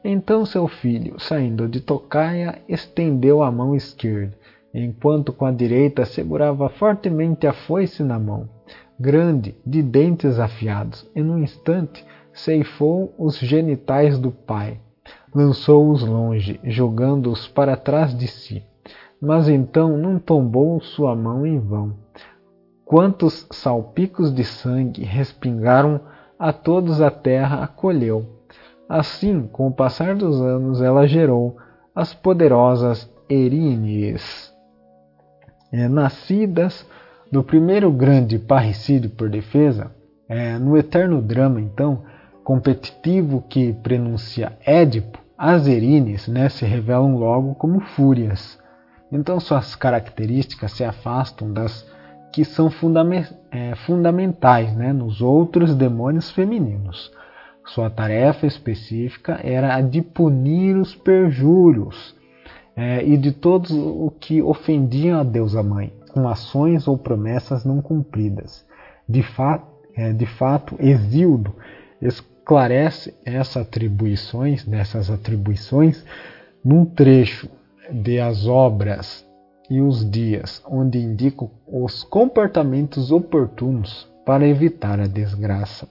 Então 0.05 0.45
seu 0.45 0.69
filho, 0.69 1.19
saindo 1.19 1.67
de 1.67 1.81
tocaia, 1.81 2.61
estendeu 2.69 3.43
a 3.43 3.51
mão 3.51 3.75
esquerda, 3.75 4.37
enquanto 4.75 5.33
com 5.33 5.47
a 5.47 5.51
direita 5.51 6.05
segurava 6.05 6.69
fortemente 6.69 7.47
a 7.47 7.55
foice 7.55 8.03
na 8.03 8.19
mão 8.19 8.47
grande, 8.99 9.55
de 9.65 9.83
dentes 9.83 10.39
afiados, 10.39 11.09
e 11.15 11.23
num 11.23 11.39
instante 11.39 12.05
ceifou 12.37 13.15
os 13.19 13.39
genitais 13.39 14.19
do 14.19 14.31
pai, 14.31 14.79
lançou-os 15.35 16.03
longe, 16.03 16.61
jogando-os 16.63 17.49
para 17.49 17.77
trás 17.77 18.17
de 18.17 18.29
si. 18.29 18.63
Mas 19.21 19.49
então 19.49 19.97
não 19.97 20.19
tombou 20.19 20.81
sua 20.81 21.17
mão 21.17 21.47
em 21.47 21.59
vão. 21.59 21.95
Quantos 22.85 23.47
salpicos 23.51 24.33
de 24.33 24.45
sangue 24.45 25.03
respingaram, 25.03 26.01
a 26.39 26.53
todos 26.53 27.01
a 27.01 27.11
terra 27.11 27.65
acolheu. 27.65 28.27
Assim, 28.87 29.49
com 29.49 29.69
o 29.69 29.73
passar 29.73 30.15
dos 30.15 30.41
anos, 30.41 30.83
ela 30.83 31.07
gerou 31.07 31.57
as 31.95 32.15
poderosas 32.15 33.11
Erines, 33.29 34.55
é, 35.73 35.89
nascidas 35.89 36.87
no 37.33 37.43
primeiro 37.43 37.91
grande 37.91 38.39
parricídio 38.39 39.11
por 39.11 39.29
defesa, 39.29 39.91
é, 40.29 40.59
no 40.59 40.77
eterno 40.77 41.21
drama, 41.21 41.61
então, 41.61 42.05
competitivo 42.47 43.43
que 43.49 43.73
prenuncia 43.73 44.57
Édipo, 44.65 45.19
as 45.37 45.67
Erines 45.67 46.29
né, 46.29 46.49
se 46.49 46.65
revelam 46.65 47.17
logo 47.17 47.57
como 47.57 47.81
fúrias. 47.81 48.57
Então 49.11 49.41
suas 49.41 49.75
características 49.75 50.71
se 50.71 50.85
afastam 50.85 51.53
das 51.53 51.85
que 52.33 52.45
são 52.45 52.71
fundament 52.71 53.27
é, 53.51 53.75
fundamentais 53.75 54.73
né, 54.77 54.93
nos 54.93 55.21
outros 55.21 55.75
demônios 55.75 56.31
femininos. 56.31 57.11
Sua 57.65 57.91
tarefa 57.91 58.47
específica 58.47 59.41
era 59.43 59.75
a 59.75 59.81
de 59.81 60.01
punir 60.01 60.77
os 60.77 60.95
perjúrios 60.95 62.15
é, 62.77 63.05
e 63.05 63.17
de 63.17 63.33
todos 63.33 63.73
o 63.73 64.13
que 64.21 64.41
ofendiam 64.41 65.19
a 65.19 65.25
deusa 65.25 65.65
mãe 65.65 65.93
com 66.13 66.29
ações 66.29 66.87
ou 66.87 66.97
promessas 66.97 67.65
não 67.65 67.83
cumpridas. 67.83 68.65
De, 69.09 69.25
fa 69.25 69.65
é, 69.97 70.13
de 70.13 70.27
fato, 70.27 70.77
Exildo 70.79 71.53
esclarece 72.47 73.13
essas 73.25 73.57
atribuições, 73.57 74.65
dessas 74.65 75.11
atribuições, 75.11 76.05
num 76.65 76.85
trecho 76.85 77.49
de 77.91 78.21
As 78.21 78.47
Obras 78.47 79.27
e 79.69 79.81
os 79.81 80.09
Dias, 80.09 80.63
onde 80.65 80.97
indica 80.97 81.45
os 81.67 82.05
comportamentos 82.05 83.11
oportunos 83.11 84.09
para 84.25 84.47
evitar 84.47 85.01
a 85.01 85.09
desgraça. 85.09 85.89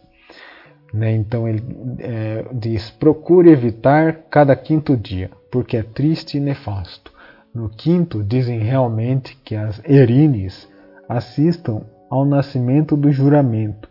Né? 0.94 1.14
Então 1.14 1.46
ele 1.46 1.62
é, 2.00 2.46
diz: 2.54 2.90
procure 2.90 3.50
evitar 3.50 4.24
cada 4.30 4.56
quinto 4.56 4.96
dia, 4.96 5.30
porque 5.52 5.76
é 5.76 5.84
triste 5.84 6.38
e 6.38 6.40
nefasto. 6.40 7.12
No 7.54 7.68
quinto, 7.68 8.24
dizem 8.24 8.60
realmente 8.60 9.38
que 9.44 9.58
as 9.58 9.82
Erines 9.84 10.70
assistam 11.10 11.82
ao 12.10 12.24
nascimento 12.24 12.96
do 12.96 13.12
juramento, 13.12 13.90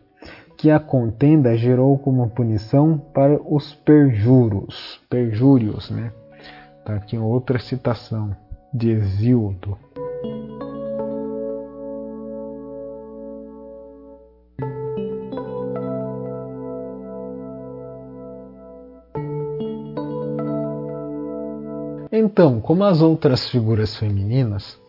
que 0.64 0.70
a 0.70 0.80
contenda 0.80 1.54
gerou 1.58 1.98
como 1.98 2.26
punição 2.30 2.96
para 2.96 3.38
os 3.38 3.74
perjuros, 3.74 4.98
perjúrios, 5.10 5.90
né? 5.90 6.10
Tá 6.86 6.94
aqui 6.94 7.18
outra 7.18 7.58
citação 7.58 8.34
de 8.72 8.88
Exildo. 8.88 9.76
Então, 22.10 22.58
como 22.58 22.84
as 22.84 23.02
outras 23.02 23.50
figuras 23.50 23.94
femininas, 23.98 24.80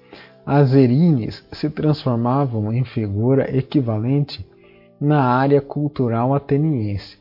as 0.45 0.73
erines 0.73 1.45
se 1.52 1.69
transformavam 1.69 2.72
em 2.72 2.85
figura 2.85 3.53
equivalente 3.53 4.55
na 4.99 5.23
área 5.23 5.61
cultural 5.61 6.34
ateniense. 6.34 7.17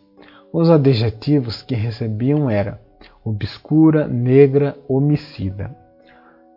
Os 0.53 0.71
adjetivos 0.71 1.63
que 1.63 1.75
recebiam 1.75 2.49
eram 2.49 2.79
obscura, 3.25 4.07
negra, 4.07 4.77
homicida. 4.87 5.75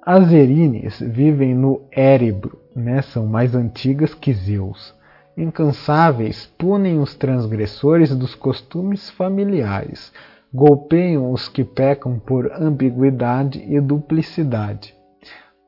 As 0.06 0.32
Erines 0.32 1.00
vivem 1.00 1.56
no 1.56 1.82
Érebro, 1.92 2.60
né? 2.76 3.02
são 3.02 3.26
mais 3.26 3.56
antigas 3.56 4.14
que 4.14 4.34
Zeus. 4.34 4.96
Incansáveis, 5.36 6.52
punem 6.58 7.00
os 7.00 7.16
transgressores 7.16 8.16
dos 8.16 8.34
costumes 8.34 9.10
familiares, 9.10 10.12
golpeiam 10.54 11.32
os 11.32 11.48
que 11.48 11.64
pecam 11.64 12.20
por 12.20 12.52
ambiguidade 12.52 13.64
e 13.68 13.80
duplicidade. 13.80 14.96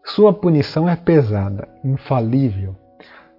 Sua 0.03 0.33
punição 0.33 0.89
é 0.89 0.95
pesada, 0.95 1.67
infalível, 1.83 2.75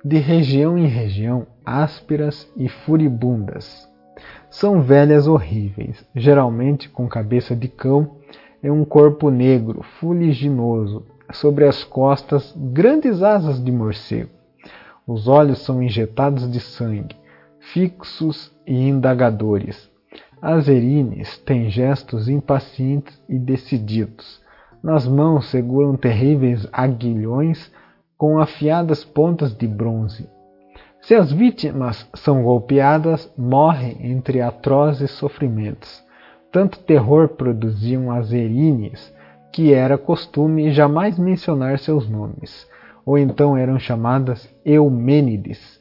de 0.05 0.19
região 0.19 0.79
em 0.79 0.87
região, 0.87 1.47
ásperas 1.65 2.51
e 2.57 2.69
furibundas. 2.69 3.89
São 4.51 4.83
velhas 4.83 5.27
horríveis, 5.27 6.05
geralmente 6.15 6.89
com 6.89 7.09
cabeça 7.09 7.55
de 7.55 7.69
cão 7.69 8.17
e 8.63 8.71
um 8.71 8.85
corpo 8.85 9.31
negro, 9.31 9.83
fuliginoso, 9.99 11.07
sobre 11.33 11.65
as 11.65 11.85
costas 11.85 12.55
grandes 12.57 13.23
asas 13.23 13.63
de 13.63 13.71
morcego. 13.71 14.31
Os 15.07 15.27
olhos 15.29 15.59
são 15.61 15.83
injetados 15.83 16.51
de 16.51 16.61
sangue, 16.61 17.17
fixos 17.73 18.53
e 18.67 18.89
indagadores. 18.89 19.91
As 20.43 20.69
erines 20.69 21.39
têm 21.39 21.71
gestos 21.71 22.29
impacientes 22.29 23.21
e 23.29 23.39
decididos. 23.39 24.41
Nas 24.83 25.07
mãos 25.07 25.51
seguram 25.51 25.97
terríveis 25.97 26.67
aguilhões 26.73 27.71
com 28.17 28.39
afiadas 28.39 29.05
pontas 29.05 29.55
de 29.55 29.67
bronze. 29.67 30.29
Se 31.03 31.15
as 31.15 31.33
vítimas 31.33 32.09
são 32.15 32.43
golpeadas, 32.43 33.33
morrem 33.37 33.97
entre 34.01 34.41
atrozes 34.41 35.11
sofrimentos. 35.13 36.03
Tanto 36.53 36.81
terror 36.81 37.29
produziam 37.29 38.11
as 38.11 38.33
erines 38.33 39.13
que 39.53 39.73
era 39.73 39.99
costume 39.99 40.71
jamais 40.71 41.19
mencionar 41.19 41.79
seus 41.79 42.09
nomes, 42.09 42.69
ou 43.05 43.19
então 43.19 43.57
eram 43.57 43.79
chamadas 43.79 44.49
Eumênides. 44.65 45.81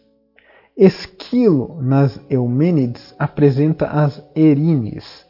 Esquilo 0.76 1.78
nas 1.82 2.20
Eumênides 2.30 3.14
apresenta 3.20 3.88
as 3.88 4.26
Erines. 4.36 5.28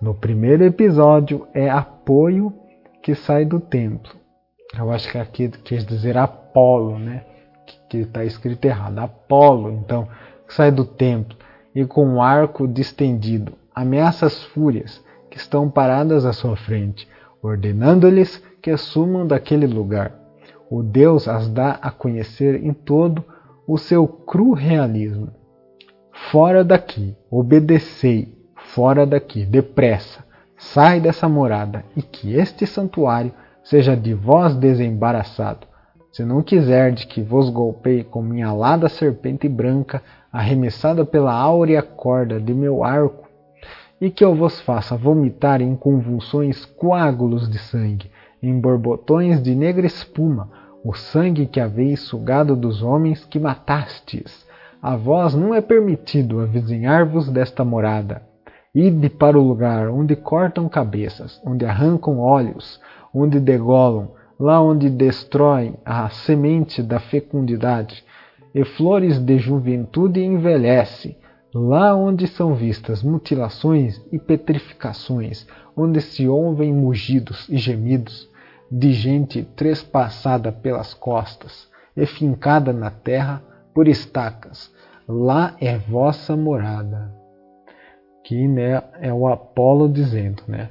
No 0.00 0.14
primeiro 0.14 0.62
episódio 0.62 1.48
é 1.54 1.70
apoio 1.70 2.52
que 3.02 3.14
sai 3.14 3.44
do 3.44 3.58
templo. 3.58 4.12
Eu 4.78 4.90
acho 4.92 5.10
que 5.10 5.18
aqui 5.18 5.48
quer 5.48 5.82
dizer 5.84 6.16
Apolo, 6.16 6.98
né? 6.98 7.24
Que 7.90 7.98
está 7.98 8.24
escrito 8.24 8.64
errado. 8.64 8.98
Apolo, 9.00 9.70
então, 9.70 10.08
que 10.48 10.54
sai 10.54 10.70
do 10.70 10.86
templo 10.86 11.36
e 11.74 11.84
com 11.84 12.06
um 12.06 12.22
arco 12.22 12.66
distendido 12.66 13.52
ameaça 13.74 14.26
as 14.26 14.42
fúrias 14.42 15.02
que 15.30 15.38
estão 15.38 15.70
paradas 15.70 16.24
à 16.24 16.32
sua 16.32 16.56
frente, 16.56 17.08
ordenando-lhes 17.42 18.42
que 18.60 18.70
assumam 18.70 19.26
daquele 19.26 19.66
lugar. 19.66 20.12
O 20.70 20.82
Deus 20.82 21.26
as 21.28 21.48
dá 21.48 21.78
a 21.82 21.90
conhecer 21.90 22.62
em 22.64 22.72
todo 22.72 23.24
o 23.66 23.78
seu 23.78 24.06
cru 24.06 24.52
realismo. 24.52 25.28
Fora 26.30 26.62
daqui, 26.64 27.16
obedecei, 27.30 28.36
fora 28.74 29.06
daqui, 29.06 29.44
depressa, 29.44 30.24
sai 30.56 31.00
dessa 31.00 31.28
morada, 31.28 31.84
e 31.96 32.02
que 32.02 32.34
este 32.34 32.66
santuário 32.66 33.32
seja 33.62 33.96
de 33.96 34.12
vós 34.12 34.54
desembaraçado. 34.54 35.66
Se 36.12 36.24
não 36.24 36.42
quiserdes 36.42 37.04
que 37.04 37.22
vos 37.22 37.48
golpeie 37.50 38.02
com 38.02 38.20
minha 38.20 38.48
alada 38.48 38.88
serpente 38.88 39.48
branca, 39.48 40.02
arremessada 40.32 41.04
pela 41.04 41.32
áurea 41.32 41.82
corda 41.82 42.40
de 42.40 42.52
meu 42.52 42.82
arco, 42.82 43.28
e 44.00 44.10
que 44.10 44.24
eu 44.24 44.34
vos 44.34 44.60
faça 44.60 44.96
vomitar 44.96 45.60
em 45.60 45.76
convulsões 45.76 46.64
coágulos 46.64 47.48
de 47.48 47.58
sangue, 47.58 48.10
em 48.42 48.58
borbotões 48.58 49.40
de 49.42 49.54
negra 49.54 49.86
espuma, 49.86 50.50
o 50.82 50.94
sangue 50.94 51.46
que 51.46 51.60
haveis 51.60 52.00
sugado 52.00 52.56
dos 52.56 52.82
homens 52.82 53.24
que 53.24 53.38
matastes. 53.38 54.46
A 54.82 54.96
vós 54.96 55.34
não 55.34 55.54
é 55.54 55.60
permitido 55.60 56.40
avizinhar-vos 56.40 57.28
desta 57.28 57.64
morada. 57.64 58.22
Ide 58.74 59.10
para 59.10 59.38
o 59.38 59.46
lugar 59.46 59.88
onde 59.90 60.16
cortam 60.16 60.68
cabeças, 60.68 61.40
onde 61.44 61.66
arrancam 61.66 62.18
olhos, 62.18 62.80
onde 63.12 63.38
degolam, 63.38 64.12
lá 64.40 64.60
onde 64.60 64.88
destroem 64.88 65.74
a 65.84 66.08
semente 66.08 66.82
da 66.82 66.98
fecundidade, 66.98 68.02
e 68.52 68.64
flores 68.64 69.18
de 69.18 69.38
juventude 69.38 70.20
envelhece, 70.24 71.16
Lá 71.52 71.96
onde 71.96 72.28
são 72.28 72.54
vistas 72.54 73.02
mutilações 73.02 74.00
e 74.12 74.20
petrificações, 74.20 75.48
onde 75.76 76.00
se 76.00 76.28
ouvem 76.28 76.72
mugidos 76.72 77.48
e 77.48 77.56
gemidos 77.56 78.30
de 78.70 78.92
gente 78.92 79.42
trespassada 79.42 80.52
pelas 80.52 80.94
costas 80.94 81.68
e 81.96 82.06
fincada 82.06 82.72
na 82.72 82.88
terra 82.88 83.42
por 83.74 83.88
estacas, 83.88 84.72
lá 85.08 85.56
é 85.60 85.76
vossa 85.76 86.36
morada. 86.36 87.12
Que 88.24 88.46
né, 88.46 88.80
é 89.00 89.12
o 89.12 89.26
Apolo 89.26 89.88
dizendo, 89.88 90.44
né? 90.46 90.68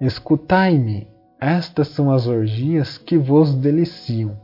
Escutai-me, 0.00 1.08
estas 1.44 1.88
são 1.88 2.10
as 2.10 2.26
orgias 2.26 2.98
que 2.98 3.18
vos 3.18 3.54
deliciam. 3.54 4.36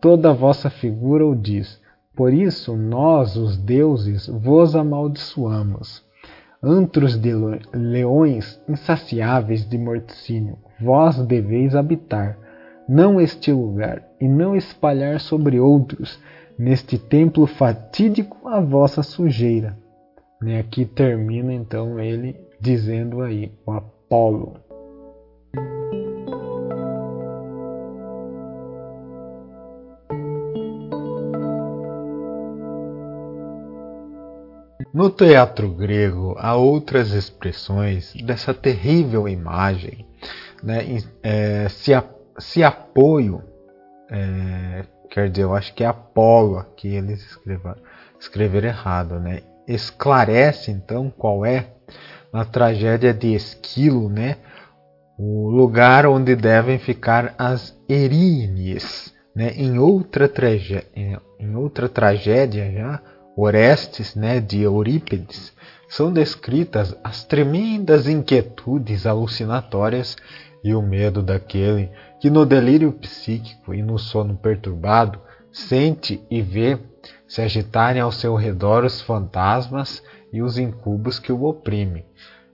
Toda 0.00 0.30
a 0.30 0.34
vossa 0.34 0.70
figura 0.70 1.26
o 1.26 1.34
diz 1.34 1.80
por 2.16 2.32
isso, 2.32 2.74
nós, 2.74 3.36
os 3.36 3.58
deuses, 3.58 4.26
vos 4.26 4.74
amaldiçoamos. 4.74 6.02
Antros 6.62 7.14
de 7.18 7.30
leões 7.74 8.58
insaciáveis 8.66 9.68
de 9.68 9.76
morticínio, 9.76 10.56
vós 10.80 11.18
deveis 11.18 11.76
habitar, 11.76 12.38
não 12.88 13.20
este 13.20 13.52
lugar, 13.52 14.02
e 14.18 14.26
não 14.26 14.56
espalhar 14.56 15.20
sobre 15.20 15.60
outros, 15.60 16.18
neste 16.58 16.96
templo 16.96 17.46
fatídico, 17.46 18.48
a 18.48 18.60
vossa 18.60 19.02
sujeira. 19.02 19.76
Aqui 20.58 20.86
termina 20.86 21.52
então 21.52 22.00
ele 22.00 22.34
dizendo 22.58 23.20
aí, 23.20 23.52
o 23.66 23.72
Apolo. 23.72 24.65
No 34.96 35.10
teatro 35.10 35.68
grego 35.68 36.34
há 36.38 36.56
outras 36.56 37.12
expressões 37.12 38.14
dessa 38.24 38.54
terrível 38.54 39.28
imagem. 39.28 40.06
Né? 40.62 41.02
É, 41.22 41.68
se, 41.68 41.92
a, 41.92 42.02
se 42.38 42.64
apoio, 42.64 43.42
é, 44.10 44.86
quer 45.10 45.28
dizer, 45.28 45.42
eu 45.42 45.54
acho 45.54 45.74
que 45.74 45.84
é 45.84 45.86
Apolo 45.86 46.56
aqui 46.56 46.88
eles 46.88 47.20
escreveram, 47.20 47.76
escreveram 48.18 48.68
errado. 48.68 49.20
Né? 49.20 49.42
Esclarece 49.68 50.70
então 50.70 51.10
qual 51.10 51.44
é 51.44 51.66
na 52.32 52.46
tragédia 52.46 53.12
de 53.12 53.34
Esquilo, 53.34 54.08
né? 54.08 54.38
O 55.18 55.48
lugar 55.48 56.06
onde 56.06 56.36
devem 56.36 56.78
ficar 56.78 57.34
as 57.38 57.76
Eríneas. 57.88 59.14
Né? 59.34 59.52
Em, 59.56 59.78
outra 59.78 60.30
em, 60.94 61.56
outra 61.56 61.88
tragédia 61.88 62.70
já 62.72 63.00
Orestes, 63.36 64.14
né, 64.14 64.40
de 64.40 64.62
Eurípides, 64.62 65.52
são 65.88 66.10
descritas 66.10 66.96
as 67.04 67.22
tremendas 67.22 68.08
inquietudes 68.08 69.06
alucinatórias 69.06 70.16
e 70.64 70.74
o 70.74 70.80
medo 70.80 71.22
daquele 71.22 71.90
que 72.18 72.30
no 72.30 72.46
delírio 72.46 72.90
psíquico 72.92 73.74
e 73.74 73.82
no 73.82 73.98
sono 73.98 74.36
perturbado 74.36 75.20
sente 75.52 76.24
e 76.30 76.40
vê 76.40 76.78
se 77.28 77.42
agitarem 77.42 78.00
ao 78.00 78.10
seu 78.10 78.34
redor 78.34 78.84
os 78.84 79.02
fantasmas 79.02 80.02
e 80.32 80.42
os 80.42 80.58
incubos 80.58 81.18
que 81.18 81.30
o 81.30 81.44
oprimem. 81.44 82.04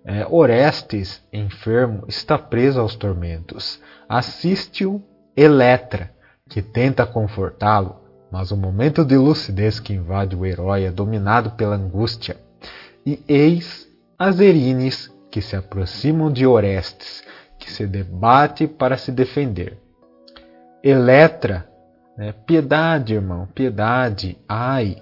É, 0.04 0.26
Orestes, 0.28 1.22
enfermo, 1.32 2.04
está 2.08 2.36
preso 2.36 2.80
aos 2.80 2.96
tormentos. 2.96 3.80
Assiste-o 4.08 5.00
Eletra, 5.36 6.10
que 6.48 6.60
tenta 6.60 7.06
confortá-lo, 7.06 7.96
mas 8.30 8.50
o 8.50 8.56
momento 8.56 9.04
de 9.04 9.16
lucidez 9.16 9.78
que 9.78 9.94
invade 9.94 10.34
o 10.34 10.44
herói 10.44 10.84
é 10.84 10.90
dominado 10.90 11.52
pela 11.52 11.76
angústia. 11.76 12.36
E 13.06 13.22
eis 13.28 13.88
as 14.18 14.40
Erines 14.40 15.10
que 15.30 15.40
se 15.40 15.56
aproximam 15.56 16.30
de 16.30 16.46
Orestes, 16.46 17.22
que 17.58 17.70
se 17.70 17.86
debate 17.86 18.66
para 18.66 18.96
se 18.96 19.12
defender. 19.12 19.78
Eletra, 20.82 21.66
né? 22.16 22.34
piedade, 22.44 23.14
irmão, 23.14 23.46
piedade, 23.54 24.36
ai, 24.48 25.00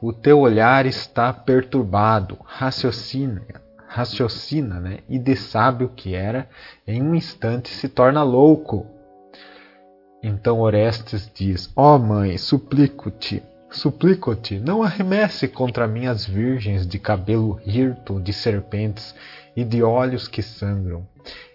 o 0.00 0.12
teu 0.12 0.40
olhar 0.40 0.86
está 0.86 1.32
perturbado, 1.32 2.38
raciocina, 2.44 3.42
raciocina, 3.96 4.78
né? 4.78 4.98
E 5.08 5.18
de 5.18 5.34
sábio 5.34 5.88
que 5.88 6.14
era, 6.14 6.48
em 6.86 7.02
um 7.02 7.14
instante 7.14 7.68
se 7.68 7.88
torna 7.88 8.22
louco. 8.22 8.86
Então 10.22 10.60
Orestes 10.60 11.30
diz: 11.34 11.72
Ó 11.74 11.96
oh, 11.96 11.98
mãe, 11.98 12.36
suplico-te, 12.36 13.42
Suplico-te, 13.70 14.60
não 14.60 14.82
arremesse 14.82 15.48
contra 15.48 15.88
minhas 15.88 16.24
virgens 16.24 16.86
de 16.86 16.98
cabelo 16.98 17.60
hirto 17.66 18.20
de 18.20 18.32
serpentes 18.32 19.14
e 19.56 19.64
de 19.64 19.82
olhos 19.82 20.28
que 20.28 20.40
sangram. 20.40 21.06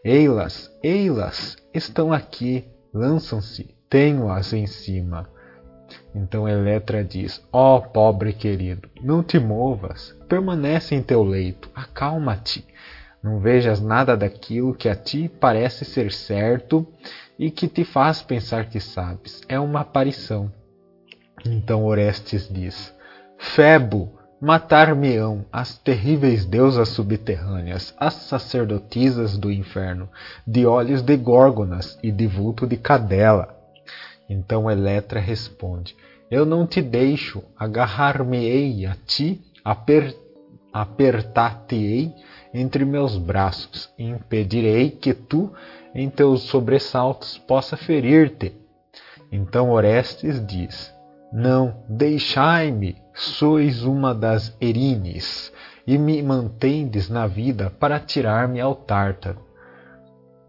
Eilas, 0.04 0.70
eilas, 0.84 1.58
estão 1.74 2.12
aqui, 2.12 2.66
lançam-se, 2.94 3.76
tenho-as 3.90 4.52
em 4.52 4.68
cima. 4.68 5.30
Então 6.14 6.48
Eletra 6.48 7.04
diz: 7.04 7.44
Ó 7.52 7.78
oh, 7.78 7.82
pobre 7.82 8.34
querido, 8.34 8.90
não 9.02 9.24
te 9.24 9.40
movas, 9.40 10.16
permanece 10.28 10.94
em 10.96 11.02
teu 11.02 11.24
leito, 11.24 11.70
acalma-te. 11.74 12.66
Não 13.24 13.40
vejas 13.40 13.80
nada 13.80 14.18
daquilo 14.18 14.74
que 14.74 14.90
a 14.90 14.96
ti 14.96 15.30
parece 15.40 15.86
ser 15.86 16.12
certo 16.12 16.88
e 17.38 17.52
que 17.52 17.68
te 17.68 17.84
faz 17.84 18.22
pensar 18.22 18.66
que 18.66 18.80
sabes. 18.80 19.42
É 19.48 19.60
uma 19.60 19.82
aparição. 19.82 20.52
Então 21.46 21.86
Orestes 21.86 22.50
diz: 22.52 22.94
Febo, 23.38 24.20
matar-me-ão 24.40 25.46
as 25.52 25.78
terríveis 25.78 26.46
deusas 26.46 26.90
subterrâneas, 26.90 27.94
as 27.98 28.16
sacerdotisas 28.16 29.38
do 29.38 29.52
inferno, 29.52 30.10
de 30.46 30.66
olhos 30.66 31.02
de 31.04 31.16
górgonas 31.16 32.00
e 32.02 32.12
de 32.12 32.26
vulto 32.26 32.66
de 32.66 32.76
cadela. 32.76 33.61
Então 34.32 34.72
Eletra 34.72 35.20
responde: 35.20 35.94
Eu 36.30 36.46
não 36.46 36.66
te 36.66 36.82
deixo, 36.82 37.44
agarrar-me-ei 37.58 38.86
a 38.86 38.96
ti, 39.06 39.42
aper 39.62 40.16
apertar-te-ei 40.72 42.14
entre 42.54 42.86
meus 42.86 43.18
braços, 43.18 43.94
e 44.00 44.06
impedirei 44.06 44.90
que 44.90 45.14
tu, 45.14 45.52
em 45.94 46.10
teus 46.10 46.44
sobressaltos, 46.44 47.38
possa 47.40 47.76
ferir-te. 47.76 48.56
Então 49.30 49.70
Orestes 49.70 50.44
diz: 50.48 50.94
Não, 51.34 51.84
deixai-me, 51.90 52.96
sois 53.14 53.84
uma 53.84 54.16
das 54.16 54.56
Erines, 54.62 55.52
e 55.86 55.98
me 55.98 56.24
mantendes 56.24 57.10
na 57.10 57.28
vida 57.28 57.70
para 57.70 58.00
tirar-me 58.00 58.62
ao 58.62 58.76
Tártaro. 58.76 59.46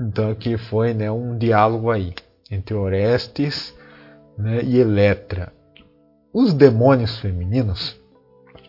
Então 0.01 0.31
aqui 0.31 0.57
foi 0.57 0.95
né, 0.95 1.11
um 1.11 1.37
diálogo 1.37 1.91
aí 1.91 2.15
entre 2.53 2.75
Orestes 2.75 3.75
né, 4.39 4.63
e 4.63 4.79
Eletra. 4.79 5.53
Os 6.33 6.55
demônios 6.55 7.19
femininos, 7.19 8.01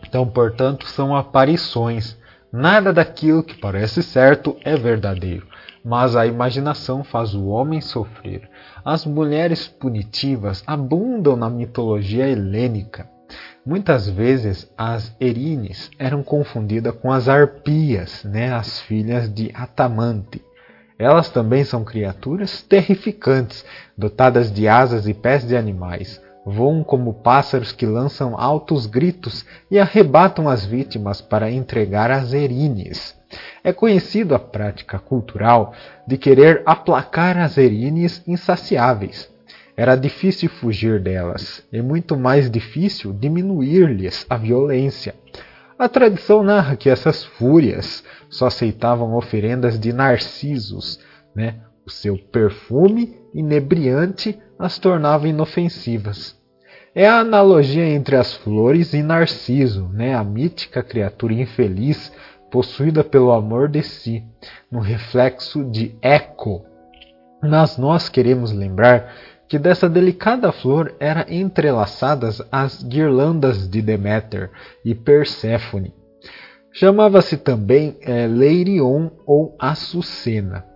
então, 0.02 0.26
portanto, 0.26 0.86
são 0.86 1.14
aparições 1.14 2.16
Nada 2.56 2.92
daquilo 2.92 3.42
que 3.42 3.58
parece 3.58 4.00
certo 4.00 4.56
é 4.62 4.76
verdadeiro, 4.76 5.44
mas 5.84 6.14
a 6.14 6.24
imaginação 6.24 7.02
faz 7.02 7.34
o 7.34 7.46
homem 7.46 7.80
sofrer. 7.80 8.48
As 8.84 9.04
mulheres 9.04 9.66
punitivas 9.66 10.62
abundam 10.64 11.34
na 11.34 11.50
mitologia 11.50 12.28
helênica. 12.28 13.10
Muitas 13.66 14.08
vezes 14.08 14.72
as 14.78 15.16
Erines 15.18 15.90
eram 15.98 16.22
confundidas 16.22 16.94
com 16.94 17.10
as 17.10 17.28
arpias, 17.28 18.22
né, 18.22 18.54
as 18.54 18.80
filhas 18.82 19.28
de 19.28 19.50
Atamante. 19.52 20.40
Elas 20.98 21.28
também 21.28 21.64
são 21.64 21.84
criaturas 21.84 22.62
terrificantes, 22.62 23.64
dotadas 23.98 24.52
de 24.52 24.68
asas 24.68 25.08
e 25.08 25.14
pés 25.14 25.46
de 25.46 25.56
animais, 25.56 26.22
voam 26.44 26.84
como 26.84 27.14
pássaros 27.14 27.72
que 27.72 27.86
lançam 27.86 28.38
altos 28.38 28.86
gritos 28.86 29.44
e 29.70 29.78
arrebatam 29.78 30.48
as 30.48 30.64
vítimas 30.64 31.20
para 31.20 31.50
entregar 31.50 32.10
às 32.10 32.32
erines. 32.32 33.16
É 33.64 33.72
conhecido 33.72 34.34
a 34.34 34.38
prática 34.38 34.98
cultural 34.98 35.72
de 36.06 36.16
querer 36.16 36.62
aplacar 36.66 37.38
as 37.38 37.56
erines 37.56 38.22
insaciáveis. 38.26 39.28
Era 39.76 39.96
difícil 39.96 40.48
fugir 40.48 41.00
delas, 41.00 41.64
e 41.72 41.82
muito 41.82 42.16
mais 42.16 42.48
difícil 42.48 43.12
diminuir-lhes 43.12 44.24
a 44.30 44.36
violência. 44.36 45.14
A 45.76 45.88
tradição 45.88 46.44
narra 46.44 46.76
que 46.76 46.88
essas 46.88 47.24
fúrias 47.24 48.04
só 48.34 48.46
aceitavam 48.46 49.14
oferendas 49.14 49.78
de 49.78 49.92
narcisos, 49.92 50.98
né? 51.34 51.60
o 51.86 51.90
seu 51.90 52.16
perfume 52.16 53.16
inebriante 53.34 54.38
as 54.58 54.78
tornava 54.78 55.28
inofensivas. 55.28 56.36
É 56.94 57.08
a 57.08 57.18
analogia 57.18 57.86
entre 57.86 58.16
as 58.16 58.34
flores 58.34 58.92
e 58.94 59.02
Narciso, 59.02 59.88
né, 59.92 60.14
a 60.14 60.22
mítica 60.22 60.82
criatura 60.82 61.34
infeliz 61.34 62.12
possuída 62.50 63.02
pelo 63.02 63.32
amor 63.32 63.68
de 63.68 63.82
si, 63.82 64.22
no 64.70 64.78
reflexo 64.78 65.64
de 65.64 65.96
Eco. 66.00 66.64
Mas 67.42 67.76
nós 67.76 68.08
queremos 68.08 68.52
lembrar 68.52 69.12
que 69.48 69.58
dessa 69.58 69.88
delicada 69.88 70.52
flor 70.52 70.94
eram 71.00 71.24
entrelaçadas 71.28 72.40
as 72.50 72.82
guirlandas 72.82 73.68
de 73.68 73.82
Deméter 73.82 74.50
e 74.84 74.94
Perséfone. 74.94 75.92
Chamava-se 76.74 77.38
também 77.38 77.96
é, 78.02 78.26
Leirion 78.26 79.08
ou 79.24 79.56
Açucena 79.58 80.74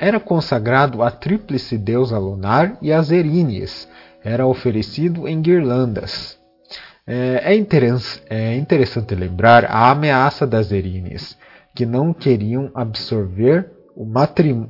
era 0.00 0.18
consagrado 0.18 1.02
à 1.02 1.10
tríplice 1.10 1.76
deusa 1.76 2.16
lunar 2.16 2.78
e 2.80 2.90
às 2.90 3.10
Eríneas. 3.10 3.86
Era 4.24 4.46
oferecido 4.46 5.28
em 5.28 5.42
guirlandas. 5.42 6.38
É, 7.06 7.54
é, 7.54 8.34
é 8.34 8.56
interessante 8.56 9.14
lembrar 9.14 9.66
a 9.66 9.90
ameaça 9.90 10.46
das 10.46 10.72
Eríneas, 10.72 11.36
que 11.74 11.84
não 11.84 12.14
queriam 12.14 12.70
absorver 12.74 13.70
o, 13.94 14.06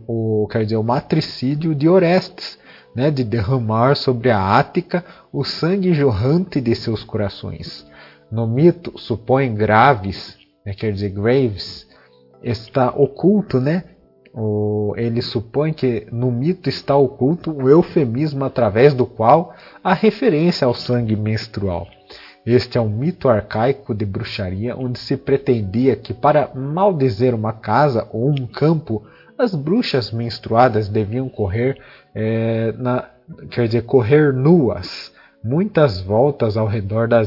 o, 0.08 0.48
quer 0.48 0.64
dizer, 0.64 0.76
o 0.76 0.82
matricídio 0.82 1.76
de 1.76 1.88
Orestes, 1.88 2.58
né, 2.96 3.08
de 3.08 3.22
derramar 3.22 3.94
sobre 3.94 4.30
a 4.30 4.58
Ática 4.58 5.04
o 5.32 5.44
sangue 5.44 5.94
jorrante 5.94 6.60
de 6.60 6.74
seus 6.74 7.04
corações. 7.04 7.86
No 8.32 8.48
mito, 8.48 8.98
supõe 8.98 9.54
Graves, 9.54 10.36
né, 10.64 10.74
quer 10.74 10.92
dizer, 10.92 11.10
Graves, 11.10 11.88
está 12.42 12.90
oculto 12.90 13.60
né, 13.60 13.84
o, 14.32 14.94
ele 14.96 15.20
supõe 15.22 15.72
que 15.72 16.06
no 16.12 16.30
mito 16.30 16.68
está 16.68 16.96
oculto 16.96 17.50
um 17.50 17.68
eufemismo 17.68 18.44
através 18.44 18.94
do 18.94 19.06
qual 19.06 19.54
há 19.82 19.92
referência 19.92 20.66
ao 20.66 20.74
sangue 20.74 21.16
menstrual. 21.16 21.88
Este 22.46 22.78
é 22.78 22.80
um 22.80 22.88
mito 22.88 23.28
arcaico 23.28 23.94
de 23.94 24.06
bruxaria 24.06 24.76
onde 24.76 24.98
se 24.98 25.16
pretendia 25.16 25.94
que 25.96 26.14
para 26.14 26.50
maldizer 26.54 27.34
uma 27.34 27.52
casa 27.52 28.08
ou 28.12 28.30
um 28.30 28.46
campo, 28.46 29.04
as 29.36 29.54
bruxas 29.54 30.10
menstruadas 30.10 30.88
deviam 30.88 31.28
correr, 31.28 31.78
é, 32.14 32.72
na, 32.78 33.10
quer 33.50 33.66
dizer, 33.66 33.82
correr 33.82 34.32
nuas, 34.32 35.12
muitas 35.42 36.00
voltas 36.00 36.56
ao 36.56 36.66
redor 36.66 37.08
da, 37.08 37.22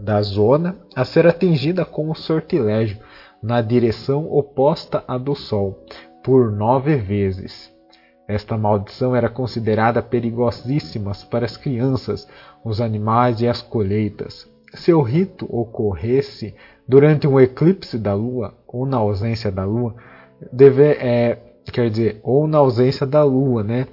da 0.00 0.22
zona 0.22 0.76
a 0.94 1.04
ser 1.04 1.26
atingida 1.26 1.84
com 1.84 2.10
o 2.10 2.14
sortilégio, 2.14 2.98
na 3.42 3.62
direção 3.62 4.30
oposta 4.30 5.02
à 5.08 5.16
do 5.16 5.34
sol, 5.34 5.84
por 6.22 6.52
nove 6.52 6.96
vezes. 6.96 7.72
Esta 8.28 8.56
maldição 8.56 9.16
era 9.16 9.28
considerada 9.28 10.02
perigosíssima 10.02 11.12
para 11.30 11.46
as 11.46 11.56
crianças, 11.56 12.28
os 12.64 12.80
animais 12.80 13.40
e 13.40 13.48
as 13.48 13.60
colheitas. 13.60 14.48
Se 14.74 14.92
o 14.92 15.02
rito 15.02 15.46
ocorresse 15.48 16.54
durante 16.86 17.26
um 17.26 17.40
eclipse 17.40 17.98
da 17.98 18.14
lua 18.14 18.54
ou 18.68 18.86
na 18.86 18.98
ausência 18.98 19.50
da 19.50 19.64
lua, 19.64 19.96
deve, 20.52 20.84
é, 20.92 21.38
quer 21.72 21.90
dizer, 21.90 22.20
ou 22.22 22.46
na 22.46 22.58
ausência 22.58 23.06
da 23.06 23.24
lua, 23.24 23.64
né? 23.64 23.86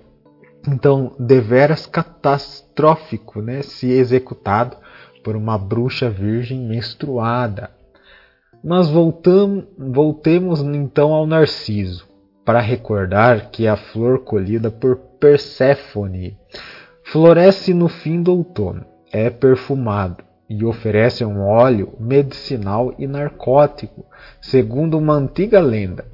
Então, 0.68 1.16
deveras 1.18 1.86
catastrófico, 1.86 3.42
né, 3.42 3.62
se 3.62 3.90
executado 3.90 4.76
por 5.24 5.36
uma 5.36 5.58
bruxa 5.58 6.10
virgem 6.10 6.60
menstruada. 6.60 7.72
Mas 8.64 8.90
voltamos, 8.90 9.66
voltemos 9.78 10.62
então 10.62 11.14
ao 11.14 11.26
Narciso 11.26 12.06
para 12.44 12.60
recordar 12.60 13.50
que 13.50 13.68
a 13.68 13.78
flor 13.78 14.20
colhida 14.20 14.70
por 14.70 14.98
Perséfone 15.20 16.38
floresce 17.04 17.74
no 17.74 17.88
fim 17.88 18.22
do 18.22 18.34
outono, 18.34 18.86
é 19.12 19.30
perfumado 19.30 20.24
e 20.50 20.64
oferece 20.64 21.26
um 21.26 21.42
óleo 21.42 21.94
medicinal 22.00 22.94
e 22.98 23.08
narcótico, 23.08 24.06
segundo 24.42 24.98
uma 24.98 25.14
antiga 25.14 25.60
lenda. 25.60 26.06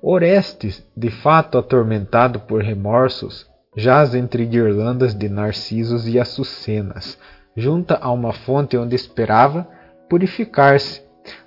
Orestes, 0.00 0.84
de 0.96 1.10
fato 1.10 1.58
atormentado 1.58 2.40
por 2.40 2.62
remorsos, 2.62 3.46
jaz 3.78 4.12
entre 4.12 4.44
guirlandas 4.44 5.14
de 5.14 5.28
narcisos 5.28 6.08
e 6.08 6.18
açucenas, 6.18 7.16
junta 7.56 7.96
a 8.02 8.10
uma 8.10 8.32
fonte 8.32 8.76
onde 8.76 8.96
esperava 8.96 9.68
purificar-se, 10.10 11.00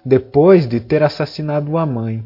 depois 0.06 0.66
de 0.66 0.80
ter 0.80 1.04
assassinado 1.04 1.78
a 1.78 1.86
mãe. 1.86 2.24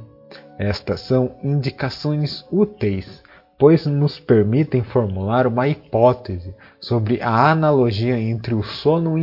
Estas 0.60 1.00
são 1.02 1.36
indicações 1.44 2.46
úteis, 2.52 3.24
pois 3.58 3.88
nos 3.88 4.20
permitem 4.20 4.84
formular 4.84 5.48
uma 5.48 5.68
hipótese 5.68 6.54
sobre 6.80 7.20
a 7.20 7.50
analogia 7.50 8.20
entre 8.20 8.54
o 8.54 8.62
sono 8.62 9.16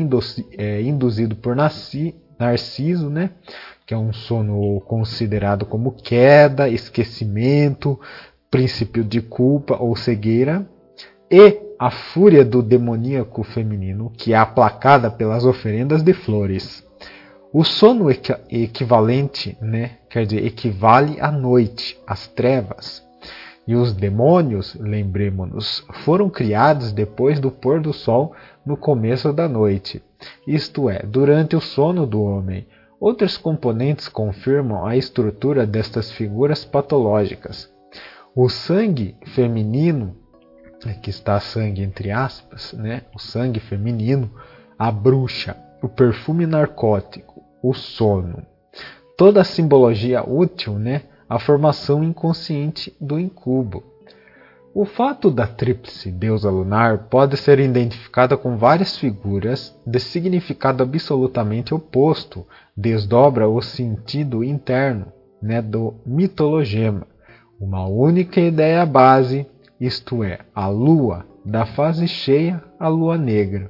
é, 0.59 0.83
induzido 0.83 1.37
por 1.37 1.55
Narciso, 1.55 3.09
né, 3.09 3.31
que 3.87 3.95
é 3.95 3.97
um 3.97 4.13
sono 4.13 4.81
considerado 4.81 5.65
como 5.65 5.93
queda, 5.93 6.69
esquecimento, 6.69 8.01
princípio 8.51 9.05
de 9.05 9.21
culpa 9.21 9.77
ou 9.81 9.97
cegueira, 9.97 10.67
e 11.33 11.59
a 11.79 11.91
fúria 11.91 12.45
do 12.45 12.63
demoníaco 12.63 13.43
feminino, 13.43 14.13
que 14.15 14.35
é 14.35 14.37
aplacada 14.37 15.11
pelas 15.11 15.47
oferendas 15.47 16.03
de 16.03 16.13
flores. 16.13 16.87
O 17.51 17.65
sono 17.65 18.11
equ 18.11 18.35
equivalente, 18.51 19.57
né, 19.61 19.99
quer 20.11 20.27
dizer, 20.27 20.45
equivale 20.45 21.19
à 21.21 21.33
noite, 21.33 21.99
às 22.07 22.29
trevas. 22.29 23.03
E 23.67 23.75
os 23.75 23.95
demônios, 23.95 24.75
lembremos-nos, 24.79 25.87
foram 26.05 26.29
criados 26.29 26.93
depois 26.93 27.41
do 27.41 27.51
pôr 27.51 27.81
do 27.81 27.93
sol 27.93 28.35
no 28.65 28.77
começo 28.77 29.33
da 29.33 29.49
noite, 29.49 30.03
isto 30.47 30.91
é, 30.91 30.99
durante 30.99 31.57
o 31.57 31.61
sono 31.61 32.07
do 32.07 32.23
homem. 32.23 32.67
Outros 33.01 33.39
componentes 33.39 34.07
confirmam 34.07 34.85
a 34.85 34.97
estrutura 34.97 35.67
destas 35.67 36.13
figuras 36.13 36.65
patológicas. 36.65 37.73
O 38.35 38.49
sangue 38.49 39.17
feminino, 39.35 40.17
aqui 40.89 41.11
está 41.11 41.39
sangue 41.41 41.83
entre 41.83 42.11
aspas, 42.11 42.73
né? 42.73 43.03
o 43.15 43.19
sangue 43.19 43.61
feminino, 43.61 44.31
a 44.79 44.91
bruxa, 44.91 45.57
o 45.83 45.89
perfume 45.89 46.47
narcótico, 46.47 47.43
o 47.63 47.73
sono. 47.73 48.47
Toda 49.17 49.41
a 49.41 49.45
simbologia 49.45 50.23
útil 50.29 50.79
né? 50.79 51.03
a 51.29 51.39
formação 51.39 52.05
inconsciente 52.05 52.95
do 53.01 53.19
incubo. 53.19 53.83
O 54.75 54.87
fato 54.87 55.31
da 55.31 55.47
tríplice 55.47 56.11
deusa 56.11 56.51
lunar 56.51 57.09
pode 57.11 57.37
ser 57.37 57.59
identificada 57.59 58.37
com 58.37 58.57
várias 58.57 58.97
figuras 58.97 59.75
de 59.87 60.01
significado 60.01 60.83
absolutamente 60.83 61.75
oposto, 61.75 62.47
desdobra 62.75 63.47
o 63.47 63.61
sentido 63.61 64.43
interno 64.43 65.13
né, 65.43 65.61
do 65.61 65.95
mitologema. 66.07 67.07
Uma 67.61 67.87
única 67.87 68.41
ideia 68.41 68.85
base, 68.87 69.47
isto 69.85 70.23
é, 70.23 70.39
a 70.55 70.69
lua, 70.69 71.27
da 71.45 71.67
fase 71.67 72.07
cheia 72.07 72.63
à 72.79 72.87
lua 72.87 73.19
negra. 73.19 73.69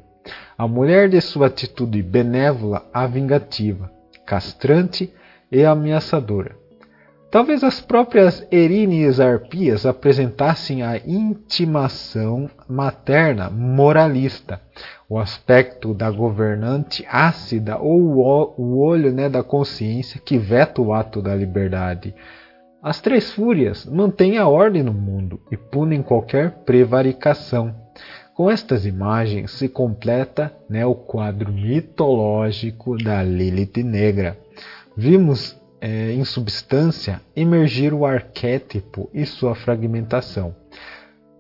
A 0.59 0.69
mulher 0.69 1.09
de 1.09 1.21
sua 1.21 1.47
atitude 1.47 2.03
benévola 2.03 2.85
a 2.93 3.07
vingativa, 3.07 3.91
castrante 4.27 5.11
e 5.51 5.65
ameaçadora. 5.65 6.55
Talvez 7.31 7.65
as 7.65 7.81
próprias 7.81 8.47
Erines 8.53 9.19
Arpias 9.19 9.87
apresentassem 9.87 10.83
a 10.83 10.99
intimação 10.99 12.51
materna 12.69 13.49
moralista, 13.49 14.61
o 15.09 15.19
aspecto 15.19 15.95
da 15.95 16.11
governante 16.11 17.07
ácida 17.11 17.79
ou 17.79 18.19
o 18.59 18.79
olho 18.79 19.11
né, 19.11 19.31
da 19.31 19.43
consciência 19.43 20.21
que 20.23 20.37
veta 20.37 20.83
o 20.83 20.93
ato 20.93 21.23
da 21.23 21.35
liberdade. 21.35 22.15
As 22.83 23.01
três 23.01 23.31
fúrias 23.31 23.87
mantêm 23.87 24.39
a 24.39 24.49
ordem 24.49 24.83
no 24.83 24.93
mundo 24.93 25.41
e 25.53 25.57
punem 25.57 26.03
qualquer 26.03 26.51
prevaricação. 26.65 27.73
Com 28.35 28.51
estas 28.51 28.85
imagens 28.85 29.53
se 29.53 29.69
completa 29.69 30.53
né, 30.69 30.85
o 30.85 30.95
quadro 30.95 31.53
mitológico 31.53 32.97
da 32.97 33.23
Lilith 33.23 33.85
Negra. 33.85 34.37
Vimos 34.97 35.57
é, 35.81 36.11
em 36.11 36.25
substância, 36.25 37.21
emergir 37.37 37.95
o 37.95 38.05
arquétipo 38.05 39.09
e 39.15 39.25
sua 39.25 39.55
fragmentação. 39.55 40.53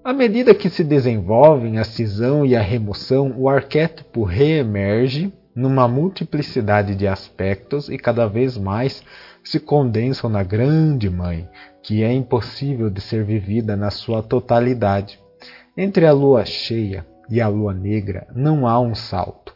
À 0.05 0.13
medida 0.13 0.55
que 0.55 0.71
se 0.71 0.85
desenvolvem 0.85 1.79
a 1.79 1.85
cisão 1.85 2.47
e 2.47 2.55
a 2.55 2.61
remoção, 2.61 3.35
o 3.37 3.49
arquétipo 3.49 4.23
reemerge 4.23 5.33
numa 5.57 5.89
multiplicidade 5.89 6.95
de 6.95 7.07
aspectos 7.07 7.89
e 7.89 7.99
cada 7.99 8.27
vez 8.27 8.57
mais 8.57 9.03
se 9.45 9.59
condensam 9.59 10.31
na 10.31 10.43
grande 10.43 11.11
mãe, 11.11 11.49
que 11.83 12.03
é 12.03 12.13
impossível 12.13 12.89
de 12.89 13.01
ser 13.01 13.25
vivida 13.25 13.77
na 13.77 13.91
sua 13.91 14.23
totalidade. 14.23 15.19
Entre 15.77 16.07
a 16.07 16.13
lua 16.13 16.45
cheia 16.45 17.07
e 17.29 17.41
a 17.41 17.49
lua 17.49 17.73
negra 17.75 18.27
não 18.35 18.67
há 18.67 18.79
um 18.79 18.95
salto. 18.95 19.55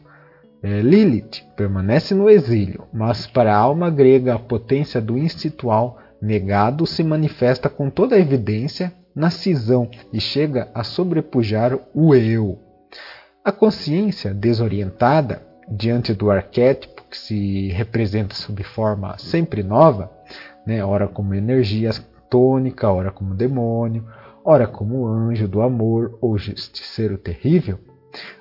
É, 0.61 0.81
Lilith 0.81 1.43
permanece 1.55 2.15
no 2.15 2.29
exílio, 2.29 2.87
mas 2.91 3.27
para 3.27 3.55
a 3.55 3.57
alma 3.57 3.89
grega 3.89 4.33
a 4.33 4.39
potência 4.39 4.99
do 4.99 5.17
institual 5.17 5.99
negado 6.21 6.85
se 6.85 7.03
manifesta 7.03 7.69
com 7.69 7.89
toda 7.89 8.17
evidência 8.17 8.91
na 9.15 9.29
cisão 9.29 9.89
e 10.11 10.19
chega 10.19 10.69
a 10.73 10.83
sobrepujar 10.83 11.77
o 11.93 12.15
eu. 12.15 12.59
A 13.45 13.51
consciência 13.51 14.33
desorientada 14.33 15.41
diante 15.69 16.13
do 16.13 16.29
arquétipo 16.29 16.96
que 17.09 17.17
se 17.17 17.69
representa 17.69 18.35
sob 18.35 18.63
forma 18.63 19.17
sempre 19.17 19.63
nova, 19.63 20.11
né, 20.65 20.83
ora 20.83 21.07
como 21.07 21.33
energia 21.33 21.91
tônica, 22.29 22.91
ora 22.91 23.11
como 23.11 23.33
demônio, 23.33 24.05
ora 24.43 24.67
como 24.67 25.07
anjo 25.07 25.47
do 25.47 25.61
amor 25.61 26.17
ou 26.21 26.37
justiceiro 26.37 27.17
terrível, 27.17 27.79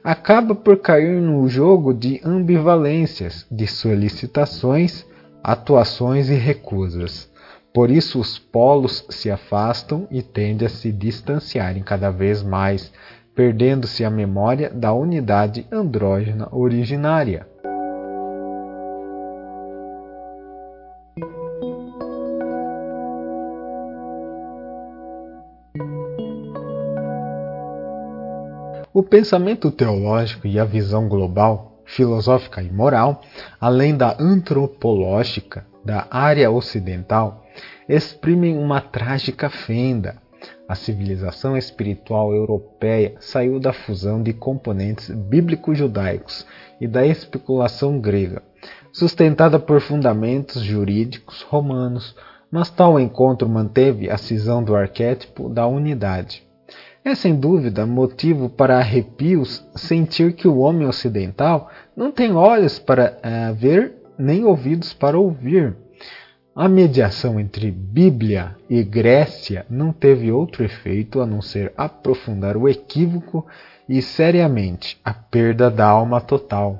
acaba 0.02 0.54
por 0.54 0.78
cair 0.78 1.20
no 1.20 1.48
jogo 1.48 1.92
de 1.92 2.20
ambivalências, 2.24 3.46
de 3.50 3.66
solicitações, 3.66 5.06
atuações 5.42 6.28
e 6.28 6.34
recusas. 6.34 7.30
Por 7.72 7.90
isso 7.90 8.18
os 8.18 8.38
polos 8.38 9.04
se 9.10 9.30
afastam 9.30 10.06
e 10.10 10.22
tendem 10.22 10.66
a 10.66 10.70
se 10.70 10.90
distanciarem 10.90 11.82
cada 11.82 12.10
vez 12.10 12.42
mais, 12.42 12.90
perdendo-se 13.34 14.02
a 14.04 14.10
memória 14.10 14.70
da 14.70 14.92
unidade 14.94 15.66
andrógena 15.70 16.48
originária. 16.50 17.46
O 28.96 29.02
pensamento 29.02 29.70
teológico 29.70 30.46
e 30.46 30.58
a 30.58 30.64
visão 30.64 31.06
global, 31.06 31.82
filosófica 31.84 32.62
e 32.62 32.72
moral, 32.72 33.20
além 33.60 33.94
da 33.94 34.16
antropológica 34.18 35.66
da 35.84 36.06
área 36.10 36.50
ocidental, 36.50 37.44
exprimem 37.86 38.56
uma 38.56 38.80
trágica 38.80 39.50
fenda. 39.50 40.16
A 40.66 40.74
civilização 40.74 41.58
espiritual 41.58 42.32
europeia 42.32 43.16
saiu 43.20 43.60
da 43.60 43.70
fusão 43.70 44.22
de 44.22 44.32
componentes 44.32 45.10
bíblico-judaicos 45.10 46.46
e 46.80 46.88
da 46.88 47.06
especulação 47.06 48.00
grega, 48.00 48.42
sustentada 48.90 49.58
por 49.58 49.82
fundamentos 49.82 50.62
jurídicos 50.62 51.42
romanos, 51.42 52.16
mas 52.50 52.70
tal 52.70 52.98
encontro 52.98 53.46
manteve 53.46 54.08
a 54.08 54.16
cisão 54.16 54.64
do 54.64 54.74
arquétipo 54.74 55.50
da 55.50 55.66
unidade. 55.66 56.45
É 57.06 57.14
sem 57.14 57.36
dúvida 57.36 57.86
motivo 57.86 58.48
para 58.48 58.78
arrepios 58.78 59.64
sentir 59.76 60.32
que 60.32 60.48
o 60.48 60.58
homem 60.58 60.88
ocidental 60.88 61.70
não 61.96 62.10
tem 62.10 62.34
olhos 62.34 62.80
para 62.80 63.16
uh, 63.18 63.54
ver 63.54 63.94
nem 64.18 64.44
ouvidos 64.44 64.92
para 64.92 65.16
ouvir. 65.16 65.76
A 66.52 66.68
mediação 66.68 67.38
entre 67.38 67.70
Bíblia 67.70 68.56
e 68.68 68.82
Grécia 68.82 69.64
não 69.70 69.92
teve 69.92 70.32
outro 70.32 70.64
efeito 70.64 71.20
a 71.20 71.26
não 71.26 71.40
ser 71.40 71.72
aprofundar 71.76 72.56
o 72.56 72.68
equívoco 72.68 73.46
e 73.88 74.02
seriamente 74.02 74.98
a 75.04 75.14
perda 75.14 75.70
da 75.70 75.86
alma 75.86 76.20
total. 76.20 76.76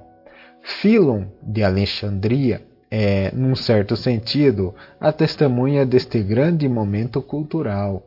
Filon 0.60 1.26
de 1.40 1.62
Alexandria 1.62 2.66
é, 2.90 3.30
num 3.34 3.54
certo 3.54 3.96
sentido, 3.96 4.74
a 5.00 5.12
testemunha 5.12 5.84
deste 5.84 6.22
grande 6.22 6.68
momento 6.68 7.20
cultural. 7.20 8.02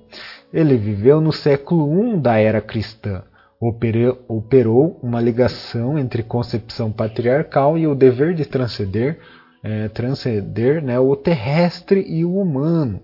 Ele 0.52 0.78
viveu 0.78 1.22
no 1.22 1.32
século 1.32 2.16
I 2.16 2.18
da 2.18 2.38
era 2.38 2.60
cristã. 2.60 3.24
Operou, 3.62 5.00
uma 5.04 5.22
ligação 5.22 6.00
entre 6.00 6.24
concepção 6.24 6.92
patriarcal 6.92 7.78
e 7.78 7.86
o 7.86 7.94
dever 7.94 8.34
de 8.34 8.46
transcender, 8.46 9.20
é, 9.62 9.90
transcender 9.90 10.82
né, 10.82 10.98
o 10.98 11.16
terrestre 11.16 12.04
e 12.08 12.26
o 12.26 12.38
humano. 12.38 13.02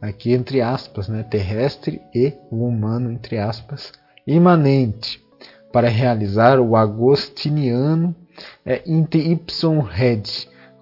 Aqui 0.00 0.32
entre 0.32 0.60
aspas, 0.60 1.08
né, 1.08 1.22
terrestre 1.22 2.02
e 2.14 2.34
o 2.50 2.66
humano, 2.66 3.10
entre 3.10 3.38
aspas, 3.38 3.92
imanente, 4.26 5.22
para 5.72 5.88
realizar 5.88 6.60
o 6.60 6.76
agostiniano 6.76 8.14
é, 8.66 8.82
inter 8.84 9.30
ipsum 9.30 9.80
red, 9.80 10.22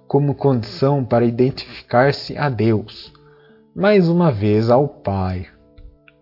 como 0.09 0.35
condição 0.35 1.05
para 1.05 1.25
identificar-se 1.25 2.37
a 2.37 2.49
Deus, 2.49 3.13
mais 3.75 4.09
uma 4.09 4.33
vez 4.33 4.69
ao 4.71 4.89
Pai 4.89 5.52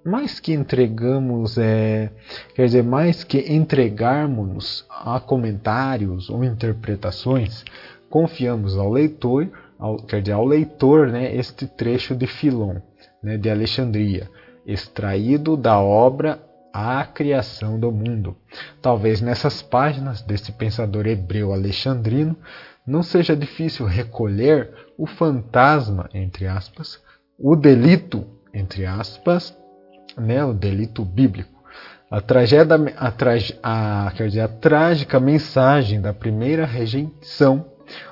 mais 0.04 0.40
que 0.40 0.52
entregamos, 0.52 1.58
é, 1.58 2.10
quer 2.54 2.66
dizer, 2.66 2.82
mais 2.82 3.22
que 3.22 3.52
entregarmos 3.52 4.86
a 4.88 5.20
comentários 5.20 6.30
ou 6.30 6.42
interpretações, 6.42 7.64
confiamos 8.08 8.76
ao 8.76 8.90
leitor, 8.90 9.48
ao, 9.78 9.96
quer 9.96 10.22
dizer, 10.22 10.32
ao 10.32 10.44
leitor, 10.44 11.08
né, 11.08 11.34
este 11.34 11.66
trecho 11.66 12.14
de 12.14 12.26
Filon, 12.26 12.76
né, 13.22 13.36
de 13.36 13.50
Alexandria, 13.50 14.30
extraído 14.66 15.56
da 15.56 15.78
obra 15.78 16.40
A 16.72 17.04
Criação 17.04 17.78
do 17.78 17.92
Mundo. 17.92 18.36
Talvez 18.80 19.20
nessas 19.20 19.62
páginas 19.62 20.22
desse 20.22 20.52
pensador 20.52 21.06
hebreu 21.06 21.52
alexandrino 21.52 22.36
não 22.86 23.02
seja 23.02 23.36
difícil 23.36 23.86
recolher 23.86 24.72
o 24.96 25.06
fantasma, 25.06 26.08
entre 26.14 26.46
aspas, 26.46 27.00
o 27.38 27.54
delito, 27.54 28.26
entre 28.52 28.84
aspas, 28.84 29.56
né, 30.18 30.44
o 30.44 30.52
delito 30.52 31.04
bíblico. 31.04 31.60
A, 32.10 32.20
tragédia, 32.20 32.76
a, 32.96 34.06
a, 34.06 34.10
quer 34.12 34.28
dizer, 34.28 34.40
a 34.40 34.48
trágica 34.48 35.20
mensagem 35.20 36.00
da 36.00 36.12
primeira 36.12 36.66
rejeição, 36.66 37.66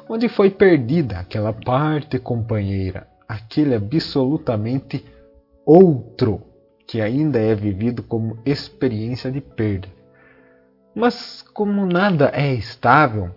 onde 0.08 0.28
foi 0.28 0.50
perdida 0.50 1.18
aquela 1.18 1.52
parte 1.52 2.18
companheira, 2.18 3.08
aquele 3.28 3.74
absolutamente 3.74 5.04
outro 5.66 6.42
que 6.86 7.00
ainda 7.00 7.38
é 7.38 7.54
vivido 7.54 8.02
como 8.02 8.38
experiência 8.46 9.30
de 9.30 9.40
perda. 9.40 9.88
Mas 10.94 11.42
como 11.52 11.84
nada 11.84 12.30
é 12.32 12.54
estável 12.54 13.30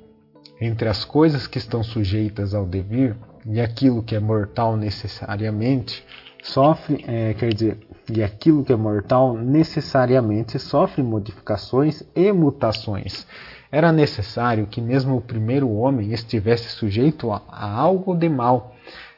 entre 0.59 0.87
as 0.87 1.03
coisas 1.03 1.47
que 1.47 1.57
estão 1.57 1.83
sujeitas 1.83 2.53
ao 2.53 2.65
devir 2.65 3.15
e 3.45 3.59
aquilo 3.59 4.03
que 4.03 4.15
é 4.15 4.19
mortal 4.19 4.77
necessariamente 4.77 6.05
sofre, 6.41 7.03
é, 7.07 7.33
quer 7.33 7.53
dizer, 7.53 7.77
e 8.09 8.23
aquilo 8.23 8.63
que 8.63 8.73
é 8.73 8.75
mortal 8.75 9.37
necessariamente 9.37 10.57
sofre 10.59 11.03
modificações 11.03 12.03
e 12.15 12.31
mutações. 12.31 13.27
Era 13.71 13.91
necessário 13.91 14.67
que 14.67 14.81
mesmo 14.81 15.17
o 15.17 15.21
primeiro 15.21 15.71
homem 15.71 16.11
estivesse 16.11 16.69
sujeito 16.69 17.31
a, 17.31 17.41
a 17.47 17.71
algo 17.71 18.15
de 18.15 18.27
mal, 18.27 18.75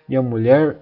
e 0.07 0.15
a 0.15 0.21
mulher 0.21 0.77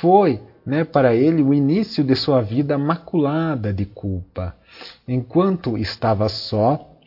foi 0.00 0.42
né, 0.66 0.84
para 0.84 1.14
ele 1.14 1.42
o 1.42 1.54
início 1.54 2.04
de 2.04 2.14
sua 2.14 2.42
vida 2.42 2.76
maculada 2.76 3.72
de 3.72 3.86
culpa. 3.86 4.54
Enquanto 5.06 5.78
estava 5.78 6.28
só, 6.28 6.98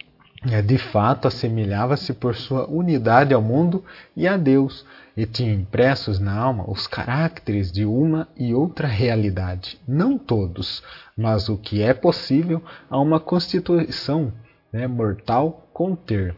é, 0.49 0.61
de 0.61 0.79
fato 0.79 1.27
assemelhava-se 1.27 2.13
por 2.13 2.35
sua 2.35 2.67
unidade 2.67 3.31
ao 3.33 3.41
mundo 3.41 3.85
e 4.15 4.27
a 4.27 4.35
Deus, 4.35 4.83
e 5.15 5.25
tinha 5.25 5.53
impressos 5.53 6.19
na 6.19 6.33
alma 6.33 6.69
os 6.69 6.87
caracteres 6.87 7.71
de 7.71 7.85
uma 7.85 8.27
e 8.37 8.53
outra 8.53 8.87
realidade. 8.87 9.79
Não 9.87 10.17
todos, 10.17 10.83
mas 11.17 11.49
o 11.49 11.57
que 11.57 11.81
é 11.81 11.93
possível 11.93 12.63
a 12.89 12.99
uma 12.99 13.19
constituição 13.19 14.31
né, 14.71 14.87
mortal 14.87 15.67
conter. 15.73 16.35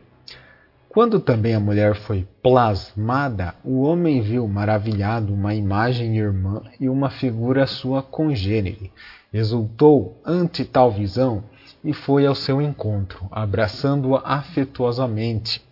Quando 0.89 1.19
também 1.19 1.55
a 1.55 1.59
mulher 1.59 1.95
foi 1.95 2.27
plasmada, 2.41 3.55
o 3.63 3.81
homem 3.81 4.21
viu 4.21 4.47
maravilhado 4.47 5.33
uma 5.33 5.55
imagem 5.55 6.17
irmã 6.17 6.61
e 6.79 6.87
uma 6.87 7.09
figura 7.09 7.65
sua 7.65 8.03
congênere. 8.03 8.91
Exultou 9.33 10.21
ante 10.23 10.63
tal 10.63 10.91
visão 10.91 11.43
e 11.83 11.93
foi 11.93 12.27
ao 12.27 12.35
seu 12.35 12.61
encontro, 12.61 13.27
abraçando-a 13.31 14.21
afetuosamente. 14.23 15.63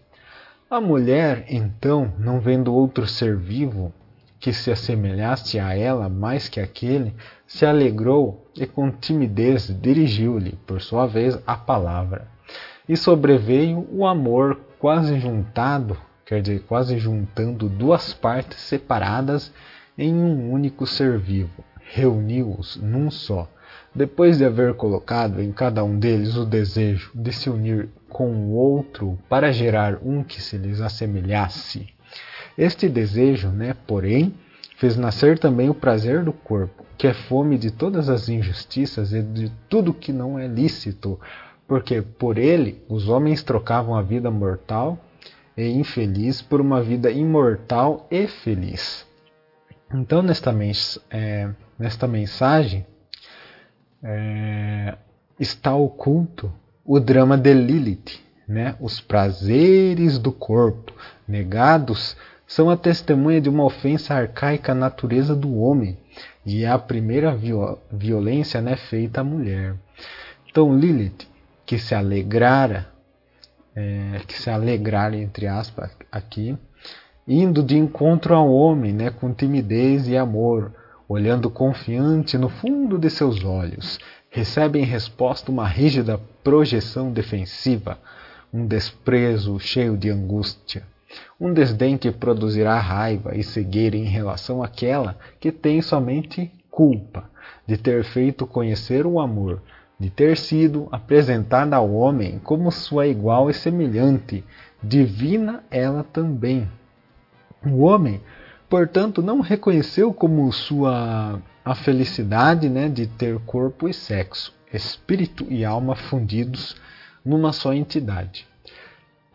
A 0.71 0.79
mulher, 0.79 1.47
então, 1.49 2.13
não 2.17 2.39
vendo 2.39 2.73
outro 2.73 3.05
ser 3.05 3.35
vivo 3.35 3.91
que 4.39 4.53
se 4.53 4.71
assemelhasse 4.71 5.59
a 5.59 5.75
ela 5.75 6.07
mais 6.07 6.47
que 6.47 6.61
aquele, 6.61 7.13
se 7.45 7.65
alegrou 7.65 8.49
e 8.55 8.65
com 8.65 8.89
timidez 8.89 9.67
dirigiu-lhe, 9.81 10.57
por 10.65 10.79
sua 10.79 11.05
vez, 11.05 11.37
a 11.45 11.57
palavra. 11.57 12.25
E 12.87 12.95
sobreveio 12.95 13.85
o 13.91 14.07
amor 14.07 14.61
quase 14.79 15.19
juntado, 15.19 15.97
quer 16.25 16.41
dizer, 16.41 16.61
quase 16.61 16.97
juntando 16.97 17.67
duas 17.67 18.13
partes 18.13 18.61
separadas 18.61 19.51
em 19.97 20.13
um 20.15 20.53
único 20.53 20.87
ser 20.87 21.19
vivo, 21.19 21.65
reuniu-os 21.81 22.77
num 22.77 23.11
só. 23.11 23.49
Depois 23.93 24.37
de 24.37 24.45
haver 24.45 24.75
colocado 24.75 25.41
em 25.41 25.51
cada 25.51 25.83
um 25.83 25.99
deles 25.99 26.37
o 26.37 26.45
desejo 26.45 27.11
de 27.13 27.33
se 27.33 27.49
unir 27.49 27.89
com 28.11 28.29
o 28.29 28.51
outro 28.51 29.17
para 29.29 29.51
gerar 29.51 29.99
um 30.03 30.23
que 30.23 30.41
se 30.41 30.57
lhes 30.57 30.81
assemelhasse, 30.81 31.87
este 32.57 32.89
desejo, 32.89 33.49
né, 33.49 33.75
porém, 33.87 34.33
fez 34.77 34.97
nascer 34.97 35.39
também 35.39 35.69
o 35.69 35.73
prazer 35.73 36.23
do 36.23 36.33
corpo, 36.33 36.85
que 36.97 37.07
é 37.07 37.13
fome 37.13 37.57
de 37.57 37.71
todas 37.71 38.09
as 38.09 38.29
injustiças 38.29 39.13
e 39.13 39.21
de 39.21 39.51
tudo 39.69 39.93
que 39.93 40.11
não 40.11 40.37
é 40.37 40.47
lícito, 40.47 41.19
porque 41.67 42.01
por 42.01 42.37
ele 42.37 42.83
os 42.89 43.07
homens 43.07 43.41
trocavam 43.41 43.95
a 43.95 44.01
vida 44.01 44.29
mortal 44.29 44.99
e 45.55 45.69
infeliz 45.69 46.41
por 46.41 46.59
uma 46.59 46.81
vida 46.81 47.09
imortal 47.09 48.07
e 48.11 48.27
feliz. 48.27 49.07
Então, 49.93 50.21
nesta, 50.21 50.51
mens 50.51 50.99
é, 51.09 51.49
nesta 51.77 52.07
mensagem 52.07 52.85
é, 54.03 54.97
está 55.39 55.75
oculto 55.75 56.51
o 56.85 56.99
drama 56.99 57.37
de 57.37 57.53
Lilith, 57.53 58.19
né? 58.47 58.75
os 58.79 58.99
prazeres 58.99 60.17
do 60.17 60.31
corpo 60.31 60.93
negados 61.27 62.15
são 62.47 62.69
a 62.69 62.75
testemunha 62.75 63.39
de 63.39 63.49
uma 63.49 63.63
ofensa 63.63 64.13
arcaica 64.13 64.73
à 64.73 64.75
natureza 64.75 65.35
do 65.35 65.57
homem 65.57 65.97
e 66.45 66.63
é 66.63 66.69
a 66.69 66.77
primeira 66.77 67.37
violência 67.91 68.61
né, 68.61 68.75
feita 68.75 69.21
à 69.21 69.23
mulher. 69.23 69.75
Então 70.47 70.77
Lilith 70.77 71.31
que 71.71 71.79
se 71.79 71.95
alegrara, 71.95 72.89
é, 73.73 74.19
que 74.27 74.33
se 74.33 74.49
alegrara, 74.49 75.15
entre 75.15 75.47
aspas, 75.47 75.89
aqui, 76.11 76.57
indo 77.25 77.63
de 77.63 77.77
encontro 77.77 78.35
ao 78.35 78.51
homem, 78.51 78.91
né, 78.91 79.09
com 79.09 79.33
timidez 79.33 80.05
e 80.09 80.17
amor, 80.17 80.73
olhando 81.07 81.49
confiante 81.49 82.37
no 82.37 82.49
fundo 82.49 82.99
de 82.99 83.09
seus 83.09 83.45
olhos, 83.45 83.99
recebe 84.31 84.79
em 84.79 84.85
resposta 84.85 85.51
uma 85.51 85.67
rígida 85.67 86.19
projeção 86.41 87.11
defensiva, 87.11 87.99
um 88.51 88.65
desprezo 88.65 89.59
cheio 89.59 89.97
de 89.97 90.09
angústia, 90.09 90.83
um 91.37 91.53
desdém 91.53 91.97
que 91.97 92.09
produzirá 92.11 92.79
raiva 92.79 93.35
e 93.35 93.43
cegueira 93.43 93.97
em 93.97 94.05
relação 94.05 94.63
àquela 94.63 95.17
que 95.37 95.51
tem 95.51 95.81
somente 95.81 96.49
culpa 96.69 97.29
de 97.67 97.75
ter 97.75 98.05
feito 98.05 98.47
conhecer 98.47 99.05
o 99.05 99.19
amor, 99.19 99.61
de 99.99 100.09
ter 100.09 100.37
sido 100.37 100.87
apresentada 100.91 101.75
ao 101.75 101.93
homem 101.93 102.39
como 102.39 102.71
sua 102.71 103.07
igual 103.07 103.49
e 103.49 103.53
semelhante, 103.53 104.45
divina 104.81 105.61
ela 105.69 106.03
também. 106.05 106.69
O 107.65 107.81
homem, 107.81 108.21
portanto, 108.69 109.21
não 109.21 109.41
reconheceu 109.41 110.13
como 110.13 110.51
sua 110.53 111.41
a 111.63 111.75
felicidade 111.75 112.69
né, 112.69 112.89
de 112.89 113.07
ter 113.07 113.39
corpo 113.39 113.87
e 113.87 113.93
sexo, 113.93 114.53
espírito 114.73 115.45
e 115.49 115.63
alma 115.63 115.95
fundidos 115.95 116.75
numa 117.23 117.53
só 117.53 117.73
entidade. 117.73 118.47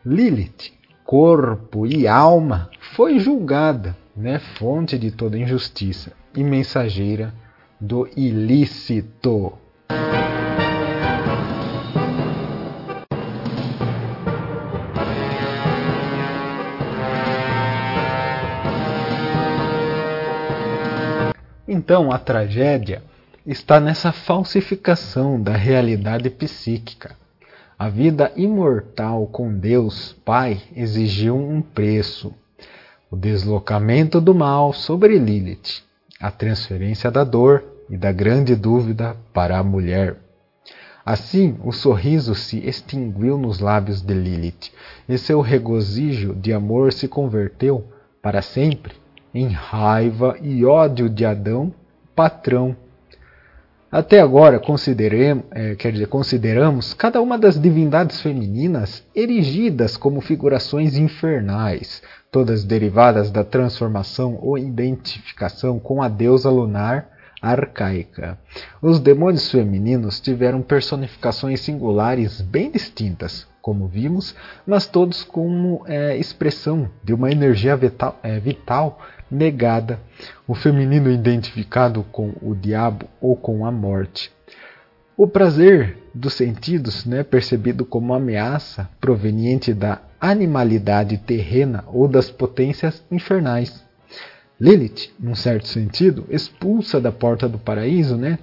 Lilith, 0.04 0.72
corpo 1.04 1.86
e 1.86 2.06
alma, 2.06 2.70
foi 2.94 3.18
julgada, 3.18 3.96
né, 4.16 4.38
fonte 4.58 4.98
de 4.98 5.10
toda 5.10 5.38
injustiça 5.38 6.12
e 6.34 6.42
mensageira 6.42 7.32
do 7.80 8.08
ilícito. 8.16 9.52
Então 21.86 22.10
a 22.10 22.18
tragédia 22.18 23.00
está 23.46 23.78
nessa 23.78 24.10
falsificação 24.10 25.40
da 25.40 25.52
realidade 25.52 26.28
psíquica. 26.28 27.14
A 27.78 27.88
vida 27.88 28.32
imortal 28.34 29.28
com 29.28 29.56
Deus 29.56 30.12
Pai 30.24 30.60
exigiu 30.74 31.36
um 31.36 31.62
preço: 31.62 32.34
o 33.08 33.14
deslocamento 33.14 34.20
do 34.20 34.34
mal 34.34 34.72
sobre 34.72 35.16
Lilith, 35.16 35.84
a 36.18 36.28
transferência 36.28 37.08
da 37.08 37.22
dor 37.22 37.62
e 37.88 37.96
da 37.96 38.10
grande 38.10 38.56
dúvida 38.56 39.16
para 39.32 39.56
a 39.56 39.62
mulher. 39.62 40.16
Assim, 41.04 41.56
o 41.62 41.70
sorriso 41.70 42.34
se 42.34 42.58
extinguiu 42.66 43.38
nos 43.38 43.60
lábios 43.60 44.02
de 44.02 44.12
Lilith, 44.12 44.72
e 45.08 45.16
seu 45.16 45.40
regozijo 45.40 46.34
de 46.34 46.52
amor 46.52 46.92
se 46.92 47.06
converteu, 47.06 47.86
para 48.20 48.42
sempre, 48.42 48.92
em 49.36 49.48
raiva 49.48 50.38
e 50.40 50.64
ódio 50.64 51.10
de 51.10 51.22
Adão, 51.22 51.70
patrão. 52.14 52.74
Até 53.92 54.18
agora 54.18 54.58
é, 55.50 55.74
quer 55.74 55.92
dizer, 55.92 56.06
consideramos 56.08 56.94
cada 56.94 57.20
uma 57.20 57.36
das 57.36 57.60
divindades 57.60 58.22
femininas 58.22 59.04
erigidas 59.14 59.98
como 59.98 60.22
figurações 60.22 60.96
infernais, 60.96 62.02
todas 62.30 62.64
derivadas 62.64 63.30
da 63.30 63.44
transformação 63.44 64.38
ou 64.40 64.56
identificação 64.56 65.78
com 65.78 66.02
a 66.02 66.08
deusa 66.08 66.48
lunar 66.48 67.06
arcaica. 67.40 68.38
Os 68.80 68.98
demônios 68.98 69.50
femininos 69.50 70.18
tiveram 70.18 70.62
personificações 70.62 71.60
singulares 71.60 72.40
bem 72.40 72.70
distintas, 72.70 73.46
como 73.60 73.86
vimos, 73.86 74.34
mas 74.66 74.86
todos 74.86 75.24
como 75.24 75.82
é, 75.86 76.16
expressão 76.16 76.88
de 77.02 77.12
uma 77.12 77.30
energia 77.30 77.76
vital, 77.76 78.18
é, 78.22 78.38
vital 78.38 78.98
negada, 79.30 80.00
o 80.46 80.54
feminino 80.54 81.10
identificado 81.10 82.02
com 82.04 82.32
o 82.40 82.54
diabo 82.54 83.06
ou 83.20 83.36
com 83.36 83.66
a 83.66 83.72
morte. 83.72 84.32
O 85.16 85.26
prazer 85.26 85.96
dos 86.14 86.34
sentidos, 86.34 87.04
né, 87.04 87.22
percebido 87.22 87.84
como 87.84 88.14
ameaça 88.14 88.88
proveniente 89.00 89.72
da 89.72 90.00
animalidade 90.20 91.18
terrena 91.18 91.84
ou 91.88 92.06
das 92.06 92.30
potências 92.30 93.02
infernais. 93.10 93.84
Lilith, 94.60 95.10
num 95.18 95.34
certo 95.34 95.68
sentido, 95.68 96.26
expulsa 96.30 97.00
da 97.00 97.12
porta 97.12 97.48
do 97.48 97.58
paraíso, 97.58 98.16
né, 98.16 98.38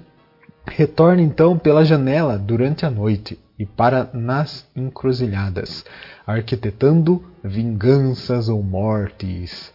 Retorna 0.66 1.22
então 1.22 1.58
pela 1.58 1.84
janela 1.84 2.38
durante 2.38 2.86
a 2.86 2.90
noite 2.90 3.38
e 3.60 3.66
para 3.66 4.10
nas 4.14 4.66
encruzilhadas, 4.76 5.86
arquitetando 6.26 7.22
vinganças 7.44 8.48
ou 8.48 8.64
mortes. 8.64 9.74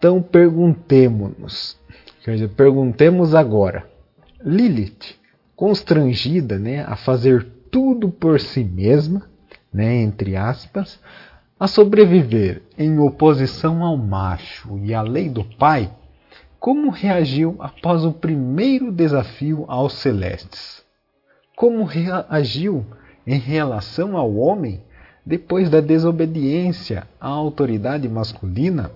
Então 0.00 0.22
perguntemos-nos, 0.22 1.78
quer 2.24 2.32
dizer, 2.32 2.48
perguntemos 2.48 3.34
agora. 3.34 3.86
Lilith, 4.42 5.14
constrangida, 5.54 6.58
né, 6.58 6.82
a 6.84 6.96
fazer 6.96 7.46
tudo 7.70 8.08
por 8.08 8.40
si 8.40 8.64
mesma, 8.64 9.28
né, 9.70 9.96
entre 9.96 10.36
aspas, 10.36 10.98
a 11.58 11.66
sobreviver 11.66 12.62
em 12.78 12.98
oposição 12.98 13.84
ao 13.84 13.94
macho 13.98 14.78
e 14.78 14.94
à 14.94 15.02
lei 15.02 15.28
do 15.28 15.44
pai, 15.44 15.92
como 16.58 16.88
reagiu 16.88 17.56
após 17.58 18.02
o 18.02 18.10
primeiro 18.10 18.90
desafio 18.90 19.66
aos 19.68 19.92
celestes? 19.92 20.82
Como 21.54 21.84
reagiu 21.84 22.86
em 23.26 23.38
relação 23.38 24.16
ao 24.16 24.34
homem 24.34 24.80
depois 25.26 25.68
da 25.68 25.82
desobediência 25.82 27.06
à 27.20 27.28
autoridade 27.28 28.08
masculina? 28.08 28.90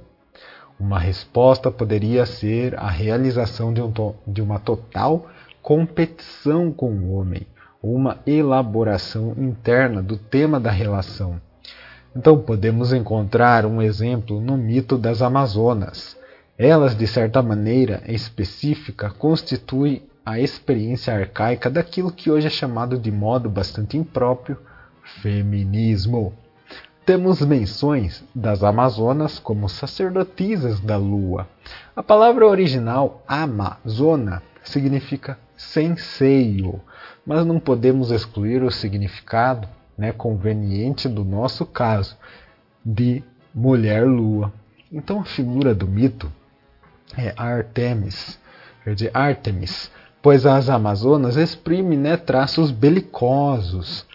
Uma 0.79 0.99
resposta 0.99 1.71
poderia 1.71 2.27
ser 2.27 2.77
a 2.79 2.91
realização 2.91 3.73
de, 3.73 3.81
um 3.81 3.93
de 4.27 4.43
uma 4.43 4.59
total 4.59 5.29
competição 5.63 6.71
com 6.73 6.91
o 6.91 7.13
homem, 7.15 7.47
ou 7.81 7.95
uma 7.95 8.19
elaboração 8.27 9.35
interna 9.39 10.03
do 10.03 10.17
tema 10.17 10.59
da 10.59 10.71
relação. 10.71 11.41
Então 12.15 12.39
podemos 12.39 12.93
encontrar 12.93 13.65
um 13.67 13.81
exemplo 13.81 14.41
no 14.41 14.57
mito 14.57 14.99
das 14.99 15.23
Amazonas. 15.23 16.17
Elas, 16.57 16.97
de 16.97 17.07
certa 17.07 17.43
maneira 17.43 18.03
específica, 18.07 19.11
constituem 19.11 20.03
a 20.25 20.39
experiência 20.39 21.15
arcaica 21.15 21.69
daquilo 21.69 22.13
que 22.13 22.31
hoje 22.31 22.47
é 22.47 22.51
chamado 22.51 22.99
de 22.99 23.11
modo 23.11 23.51
bastante 23.51 23.97
impróprio 23.97 24.57
feminismo. 25.23 26.33
Temos 27.05 27.43
menções 27.43 28.25
das 28.35 28.65
Amazonas 28.65 29.39
como 29.39 29.69
sacerdotisas 29.69 30.81
da 30.81 30.97
lua. 30.97 31.47
A 31.95 32.03
palavra 32.03 32.47
original 32.47 33.23
Amazona 33.29 34.43
significa 34.63 35.39
sem 35.55 35.99
seio, 35.99 36.81
mas 37.27 37.45
não 37.45 37.61
podemos 37.61 38.11
excluir 38.11 38.63
o 38.63 38.71
significado 38.71 39.69
né, 39.99 40.13
conveniente 40.13 41.07
do 41.07 41.27
nosso 41.27 41.67
caso 41.67 42.17
de 42.83 43.23
mulher 43.55 44.07
lua. 44.07 44.51
Então 44.91 45.21
a 45.21 45.25
figura 45.27 45.75
do 45.75 45.87
mito 45.87 46.33
é 47.19 47.35
Artemis, 47.37 48.41
Artemis, 49.13 49.91
pois 50.23 50.47
as 50.47 50.71
Amazonas 50.71 51.37
exprimem 51.37 51.99
né, 51.99 52.17
traços 52.17 52.71
belicosos, 52.71 54.07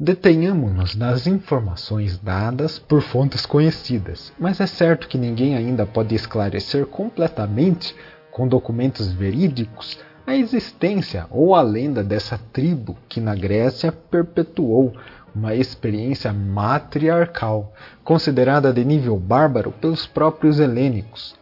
Detenhamos-nos 0.00 0.94
nas 0.94 1.26
informações 1.26 2.16
dadas 2.18 2.78
por 2.78 3.02
fontes 3.02 3.44
conhecidas, 3.44 4.32
mas 4.38 4.60
é 4.60 4.66
certo 4.66 5.08
que 5.08 5.18
ninguém 5.18 5.56
ainda 5.56 5.84
pode 5.84 6.14
esclarecer 6.14 6.86
completamente, 6.86 7.96
com 8.30 8.46
documentos 8.46 9.12
verídicos, 9.12 9.98
a 10.24 10.36
existência 10.36 11.26
ou 11.32 11.52
a 11.52 11.62
lenda 11.62 12.04
dessa 12.04 12.38
tribo 12.52 12.96
que 13.08 13.20
na 13.20 13.34
Grécia 13.34 13.90
perpetuou 13.90 14.94
uma 15.34 15.56
experiência 15.56 16.32
matriarcal, 16.32 17.72
considerada 18.04 18.72
de 18.72 18.84
nível 18.84 19.18
bárbaro 19.18 19.72
pelos 19.72 20.06
próprios 20.06 20.60
helênicos. 20.60 21.34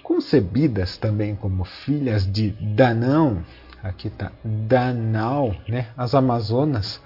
Concebidas 0.00 0.96
também 0.96 1.34
como 1.34 1.64
filhas 1.64 2.24
de 2.24 2.50
Danão, 2.50 3.42
aqui 3.82 4.06
está 4.06 4.30
Danal, 4.44 5.56
né? 5.66 5.88
as 5.96 6.14
Amazonas 6.14 7.00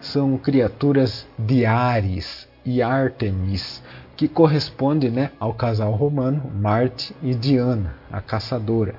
são 0.00 0.36
criaturas 0.38 1.26
de 1.38 1.64
Ares 1.64 2.48
e 2.64 2.82
Artemis, 2.82 3.82
que 4.16 4.28
corresponde 4.28 5.10
né, 5.10 5.30
ao 5.38 5.54
casal 5.54 5.92
romano 5.92 6.50
Marte 6.54 7.14
e 7.22 7.34
Diana, 7.34 7.94
a 8.10 8.20
caçadora. 8.20 8.96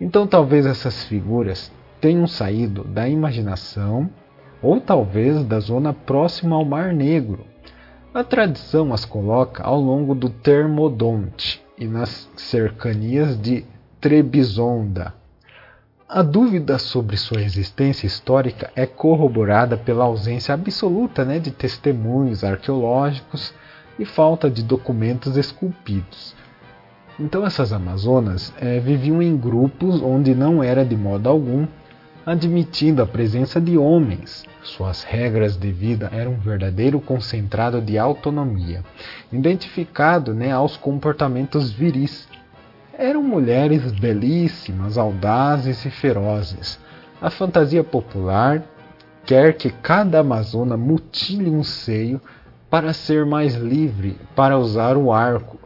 Então 0.00 0.26
talvez 0.26 0.66
essas 0.66 1.04
figuras 1.04 1.72
tenham 2.00 2.26
saído 2.26 2.84
da 2.84 3.08
imaginação 3.08 4.10
ou 4.62 4.80
talvez 4.80 5.44
da 5.44 5.60
zona 5.60 5.92
próxima 5.92 6.56
ao 6.56 6.64
Mar 6.64 6.92
Negro. 6.92 7.46
A 8.12 8.24
tradição 8.24 8.92
as 8.92 9.04
coloca 9.04 9.62
ao 9.62 9.80
longo 9.80 10.14
do 10.14 10.28
Termodonte 10.28 11.62
e 11.78 11.86
nas 11.86 12.28
cercanias 12.36 13.40
de 13.40 13.64
Trebizonda, 14.00 15.14
a 16.08 16.22
dúvida 16.22 16.78
sobre 16.78 17.16
sua 17.16 17.42
existência 17.42 18.06
histórica 18.06 18.70
é 18.76 18.86
corroborada 18.86 19.76
pela 19.76 20.04
ausência 20.04 20.54
absoluta 20.54 21.24
né, 21.24 21.40
de 21.40 21.50
testemunhos 21.50 22.44
arqueológicos 22.44 23.52
e 23.98 24.04
falta 24.04 24.48
de 24.48 24.62
documentos 24.62 25.36
esculpidos. 25.36 26.32
Então, 27.18 27.44
essas 27.44 27.72
Amazonas 27.72 28.52
é, 28.60 28.78
viviam 28.78 29.20
em 29.20 29.36
grupos 29.36 30.00
onde 30.00 30.32
não 30.32 30.62
era 30.62 30.84
de 30.84 30.96
modo 30.96 31.28
algum 31.28 31.66
admitindo 32.24 33.02
a 33.02 33.06
presença 33.06 33.60
de 33.60 33.76
homens. 33.76 34.44
Suas 34.62 35.02
regras 35.02 35.56
de 35.56 35.72
vida 35.72 36.08
eram 36.12 36.32
um 36.32 36.38
verdadeiro 36.38 37.00
concentrado 37.00 37.80
de 37.80 37.98
autonomia, 37.98 38.84
identificado 39.32 40.34
né, 40.34 40.52
aos 40.52 40.76
comportamentos 40.76 41.72
viris 41.72 42.28
eram 42.98 43.22
mulheres 43.22 43.92
belíssimas, 43.92 44.96
audazes 44.96 45.84
e 45.84 45.90
ferozes. 45.90 46.78
A 47.20 47.30
fantasia 47.30 47.84
popular 47.84 48.62
quer 49.24 49.54
que 49.54 49.70
cada 49.70 50.20
amazona 50.20 50.76
mutile 50.76 51.50
um 51.50 51.62
seio 51.62 52.20
para 52.70 52.92
ser 52.92 53.26
mais 53.26 53.54
livre 53.54 54.16
para 54.34 54.58
usar 54.58 54.96
o 54.96 55.12
arco, 55.12 55.58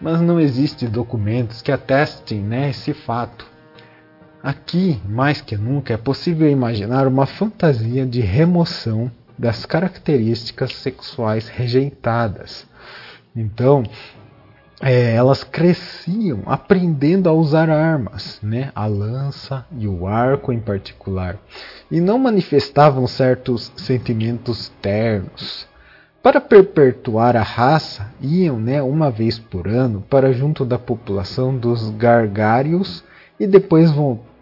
mas 0.00 0.20
não 0.20 0.38
existem 0.38 0.88
documentos 0.88 1.60
que 1.60 1.72
atestem 1.72 2.40
né, 2.40 2.70
esse 2.70 2.92
fato. 2.92 3.46
Aqui, 4.42 5.00
mais 5.08 5.40
que 5.40 5.56
nunca, 5.56 5.94
é 5.94 5.96
possível 5.96 6.48
imaginar 6.48 7.08
uma 7.08 7.26
fantasia 7.26 8.06
de 8.06 8.20
remoção 8.20 9.10
das 9.36 9.66
características 9.66 10.72
sexuais 10.76 11.48
rejeitadas. 11.48 12.66
Então, 13.34 13.82
é, 14.80 15.14
elas 15.14 15.42
cresciam 15.42 16.42
aprendendo 16.46 17.28
a 17.28 17.32
usar 17.32 17.70
armas, 17.70 18.38
né? 18.42 18.70
a 18.74 18.86
lança 18.86 19.64
e 19.76 19.88
o 19.88 20.06
arco 20.06 20.52
em 20.52 20.60
particular, 20.60 21.38
e 21.90 22.00
não 22.00 22.18
manifestavam 22.18 23.06
certos 23.06 23.72
sentimentos 23.76 24.70
ternos. 24.82 25.66
Para 26.22 26.40
perpetuar 26.40 27.36
a 27.36 27.42
raça, 27.42 28.12
iam 28.20 28.58
né, 28.58 28.82
uma 28.82 29.10
vez 29.10 29.38
por 29.38 29.68
ano 29.68 30.04
para 30.10 30.32
junto 30.32 30.64
da 30.64 30.78
população 30.78 31.56
dos 31.56 31.90
gargários 31.90 33.04
e 33.38 33.46
depois 33.46 33.92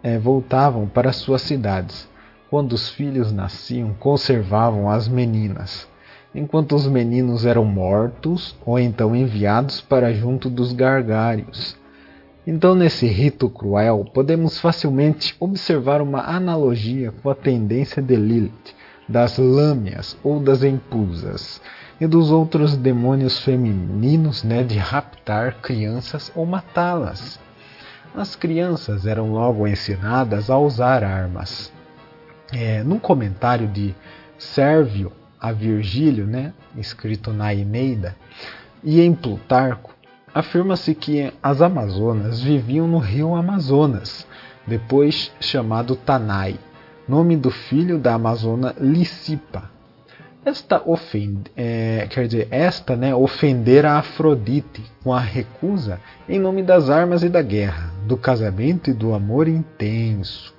é, 0.01 0.17
voltavam 0.17 0.87
para 0.87 1.13
suas 1.13 1.43
cidades. 1.43 2.09
Quando 2.49 2.73
os 2.73 2.89
filhos 2.89 3.31
nasciam, 3.31 3.93
conservavam 3.93 4.89
as 4.89 5.07
meninas 5.07 5.87
enquanto 6.35 6.75
os 6.75 6.85
meninos 6.85 7.45
eram 7.45 7.63
mortos 7.63 8.55
ou 8.65 8.77
então 8.77 9.15
enviados 9.15 9.79
para 9.79 10.13
junto 10.13 10.49
dos 10.49 10.73
gargários. 10.73 11.77
Então, 12.45 12.75
nesse 12.75 13.07
rito 13.07 13.49
cruel, 13.49 14.05
podemos 14.13 14.59
facilmente 14.59 15.35
observar 15.39 16.01
uma 16.01 16.21
analogia 16.21 17.11
com 17.23 17.29
a 17.29 17.35
tendência 17.35 18.01
de 18.01 18.15
Lilith, 18.15 18.75
das 19.07 19.37
lâmias 19.37 20.15
ou 20.23 20.39
das 20.39 20.61
empusas, 20.61 21.61
e 21.99 22.05
dos 22.05 22.29
outros 22.29 22.75
demônios 22.75 23.39
femininos 23.39 24.43
né, 24.43 24.61
de 24.61 24.77
raptar 24.77 25.55
crianças 25.61 26.31
ou 26.35 26.45
matá-las. 26.45 27.39
As 28.13 28.35
crianças 28.35 29.07
eram 29.07 29.31
logo 29.31 29.67
ensinadas 29.67 30.49
a 30.49 30.57
usar 30.57 31.03
armas. 31.03 31.71
É, 32.53 32.83
num 32.83 32.99
comentário 32.99 33.67
de 33.67 33.95
Sérvio 34.37 35.11
a 35.45 35.51
Virgílio, 35.51 36.25
né, 36.25 36.53
escrito 36.75 37.31
na 37.31 37.53
Eneida, 37.53 38.15
e 38.83 38.99
em 38.99 39.13
Plutarco, 39.13 39.93
afirma-se 40.33 40.95
que 40.95 41.31
as 41.41 41.61
Amazonas 41.61 42.41
viviam 42.41 42.87
no 42.87 42.97
rio 42.97 43.35
Amazonas, 43.35 44.25
depois 44.65 45.31
chamado 45.39 45.95
Tanai, 45.95 46.57
nome 47.07 47.37
do 47.37 47.51
filho 47.51 47.99
da 47.99 48.15
Amazona 48.15 48.73
Licipa. 48.79 49.69
Esta, 50.43 50.81
ofende, 50.83 51.51
é, 51.55 52.07
quer 52.09 52.25
dizer, 52.25 52.47
esta 52.49 52.95
né, 52.95 53.13
ofender 53.13 53.85
a 53.85 53.99
Afrodite 53.99 54.83
com 55.03 55.13
a 55.13 55.19
recusa 55.19 55.99
em 56.27 56.39
nome 56.39 56.63
das 56.63 56.89
armas 56.89 57.21
e 57.21 57.29
da 57.29 57.43
guerra, 57.43 57.91
do 58.07 58.17
casamento 58.17 58.89
e 58.89 58.93
do 58.93 59.13
amor 59.13 59.47
intenso. 59.47 60.55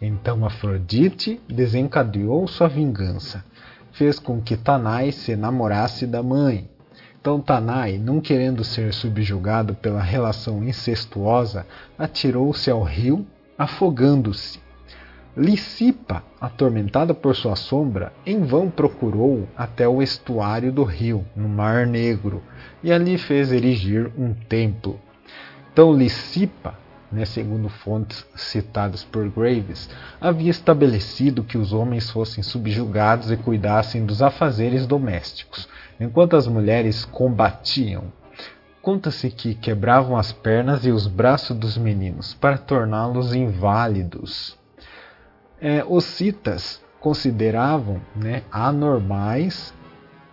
Então 0.00 0.44
Afrodite 0.44 1.40
desencadeou 1.48 2.46
sua 2.46 2.68
vingança 2.68 3.42
fez 3.98 4.20
com 4.20 4.40
que 4.40 4.56
Tanai 4.56 5.10
se 5.10 5.34
namorasse 5.34 6.06
da 6.06 6.22
mãe. 6.22 6.70
Então 7.20 7.40
Tanai, 7.40 7.98
não 7.98 8.20
querendo 8.20 8.62
ser 8.62 8.94
subjugado 8.94 9.74
pela 9.74 10.00
relação 10.00 10.62
incestuosa, 10.62 11.66
atirou-se 11.98 12.70
ao 12.70 12.84
rio, 12.84 13.26
afogando-se. 13.58 14.60
Licipa, 15.36 16.22
atormentada 16.40 17.12
por 17.12 17.34
sua 17.34 17.56
sombra, 17.56 18.12
em 18.24 18.44
vão 18.44 18.70
procurou 18.70 19.48
até 19.56 19.88
o 19.88 20.00
estuário 20.00 20.72
do 20.72 20.84
rio, 20.84 21.24
no 21.34 21.48
Mar 21.48 21.84
Negro, 21.84 22.40
e 22.84 22.92
ali 22.92 23.18
fez 23.18 23.50
erigir 23.50 24.12
um 24.16 24.32
templo. 24.32 24.98
Então 25.72 25.92
Licipa, 25.92 26.78
né, 27.10 27.24
segundo 27.24 27.68
fontes 27.68 28.26
citadas 28.34 29.04
por 29.04 29.28
Graves, 29.30 29.88
havia 30.20 30.50
estabelecido 30.50 31.42
que 31.42 31.58
os 31.58 31.72
homens 31.72 32.10
fossem 32.10 32.42
subjugados 32.42 33.30
e 33.30 33.36
cuidassem 33.36 34.04
dos 34.04 34.22
afazeres 34.22 34.86
domésticos, 34.86 35.68
enquanto 35.98 36.36
as 36.36 36.46
mulheres 36.46 37.04
combatiam. 37.04 38.12
Conta-se 38.82 39.30
que 39.30 39.54
quebravam 39.54 40.16
as 40.16 40.32
pernas 40.32 40.84
e 40.84 40.90
os 40.90 41.06
braços 41.06 41.56
dos 41.56 41.76
meninos 41.76 42.34
para 42.34 42.56
torná-los 42.56 43.34
inválidos 43.34 44.58
é, 45.60 45.84
os 45.86 46.04
citas 46.04 46.80
consideravam 47.00 48.00
né, 48.14 48.42
anormais 48.50 49.74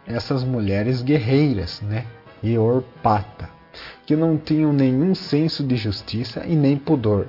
essas 0.06 0.44
mulheres 0.44 1.02
guerreiras, 1.02 1.82
né, 1.82 2.06
e 2.44 2.58
orpata, 2.58 3.50
que 4.06 4.16
não 4.16 4.38
tinham 4.38 4.72
nenhum 4.72 5.14
senso 5.16 5.64
de 5.64 5.76
justiça 5.76 6.46
e 6.46 6.56
nem 6.56 6.78
pudor. 6.78 7.28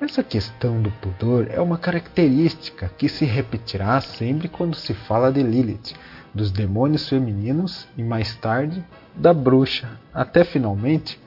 Essa 0.00 0.22
questão 0.22 0.82
do 0.82 0.90
pudor 0.90 1.46
é 1.50 1.60
uma 1.60 1.78
característica 1.78 2.90
que 2.98 3.08
se 3.08 3.24
repetirá 3.24 4.00
sempre 4.00 4.48
quando 4.48 4.74
se 4.74 4.92
fala 4.92 5.32
de 5.32 5.42
Lilith, 5.42 5.94
dos 6.34 6.50
demônios 6.50 7.08
femininos 7.08 7.86
e 7.96 8.02
mais 8.02 8.34
tarde 8.36 8.84
da 9.14 9.32
bruxa, 9.32 9.98
até 10.12 10.44
finalmente 10.44 11.20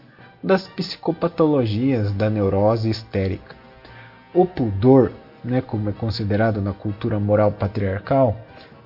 das 0.44 0.68
psicopatologias 0.68 2.12
da 2.12 2.30
neurose 2.30 2.90
histérica. 2.90 3.56
O 4.34 4.46
pudor 4.46 5.12
né, 5.48 5.62
como 5.62 5.90
é 5.90 5.94
considerado 5.94 6.62
na 6.62 6.74
cultura 6.74 7.20
moral 7.20 7.52
patriarcal, 7.52 8.36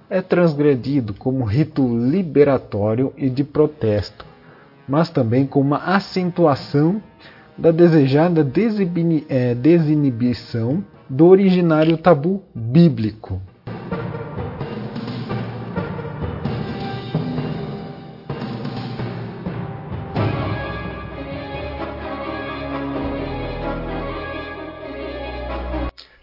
é 0.10 0.22
transgredido 0.22 1.14
como 1.14 1.44
rito 1.44 1.88
liberatório 1.98 3.14
e 3.18 3.30
de 3.30 3.44
protesto, 3.44 4.26
mas 4.88 5.10
também 5.10 5.46
como 5.46 5.68
uma 5.68 5.78
acentuação 5.78 7.02
da 7.58 7.72
desejada 7.72 8.50
é, 9.30 9.54
desinibição 9.54 10.84
do 11.10 11.28
originário 11.28 11.98
tabu 11.98 12.44
bíblico. 12.56 13.42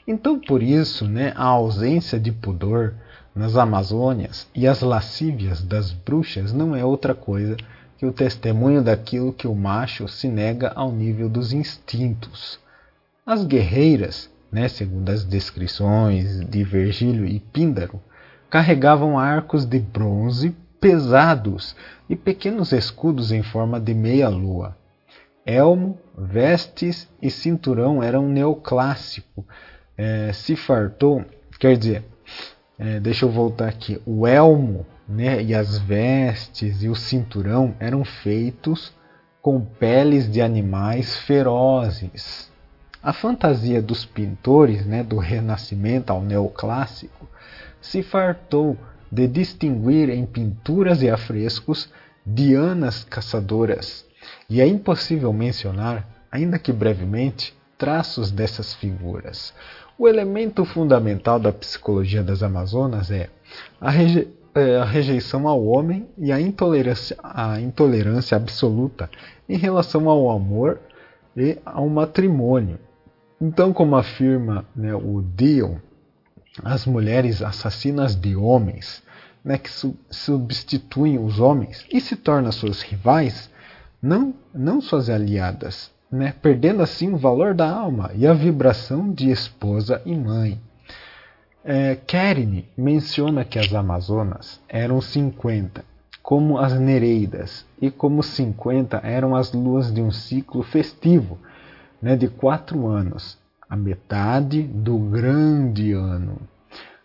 Então, 0.07 0.41
por 0.41 0.63
isso, 0.63 1.07
né, 1.07 1.35
a 1.37 1.45
ausência 1.45 2.19
de 2.19 2.33
pudor 2.33 2.95
nas 3.35 3.57
Amazônias 3.57 4.49
e 4.55 4.67
as 4.67 4.81
lascívias 4.81 5.63
das 5.63 5.93
bruxas 5.93 6.53
não 6.53 6.75
é 6.75 6.83
outra 6.83 7.15
coisa 7.15 7.57
que 7.99 8.07
o 8.07 8.13
testemunho 8.13 8.81
daquilo 8.81 9.33
que 9.33 9.49
o 9.49 9.55
macho 9.55 10.07
se 10.07 10.29
nega 10.29 10.73
ao 10.77 10.93
nível 10.93 11.29
dos 11.29 11.53
instintos. 11.53 12.61
As 13.27 13.45
guerreiras, 13.45 14.31
né, 14.51 14.69
segundo 14.69 15.11
as 15.11 15.25
descrições 15.25 16.41
de 16.41 16.63
Virgílio 16.63 17.27
e 17.27 17.41
Píndaro, 17.41 18.01
carregavam 18.49 19.19
arcos 19.19 19.67
de 19.67 19.81
bronze 19.81 20.57
pesados 20.81 21.75
e 22.09 22.15
pequenos 22.15 22.73
escudos 22.73 23.33
em 23.33 23.43
forma 23.43 23.81
de 23.81 23.93
meia-lua. 23.93 24.77
Elmo, 25.45 25.99
vestes 26.17 27.09
e 27.21 27.31
cinturão 27.31 28.03
eram 28.03 28.29
neoclássico, 28.29 29.45
é, 29.97 30.33
se 30.33 30.55
fartou, 30.55 31.25
quer 31.59 31.77
dizer, 31.77 32.05
é, 32.79 33.01
deixa 33.01 33.25
eu 33.25 33.31
voltar 33.31 33.69
aqui, 33.69 34.01
o 34.07 34.25
elmo 34.25 34.87
né, 35.09 35.43
e 35.43 35.55
as 35.55 35.79
vestes 35.79 36.83
e 36.83 36.89
o 36.89 36.95
cinturão 36.95 37.75
eram 37.81 38.05
feitos 38.05 38.93
com 39.41 39.61
peles 39.61 40.31
de 40.31 40.43
animais 40.43 41.17
ferozes. 41.21 42.51
A 43.03 43.13
fantasia 43.13 43.81
dos 43.81 44.05
pintores, 44.05 44.85
né, 44.85 45.03
do 45.03 45.17
Renascimento 45.19 46.11
ao 46.11 46.21
Neoclássico, 46.21 47.27
se 47.81 48.03
fartou 48.03 48.77
de 49.11 49.27
distinguir 49.27 50.11
em 50.11 50.27
pinturas 50.27 51.01
e 51.01 51.09
afrescos 51.09 51.89
dianas 52.27 53.05
caçadoras, 53.05 54.05
e 54.51 54.61
é 54.61 54.67
impossível 54.67 55.33
mencionar, 55.33 56.07
ainda 56.31 56.59
que 56.59 56.73
brevemente, 56.73 57.57
traços 57.79 58.31
dessas 58.31 58.75
figuras. 58.75 59.55
O 59.97 60.07
elemento 60.07 60.65
fundamental 60.65 61.41
da 61.41 61.53
psicologia 61.53 62.23
das 62.23 62.43
Amazonas 62.43 63.11
é 63.11 63.31
a, 63.81 63.91
é, 64.59 64.77
a 64.77 64.85
rejeição 64.85 65.47
ao 65.47 65.65
homem 65.65 66.09
e 66.19 66.33
a 66.33 66.41
intolerância, 66.41 67.17
a 67.23 67.61
intolerância 67.61 68.37
absoluta 68.37 69.11
em 69.49 69.57
relação 69.57 70.09
ao 70.09 70.31
amor 70.31 70.81
e 71.37 71.59
ao 71.65 71.89
matrimônio. 71.89 72.79
Então, 73.41 73.73
como 73.73 73.97
afirma 73.97 74.65
né, 74.75 74.95
o 74.95 75.23
Dion, 75.23 75.77
as 76.65 76.87
mulheres 76.87 77.41
assassinas 77.41 78.17
de 78.17 78.35
homens, 78.35 79.03
né, 79.45 79.57
que 79.57 79.71
su 79.71 79.97
substituem 80.11 81.19
os 81.19 81.39
homens 81.39 81.87
e 81.93 82.01
se 82.01 82.17
tornam 82.17 82.51
suas 82.51 82.83
rivais, 82.83 83.51
não, 84.03 84.35
não 84.53 84.81
suas 84.81 85.09
aliadas, 85.09 85.91
né, 86.11 86.35
perdendo 86.43 86.83
assim 86.83 87.13
o 87.13 87.17
valor 87.17 87.55
da 87.55 87.71
alma 87.71 88.11
e 88.15 88.27
a 88.27 88.33
vibração 88.33 89.13
de 89.13 89.31
esposa 89.31 90.03
e 90.05 90.15
mãe. 90.15 90.61
É, 91.71 91.99
menciona 92.79 93.45
que 93.45 93.59
as 93.59 93.75
Amazonas 93.75 94.59
eram 94.67 95.03
50, 95.03 95.85
como 96.23 96.57
as 96.57 96.73
Nereidas, 96.81 97.67
e 97.79 97.91
como 97.91 98.23
50 98.23 98.97
eram 99.05 99.37
as 99.37 99.53
luas 99.53 99.93
de 99.93 100.01
um 100.01 100.11
ciclo 100.11 100.63
festivo 100.63 101.37
né, 102.01 102.17
de 102.17 102.27
quatro 102.27 102.87
anos, 102.87 103.37
a 103.69 103.77
metade 103.77 104.63
do 104.63 104.97
grande 104.97 105.93
ano. 105.93 106.39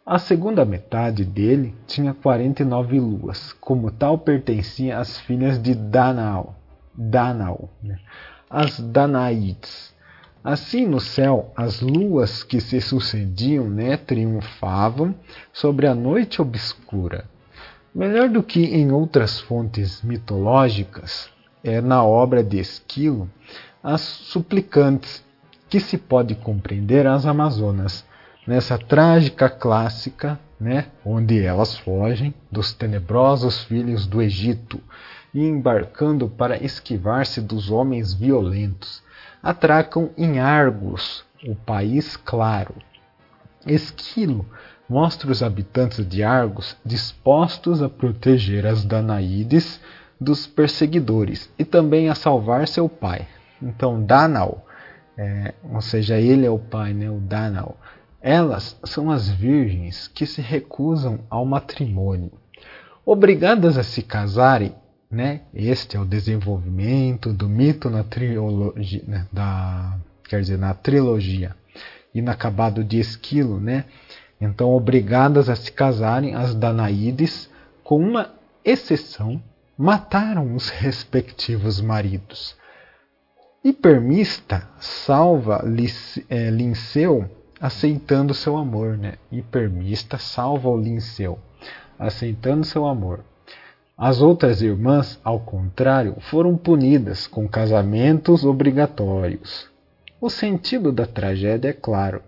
A 0.05 0.17
segunda 0.17 0.63
metade 0.63 1.25
dele 1.25 1.75
tinha 1.85 2.13
49 2.13 3.01
luas, 3.01 3.51
como 3.59 3.91
tal 3.91 4.17
pertencia 4.17 4.97
às 4.97 5.19
filhas 5.19 5.61
de 5.61 5.75
Danao, 5.75 6.55
né? 7.83 7.99
as 8.49 8.79
Danaides. 8.79 9.92
Assim 10.43 10.85
no 10.85 10.99
céu, 10.99 11.53
as 11.55 11.79
luas 11.79 12.43
que 12.43 12.59
se 12.59 12.81
sucediam 12.81 13.69
né, 13.69 13.95
triunfavam 13.95 15.15
sobre 15.53 15.87
a 15.87 15.95
noite 15.95 16.41
obscura. 16.41 17.25
Melhor 17.95 18.27
do 18.27 18.43
que 18.43 18.61
em 18.61 18.91
outras 18.91 19.39
fontes 19.39 20.01
mitológicas, 20.01 21.29
é 21.63 21.79
na 21.79 22.03
obra 22.03 22.43
de 22.43 22.59
Esquilo 22.59 23.29
as 23.81 24.01
suplicantes, 24.01 25.23
que 25.69 25.79
se 25.79 25.97
pode 25.97 26.35
compreender 26.35 27.07
as 27.07 27.25
Amazonas, 27.25 28.05
nessa 28.45 28.77
trágica 28.77 29.49
clássica, 29.49 30.39
né, 30.59 30.87
onde 31.05 31.41
elas 31.41 31.77
fogem 31.77 32.33
dos 32.51 32.73
tenebrosos 32.73 33.63
filhos 33.63 34.05
do 34.05 34.21
Egito 34.21 34.79
e 35.33 35.41
embarcando 35.41 36.27
para 36.27 36.61
esquivar-se 36.61 37.39
dos 37.41 37.71
homens 37.71 38.13
violentos, 38.13 39.01
atracam 39.43 40.09
em 40.17 40.39
Argos, 40.39 41.25
o 41.45 41.53
país 41.53 42.15
claro. 42.15 42.75
Esquilo 43.67 44.45
mostra 44.89 45.29
os 45.29 45.43
habitantes 45.43 46.07
de 46.07 46.23
Argos 46.23 46.77
dispostos 46.85 47.81
a 47.81 47.89
proteger 47.89 48.65
as 48.65 48.85
Danaídes 48.85 49.81
dos 50.19 50.47
perseguidores 50.47 51.51
e 51.59 51.65
também 51.65 52.09
a 52.09 52.15
salvar 52.15 52.67
seu 52.67 52.87
pai. 52.87 53.27
Então, 53.61 54.01
Danal, 54.01 54.65
é, 55.17 55.53
ou 55.71 55.81
seja, 55.81 56.17
ele 56.17 56.45
é 56.45 56.49
o 56.49 56.59
pai, 56.59 56.93
né, 56.93 57.09
o 57.09 57.19
Danal, 57.19 57.77
elas 58.21 58.79
são 58.85 59.11
as 59.11 59.29
virgens 59.29 60.07
que 60.07 60.25
se 60.25 60.41
recusam 60.41 61.19
ao 61.29 61.45
matrimônio. 61.45 62.31
Obrigadas 63.05 63.77
a 63.77 63.83
se 63.83 64.01
casarem, 64.01 64.73
né? 65.13 65.41
Este 65.53 65.95
é 65.95 65.99
o 65.99 66.05
desenvolvimento 66.05 67.31
do 67.31 67.47
mito 67.47 67.89
na 67.89 68.03
trilogia, 68.03 69.03
né? 69.07 69.27
da, 69.31 69.97
quer 70.27 70.41
dizer, 70.41 70.57
na 70.57 70.73
trilogia 70.73 71.55
inacabado 72.13 72.83
de 72.83 72.99
Esquilo, 72.99 73.59
né? 73.59 73.85
Então, 74.39 74.71
obrigadas 74.71 75.49
a 75.49 75.55
se 75.55 75.71
casarem, 75.71 76.35
as 76.35 76.53
Danaídes, 76.53 77.49
com 77.83 77.97
uma 77.97 78.33
exceção, 78.63 79.41
mataram 79.77 80.53
os 80.53 80.69
respectivos 80.69 81.79
maridos. 81.79 82.55
Hipermista 83.63 84.67
salva 84.79 85.63
é, 86.29 86.49
Linceu 86.49 87.29
aceitando 87.59 88.33
seu 88.33 88.57
amor, 88.57 88.97
né? 88.97 89.13
Hipermista 89.31 90.17
salva 90.17 90.69
o 90.69 90.77
Linceu 90.77 91.39
aceitando 91.97 92.65
seu 92.65 92.85
amor. 92.85 93.23
As 93.97 94.21
outras 94.21 94.63
irmãs, 94.63 95.19
ao 95.23 95.39
contrário, 95.39 96.15
foram 96.19 96.57
punidas 96.57 97.27
com 97.27 97.47
casamentos 97.47 98.43
obrigatórios. 98.43 99.69
O 100.19 100.31
sentido 100.31 100.91
da 100.91 101.05
tragédia 101.05 101.69
é 101.69 101.73
claro. 101.73 102.23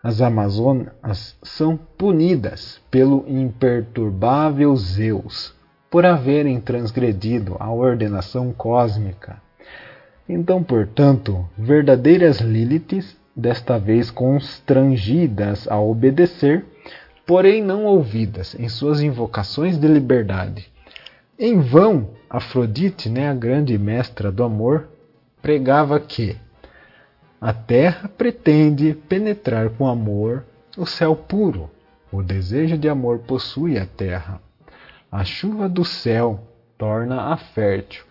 as 0.00 0.22
Amazonas 0.22 1.36
são 1.42 1.76
punidas 1.76 2.80
pelo 2.88 3.24
imperturbável 3.26 4.76
Zeus 4.76 5.52
por 5.90 6.06
haverem 6.06 6.60
transgredido 6.60 7.56
a 7.58 7.68
ordenação 7.72 8.52
cósmica. 8.52 9.42
Então, 10.28 10.62
portanto, 10.62 11.48
verdadeiras 11.58 12.38
Liliths, 12.38 13.16
desta 13.34 13.76
vez 13.76 14.08
constrangidas 14.08 15.66
a 15.66 15.80
obedecer, 15.80 16.64
porém 17.26 17.60
não 17.60 17.86
ouvidas 17.86 18.54
em 18.54 18.68
suas 18.68 19.02
invocações 19.02 19.76
de 19.76 19.88
liberdade. 19.88 20.75
Em 21.38 21.60
vão, 21.60 22.10
Afrodite, 22.30 23.10
né, 23.10 23.28
a 23.28 23.34
grande 23.34 23.76
mestra 23.76 24.32
do 24.32 24.42
amor, 24.42 24.88
pregava 25.42 26.00
que 26.00 26.36
a 27.38 27.52
terra 27.52 28.08
pretende 28.08 28.94
penetrar 29.08 29.68
com 29.70 29.86
amor 29.86 30.44
o 30.76 30.86
céu 30.86 31.14
puro. 31.14 31.70
O 32.10 32.22
desejo 32.22 32.78
de 32.78 32.88
amor 32.88 33.18
possui 33.20 33.78
a 33.78 33.84
terra. 33.84 34.40
A 35.12 35.24
chuva 35.24 35.68
do 35.68 35.84
céu 35.84 36.40
torna-a 36.78 37.36
fértil, 37.36 38.04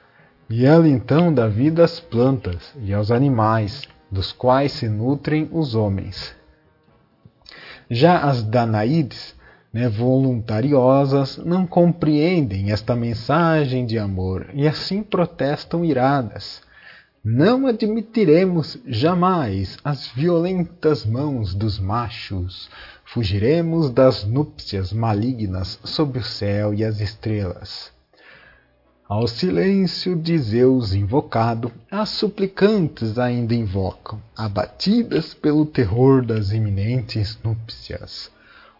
e 0.47 0.64
ela 0.64 0.88
então 0.88 1.34
dá 1.34 1.47
vida 1.47 1.84
às 1.84 1.99
plantas 1.99 2.73
e 2.77 2.93
aos 2.93 3.10
animais, 3.10 3.88
dos 4.11 4.31
quais 4.31 4.72
se 4.72 4.88
nutrem 4.88 5.49
os 5.52 5.73
homens. 5.73 6.35
Já 7.89 8.19
as 8.19 8.43
Danaídes, 8.43 9.35
né, 9.76 9.89
voluntariosas, 9.89 11.35
não 11.35 11.68
compreendem 11.68 12.72
esta 12.72 12.95
mensagem 12.95 13.85
de 13.85 13.99
amor 13.99 14.47
e 14.53 14.65
assim 14.65 15.03
protestam 15.03 15.84
iradas. 15.84 16.61
Não 17.22 17.68
admitiremos 17.68 18.77
jamais 18.88 19.77
as 19.84 20.07
violentas 20.07 21.06
mãos 21.06 21.53
dos 21.53 21.77
machos. 21.77 22.69
Fugiremos 23.03 23.89
das 23.89 24.23
núpcias 24.23 24.93
malignas 24.93 25.77
sob 25.84 26.19
o 26.19 26.23
céu 26.23 26.73
e 26.73 26.81
as 26.81 27.02
estrelas. 27.02 27.91
Ao 29.10 29.27
silêncio 29.27 30.15
de 30.15 30.38
Zeus 30.38 30.93
invocado, 30.93 31.69
as 31.91 32.07
suplicantes 32.07 33.19
ainda 33.19 33.53
invocam, 33.53 34.22
abatidas 34.38 35.34
pelo 35.34 35.65
terror 35.65 36.26
das 36.26 36.53
iminentes 36.53 37.38
núpcias. 37.43 38.34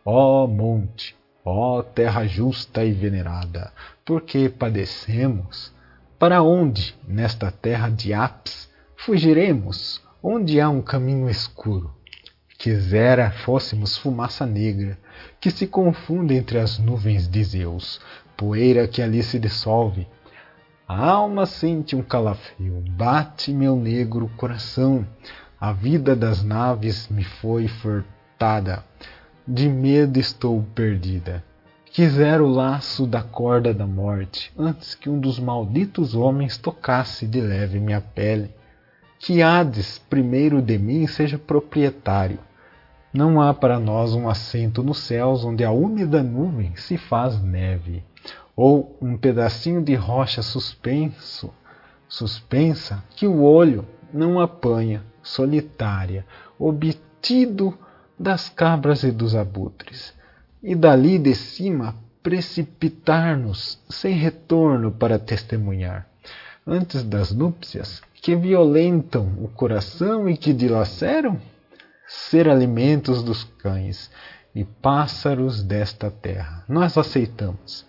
Ó 0.08 0.46
monte, 0.46 1.16
ó 1.44 1.82
terra 1.82 2.28
justa 2.28 2.86
e 2.86 2.92
venerada, 2.92 3.74
por 4.06 4.22
que 4.22 4.48
padecemos? 4.48 5.74
Para 6.20 6.44
onde, 6.44 6.96
nesta 7.08 7.50
terra 7.50 7.90
de 7.90 8.14
Apis, 8.14 8.70
fugiremos? 8.96 10.00
Onde 10.22 10.62
há 10.62 10.70
um 10.70 10.84
caminho 10.84 11.28
escuro? 11.28 11.92
Quisera 12.56 13.32
fôssemos 13.32 13.98
fumaça 13.98 14.46
negra, 14.46 14.96
que 15.42 15.50
se 15.50 15.66
confunde 15.66 16.36
entre 16.36 16.60
as 16.60 16.78
nuvens 16.78 17.28
de 17.28 17.44
Zeus, 17.44 18.00
poeira 18.38 18.88
que 18.88 19.02
ali 19.02 19.24
se 19.24 19.40
dissolve. 19.40 20.08
A 20.88 21.04
alma 21.04 21.48
sente 21.48 21.96
um 21.96 22.04
calafrio, 22.04 22.84
bate 22.92 23.52
meu 23.52 23.76
negro 23.76 24.30
coração. 24.38 25.04
A 25.60 25.72
vida 25.72 26.16
das 26.16 26.44
naves 26.44 27.10
me 27.10 27.24
foi 27.24 27.68
furtada, 27.68 28.86
de 29.48 29.70
medo 29.70 30.20
estou 30.20 30.64
perdida. 30.74 31.44
Quisera 31.86 32.44
o 32.44 32.50
laço 32.50 33.06
da 33.06 33.22
corda 33.22 33.74
da 33.74 33.86
morte, 33.86 34.52
antes 34.58 34.96
que 34.96 35.08
um 35.08 35.20
dos 35.20 35.40
malditos 35.40 36.16
homens 36.16 36.58
tocasse 36.58 37.28
de 37.28 37.40
leve 37.40 37.80
minha 37.80 38.02
pele. 38.02 38.50
Que 39.20 39.44
Hades, 39.44 40.00
primeiro 40.10 40.62
de 40.62 40.78
mim, 40.78 41.06
seja 41.06 41.38
proprietário. 41.38 42.40
Não 43.14 43.40
há 43.40 43.54
para 43.54 43.80
nós 43.80 44.14
um 44.14 44.28
assento 44.28 44.84
nos 44.84 44.98
céus 44.98 45.46
onde 45.46 45.64
a 45.64 45.72
úmida 45.72 46.24
nuvem 46.24 46.76
se 46.76 46.98
faz 46.98 47.42
neve, 47.42 48.04
ou 48.56 48.98
um 49.00 49.16
pedacinho 49.16 49.82
de 49.82 49.94
rocha 49.94 50.42
suspenso, 50.42 51.54
suspensa 52.10 53.04
que 53.16 53.28
o 53.28 53.44
olho 53.44 53.86
não 54.12 54.40
apanha, 54.40 55.04
solitária, 55.22 56.26
obtido 56.60 57.78
das 58.18 58.50
cabras 58.50 59.04
e 59.04 59.12
dos 59.12 59.36
abutres 59.36 60.14
e 60.64 60.74
dali 60.76 61.20
de 61.20 61.36
cima 61.36 61.96
precipitar-nos 62.24 63.80
sem 63.88 64.16
retorno 64.16 64.92
para 64.92 65.20
testemunhar, 65.20 66.08
antes 66.66 67.04
das 67.04 67.32
núpcias, 67.32 68.02
que 68.16 68.36
violentam 68.36 69.32
o 69.40 69.48
coração 69.48 70.28
e 70.28 70.36
que 70.36 70.52
dilaceram? 70.52 71.40
Ser 72.08 72.50
alimentos 72.50 73.22
dos 73.22 73.44
cães 73.44 74.10
e 74.56 74.64
pássaros 74.64 75.62
desta 75.62 76.10
terra. 76.10 76.64
Nós 76.68 76.98
aceitamos, 76.98 77.86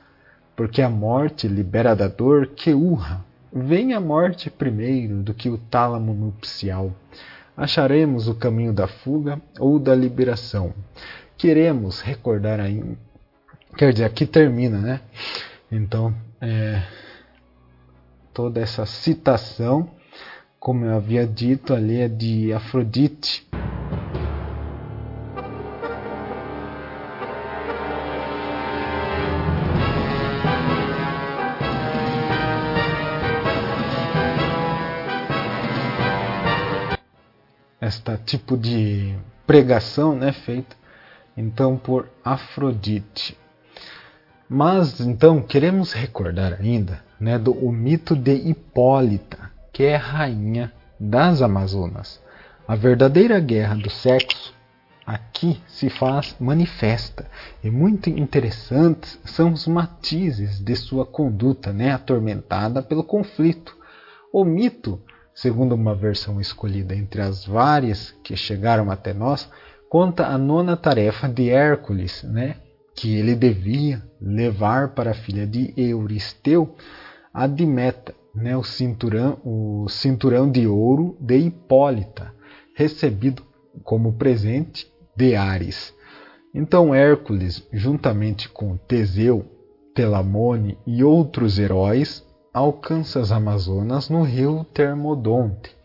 porque 0.54 0.82
a 0.82 0.90
morte 0.90 1.48
libera 1.48 1.96
da 1.96 2.08
dor 2.08 2.48
que 2.48 2.74
urra. 2.74 3.24
Vem 3.50 3.94
a 3.94 4.00
morte 4.00 4.50
primeiro 4.50 5.22
do 5.22 5.32
que 5.32 5.48
o 5.48 5.56
tálamo 5.56 6.12
nupcial. 6.12 6.92
Acharemos 7.56 8.28
o 8.28 8.34
caminho 8.34 8.72
da 8.72 8.86
fuga 8.86 9.40
ou 9.58 9.78
da 9.78 9.94
liberação 9.94 10.74
queremos 11.36 12.00
recordar 12.00 12.60
ainda. 12.60 12.96
Quer 13.76 13.92
dizer, 13.92 14.04
aqui 14.04 14.26
termina, 14.26 14.78
né? 14.78 15.00
Então, 15.70 16.14
é, 16.40 16.82
toda 18.32 18.60
essa 18.60 18.86
citação, 18.86 19.90
como 20.58 20.84
eu 20.84 20.96
havia 20.96 21.26
dito 21.26 21.74
ali, 21.74 22.00
é 22.00 22.08
de 22.08 22.52
Afrodite. 22.52 23.46
Esta 37.86 38.16
tipo 38.18 38.56
de 38.56 39.16
pregação, 39.46 40.16
né, 40.16 40.32
feita 40.32 40.74
então 41.36 41.76
por 41.76 42.08
Afrodite. 42.24 43.38
Mas 44.48 44.98
então 44.98 45.40
queremos 45.40 45.92
recordar 45.92 46.54
ainda 46.54 47.00
né, 47.20 47.38
do 47.38 47.52
o 47.52 47.70
mito 47.70 48.16
de 48.16 48.34
Hipólita, 48.34 49.52
que 49.72 49.84
é 49.84 49.94
a 49.94 50.00
rainha 50.00 50.72
das 50.98 51.40
Amazonas. 51.40 52.20
A 52.66 52.74
verdadeira 52.74 53.38
guerra 53.38 53.76
do 53.76 53.88
sexo 53.88 54.52
aqui 55.06 55.62
se 55.68 55.88
faz 55.88 56.34
manifesta 56.40 57.30
e 57.62 57.70
muito 57.70 58.10
interessantes 58.10 59.16
são 59.24 59.52
os 59.52 59.68
matizes 59.68 60.58
de 60.58 60.74
sua 60.74 61.06
conduta, 61.06 61.72
né, 61.72 61.92
atormentada 61.92 62.82
pelo 62.82 63.04
conflito. 63.04 63.76
O 64.32 64.44
mito, 64.44 65.00
segundo 65.36 65.74
uma 65.74 65.94
versão 65.94 66.40
escolhida 66.40 66.96
entre 66.96 67.20
as 67.20 67.44
várias 67.44 68.10
que 68.24 68.34
chegaram 68.34 68.90
até 68.90 69.12
nós, 69.12 69.48
conta 69.88 70.26
a 70.26 70.38
nona 70.38 70.76
tarefa 70.78 71.28
de 71.28 71.50
Hércules, 71.50 72.22
né, 72.22 72.56
que 72.94 73.14
ele 73.14 73.34
devia 73.34 74.02
levar 74.18 74.94
para 74.94 75.10
a 75.10 75.14
filha 75.14 75.46
de 75.46 75.74
Euristeu, 75.76 76.74
a 77.34 77.46
Dimeta, 77.46 78.14
né, 78.34 78.56
o, 78.56 78.64
cinturão, 78.64 79.38
o 79.44 79.86
cinturão 79.90 80.50
de 80.50 80.66
ouro 80.66 81.14
de 81.20 81.36
Hipólita, 81.36 82.32
recebido 82.74 83.42
como 83.84 84.14
presente 84.14 84.90
de 85.14 85.36
Ares. 85.36 85.94
Então 86.54 86.94
Hércules, 86.94 87.62
juntamente 87.70 88.48
com 88.48 88.78
Teseu, 88.78 89.44
Telamone 89.94 90.78
e 90.86 91.04
outros 91.04 91.58
heróis, 91.58 92.25
alcança 92.56 93.20
as 93.20 93.30
Amazonas 93.30 94.08
no 94.08 94.22
rio 94.22 94.64
Termodonte, 94.72 95.76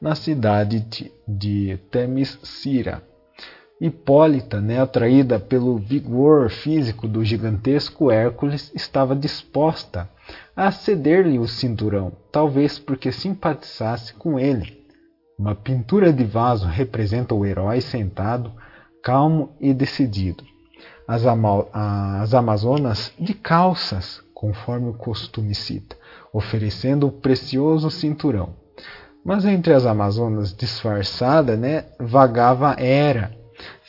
na 0.00 0.16
cidade 0.16 0.84
de, 1.28 1.76
Temiscira, 1.92 3.00
Hipólita, 3.80 4.60
né, 4.60 4.80
atraída 4.80 5.38
pelo 5.38 5.78
vigor 5.78 6.50
físico 6.50 7.06
do 7.06 7.24
gigantesco 7.24 8.10
Hércules, 8.10 8.72
estava 8.74 9.14
disposta 9.14 10.10
a 10.56 10.72
ceder-lhe 10.72 11.38
o 11.38 11.46
cinturão, 11.46 12.10
talvez 12.32 12.80
porque 12.80 13.12
simpatizasse 13.12 14.12
com 14.14 14.40
ele. 14.40 14.84
Uma 15.38 15.54
pintura 15.54 16.12
de 16.12 16.24
vaso 16.24 16.66
representa 16.66 17.32
o 17.32 17.46
herói 17.46 17.80
sentado, 17.80 18.52
calmo 19.04 19.50
e 19.60 19.72
decidido. 19.72 20.42
As, 21.06 21.22
as 21.72 22.34
Amazonas 22.34 23.12
de 23.16 23.34
calças, 23.34 24.20
conforme 24.34 24.88
o 24.88 24.94
costume 24.94 25.54
cita, 25.54 25.96
oferecendo 26.32 27.06
o 27.06 27.12
precioso 27.12 27.90
cinturão. 27.90 28.54
Mas 29.24 29.44
entre 29.44 29.74
as 29.74 29.84
Amazonas 29.84 30.54
disfarçada, 30.54 31.56
né, 31.56 31.86
vagava 31.98 32.76
Hera, 32.78 33.36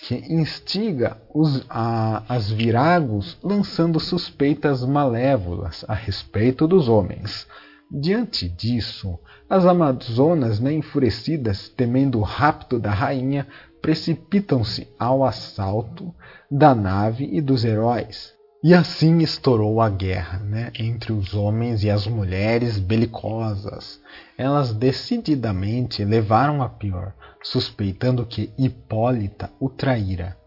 que 0.01 0.15
instiga 0.33 1.17
os, 1.33 1.65
a, 1.69 2.23
as 2.27 2.49
viragos 2.49 3.37
lançando 3.43 3.99
suspeitas 3.99 4.83
malévolas 4.83 5.85
a 5.87 5.93
respeito 5.93 6.67
dos 6.67 6.89
homens. 6.89 7.47
Diante 7.91 8.47
disso, 8.47 9.19
as 9.49 9.65
Amazonas, 9.65 10.59
né, 10.59 10.73
enfurecidas, 10.73 11.69
temendo 11.69 12.19
o 12.19 12.23
rapto 12.23 12.79
da 12.79 12.91
rainha, 12.91 13.47
precipitam-se 13.81 14.87
ao 14.97 15.25
assalto 15.25 16.13
da 16.51 16.75
nave 16.75 17.27
e 17.31 17.41
dos 17.41 17.65
heróis. 17.65 18.38
E 18.61 18.73
assim 18.73 19.19
estourou 19.19 19.79
a 19.79 19.89
guerra 19.89 20.39
né, 20.39 20.69
entre 20.77 21.13
os 21.13 21.33
homens 21.33 21.81
e 21.81 21.89
as 21.89 22.05
mulheres 22.05 22.77
belicosas. 22.77 24.01
Elas 24.37 24.73
decididamente 24.73 26.03
levaram 26.03 26.61
a 26.61 26.67
pior, 26.67 27.13
suspeitando 27.41 28.25
que 28.25 28.51
Hipólita 28.57 29.49
o 29.61 29.69
traíra. 29.69 30.37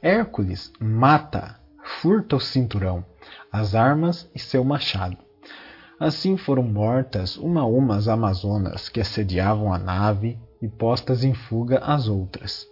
Hércules 0.00 0.72
mata, 0.80 1.60
furta 2.00 2.36
o 2.36 2.40
cinturão, 2.40 3.04
as 3.52 3.74
armas 3.74 4.26
e 4.34 4.38
seu 4.38 4.64
machado. 4.64 5.18
Assim 6.00 6.38
foram 6.38 6.62
mortas 6.62 7.36
uma 7.36 7.60
a 7.60 7.66
uma 7.66 7.96
as 7.96 8.08
amazonas 8.08 8.88
que 8.88 8.98
assediavam 8.98 9.74
a 9.74 9.78
nave 9.78 10.38
e 10.62 10.68
postas 10.68 11.22
em 11.22 11.34
fuga 11.34 11.80
as 11.80 12.08
outras. 12.08 12.66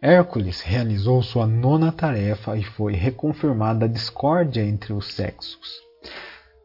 Hércules 0.00 0.60
realizou 0.60 1.20
sua 1.22 1.44
nona 1.44 1.90
tarefa 1.90 2.56
e 2.56 2.62
foi 2.62 2.92
reconfirmada 2.92 3.86
a 3.86 3.88
discórdia 3.88 4.62
entre 4.62 4.92
os 4.92 5.12
sexos. 5.12 5.80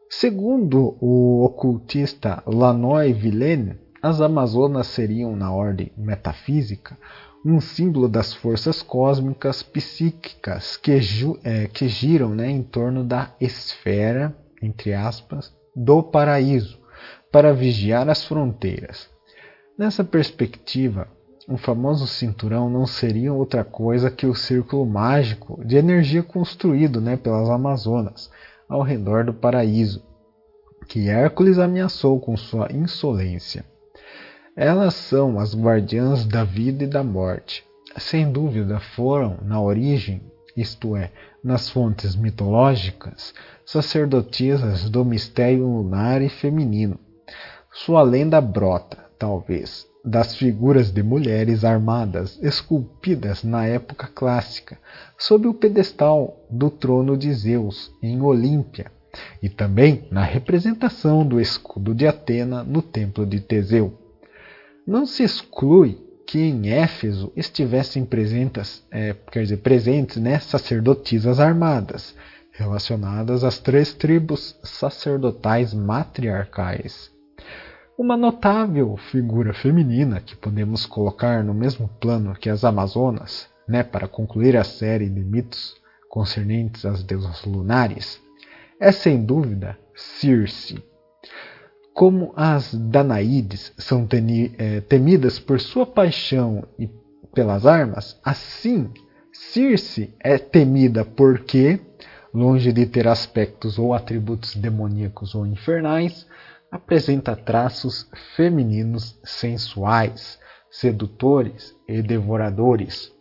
Segundo 0.07 0.95
o 1.01 1.43
ocultista 1.43 2.43
Lanoy 2.45 3.11
Villaine, 3.11 3.79
as 4.01 4.21
Amazonas 4.21 4.85
seriam, 4.87 5.35
na 5.35 5.51
ordem 5.51 5.91
metafísica, 5.97 6.95
um 7.43 7.59
símbolo 7.59 8.07
das 8.07 8.33
forças 8.33 8.83
cósmicas 8.83 9.63
psíquicas 9.63 10.77
que, 10.77 10.91
é, 11.43 11.67
que 11.67 11.87
giram 11.87 12.29
né, 12.29 12.49
em 12.49 12.61
torno 12.61 13.03
da 13.03 13.33
esfera, 13.41 14.37
entre 14.61 14.93
aspas, 14.93 15.51
do 15.75 16.03
paraíso, 16.03 16.79
para 17.31 17.51
vigiar 17.51 18.07
as 18.07 18.23
fronteiras. 18.23 19.09
Nessa 19.77 20.03
perspectiva, 20.03 21.07
o 21.47 21.57
famoso 21.57 22.07
cinturão 22.07 22.69
não 22.69 22.85
seria 22.85 23.33
outra 23.33 23.63
coisa 23.63 24.09
que 24.09 24.25
o 24.25 24.35
círculo 24.35 24.85
mágico 24.85 25.61
de 25.65 25.75
energia 25.75 26.23
construído 26.23 27.01
né, 27.01 27.17
pelas 27.17 27.49
Amazonas 27.49 28.31
ao 28.67 28.81
redor 28.81 29.25
do 29.25 29.33
paraíso, 29.33 30.01
que 30.87 31.09
Hércules 31.09 31.59
ameaçou 31.59 32.19
com 32.19 32.37
sua 32.37 32.71
insolência. 32.71 33.65
Elas 34.55 34.93
são 34.93 35.39
as 35.39 35.55
guardiãs 35.55 36.25
da 36.25 36.43
vida 36.43 36.83
e 36.83 36.87
da 36.87 37.03
morte. 37.03 37.65
Sem 37.97 38.31
dúvida 38.31 38.79
foram, 38.79 39.37
na 39.43 39.61
origem, 39.61 40.21
isto 40.55 40.95
é, 40.95 41.11
nas 41.43 41.69
fontes 41.69 42.15
mitológicas, 42.15 43.33
sacerdotisas 43.65 44.89
do 44.89 45.03
mistério 45.03 45.65
lunar 45.65 46.21
e 46.21 46.29
feminino. 46.29 46.99
Sua 47.71 48.01
lenda 48.01 48.39
brota, 48.39 48.97
talvez, 49.17 49.87
das 50.03 50.35
figuras 50.35 50.91
de 50.91 51.01
mulheres 51.01 51.63
armadas 51.63 52.37
esculpidas 52.41 53.43
na 53.43 53.65
época 53.65 54.09
clássica, 54.13 54.77
sob 55.17 55.47
o 55.47 55.53
pedestal 55.53 56.45
do 56.49 56.69
trono 56.69 57.17
de 57.17 57.33
Zeus 57.33 57.91
em 58.01 58.21
Olímpia, 58.21 58.91
e 59.41 59.47
também 59.47 60.05
na 60.11 60.23
representação 60.23 61.25
do 61.25 61.39
escudo 61.39 61.95
de 61.95 62.05
Atena 62.05 62.63
no 62.63 62.81
templo 62.81 63.25
de 63.25 63.39
Teseu. 63.39 63.97
Não 64.85 65.05
se 65.05 65.23
exclui 65.23 65.97
que 66.25 66.39
em 66.39 66.69
Éfeso 66.69 67.31
estivessem 67.35 68.03
presentes, 68.03 68.83
é, 68.91 69.15
quer 69.31 69.43
dizer, 69.43 69.57
presentes 69.57 70.17
né, 70.17 70.39
sacerdotisas 70.39 71.39
armadas, 71.39 72.15
relacionadas 72.51 73.43
às 73.43 73.59
três 73.59 73.93
tribos 73.93 74.57
sacerdotais 74.63 75.73
matriarcais. 75.73 77.12
Uma 77.95 78.17
notável 78.17 78.97
figura 78.97 79.53
feminina 79.53 80.19
que 80.19 80.35
podemos 80.35 80.83
colocar 80.83 81.43
no 81.43 81.53
mesmo 81.53 81.87
plano 82.01 82.33
que 82.33 82.49
as 82.49 82.63
Amazonas, 82.63 83.47
né, 83.67 83.83
para 83.83 84.07
concluir 84.07 84.57
a 84.57 84.63
série 84.63 85.07
de 85.07 85.23
mitos 85.23 85.75
concernentes 86.09 86.85
às 86.85 87.03
deusas 87.03 87.45
lunares, 87.45 88.19
é 88.79 88.91
sem 88.91 89.23
dúvida 89.23 89.77
Circe. 89.95 90.83
Como 91.93 92.33
as 92.35 92.73
Danaídes 92.73 93.71
são 93.77 94.07
é, 94.57 94.81
temidas 94.81 95.39
por 95.39 95.59
sua 95.59 95.85
paixão 95.85 96.67
e 96.79 96.89
pelas 97.31 97.67
armas, 97.67 98.19
assim 98.25 98.89
Circe 99.31 100.15
é 100.19 100.39
temida 100.39 101.05
porque, 101.05 101.79
longe 102.33 102.73
de 102.73 102.87
ter 102.87 103.07
aspectos 103.07 103.77
ou 103.77 103.93
atributos 103.93 104.55
demoníacos 104.55 105.35
ou 105.35 105.45
infernais, 105.45 106.25
apresenta 106.73 107.35
traços 107.35 108.09
femininos 108.35 109.19
sensuais, 109.23 110.39
sedutores 110.71 111.75
e 111.87 112.01
devoradores. 112.01 113.11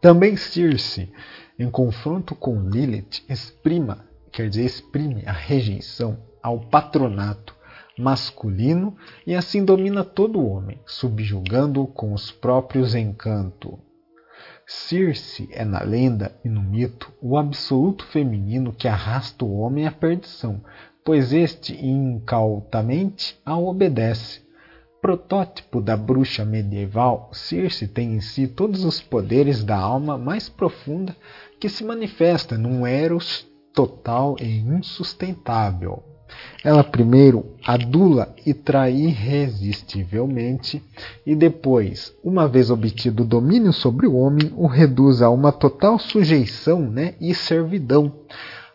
Também 0.00 0.36
Circe, 0.36 1.08
em 1.56 1.70
confronto 1.70 2.34
com 2.34 2.68
Lilith, 2.68 3.24
exprima, 3.28 4.04
quer 4.32 4.48
dizer, 4.48 4.64
exprime 4.64 5.22
a 5.24 5.30
rejeição 5.30 6.18
ao 6.42 6.58
patronato 6.58 7.54
masculino 7.96 8.96
e 9.24 9.36
assim 9.36 9.64
domina 9.64 10.02
todo 10.02 10.40
o 10.40 10.48
homem, 10.50 10.80
subjugando-o 10.84 11.86
com 11.86 12.12
os 12.12 12.32
próprios 12.32 12.96
encantos. 12.96 13.78
Circe 14.66 15.48
é 15.52 15.64
na 15.64 15.80
lenda 15.80 16.36
e 16.44 16.48
no 16.48 16.60
mito 16.60 17.12
o 17.22 17.38
absoluto 17.38 18.04
feminino 18.06 18.72
que 18.72 18.88
arrasta 18.88 19.44
o 19.44 19.58
homem 19.58 19.86
à 19.86 19.92
perdição, 19.92 20.60
pois 21.04 21.32
este 21.32 21.74
incautamente 21.84 23.38
a 23.44 23.58
obedece. 23.58 24.42
Protótipo 25.02 25.82
da 25.82 25.98
bruxa 25.98 26.46
medieval, 26.46 27.28
Circe 27.32 27.86
tem 27.86 28.14
em 28.14 28.20
si 28.22 28.48
todos 28.48 28.84
os 28.84 29.02
poderes 29.02 29.62
da 29.62 29.76
alma 29.76 30.16
mais 30.16 30.48
profunda 30.48 31.14
que 31.60 31.68
se 31.68 31.84
manifesta 31.84 32.56
num 32.56 32.86
eros 32.86 33.46
total 33.74 34.36
e 34.40 34.60
insustentável. 34.60 36.02
Ela 36.64 36.82
primeiro 36.82 37.54
adula 37.64 38.34
e 38.46 38.54
trai 38.54 38.94
irresistivelmente, 38.94 40.82
e 41.26 41.36
depois, 41.36 42.14
uma 42.24 42.48
vez 42.48 42.70
obtido 42.70 43.22
o 43.22 43.26
domínio 43.26 43.72
sobre 43.72 44.06
o 44.06 44.16
homem, 44.16 44.50
o 44.56 44.66
reduz 44.66 45.20
a 45.20 45.28
uma 45.28 45.52
total 45.52 45.98
sujeição 45.98 46.80
né, 46.80 47.14
e 47.20 47.34
servidão, 47.34 48.10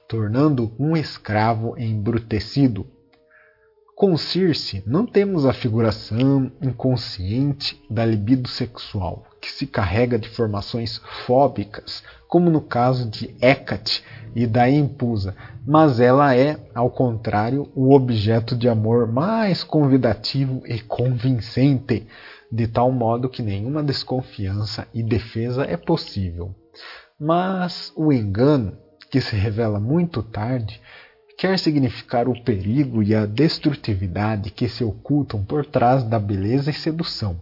tornando 0.10 0.74
um 0.80 0.98
escravo 0.98 1.78
embrutecido. 1.78 2.88
Com 3.96 4.18
Circe, 4.18 4.82
não 4.88 5.06
temos 5.06 5.46
a 5.46 5.54
figuração 5.54 6.52
inconsciente 6.60 7.80
da 7.88 8.04
libido 8.06 8.50
sexual, 8.50 9.28
que 9.40 9.52
se 9.52 9.68
carrega 9.68 10.18
de 10.18 10.28
formações 10.28 11.00
fóbicas, 11.28 12.04
como 12.28 12.50
no 12.50 12.60
caso 12.60 13.08
de 13.08 13.36
Hecate 13.40 14.04
e 14.36 14.48
da 14.48 14.68
Empusa, 14.68 15.36
mas 15.68 16.00
ela 16.00 16.36
é, 16.36 16.58
ao 16.74 16.90
contrário, 16.90 17.70
o 17.76 17.94
objeto 17.94 18.56
de 18.56 18.68
amor 18.68 19.06
mais 19.06 19.64
convidativo 19.64 20.64
e 20.66 20.80
convincente, 20.80 22.08
de 22.52 22.68
tal 22.68 22.92
modo 22.92 23.30
que 23.30 23.44
nenhuma 23.44 23.84
desconfiança 23.84 24.88
e 24.92 25.04
defesa 25.04 25.66
é 25.66 25.78
possível. 25.78 26.56
Mas 27.20 27.94
o 27.96 28.12
engano 28.12 28.76
que 29.10 29.20
se 29.22 29.36
revela 29.36 29.80
muito 29.80 30.22
tarde, 30.22 30.82
quer 31.38 31.58
significar 31.58 32.28
o 32.28 32.44
perigo 32.44 33.02
e 33.02 33.16
a 33.16 33.26
destrutividade 33.26 34.52
que 34.52 34.68
se 34.68 34.84
ocultam 34.84 35.44
por 35.44 35.66
trás 35.66 36.04
da 36.04 36.20
beleza 36.20 36.70
e 36.70 36.74
sedução. 36.74 37.40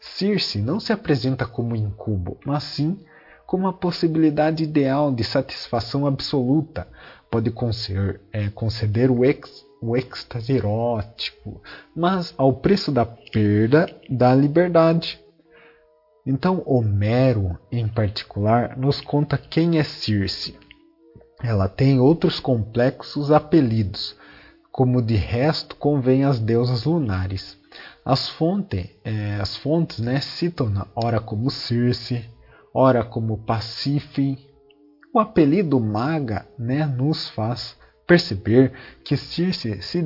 Circe 0.00 0.60
não 0.60 0.80
se 0.80 0.92
apresenta 0.92 1.46
como 1.46 1.76
incubo, 1.76 2.38
mas 2.44 2.64
sim 2.64 2.98
como 3.46 3.68
a 3.68 3.72
possibilidade 3.72 4.64
ideal 4.64 5.12
de 5.12 5.22
satisfação 5.22 6.06
absoluta. 6.06 6.88
Pode 7.30 7.50
conceder, 7.50 8.20
é, 8.32 8.48
conceder 8.48 9.10
o, 9.10 9.24
ex, 9.24 9.64
o 9.82 9.96
êxtase 9.96 10.52
erótico, 10.52 11.62
mas 11.94 12.34
ao 12.38 12.54
preço 12.54 12.90
da 12.90 13.04
perda 13.04 13.86
da 14.08 14.34
liberdade. 14.34 15.20
Então, 16.26 16.62
Homero, 16.64 17.58
em 17.70 17.86
particular, 17.86 18.76
nos 18.78 19.00
conta 19.00 19.36
quem 19.36 19.78
é 19.78 19.84
Circe. 19.84 20.56
Ela 21.42 21.68
tem 21.68 21.98
outros 21.98 22.40
complexos 22.40 23.30
apelidos, 23.30 24.16
como 24.70 25.02
de 25.02 25.14
resto 25.14 25.76
convém 25.76 26.24
às 26.24 26.38
deusas 26.38 26.84
lunares. 26.84 27.58
As, 28.04 28.28
fonte, 28.28 28.94
é, 29.04 29.36
as 29.40 29.56
fontes 29.56 29.98
né, 29.98 30.20
citam-na 30.20 30.86
ora 30.94 31.20
como 31.20 31.50
Circe, 31.50 32.24
ora 32.72 33.04
como 33.04 33.38
Pacife. 33.38 34.38
O 35.12 35.18
apelido 35.18 35.78
maga 35.80 36.46
né, 36.58 36.86
nos 36.86 37.28
faz 37.30 37.76
perceber 38.06 38.72
que 39.04 39.16
Circe 39.16 39.80
se, 39.80 39.98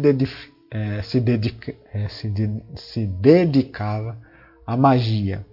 é, 0.70 1.02
se, 1.02 1.20
dedica, 1.20 1.74
é, 1.92 2.08
se, 2.08 2.28
de, 2.28 2.62
se 2.76 3.06
dedicava 3.06 4.18
à 4.66 4.76
magia, 4.76 5.44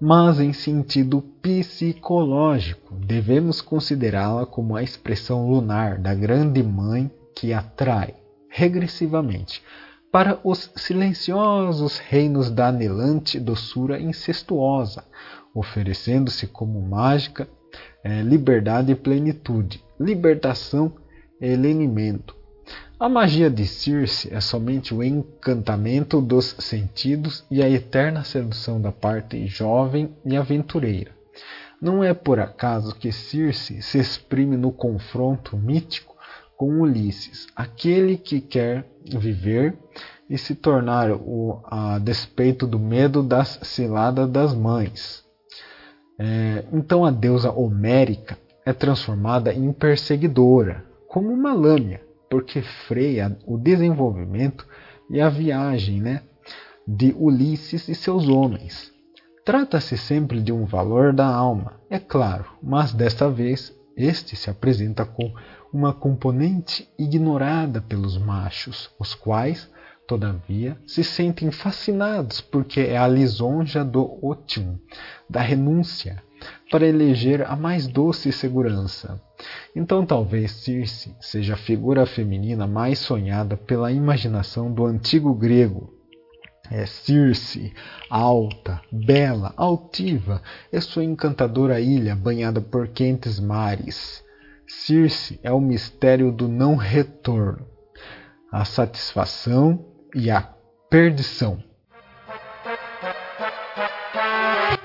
mas 0.00 0.40
em 0.40 0.52
sentido 0.52 1.20
psicológico, 1.42 2.94
devemos 2.94 3.60
considerá-la 3.60 4.46
como 4.46 4.74
a 4.74 4.82
expressão 4.82 5.50
lunar 5.50 5.98
da 5.98 6.14
grande 6.14 6.62
mãe 6.62 7.10
que 7.36 7.52
atrai 7.52 8.14
regressivamente 8.48 9.62
para 10.10 10.40
os 10.42 10.70
silenciosos 10.74 11.98
reinos 11.98 12.50
da 12.50 12.68
anelante 12.68 13.38
doçura 13.38 14.00
incestuosa, 14.00 15.04
oferecendo-se 15.54 16.46
como 16.46 16.80
mágica, 16.80 17.48
é, 18.02 18.22
liberdade 18.22 18.92
e 18.92 18.96
plenitude, 18.96 19.84
libertação 20.00 20.92
e 21.40 21.54
lenimento. 21.54 22.39
A 23.00 23.08
magia 23.08 23.48
de 23.48 23.66
Circe 23.66 24.30
é 24.30 24.42
somente 24.42 24.92
o 24.92 25.02
encantamento 25.02 26.20
dos 26.20 26.54
sentidos 26.58 27.46
e 27.50 27.62
a 27.62 27.70
eterna 27.70 28.24
sedução 28.24 28.78
da 28.78 28.92
parte 28.92 29.46
jovem 29.46 30.14
e 30.22 30.36
aventureira. 30.36 31.10
Não 31.80 32.04
é 32.04 32.12
por 32.12 32.38
acaso 32.38 32.94
que 32.94 33.10
Circe 33.10 33.80
se 33.80 33.98
exprime 33.98 34.54
no 34.54 34.70
confronto 34.70 35.56
mítico 35.56 36.14
com 36.58 36.82
Ulisses, 36.82 37.46
aquele 37.56 38.18
que 38.18 38.38
quer 38.38 38.84
viver 39.02 39.78
e 40.28 40.36
se 40.36 40.54
tornar 40.54 41.10
o, 41.10 41.58
a 41.64 41.98
despeito 41.98 42.66
do 42.66 42.78
medo 42.78 43.22
das 43.22 43.60
ciladas 43.62 44.28
das 44.28 44.52
mães. 44.52 45.24
É, 46.18 46.66
então 46.70 47.06
a 47.06 47.10
deusa 47.10 47.50
homérica 47.50 48.36
é 48.62 48.74
transformada 48.74 49.54
em 49.54 49.72
perseguidora, 49.72 50.84
como 51.08 51.32
uma 51.32 51.54
lâmina, 51.54 52.09
porque 52.30 52.62
freia 52.62 53.36
o 53.44 53.58
desenvolvimento 53.58 54.64
e 55.10 55.20
a 55.20 55.28
viagem 55.28 56.00
né, 56.00 56.22
de 56.86 57.12
Ulisses 57.18 57.88
e 57.88 57.94
seus 57.94 58.28
homens. 58.28 58.92
Trata-se 59.44 59.98
sempre 59.98 60.40
de 60.40 60.52
um 60.52 60.64
valor 60.64 61.12
da 61.12 61.26
alma, 61.26 61.80
é 61.90 61.98
claro, 61.98 62.46
mas 62.62 62.92
desta 62.92 63.28
vez 63.28 63.76
este 63.96 64.36
se 64.36 64.48
apresenta 64.48 65.04
com 65.04 65.34
uma 65.72 65.92
componente 65.92 66.88
ignorada 66.98 67.80
pelos 67.82 68.16
machos, 68.16 68.90
os 68.98 69.14
quais, 69.14 69.68
todavia, 70.06 70.78
se 70.86 71.02
sentem 71.02 71.50
fascinados 71.50 72.40
porque 72.40 72.80
é 72.80 72.96
a 72.96 73.08
lisonja 73.08 73.84
do 73.84 74.18
otium, 74.24 74.78
da 75.28 75.40
renúncia, 75.40 76.22
para 76.70 76.86
eleger 76.86 77.42
a 77.42 77.56
mais 77.56 77.86
doce 77.86 78.32
segurança. 78.32 79.20
Então 79.74 80.04
talvez 80.04 80.50
Circe 80.50 81.14
seja 81.20 81.54
a 81.54 81.58
figura 81.58 82.06
feminina 82.06 82.66
mais 82.66 82.98
sonhada 82.98 83.56
pela 83.56 83.92
imaginação 83.92 84.72
do 84.72 84.84
antigo 84.84 85.34
grego. 85.34 85.92
É 86.70 86.86
Circe, 86.86 87.72
alta, 88.08 88.80
bela, 88.92 89.52
altiva, 89.56 90.40
é 90.70 90.80
sua 90.80 91.02
encantadora 91.02 91.80
ilha 91.80 92.14
banhada 92.14 92.60
por 92.60 92.88
quentes 92.88 93.40
mares. 93.40 94.24
Circe 94.68 95.40
é 95.42 95.50
o 95.50 95.60
mistério 95.60 96.30
do 96.30 96.46
não 96.46 96.76
retorno, 96.76 97.66
a 98.52 98.64
satisfação 98.64 99.84
e 100.14 100.30
a 100.30 100.42
perdição. 100.88 101.69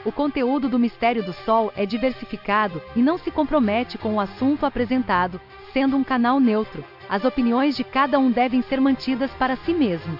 O 0.06 0.12
conteúdo 0.12 0.70
do 0.70 0.78
Mistério 0.78 1.24
do 1.24 1.34
Sol 1.34 1.74
é 1.76 1.86
diversificado 1.86 2.82
e 2.96 3.02
não 3.02 3.18
se 3.18 3.32
compromete 3.32 3.98
com 3.98 4.16
o 4.16 4.20
assunto 4.20 4.66
apresentado, 4.66 5.42
sendo 5.74 5.98
um 5.98 6.04
canal 6.04 6.40
neutro. 6.40 6.84
As 7.10 7.26
opiniões 7.26 7.76
de 7.76 7.84
cada 7.84 8.20
um 8.20 8.32
devem 8.32 8.62
ser 8.62 8.80
mantidas 8.80 9.32
para 9.32 9.56
si 9.58 9.74
mesmo. 9.74 10.18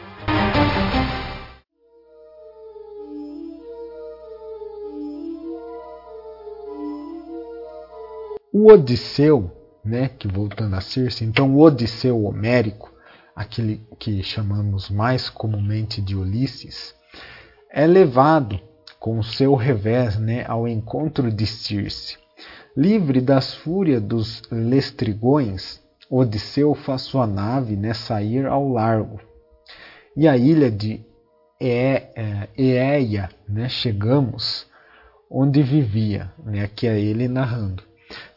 O 8.52 8.72
Odisseu, 8.72 9.52
né, 9.84 10.08
que 10.08 10.28
voltando 10.28 10.76
a 10.76 10.82
Circe, 10.82 11.26
então 11.26 11.54
o 11.54 11.62
Odisseu 11.62 12.24
homérico, 12.24 12.92
aquele 13.36 13.86
que 14.00 14.24
chamamos 14.24 14.90
mais 14.90 15.30
comumente 15.30 16.02
de 16.02 16.16
Ulisses, 16.16 16.96
é 17.70 17.86
levado 17.86 18.60
com 19.06 19.22
seu 19.22 19.54
revés 19.54 20.18
né, 20.18 20.44
ao 20.48 20.68
encontro 20.68 21.32
de 21.32 21.46
Circe. 21.46 22.18
Livre 22.76 23.22
das 23.22 23.54
fúrias 23.54 24.02
dos 24.02 24.42
lestrigões, 24.50 25.80
Odisseu 26.10 26.74
faz 26.74 27.04
sua 27.04 27.28
nave 27.28 27.76
né, 27.76 27.94
sair 27.94 28.48
ao 28.48 28.68
largo. 28.68 29.20
E 30.18 30.28
a 30.28 30.36
ilha 30.36 30.72
de 30.72 31.06
é, 31.62 32.50
Eeia, 32.58 33.30
né, 33.48 33.70
chegamos 33.70 34.66
onde 35.30 35.62
vivia, 35.62 36.34
né, 36.44 36.64
aqui 36.64 36.88
é 36.88 37.00
ele 37.00 37.28
narrando. 37.28 37.84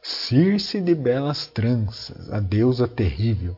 Circe 0.03 0.83
de 0.83 0.95
belas 0.95 1.47
tranças, 1.47 2.31
a 2.31 2.41
deusa 2.41 2.87
terrível, 2.87 3.57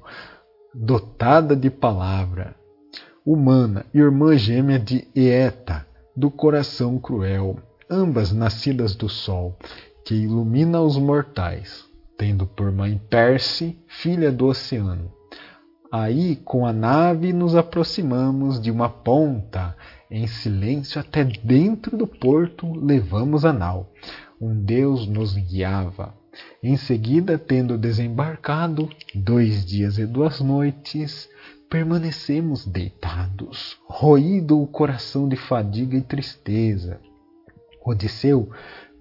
dotada 0.72 1.56
de 1.56 1.70
palavra, 1.70 2.54
humana, 3.26 3.84
irmã 3.92 4.36
gêmea 4.36 4.78
de 4.78 5.08
Eeta, 5.12 5.89
do 6.16 6.30
coração 6.30 6.98
cruel, 6.98 7.58
ambas 7.88 8.32
nascidas 8.32 8.94
do 8.94 9.08
sol, 9.08 9.56
que 10.04 10.14
ilumina 10.14 10.80
os 10.80 10.96
mortais, 10.96 11.84
tendo 12.16 12.46
por 12.46 12.70
mãe 12.70 13.00
Perse, 13.08 13.78
filha 13.86 14.30
do 14.30 14.46
oceano. 14.46 15.12
Aí, 15.92 16.36
com 16.36 16.64
a 16.66 16.72
nave, 16.72 17.32
nos 17.32 17.56
aproximamos 17.56 18.60
de 18.60 18.70
uma 18.70 18.88
ponta, 18.88 19.76
em 20.10 20.26
silêncio 20.26 21.00
até 21.00 21.24
dentro 21.24 21.96
do 21.96 22.06
porto 22.06 22.72
levamos 22.72 23.44
a 23.44 23.52
nau. 23.52 23.92
Um 24.40 24.54
Deus 24.54 25.06
nos 25.06 25.34
guiava, 25.34 26.14
em 26.62 26.76
seguida, 26.76 27.38
tendo 27.38 27.76
desembarcado, 27.76 28.88
dois 29.14 29.64
dias 29.64 29.98
e 29.98 30.06
duas 30.06 30.40
noites, 30.40 31.28
permanecemos 31.70 32.66
deitados, 32.66 33.78
roído 33.86 34.60
o 34.60 34.66
coração 34.66 35.28
de 35.28 35.36
fadiga 35.36 35.96
e 35.96 36.02
tristeza. 36.02 37.00
Odisseu, 37.86 38.50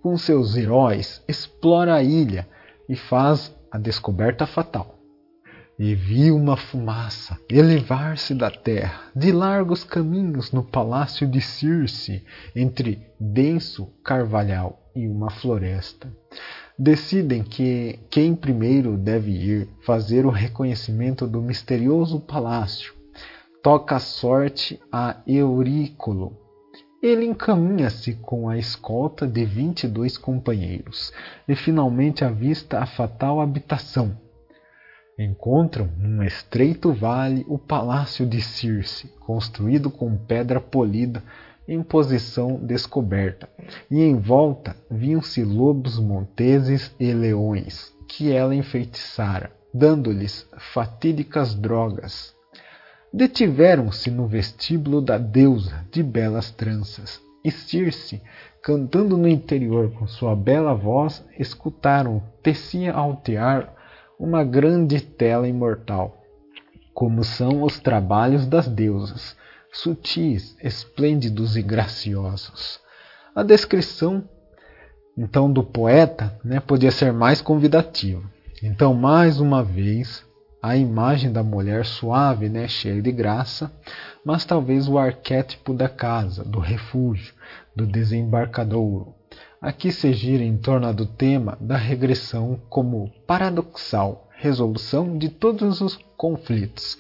com 0.04 0.16
seus 0.16 0.56
heróis, 0.56 1.24
explora 1.28 1.96
a 1.96 2.04
ilha 2.04 2.48
e 2.88 2.96
faz 2.96 3.54
a 3.72 3.80
descoberta 3.80 4.46
fatal. 4.46 4.96
E 5.80 5.96
viu 5.96 6.36
uma 6.36 6.56
fumaça 6.56 7.40
elevar-se 7.50 8.36
da 8.36 8.52
terra, 8.52 9.02
de 9.16 9.32
largos 9.32 9.84
caminhos 9.84 10.52
no 10.52 10.64
palácio 10.64 11.28
de 11.28 11.42
Circe, 11.42 12.24
entre 12.56 13.02
denso 13.20 13.88
carvalhal 14.04 14.92
e 14.96 15.08
uma 15.08 15.32
floresta 15.32 16.08
decidem 16.80 17.44
que 17.44 18.00
quem 18.10 18.34
primeiro 18.34 18.96
deve 18.96 19.32
ir 19.32 19.68
fazer 19.82 20.26
o 20.26 20.30
reconhecimento 20.30 21.28
do 21.28 21.42
misterioso 21.42 22.22
palácio. 22.22 22.94
Toca 23.62 23.98
a 23.98 24.00
sorte 24.00 24.80
a 24.90 25.18
Eurículo. 25.28 26.38
Ele 27.04 27.26
encaminha-se 27.26 28.14
com 28.14 28.48
a 28.48 28.58
escolta 28.58 29.28
de 29.28 29.44
vinte 29.44 29.84
e 29.84 29.88
dois 29.90 30.18
companheiros 30.18 31.12
e 31.46 31.54
finalmente 31.54 32.24
avista 32.24 32.80
a 32.80 32.86
fatal 32.86 33.42
habitação. 33.42 34.18
Encontram 35.18 35.90
num 35.98 36.24
estreito 36.24 36.94
vale 36.94 37.46
o 37.50 37.58
palácio 37.58 38.26
de 38.26 38.42
Circe, 38.42 39.08
construído 39.20 39.92
com 39.92 40.16
pedra 40.16 40.62
polida 40.62 41.22
em 41.70 41.84
posição 41.84 42.56
descoberta, 42.56 43.48
e 43.92 44.02
em 44.02 44.16
volta 44.16 44.76
viam-se 44.90 45.44
lobos 45.44 46.00
monteses 46.00 46.92
e 47.00 47.14
leões, 47.14 47.94
que 48.08 48.32
ela 48.32 48.56
enfeitiçara, 48.56 49.52
dando-lhes 49.72 50.50
fatídicas 50.74 51.54
drogas. 51.54 52.36
Detiveram-se 53.14 54.10
no 54.10 54.26
vestíbulo 54.26 55.00
da 55.00 55.20
deusa 55.20 55.86
de 55.92 56.02
belas 56.02 56.50
tranças, 56.50 57.22
e 57.46 57.52
Circe, 57.52 58.20
cantando 58.64 59.16
no 59.16 59.28
interior 59.28 59.92
com 59.92 60.08
sua 60.08 60.36
bela 60.36 60.74
voz, 60.74 61.24
escutaram 61.38 62.22
tecia 62.42 62.94
altear 62.94 63.76
uma 64.20 64.44
grande 64.44 65.00
tela 65.00 65.48
imortal, 65.48 66.18
como 66.96 67.24
são 67.24 67.62
os 67.62 67.80
trabalhos 67.80 68.48
das 68.48 68.68
deusas, 68.68 69.38
sutis, 69.72 70.56
esplêndidos 70.64 71.56
e 71.56 71.62
graciosos. 71.62 72.80
A 73.36 73.44
descrição, 73.44 74.28
então, 75.18 75.52
do 75.52 75.64
poeta 75.64 76.40
né, 76.44 76.60
podia 76.60 76.92
ser 76.92 77.12
mais 77.12 77.42
convidativa. 77.42 78.24
Então, 78.64 78.94
mais 78.94 79.40
uma 79.40 79.64
vez, 79.64 80.26
a 80.62 80.76
imagem 80.76 81.32
da 81.32 81.44
mulher 81.44 81.86
suave, 81.86 82.50
né, 82.50 82.68
cheia 82.68 83.02
de 83.02 83.12
graça, 83.12 83.72
mas 84.26 84.46
talvez 84.46 84.88
o 84.88 84.98
arquétipo 84.98 85.74
da 85.74 85.88
casa, 85.88 86.44
do 86.44 86.60
refúgio, 86.60 87.34
do 87.76 87.86
desembarcadouro. 87.86 89.14
Aqui 89.62 89.92
se 89.92 90.12
gira 90.14 90.44
em 90.44 90.58
torno 90.58 90.94
do 90.94 91.06
tema 91.06 91.58
da 91.60 91.78
regressão 91.78 92.60
como 92.70 93.12
paradoxal 93.28 94.30
resolução 94.40 95.18
de 95.18 95.28
todos 95.30 95.82
os 95.82 96.00
conflitos, 96.16 96.98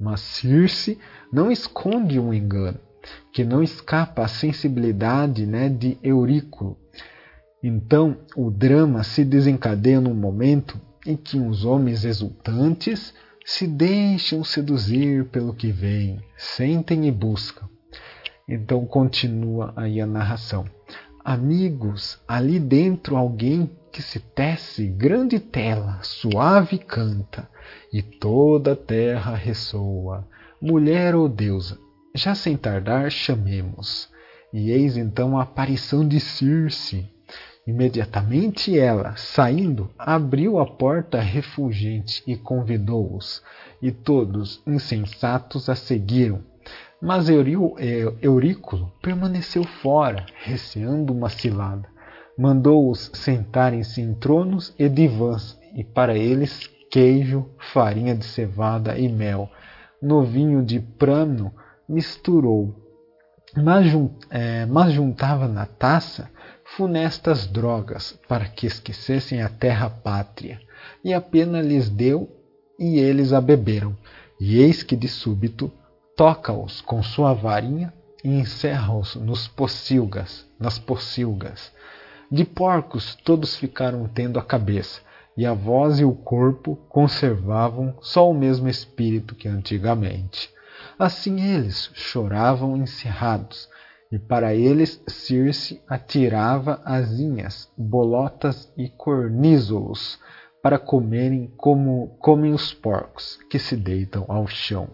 mas 0.00 0.20
Circe 0.20 0.98
não 1.32 1.50
esconde 1.50 2.20
um 2.20 2.34
engano, 2.34 2.78
que 3.32 3.42
não 3.42 3.62
escapa 3.62 4.24
à 4.24 4.28
sensibilidade 4.28 5.46
né, 5.46 5.68
de 5.68 5.96
Eurículo. 6.02 6.76
Então, 7.62 8.18
o 8.36 8.50
drama 8.50 9.02
se 9.02 9.24
desencadeia 9.24 10.00
num 10.00 10.14
momento 10.14 10.78
em 11.06 11.16
que 11.16 11.38
os 11.38 11.64
homens 11.64 12.04
exultantes 12.04 13.14
se 13.44 13.66
deixam 13.66 14.44
seduzir 14.44 15.24
pelo 15.26 15.54
que 15.54 15.72
vem, 15.72 16.20
sentem 16.36 17.08
e 17.08 17.10
buscam. 17.10 17.68
Então 18.48 18.84
continua 18.86 19.72
aí 19.76 20.00
a 20.00 20.06
narração. 20.06 20.64
Amigos, 21.24 22.20
ali 22.26 22.58
dentro 22.58 23.16
alguém 23.16 23.70
que 23.92 24.02
se 24.02 24.18
tece 24.18 24.86
grande 24.86 25.38
tela, 25.38 25.98
suave 26.02 26.78
canta, 26.78 27.48
e 27.92 28.02
toda 28.02 28.72
a 28.72 28.76
terra 28.76 29.34
ressoa. 29.34 30.26
Mulher 30.64 31.16
ou 31.16 31.28
deusa, 31.28 31.76
já 32.14 32.36
sem 32.36 32.56
tardar 32.56 33.10
chamemos. 33.10 34.08
E 34.52 34.70
eis 34.70 34.96
então 34.96 35.36
a 35.36 35.42
aparição 35.42 36.06
de 36.06 36.20
Circe. 36.20 37.04
Imediatamente 37.66 38.78
ela, 38.78 39.16
saindo, 39.16 39.90
abriu 39.98 40.60
a 40.60 40.66
porta 40.66 41.18
refulgente 41.18 42.22
e 42.28 42.36
convidou-os, 42.36 43.42
e 43.82 43.90
todos, 43.90 44.62
insensatos, 44.64 45.68
a 45.68 45.74
seguiram. 45.74 46.44
Mas 47.00 47.28
Eurículo 47.28 48.92
permaneceu 49.02 49.64
fora, 49.64 50.24
receando 50.44 51.12
uma 51.12 51.28
cilada. 51.28 51.88
Mandou-os 52.38 53.10
sentarem-se 53.14 54.00
em 54.00 54.14
tronos 54.14 54.72
e 54.78 54.88
divãs, 54.88 55.58
e 55.74 55.82
para 55.82 56.16
eles 56.16 56.70
queijo, 56.88 57.48
farinha 57.72 58.14
de 58.14 58.24
cevada 58.24 58.96
e 58.96 59.08
mel. 59.08 59.50
No 60.02 60.24
vinho 60.24 60.64
de 60.64 60.80
prano 60.80 61.54
misturou, 61.88 62.74
mas, 63.56 63.86
é, 64.30 64.66
mas 64.66 64.92
juntava 64.92 65.46
na 65.46 65.64
taça 65.64 66.28
funestas 66.76 67.46
drogas 67.46 68.18
para 68.26 68.46
que 68.46 68.66
esquecessem 68.66 69.42
a 69.42 69.48
terra 69.48 69.88
pátria, 69.88 70.60
e 71.04 71.14
apenas 71.14 71.64
lhes 71.64 71.88
deu 71.88 72.28
e 72.78 72.98
eles 72.98 73.32
a 73.32 73.40
beberam. 73.40 73.96
E 74.40 74.58
eis 74.58 74.82
que 74.82 74.96
de 74.96 75.06
súbito 75.06 75.70
toca-os 76.16 76.80
com 76.80 77.02
sua 77.02 77.32
varinha 77.32 77.92
e 78.24 78.28
encerra-os 78.28 79.14
nos 79.14 79.46
pocilgas, 79.46 80.44
nas 80.58 80.78
pocilgas. 80.78 81.72
De 82.30 82.44
porcos 82.44 83.14
todos 83.14 83.54
ficaram 83.54 84.08
tendo 84.08 84.38
a 84.38 84.42
cabeça, 84.42 85.00
e 85.36 85.46
a 85.46 85.54
voz 85.54 85.98
e 86.00 86.04
o 86.04 86.14
corpo 86.14 86.76
conservavam 86.88 87.96
só 88.00 88.30
o 88.30 88.34
mesmo 88.34 88.68
espírito 88.68 89.34
que 89.34 89.48
antigamente. 89.48 90.50
Assim 90.98 91.40
eles 91.40 91.90
choravam 91.94 92.76
encerrados, 92.76 93.68
e 94.10 94.18
para 94.18 94.54
eles 94.54 95.02
Circe 95.08 95.82
atirava 95.88 96.82
asinhas, 96.84 97.70
bolotas 97.78 98.70
e 98.76 98.88
cornízolos 98.90 100.18
para 100.62 100.78
comerem 100.78 101.50
como 101.56 102.08
comem 102.18 102.52
os 102.52 102.74
porcos 102.74 103.38
que 103.50 103.58
se 103.58 103.74
deitam 103.74 104.26
ao 104.28 104.46
chão. 104.46 104.88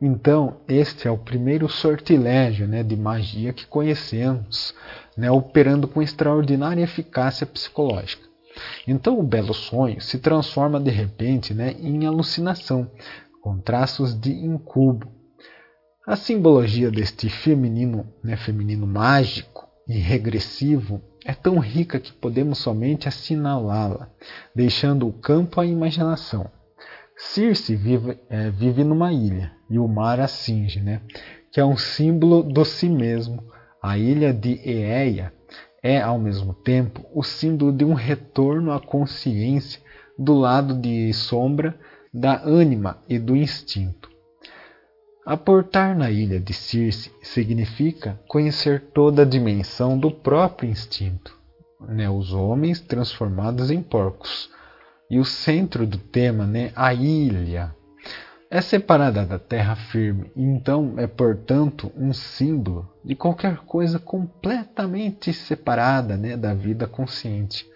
Então, 0.00 0.56
este 0.66 1.06
é 1.06 1.10
o 1.10 1.18
primeiro 1.18 1.68
sortilégio 1.68 2.66
né, 2.66 2.82
de 2.82 2.96
magia 2.96 3.52
que 3.52 3.66
conhecemos, 3.66 4.74
né, 5.16 5.30
operando 5.30 5.86
com 5.86 6.02
extraordinária 6.02 6.82
eficácia 6.82 7.46
psicológica. 7.46 8.31
Então, 8.86 9.18
o 9.18 9.22
belo 9.22 9.54
sonho 9.54 10.00
se 10.00 10.18
transforma 10.18 10.80
de 10.80 10.90
repente 10.90 11.54
né, 11.54 11.74
em 11.78 12.06
alucinação, 12.06 12.90
com 13.40 13.58
traços 13.58 14.18
de 14.18 14.32
incubo. 14.32 15.10
A 16.06 16.16
simbologia 16.16 16.90
deste 16.90 17.28
feminino, 17.28 18.06
né, 18.22 18.36
feminino 18.36 18.86
mágico 18.86 19.68
e 19.88 19.98
regressivo 19.98 21.00
é 21.24 21.32
tão 21.32 21.58
rica 21.58 22.00
que 22.00 22.12
podemos 22.12 22.58
somente 22.58 23.08
assinalá-la, 23.08 24.08
deixando 24.54 25.06
o 25.06 25.12
campo 25.12 25.60
à 25.60 25.66
imaginação. 25.66 26.50
Circe 27.16 27.76
vive, 27.76 28.18
é, 28.28 28.50
vive 28.50 28.82
numa 28.82 29.12
ilha 29.12 29.52
e 29.70 29.78
o 29.78 29.86
mar 29.86 30.18
a 30.18 30.26
cinge, 30.26 30.80
né? 30.80 31.00
que 31.52 31.60
é 31.60 31.64
um 31.64 31.76
símbolo 31.76 32.42
do 32.42 32.64
si 32.64 32.88
mesmo. 32.88 33.44
A 33.80 33.98
ilha 33.98 34.32
de 34.32 34.58
Eeia 34.64 35.32
é, 35.82 36.00
ao 36.00 36.18
mesmo 36.18 36.54
tempo, 36.54 37.04
o 37.12 37.22
símbolo 37.22 37.72
de 37.72 37.84
um 37.84 37.94
retorno 37.94 38.70
à 38.72 38.80
consciência 38.80 39.80
do 40.18 40.34
lado 40.34 40.74
de 40.74 41.12
sombra 41.12 41.76
da 42.14 42.42
ânima 42.44 42.98
e 43.08 43.18
do 43.18 43.34
instinto. 43.34 44.10
Aportar 45.24 45.96
na 45.96 46.10
ilha 46.10 46.38
de 46.38 46.52
Circe 46.52 47.10
significa 47.22 48.20
conhecer 48.28 48.90
toda 48.92 49.22
a 49.22 49.26
dimensão 49.26 49.98
do 49.98 50.10
próprio 50.10 50.68
instinto, 50.68 51.36
né? 51.80 52.10
os 52.10 52.32
homens 52.32 52.80
transformados 52.80 53.70
em 53.70 53.82
porcos 53.82 54.50
e 55.08 55.18
o 55.18 55.24
centro 55.24 55.86
do 55.86 55.98
tema, 55.98 56.46
né, 56.46 56.72
a 56.74 56.94
ilha, 56.94 57.74
é 58.52 58.60
separada 58.60 59.24
da 59.24 59.38
terra 59.38 59.74
firme, 59.74 60.30
então 60.36 60.92
é, 60.98 61.06
portanto, 61.06 61.90
um 61.96 62.12
símbolo 62.12 62.86
de 63.02 63.14
qualquer 63.14 63.56
coisa 63.60 63.98
completamente 63.98 65.32
separada 65.32 66.18
né, 66.18 66.36
da 66.36 66.52
vida 66.52 66.86
consciente. 66.86 67.66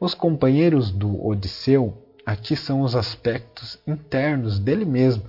Os 0.00 0.14
companheiros 0.14 0.90
do 0.90 1.22
Odisseu 1.22 2.08
aqui 2.24 2.56
são 2.56 2.80
os 2.80 2.96
aspectos 2.96 3.78
internos 3.86 4.58
dele 4.58 4.86
mesmo, 4.86 5.24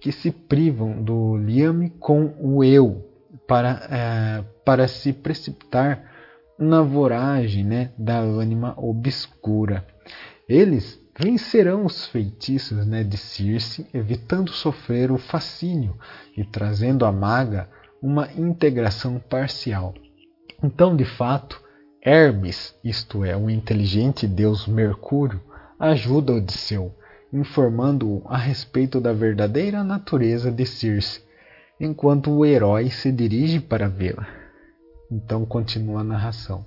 que 0.00 0.10
se 0.10 0.32
privam 0.32 1.00
do 1.00 1.36
liame 1.36 1.88
com 1.88 2.34
o 2.40 2.64
eu, 2.64 3.08
para, 3.46 3.86
é, 3.88 4.44
para 4.64 4.88
se 4.88 5.12
precipitar 5.12 6.10
na 6.58 6.82
voragem 6.82 7.62
né, 7.62 7.92
da 7.96 8.18
ânima 8.18 8.74
obscura. 8.76 9.86
Eles 10.48 11.00
vencerão 11.18 11.84
os 11.84 12.06
feitiços 12.06 12.86
né, 12.86 13.04
de 13.04 13.16
Circe, 13.16 13.86
evitando 13.92 14.50
sofrer 14.50 15.10
o 15.10 15.18
fascínio 15.18 15.96
e 16.36 16.44
trazendo 16.44 17.04
à 17.04 17.12
maga 17.12 17.68
uma 18.02 18.30
integração 18.32 19.18
parcial. 19.18 19.94
Então, 20.62 20.96
de 20.96 21.04
fato, 21.04 21.60
Hermes, 22.02 22.74
isto 22.82 23.24
é, 23.24 23.36
o 23.36 23.50
inteligente 23.50 24.26
deus 24.26 24.66
Mercúrio, 24.66 25.40
ajuda 25.78 26.32
Odisseu, 26.32 26.94
informando-o 27.32 28.22
a 28.26 28.36
respeito 28.36 29.00
da 29.00 29.12
verdadeira 29.12 29.84
natureza 29.84 30.50
de 30.50 30.64
Circe, 30.64 31.22
enquanto 31.78 32.30
o 32.30 32.44
herói 32.44 32.90
se 32.90 33.12
dirige 33.12 33.60
para 33.60 33.88
vê-la. 33.88 34.26
Então 35.10 35.44
continua 35.44 36.00
a 36.00 36.04
narração. 36.04 36.64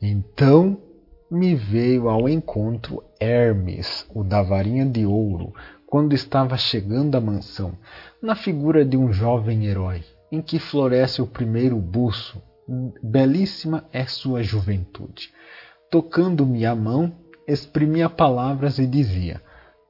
Então 0.00 0.80
me 1.30 1.54
veio 1.54 2.08
ao 2.08 2.28
encontro 2.28 3.04
Hermes, 3.20 4.06
o 4.14 4.24
da 4.24 4.42
varinha 4.42 4.86
de 4.86 5.04
ouro, 5.04 5.52
quando 5.86 6.14
estava 6.14 6.56
chegando 6.56 7.16
à 7.16 7.20
mansão, 7.20 7.72
na 8.22 8.34
figura 8.34 8.84
de 8.84 8.96
um 8.96 9.12
jovem 9.12 9.66
herói, 9.66 10.04
em 10.32 10.40
que 10.40 10.58
floresce 10.58 11.20
o 11.20 11.26
primeiro 11.26 11.76
buço. 11.76 12.42
Belíssima 13.02 13.84
é 13.92 14.04
sua 14.04 14.42
juventude. 14.42 15.32
Tocando-me 15.90 16.66
a 16.66 16.74
mão, 16.74 17.14
exprimia 17.46 18.10
palavras 18.10 18.78
e 18.78 18.86
dizia: 18.86 19.42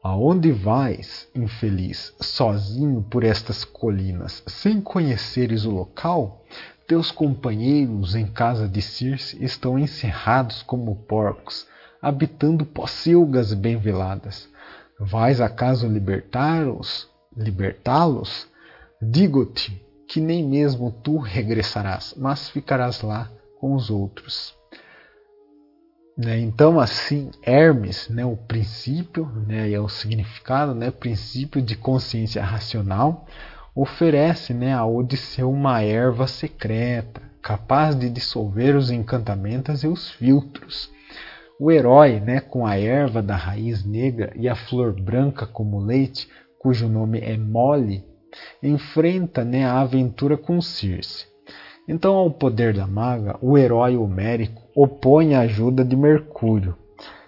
Aonde 0.02 0.52
vais, 0.52 1.28
infeliz, 1.34 2.14
sozinho 2.20 3.02
por 3.02 3.24
estas 3.24 3.64
colinas, 3.64 4.44
sem 4.46 4.80
conheceres 4.80 5.64
o 5.64 5.70
local? 5.70 6.44
Teus 6.88 7.10
companheiros 7.10 8.14
em 8.14 8.26
casa 8.26 8.66
de 8.66 8.80
Circe 8.80 9.36
estão 9.44 9.78
encerrados 9.78 10.62
como 10.62 10.96
porcos, 10.96 11.66
habitando 12.00 12.64
pocilgas 12.64 13.52
bem 13.52 13.76
veladas. 13.76 14.48
Vais 14.98 15.38
acaso 15.38 15.86
libertá-los? 15.86 17.06
Libertá-los? 17.36 18.48
Digo-te 19.02 19.84
que 20.08 20.18
nem 20.18 20.42
mesmo 20.42 20.90
tu 20.90 21.18
regressarás, 21.18 22.14
mas 22.16 22.48
ficarás 22.48 23.02
lá 23.02 23.30
com 23.60 23.74
os 23.74 23.90
outros. 23.90 24.56
Né? 26.16 26.40
Então, 26.40 26.80
assim, 26.80 27.30
Hermes, 27.42 28.08
né, 28.08 28.24
o 28.24 28.34
princípio, 28.34 29.26
né, 29.46 29.70
é 29.70 29.78
o 29.78 29.90
significado, 29.90 30.74
né, 30.74 30.90
princípio 30.90 31.60
de 31.60 31.76
consciência 31.76 32.42
racional, 32.42 33.26
oferece 33.80 34.52
né, 34.52 34.74
a 34.74 34.84
Odisseu 34.84 35.48
uma 35.48 35.80
erva 35.80 36.26
secreta, 36.26 37.22
capaz 37.40 37.94
de 37.94 38.10
dissolver 38.10 38.74
os 38.74 38.90
encantamentos 38.90 39.84
e 39.84 39.86
os 39.86 40.10
filtros. 40.10 40.90
O 41.60 41.70
herói, 41.70 42.18
né, 42.18 42.40
com 42.40 42.66
a 42.66 42.76
erva 42.76 43.22
da 43.22 43.36
raiz 43.36 43.84
negra 43.84 44.32
e 44.34 44.48
a 44.48 44.56
flor 44.56 45.00
branca 45.00 45.46
como 45.46 45.78
leite, 45.78 46.28
cujo 46.58 46.88
nome 46.88 47.20
é 47.20 47.36
Mole, 47.36 48.04
enfrenta 48.60 49.44
né, 49.44 49.64
a 49.64 49.80
aventura 49.80 50.36
com 50.36 50.60
Circe. 50.60 51.28
Então, 51.86 52.16
ao 52.16 52.32
poder 52.32 52.74
da 52.74 52.86
maga, 52.86 53.38
o 53.40 53.56
herói 53.56 53.96
homérico 53.96 54.60
opõe 54.74 55.36
a 55.36 55.40
ajuda 55.42 55.84
de 55.84 55.94
Mercúrio. 55.94 56.76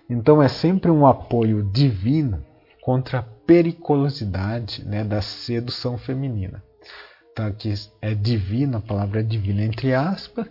Então, 0.09 0.43
é 0.43 0.49
sempre 0.49 0.91
um 0.91 1.07
apoio 1.07 1.63
divino 1.63 2.45
contra 2.83 3.23
periculosidade 3.51 4.85
né, 4.85 5.03
da 5.03 5.21
sedução 5.21 5.99
feminina. 5.99 6.63
Então, 7.33 7.47
aqui 7.47 7.75
é 8.01 8.15
divina, 8.15 8.79
a 8.79 8.81
palavra 8.81 9.19
é 9.19 9.23
divina 9.25 9.65
entre 9.65 9.93
aspas, 9.93 10.47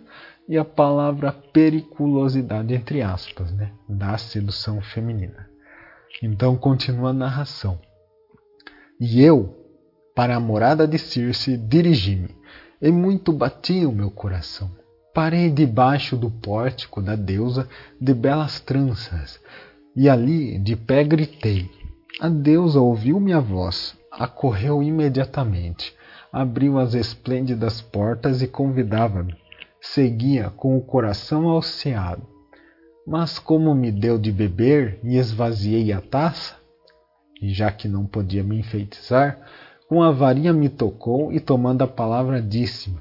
e 0.46 0.58
a 0.58 0.66
palavra 0.66 1.32
periculosidade 1.32 2.74
entre 2.74 3.00
aspas, 3.00 3.50
né, 3.52 3.72
da 3.88 4.18
sedução 4.18 4.82
feminina. 4.82 5.48
Então, 6.22 6.58
continua 6.58 7.08
a 7.08 7.14
narração. 7.14 7.80
E 9.00 9.22
eu, 9.22 9.56
para 10.14 10.36
a 10.36 10.40
morada 10.40 10.86
de 10.86 10.98
Circe, 10.98 11.56
dirigi-me 11.56 12.36
e 12.82 12.92
muito 12.92 13.32
batia 13.32 13.88
o 13.88 13.94
meu 13.94 14.10
coração. 14.10 14.70
Parei 15.14 15.48
debaixo 15.48 16.18
do 16.18 16.30
pórtico 16.30 17.00
da 17.00 17.16
deusa 17.16 17.66
de 17.98 18.12
belas 18.12 18.60
tranças, 18.60 19.40
e 19.96 20.06
ali 20.06 20.58
de 20.58 20.76
pé 20.76 21.02
gritei. 21.02 21.79
A 22.18 22.28
deusa 22.28 22.80
ouviu 22.80 23.20
minha 23.20 23.40
voz, 23.40 23.96
acorreu 24.10 24.82
imediatamente, 24.82 25.94
abriu 26.32 26.78
as 26.78 26.94
esplêndidas 26.94 27.80
portas 27.80 28.42
e 28.42 28.48
convidava-me. 28.48 29.34
Seguia 29.80 30.50
com 30.50 30.76
o 30.76 30.82
coração 30.82 31.48
alceado. 31.48 32.22
Mas 33.06 33.38
como 33.38 33.74
me 33.74 33.90
deu 33.90 34.18
de 34.18 34.30
beber 34.30 34.98
e 35.02 35.16
esvaziei 35.16 35.92
a 35.92 36.00
taça, 36.00 36.56
e 37.40 37.52
já 37.54 37.70
que 37.72 37.88
não 37.88 38.04
podia 38.04 38.42
me 38.42 38.58
enfeitiçar, 38.58 39.38
com 39.88 40.02
a 40.02 40.10
varinha 40.10 40.52
me 40.52 40.68
tocou 40.68 41.32
e 41.32 41.40
tomando 41.40 41.82
a 41.82 41.88
palavra 41.88 42.42
disse-me: 42.42 43.00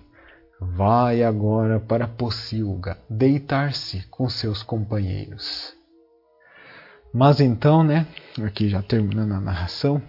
Vai 0.62 1.24
agora 1.24 1.80
para 1.80 2.08
Pocilga 2.08 2.98
deitar-se 3.10 4.08
com 4.08 4.30
seus 4.30 4.64
companheiros. 4.64 5.78
Mas 7.14 7.40
então, 7.40 7.84
né, 7.84 8.06
aqui 8.46 8.70
já 8.70 8.82
terminando 8.82 9.34
a 9.34 9.42
narração, 9.42 10.02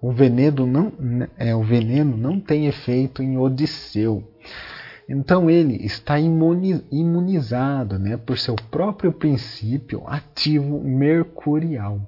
o 0.00 0.12
veneno 0.12 0.66
não, 0.66 0.92
é, 1.38 1.54
o 1.54 1.62
veneno 1.62 2.16
não 2.16 2.38
tem 2.38 2.66
efeito 2.66 3.22
em 3.22 3.38
Odisseu. 3.38 4.22
Então 5.08 5.48
ele 5.48 5.76
está 5.84 6.18
imunizado 6.18 7.98
né, 7.98 8.16
por 8.16 8.36
seu 8.38 8.56
próprio 8.70 9.12
princípio 9.12 10.02
ativo 10.06 10.82
mercurial. 10.82 12.00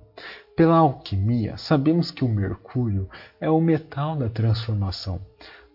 Pela 0.57 0.78
alquimia, 0.78 1.57
sabemos 1.57 2.10
que 2.10 2.24
o 2.24 2.28
mercúrio 2.28 3.08
é 3.40 3.48
o 3.48 3.60
metal 3.60 4.16
da 4.16 4.28
transformação. 4.28 5.20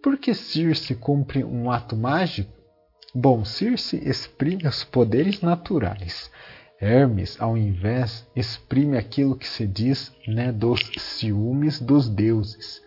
Por 0.01 0.17
que 0.17 0.33
Circe 0.33 0.93
cumpre 0.95 1.43
um 1.43 1.71
ato 1.71 1.95
mágico? 1.95 2.51
Bom, 3.15 3.45
Circe 3.45 3.95
exprime 3.97 4.67
os 4.67 4.83
poderes 4.83 5.41
naturais 5.41 6.29
Hermes, 6.83 7.37
ao 7.39 7.57
invés, 7.57 8.27
exprime 8.35 8.97
aquilo 8.97 9.37
que 9.37 9.47
se 9.47 9.65
diz 9.65 10.11
né, 10.27 10.51
dos 10.51 10.81
ciúmes 10.97 11.79
dos 11.79 12.09
deuses. 12.09 12.81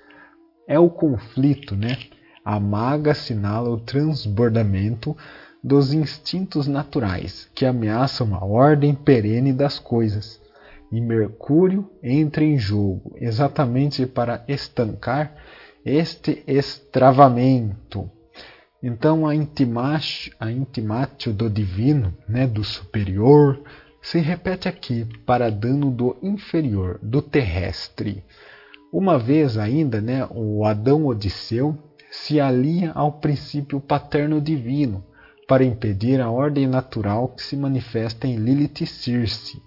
É 0.69 0.79
o 0.79 0.91
conflito, 0.91 1.75
né? 1.75 1.97
A 2.45 2.61
maga 2.61 3.13
assinala 3.13 3.71
o 3.71 3.81
transbordamento 3.81 5.17
dos 5.65 5.95
instintos 5.95 6.67
naturais 6.67 7.51
que 7.55 7.65
ameaçam 7.65 8.35
a 8.35 8.45
ordem 8.45 8.95
perene 8.95 9.51
das 9.51 9.79
coisas. 9.79 10.43
E 10.93 11.01
Mercúrio 11.01 11.91
entra 12.03 12.45
em 12.45 12.59
jogo 12.59 13.17
exatamente 13.17 14.05
para 14.05 14.45
estancar 14.47 15.35
este 15.83 16.45
extravamento. 16.47 18.11
Então 18.83 19.27
a 19.27 19.35
intimatio, 19.35 20.35
a 20.39 20.53
intimatio 20.53 21.33
do 21.33 21.49
divino, 21.49 22.15
né, 22.29 22.47
do 22.47 22.63
superior, 22.63 23.65
se 24.07 24.21
repete 24.21 24.69
aqui 24.69 25.05
para 25.27 25.51
dano 25.51 25.91
do 25.91 26.17
inferior, 26.23 26.97
do 27.03 27.21
terrestre. 27.21 28.23
Uma 28.93 29.19
vez 29.19 29.59
ainda, 29.59 30.01
né, 30.01 30.25
o 30.31 30.65
Adão 30.65 31.07
Odisseu 31.07 31.77
se 32.09 32.41
alia 32.41 32.93
ao 32.93 33.19
princípio 33.19 33.81
paterno 33.81 34.41
divino 34.41 35.05
para 35.49 35.65
impedir 35.65 36.21
a 36.21 36.31
ordem 36.31 36.69
natural 36.69 37.31
que 37.31 37.43
se 37.43 37.57
manifesta 37.57 38.29
em 38.29 38.37
Lilith 38.37 38.83
e 38.83 38.87
Circe. 38.87 39.61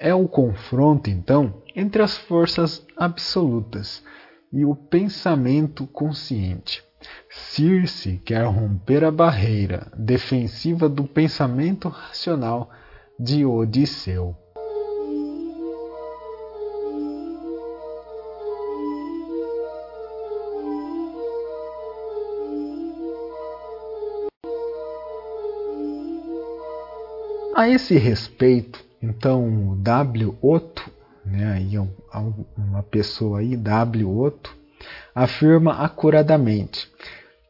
É 0.00 0.14
o 0.14 0.26
confronto, 0.26 1.10
então, 1.10 1.62
entre 1.76 2.00
as 2.00 2.16
forças 2.16 2.82
absolutas 2.96 4.02
e 4.50 4.64
o 4.64 4.74
pensamento 4.74 5.86
consciente. 5.86 6.82
Circe 7.28 8.22
quer 8.24 8.46
romper 8.46 9.04
a 9.04 9.10
barreira 9.10 9.92
defensiva 9.94 10.88
do 10.88 11.04
pensamento 11.04 11.90
racional 11.90 12.70
de 13.22 13.44
Odisseu. 13.44 14.34
A 27.54 27.68
esse 27.68 27.98
respeito, 27.98 28.82
então, 29.02 29.76
W. 29.82 30.34
Otto, 30.40 30.90
né, 31.22 31.52
aí 31.52 31.76
uma 32.56 32.82
pessoa 32.84 33.40
aí, 33.40 33.54
W. 33.54 34.18
Otto, 34.18 34.56
afirma 35.14 35.74
acuradamente 35.84 36.90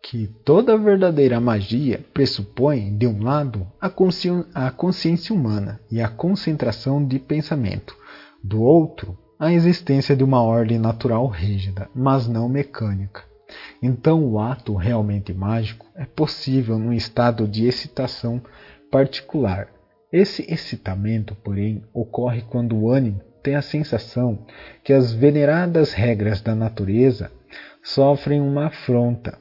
que 0.03 0.27
toda 0.45 0.79
verdadeira 0.79 1.41
magia 1.41 2.05
pressupõe, 2.15 2.97
de 2.97 3.07
um 3.07 3.23
lado, 3.23 3.67
a, 3.81 3.91
consci 3.91 4.29
a 4.55 4.71
consciência 4.71 5.35
humana 5.35 5.81
e 5.91 6.01
a 6.01 6.09
concentração 6.09 7.05
de 7.05 7.19
pensamento, 7.19 7.95
do 8.43 8.63
outro, 8.63 9.17
a 9.39 9.53
existência 9.53 10.17
de 10.17 10.25
uma 10.25 10.43
ordem 10.43 10.79
natural 10.79 11.27
rígida, 11.27 11.89
mas 11.95 12.27
não 12.27 12.49
mecânica. 12.49 13.23
Então, 13.83 14.25
o 14.25 14.39
ato 14.39 14.75
realmente 14.75 15.33
mágico 15.33 15.87
é 15.95 16.05
possível 16.05 16.79
num 16.79 16.93
estado 16.93 17.47
de 17.47 17.67
excitação 17.67 18.41
particular. 18.91 19.69
Esse 20.13 20.43
excitamento, 20.53 21.35
porém, 21.37 21.83
ocorre 21.93 22.43
quando 22.43 22.77
o 22.77 22.91
ânimo 22.91 23.21
tem 23.43 23.55
a 23.55 23.63
sensação 23.63 24.47
que 24.85 24.93
as 24.93 25.13
veneradas 25.13 25.93
regras 25.93 26.41
da 26.41 26.55
natureza 26.55 27.31
sofrem 27.83 28.41
uma 28.41 28.67
afronta 28.67 29.39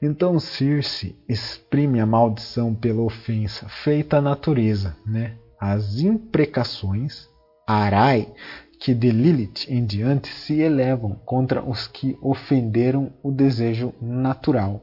então 0.00 0.38
Circe 0.38 1.16
exprime 1.28 2.00
a 2.00 2.06
maldição 2.06 2.74
pela 2.74 3.02
ofensa 3.02 3.68
feita 3.68 4.18
à 4.18 4.20
natureza, 4.20 4.96
né? 5.04 5.36
As 5.60 5.98
imprecações, 5.98 7.28
arai, 7.66 8.32
que 8.78 8.94
de 8.94 9.10
Lilith 9.10 9.66
em 9.68 9.84
diante 9.84 10.28
se 10.28 10.60
elevam 10.60 11.16
contra 11.24 11.62
os 11.62 11.88
que 11.88 12.16
ofenderam 12.22 13.12
o 13.22 13.32
desejo 13.32 13.92
natural. 14.00 14.80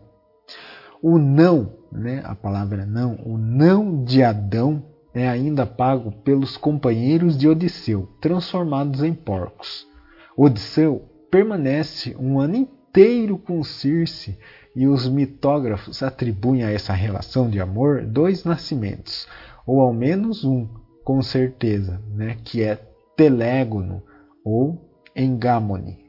O 1.02 1.18
não, 1.18 1.74
né, 1.92 2.22
a 2.26 2.36
palavra 2.36 2.86
não, 2.86 3.16
o 3.26 3.38
não 3.38 4.04
de 4.04 4.22
Adão 4.22 4.84
é 5.14 5.30
ainda 5.30 5.66
pago 5.66 6.12
pelos 6.12 6.58
companheiros 6.58 7.38
de 7.38 7.48
Odisseu, 7.48 8.10
transformados 8.20 9.02
em 9.02 9.14
porcos. 9.14 9.88
Odisseu 10.36 11.08
permanece 11.32 12.16
um 12.20 12.38
ano 12.38 12.58
inteiro 12.58 13.38
com 13.38 13.64
Circe 13.64 14.38
e 14.76 14.88
os 14.88 15.08
mitógrafos 15.08 16.04
atribuem 16.04 16.64
a 16.64 16.72
essa 16.72 16.94
relação 16.94 17.50
de 17.50 17.60
amor 17.60 18.06
dois 18.06 18.44
nascimentos, 18.44 19.28
ou 19.66 19.80
ao 19.80 19.94
menos 19.94 20.44
um, 20.44 20.68
com 21.04 21.22
certeza, 21.22 22.02
né, 22.14 22.38
que 22.44 22.62
é 22.62 22.76
Telégono 23.16 24.04
ou 24.44 24.92
Engamone. 25.16 26.06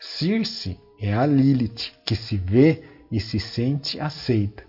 Circe 0.00 0.78
é 1.00 1.14
a 1.14 1.24
Lilith 1.24 1.92
que 2.04 2.16
se 2.16 2.36
vê 2.36 2.82
e 3.10 3.20
se 3.20 3.38
sente 3.38 4.00
aceita. 4.00 4.64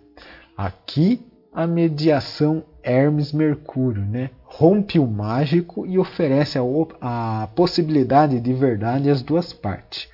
Aqui 0.55 1.25
a 1.51 1.65
mediação 1.65 2.63
Hermes-Mercúrio, 2.83 4.03
né? 4.05 4.29
rompe 4.43 4.99
o 4.99 5.07
mágico 5.07 5.85
e 5.85 5.97
oferece 5.97 6.57
a, 6.57 6.61
a 7.01 7.47
possibilidade 7.47 8.39
de 8.39 8.53
verdade 8.53 9.09
às 9.09 9.21
duas 9.21 9.51
partes. 9.51 10.07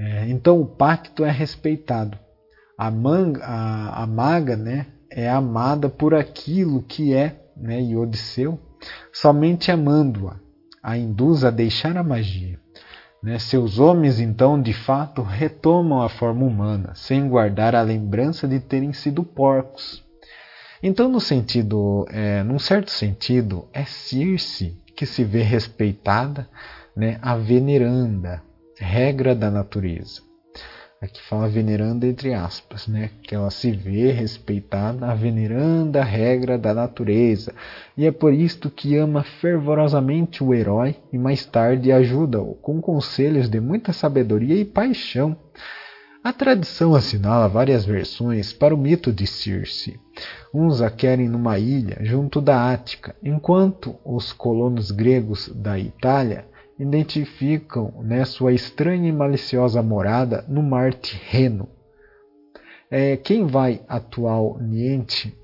É, 0.00 0.26
então 0.30 0.58
o 0.58 0.64
pacto 0.64 1.26
é 1.26 1.30
respeitado. 1.30 2.18
A, 2.76 2.90
manga, 2.90 3.44
a, 3.44 4.02
a 4.02 4.06
maga 4.06 4.56
né, 4.56 4.86
é 5.10 5.28
amada 5.28 5.90
por 5.90 6.14
aquilo 6.14 6.82
que 6.82 7.12
é, 7.12 7.38
né, 7.54 7.82
e 7.82 7.94
Odisseu, 7.94 8.58
somente 9.12 9.70
amando-a, 9.70 10.40
a 10.82 10.96
induz 10.96 11.44
a 11.44 11.50
deixar 11.50 11.98
a 11.98 12.02
magia. 12.02 12.58
Né? 13.22 13.38
Seus 13.38 13.78
homens, 13.78 14.18
então, 14.18 14.60
de 14.60 14.72
fato, 14.72 15.20
retomam 15.20 16.00
a 16.00 16.08
forma 16.08 16.46
humana, 16.46 16.94
sem 16.94 17.28
guardar 17.28 17.74
a 17.74 17.82
lembrança 17.82 18.48
de 18.48 18.58
terem 18.58 18.94
sido 18.94 19.22
porcos. 19.22 20.02
Então, 20.82 21.10
no 21.10 21.20
sentido, 21.20 22.06
é, 22.08 22.42
num 22.42 22.58
certo 22.58 22.90
sentido, 22.90 23.68
é 23.70 23.84
Circe 23.84 24.82
que 24.96 25.04
se 25.04 25.24
vê 25.24 25.42
respeitada, 25.42 26.48
né, 26.96 27.18
a 27.20 27.36
veneranda, 27.36 28.42
regra 28.80 29.34
da 29.34 29.50
natureza. 29.50 30.22
Aqui 31.02 31.22
fala 31.22 31.48
veneranda 31.48 32.06
entre 32.06 32.34
aspas, 32.34 32.86
né? 32.86 33.10
Que 33.22 33.34
ela 33.34 33.50
se 33.50 33.72
vê 33.72 34.10
respeitada 34.10 35.06
a 35.06 35.14
veneranda 35.14 36.02
regra 36.02 36.58
da 36.58 36.74
natureza. 36.74 37.54
E 37.96 38.06
é 38.06 38.12
por 38.12 38.34
isto 38.34 38.70
que 38.70 38.96
ama 38.96 39.22
fervorosamente 39.22 40.44
o 40.44 40.52
herói 40.52 40.96
e 41.12 41.18
mais 41.18 41.46
tarde 41.46 41.92
ajuda-o 41.92 42.54
com 42.56 42.80
conselhos 42.82 43.48
de 43.48 43.60
muita 43.60 43.92
sabedoria 43.92 44.56
e 44.56 44.64
paixão. 44.64 45.36
A 46.22 46.34
tradição 46.34 46.94
assinala 46.94 47.48
várias 47.48 47.86
versões 47.86 48.52
para 48.52 48.74
o 48.74 48.78
mito 48.78 49.10
de 49.10 49.26
Circe. 49.26 49.98
Uns 50.52 50.82
a 50.82 50.90
querem 50.90 51.30
numa 51.30 51.58
ilha 51.58 51.96
junto 52.02 52.42
da 52.42 52.70
Ática, 52.70 53.16
enquanto 53.22 53.96
os 54.04 54.34
colonos 54.34 54.90
gregos 54.90 55.48
da 55.48 55.78
Itália 55.78 56.49
identificam 56.80 57.92
né, 58.02 58.24
sua 58.24 58.54
estranha 58.54 59.06
e 59.06 59.12
maliciosa 59.12 59.82
morada 59.82 60.44
no 60.48 60.62
mar 60.62 60.94
Tirreno. 60.94 61.68
É, 62.90 63.18
quem 63.18 63.46
vai 63.46 63.82
atualmente, 63.86 65.36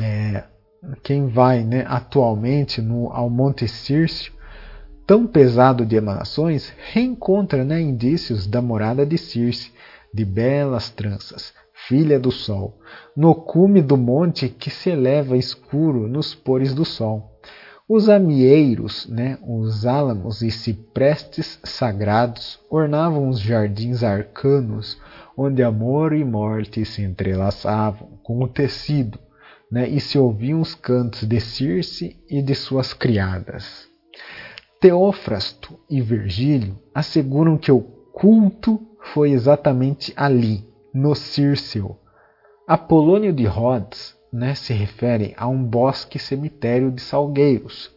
é, 0.00 0.44
quem 1.02 1.26
vai 1.26 1.64
né, 1.64 1.84
atualmente 1.88 2.80
no, 2.80 3.12
ao 3.12 3.28
Monte 3.28 3.66
Círcio, 3.66 4.32
tão 5.04 5.26
pesado 5.26 5.84
de 5.84 5.96
emanações, 5.96 6.72
reencontra 6.92 7.64
né, 7.64 7.80
indícios 7.80 8.46
da 8.46 8.62
morada 8.62 9.04
de 9.04 9.18
Circe, 9.18 9.72
de 10.14 10.24
belas 10.24 10.90
tranças, 10.90 11.52
filha 11.88 12.20
do 12.20 12.30
sol, 12.30 12.78
no 13.16 13.34
cume 13.34 13.82
do 13.82 13.96
monte 13.96 14.48
que 14.48 14.70
se 14.70 14.90
eleva 14.90 15.36
escuro 15.36 16.06
nos 16.06 16.34
pores 16.34 16.72
do 16.72 16.84
sol. 16.84 17.31
Os 17.94 18.08
amieiros, 18.08 19.06
né, 19.06 19.38
os 19.46 19.84
álamos 19.84 20.40
e 20.40 20.50
ciprestes 20.50 21.60
sagrados 21.62 22.58
ornavam 22.70 23.28
os 23.28 23.38
jardins 23.38 24.02
arcanos, 24.02 24.98
onde 25.36 25.62
amor 25.62 26.14
e 26.14 26.24
morte 26.24 26.86
se 26.86 27.02
entrelaçavam 27.02 28.08
com 28.22 28.42
o 28.42 28.48
tecido, 28.48 29.18
né, 29.70 29.86
e 29.86 30.00
se 30.00 30.18
ouviam 30.18 30.62
os 30.62 30.74
cantos 30.74 31.28
de 31.28 31.38
Circe 31.38 32.16
e 32.30 32.40
de 32.40 32.54
suas 32.54 32.94
criadas. 32.94 33.86
Teófrasto 34.80 35.78
e 35.90 36.00
Virgílio 36.00 36.78
asseguram 36.94 37.58
que 37.58 37.70
o 37.70 37.82
culto 37.82 38.80
foi 39.12 39.32
exatamente 39.32 40.14
ali, 40.16 40.66
no 40.94 41.14
Círceo. 41.14 41.94
Apolônio 42.66 43.34
de 43.34 43.44
Rhodes 43.44 44.16
né, 44.32 44.54
se 44.54 44.72
refere 44.72 45.34
a 45.36 45.46
um 45.46 45.62
bosque 45.62 46.18
cemitério 46.18 46.90
de 46.90 47.02
salgueiros, 47.02 47.90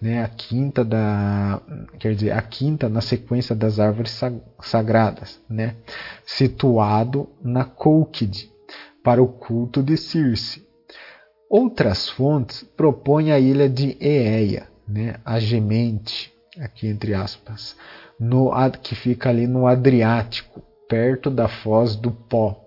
né, 0.00 0.22
a 0.22 0.28
quinta 0.28 0.84
da, 0.84 1.60
quer 1.98 2.14
dizer, 2.14 2.30
a 2.32 2.42
quinta 2.42 2.88
na 2.88 3.00
sequência 3.00 3.54
das 3.54 3.78
árvores 3.78 4.18
sagradas, 4.62 5.40
né, 5.48 5.76
situado 6.24 7.28
na 7.42 7.64
Colquide, 7.64 8.50
para 9.02 9.22
o 9.22 9.28
culto 9.28 9.82
de 9.82 9.96
Circe. 9.96 10.66
Outras 11.50 12.08
fontes 12.08 12.62
propõem 12.62 13.32
a 13.32 13.38
ilha 13.38 13.68
de 13.68 13.96
Eeia, 14.00 14.66
né, 14.88 15.16
a 15.24 15.38
gemente, 15.38 16.32
aqui 16.58 16.86
entre 16.86 17.14
aspas, 17.14 17.76
no, 18.18 18.50
que 18.82 18.94
fica 18.94 19.28
ali 19.28 19.46
no 19.46 19.66
Adriático, 19.66 20.62
perto 20.88 21.30
da 21.30 21.48
foz 21.48 21.96
do 21.96 22.10
Pó. 22.10 22.63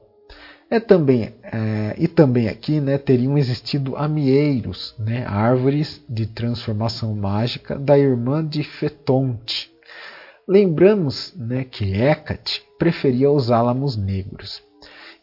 É 0.70 0.82
também, 0.82 1.34
é, 1.44 1.96
e 1.98 2.10
também 2.10 2.50
aqui 2.50 2.82
né, 2.82 2.98
teriam 2.98 3.38
existido 3.38 3.96
amieiros, 3.96 4.94
né, 5.00 5.26
árvores 5.26 6.04
de 6.10 6.26
transformação 6.26 7.16
mágica 7.16 7.80
da 7.80 7.98
irmã 7.98 8.46
de 8.46 8.64
Fetonte. 8.64 9.72
Lembramos 10.46 11.34
né, 11.38 11.64
que 11.64 11.86
Hecate 11.94 12.64
preferia 12.78 13.32
os 13.32 13.50
álamos 13.50 13.96
negros. 13.96 14.62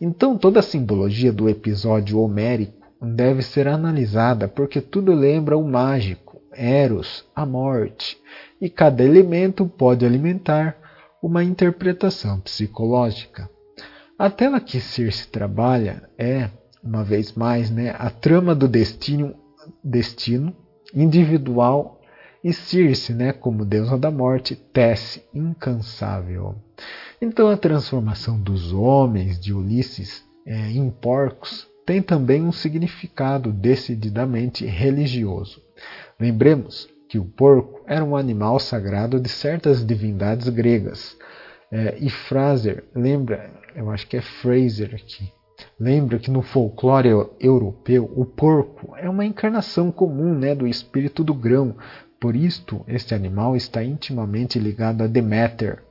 Então 0.00 0.38
toda 0.38 0.60
a 0.60 0.62
simbologia 0.62 1.30
do 1.30 1.46
episódio 1.46 2.20
homérico 2.20 2.82
deve 3.02 3.42
ser 3.42 3.68
analisada 3.68 4.48
porque 4.48 4.80
tudo 4.80 5.12
lembra 5.12 5.58
o 5.58 5.68
mágico, 5.68 6.40
Eros, 6.54 7.22
a 7.36 7.44
morte, 7.44 8.16
e 8.58 8.70
cada 8.70 9.04
elemento 9.04 9.66
pode 9.66 10.06
alimentar 10.06 10.74
uma 11.22 11.44
interpretação 11.44 12.40
psicológica. 12.40 13.50
A 14.16 14.30
tela 14.30 14.60
que 14.60 14.80
Circe 14.80 15.26
trabalha 15.26 16.08
é, 16.16 16.48
uma 16.82 17.02
vez 17.02 17.32
mais, 17.32 17.70
né, 17.70 17.94
a 17.98 18.10
trama 18.10 18.54
do 18.54 18.68
destino, 18.68 19.34
destino 19.82 20.54
individual 20.94 22.00
e 22.42 22.52
Circe, 22.52 23.12
né, 23.12 23.32
como 23.32 23.64
deusa 23.64 23.98
da 23.98 24.10
morte, 24.10 24.54
tece 24.54 25.24
incansável. 25.34 26.54
Então 27.20 27.48
a 27.48 27.56
transformação 27.56 28.38
dos 28.38 28.72
homens 28.72 29.40
de 29.40 29.52
Ulisses 29.52 30.22
é, 30.46 30.70
em 30.70 30.90
porcos 30.90 31.66
tem 31.84 32.00
também 32.00 32.42
um 32.42 32.52
significado 32.52 33.50
decididamente 33.50 34.64
religioso. 34.64 35.60
Lembremos 36.20 36.88
que 37.08 37.18
o 37.18 37.24
porco 37.24 37.80
era 37.86 38.04
um 38.04 38.16
animal 38.16 38.60
sagrado 38.60 39.18
de 39.18 39.28
certas 39.28 39.84
divindades 39.84 40.48
gregas. 40.48 41.16
É, 41.70 41.96
e 41.98 42.08
Fraser 42.08 42.84
lembra, 42.94 43.50
eu 43.74 43.90
acho 43.90 44.06
que 44.06 44.16
é 44.16 44.20
Fraser 44.20 44.94
aqui, 44.94 45.32
lembra 45.78 46.18
que 46.18 46.30
no 46.30 46.42
folclore 46.42 47.08
europeu 47.40 48.10
o 48.16 48.24
porco 48.24 48.94
é 48.96 49.08
uma 49.08 49.24
encarnação 49.24 49.90
comum 49.90 50.34
né, 50.34 50.54
do 50.54 50.66
espírito 50.66 51.22
do 51.22 51.34
grão. 51.34 51.76
Por 52.20 52.34
isto, 52.34 52.84
este 52.88 53.14
animal 53.14 53.54
está 53.54 53.84
intimamente 53.84 54.58
ligado 54.58 55.02
a 55.02 55.06
Deméter. 55.06 55.82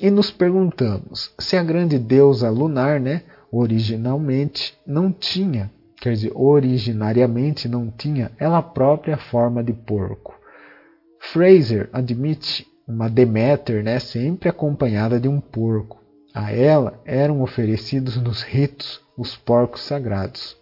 E 0.00 0.10
nos 0.10 0.30
perguntamos 0.30 1.34
se 1.38 1.56
a 1.56 1.62
grande 1.62 1.98
deusa 1.98 2.48
lunar, 2.50 3.00
né, 3.00 3.22
originalmente 3.50 4.76
não 4.86 5.12
tinha 5.12 5.70
quer 6.00 6.12
dizer, 6.12 6.32
originariamente 6.34 7.68
não 7.68 7.90
tinha 7.90 8.30
ela 8.38 8.62
própria 8.62 9.16
forma 9.16 9.62
de 9.62 9.72
porco. 9.72 10.38
Fraser 11.18 11.88
admite 11.92 12.66
uma 12.86 13.08
Deméter 13.08 13.82
né, 13.82 13.98
sempre 13.98 14.48
acompanhada 14.48 15.18
de 15.18 15.28
um 15.28 15.40
porco. 15.40 16.00
A 16.36 16.52
ela 16.52 17.00
eram 17.06 17.40
oferecidos 17.40 18.18
nos 18.18 18.42
ritos 18.42 19.00
os 19.16 19.34
porcos 19.34 19.80
sagrados. 19.80 20.54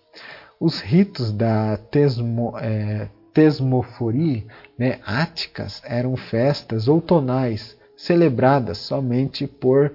Os 0.60 0.80
ritos 0.80 1.32
da 1.32 1.76
tesmo, 1.76 2.56
é, 2.58 3.08
tesmoforia 3.32 4.44
né, 4.78 5.00
áticas 5.04 5.82
eram 5.84 6.16
festas 6.16 6.86
outonais 6.86 7.76
celebradas 7.96 8.78
somente 8.78 9.48
por 9.48 9.92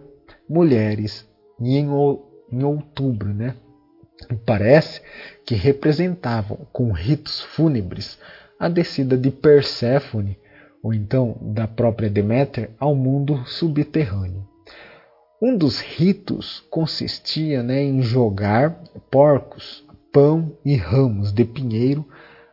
mulheres 0.49 1.25
e 1.61 1.77
em, 1.77 1.87
em 2.51 2.63
outubro, 2.65 3.33
né? 3.33 3.55
Parece 4.45 5.01
que 5.45 5.55
representavam 5.55 6.57
com 6.73 6.91
ritos 6.91 7.39
fúnebres 7.39 8.19
a 8.59 8.67
descida 8.67 9.17
de 9.17 9.31
Perséfone, 9.31 10.37
ou 10.83 10.93
então 10.93 11.37
da 11.39 11.69
própria 11.69 12.09
Deméter, 12.09 12.69
ao 12.77 12.93
mundo 12.93 13.45
subterrâneo. 13.45 14.48
Um 15.41 15.57
dos 15.57 15.79
ritos 15.79 16.65
consistia 16.69 17.63
né, 17.63 17.81
em 17.81 18.01
jogar 18.01 18.81
porcos, 19.09 19.85
pão 20.11 20.57
e 20.65 20.75
ramos 20.75 21.31
de 21.31 21.45
pinheiro 21.45 22.05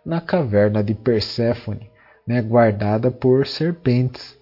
na 0.04 0.20
caverna 0.20 0.84
de 0.84 0.94
Perséfone, 0.94 1.90
né, 2.26 2.40
guardada 2.40 3.10
por 3.10 3.46
serpentes. 3.46 4.38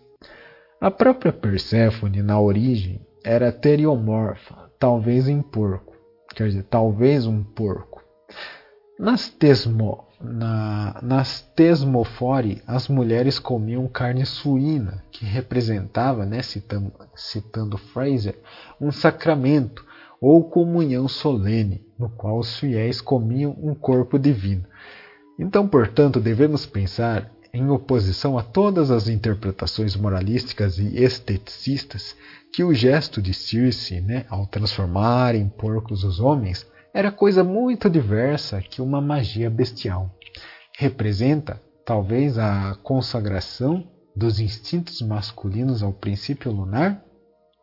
A 0.80 0.90
própria 0.90 1.32
Perséfone, 1.32 2.22
na 2.22 2.38
origem, 2.38 3.00
era 3.24 3.50
teriomorfa, 3.50 4.70
talvez 4.78 5.28
em 5.28 5.40
porco 5.40 5.94
quer 6.34 6.48
dizer, 6.48 6.64
talvez 6.64 7.26
um 7.26 7.42
porco. 7.42 8.02
Nas, 8.98 9.28
tesmo, 9.28 10.03
na, 10.24 10.98
nas 11.02 11.42
tesmofore, 11.54 12.62
as 12.66 12.88
mulheres 12.88 13.38
comiam 13.38 13.86
carne 13.86 14.24
suína, 14.24 15.04
que 15.10 15.24
representava, 15.24 16.24
né, 16.24 16.42
citando, 16.42 16.92
citando 17.14 17.78
Fraser, 17.78 18.38
um 18.80 18.90
sacramento 18.90 19.84
ou 20.20 20.48
comunhão 20.48 21.06
solene, 21.06 21.84
no 21.98 22.08
qual 22.08 22.38
os 22.38 22.58
fiéis 22.58 23.00
comiam 23.00 23.56
um 23.60 23.74
corpo 23.74 24.18
divino. 24.18 24.64
Então, 25.38 25.68
portanto, 25.68 26.20
devemos 26.20 26.64
pensar 26.64 27.30
em 27.52 27.68
oposição 27.70 28.36
a 28.36 28.42
todas 28.42 28.90
as 28.90 29.08
interpretações 29.08 29.94
moralísticas 29.94 30.78
e 30.78 31.02
esteticistas, 31.02 32.16
que 32.52 32.64
o 32.64 32.74
gesto 32.74 33.20
de 33.22 33.34
Circe, 33.34 34.00
né, 34.00 34.26
ao 34.28 34.46
transformar 34.46 35.34
em 35.34 35.48
porcos 35.48 36.02
os 36.02 36.18
homens, 36.18 36.66
era 36.94 37.10
coisa 37.10 37.42
muito 37.42 37.90
diversa 37.90 38.62
que 38.62 38.80
uma 38.80 39.00
magia 39.00 39.50
bestial. 39.50 40.10
Representa, 40.78 41.60
talvez, 41.84 42.38
a 42.38 42.76
consagração 42.82 43.86
dos 44.16 44.40
instintos 44.40 45.02
masculinos 45.02 45.82
ao 45.82 45.92
princípio 45.92 46.50
lunar? 46.52 47.02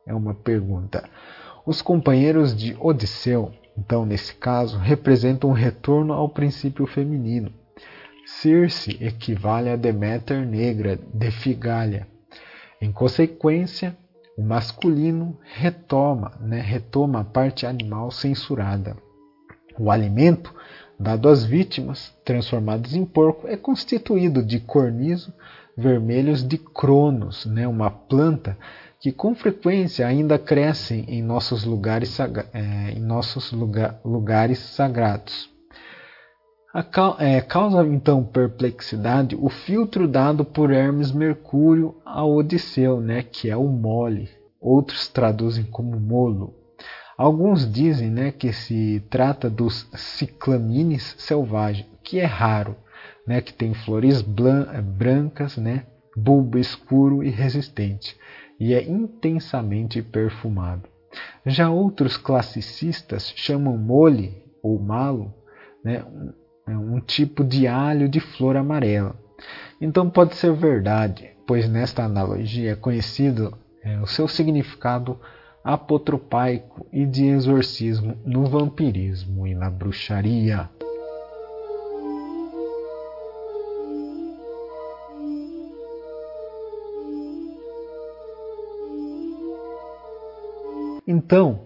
É 0.06 0.14
uma 0.14 0.36
pergunta. 0.36 1.10
Os 1.66 1.82
companheiros 1.82 2.56
de 2.56 2.76
Odisseu, 2.80 3.52
então, 3.78 4.06
nesse 4.06 4.36
caso, 4.36 4.78
representam 4.78 5.50
um 5.50 5.54
retorno 5.54 6.14
ao 6.14 6.28
princípio 6.28 6.86
feminino 6.86 7.52
Circe 8.26 8.98
equivale 9.04 9.70
a 9.70 9.76
Deméter 9.76 10.46
negra 10.46 10.98
de 11.14 11.32
Figália. 11.32 12.08
Em 12.82 12.92
consequência, 12.92 13.96
o 14.38 14.42
masculino 14.42 15.38
retoma, 15.44 16.32
né, 16.40 16.60
retoma 16.62 17.22
a 17.22 17.24
parte 17.24 17.66
animal 17.66 18.10
censurada. 18.10 18.96
O 19.82 19.90
alimento 19.90 20.54
dado 21.00 21.28
às 21.28 21.44
vítimas, 21.44 22.14
transformadas 22.24 22.94
em 22.94 23.04
porco, 23.04 23.48
é 23.48 23.58
constituído 23.58 24.44
de 24.44 24.60
cornizo 24.60 25.34
vermelhos 25.76 26.48
de 26.48 26.60
cronos, 26.60 27.48
né, 27.48 27.68
uma 27.68 27.90
planta 27.90 28.56
que 29.00 29.12
com 29.12 29.34
frequência 29.34 30.06
ainda 30.06 30.38
cresce 30.38 31.04
em 31.08 31.24
nossos 31.24 31.64
lugares, 31.64 32.20
é, 32.54 32.92
em 32.92 33.00
nossos 33.00 33.52
lugar, 33.52 34.00
lugares 34.06 34.60
sagrados. 34.60 35.50
É, 37.18 37.42
causa 37.42 37.84
então 37.84 38.24
perplexidade 38.24 39.36
o 39.36 39.50
filtro 39.50 40.08
dado 40.08 40.46
por 40.46 40.72
Hermes 40.72 41.12
Mercúrio 41.12 41.96
a 42.06 42.24
Odisseu, 42.24 43.02
né, 43.02 43.24
que 43.24 43.50
é 43.50 43.58
o 43.58 43.66
mole. 43.68 44.30
Outros 44.62 45.08
traduzem 45.08 45.64
como 45.64 46.00
molo. 46.00 46.61
Alguns 47.18 47.70
dizem 47.72 48.10
né, 48.10 48.32
que 48.32 48.52
se 48.52 49.04
trata 49.10 49.50
dos 49.50 49.88
ciclamines 49.94 51.16
selvagem, 51.18 51.86
que 52.04 52.20
é 52.20 52.26
raro, 52.26 52.76
né, 53.28 53.42
que 53.42 53.54
tem 53.54 53.74
flores 53.74 54.22
brancas, 54.22 55.58
né, 55.58 55.86
bulbo 56.16 56.58
escuro 56.58 57.24
e 57.24 57.30
resistente, 57.30 58.16
e 58.60 58.74
é 58.74 58.84
intensamente 58.84 60.02
perfumado. 60.02 60.90
Já 61.46 61.70
outros 61.70 62.18
classicistas 62.18 63.34
chamam 63.36 63.78
mole 63.78 64.44
ou 64.64 64.80
malo 64.80 65.34
né, 65.84 66.04
um, 66.68 66.96
um 66.96 67.00
tipo 67.00 67.44
de 67.44 67.68
alho 67.68 68.08
de 68.08 68.20
flor 68.20 68.56
amarela. 68.56 69.16
Então 69.80 70.10
pode 70.10 70.36
ser 70.36 70.54
verdade, 70.54 71.32
pois 71.48 71.68
nesta 71.68 72.04
analogia 72.04 72.72
é 72.72 72.76
conhecido 72.76 73.58
é, 73.84 74.00
o 74.00 74.06
seu 74.06 74.28
significado 74.28 75.20
apotropaico 75.64 76.86
e 76.92 77.06
de 77.06 77.26
exorcismo 77.26 78.18
no 78.26 78.46
vampirismo 78.46 79.46
e 79.46 79.54
na 79.54 79.70
bruxaria. 79.70 80.70
Então, 91.08 91.66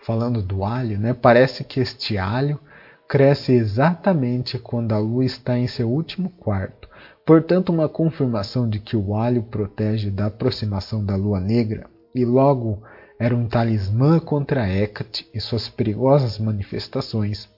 falando 0.00 0.42
do 0.42 0.64
alho, 0.64 0.98
né, 0.98 1.12
parece 1.12 1.64
que 1.64 1.80
este 1.80 2.16
alho 2.16 2.58
cresce 3.06 3.52
exatamente 3.52 4.58
quando 4.58 4.92
a 4.92 4.98
lua 4.98 5.24
está 5.24 5.58
em 5.58 5.66
seu 5.66 5.90
último 5.90 6.30
quarto. 6.30 6.88
Portanto, 7.26 7.70
uma 7.70 7.88
confirmação 7.88 8.68
de 8.68 8.78
que 8.78 8.96
o 8.96 9.14
alho 9.14 9.42
protege 9.42 10.10
da 10.10 10.26
aproximação 10.26 11.04
da 11.04 11.14
lua 11.14 11.40
negra 11.40 11.90
e 12.14 12.24
logo 12.24 12.82
era 13.20 13.36
um 13.36 13.46
talismã 13.46 14.18
contra 14.18 14.66
Hecate 14.66 15.28
e 15.34 15.38
suas 15.42 15.68
perigosas 15.68 16.38
manifestações. 16.38 17.50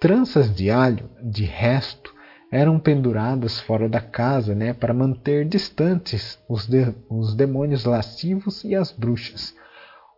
Tranças 0.00 0.52
de 0.52 0.68
alho, 0.68 1.08
de 1.22 1.44
resto, 1.44 2.12
eram 2.50 2.80
penduradas 2.80 3.60
fora 3.60 3.88
da 3.88 4.00
casa 4.00 4.52
né, 4.52 4.72
para 4.72 4.92
manter 4.92 5.46
distantes 5.46 6.40
os, 6.48 6.66
de, 6.66 6.92
os 7.08 7.36
demônios 7.36 7.84
lascivos 7.84 8.64
e 8.64 8.74
as 8.74 8.90
bruxas. 8.90 9.54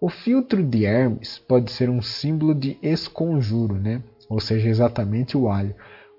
O 0.00 0.08
filtro 0.08 0.62
de 0.64 0.86
Hermes 0.86 1.38
pode 1.38 1.70
ser 1.70 1.90
um 1.90 2.00
símbolo 2.00 2.54
de 2.54 2.78
esconjuro, 2.82 3.74
né? 3.74 4.02
ou 4.26 4.40
seja, 4.40 4.70
exatamente 4.70 5.36
o 5.36 5.50
alho, 5.50 5.74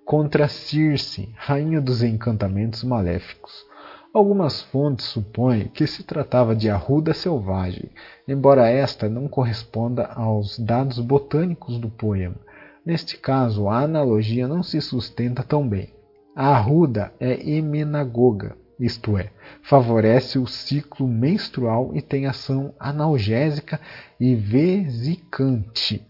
contra 0.05 0.47
Circe, 0.47 1.33
rainha 1.35 1.81
dos 1.81 2.03
encantamentos 2.03 2.83
maléficos. 2.83 3.65
Algumas 4.11 4.59
fontes 4.59 5.05
supõem 5.05 5.67
que 5.67 5.85
se 5.85 6.03
tratava 6.03 6.55
de 6.55 6.67
arruda 6.67 7.13
selvagem, 7.13 7.91
embora 8.27 8.67
esta 8.67 9.07
não 9.07 9.27
corresponda 9.27 10.07
aos 10.07 10.57
dados 10.57 10.99
botânicos 10.99 11.77
do 11.77 11.91
poema. 11.91 12.35
Neste 12.83 13.17
caso, 13.17 13.67
a 13.67 13.81
analogia 13.81 14.47
não 14.47 14.63
se 14.63 14.81
sustenta 14.81 15.43
tão 15.43 15.67
bem. 15.67 15.93
A 16.35 16.47
arruda 16.55 17.13
é 17.19 17.47
emenagoga, 17.51 18.57
isto 18.79 19.15
é, 19.15 19.29
favorece 19.61 20.39
o 20.39 20.47
ciclo 20.47 21.07
menstrual 21.07 21.91
e 21.93 22.01
tem 22.01 22.25
ação 22.25 22.73
analgésica 22.79 23.79
e 24.19 24.33
vesicante. 24.33 26.03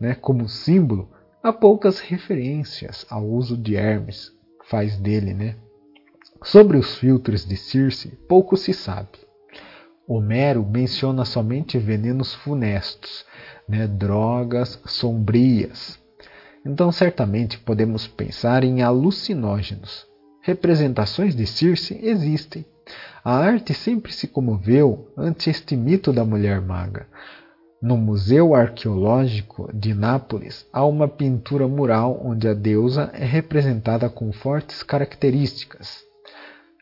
Né? 0.00 0.14
Como 0.14 0.48
símbolo, 0.48 1.10
há 1.42 1.52
poucas 1.52 1.98
referências 1.98 3.04
ao 3.10 3.26
uso 3.26 3.56
de 3.56 3.74
Hermes, 3.74 4.30
faz 4.66 4.96
dele, 4.96 5.34
né? 5.34 5.56
Sobre 6.42 6.78
os 6.78 6.96
filtros 6.96 7.44
de 7.44 7.54
Circe, 7.54 8.08
pouco 8.26 8.56
se 8.56 8.72
sabe. 8.72 9.18
Homero 10.08 10.66
menciona 10.66 11.24
somente 11.24 11.78
venenos 11.78 12.34
funestos, 12.34 13.26
né, 13.68 13.86
drogas 13.86 14.80
sombrias. 14.86 16.00
Então, 16.64 16.90
certamente 16.90 17.58
podemos 17.58 18.08
pensar 18.08 18.64
em 18.64 18.82
alucinógenos. 18.82 20.06
Representações 20.40 21.36
de 21.36 21.46
Circe 21.46 21.98
existem. 22.02 22.64
A 23.22 23.36
arte 23.36 23.74
sempre 23.74 24.10
se 24.10 24.26
comoveu 24.26 25.12
ante 25.16 25.50
este 25.50 25.76
mito 25.76 26.10
da 26.10 26.24
mulher 26.24 26.60
maga. 26.62 27.06
No 27.82 27.98
Museu 27.98 28.54
Arqueológico 28.54 29.70
de 29.72 29.94
Nápoles 29.94 30.66
há 30.72 30.84
uma 30.86 31.06
pintura 31.06 31.68
mural 31.68 32.20
onde 32.24 32.48
a 32.48 32.54
deusa 32.54 33.10
é 33.12 33.24
representada 33.24 34.08
com 34.08 34.32
fortes 34.32 34.82
características. 34.82 36.09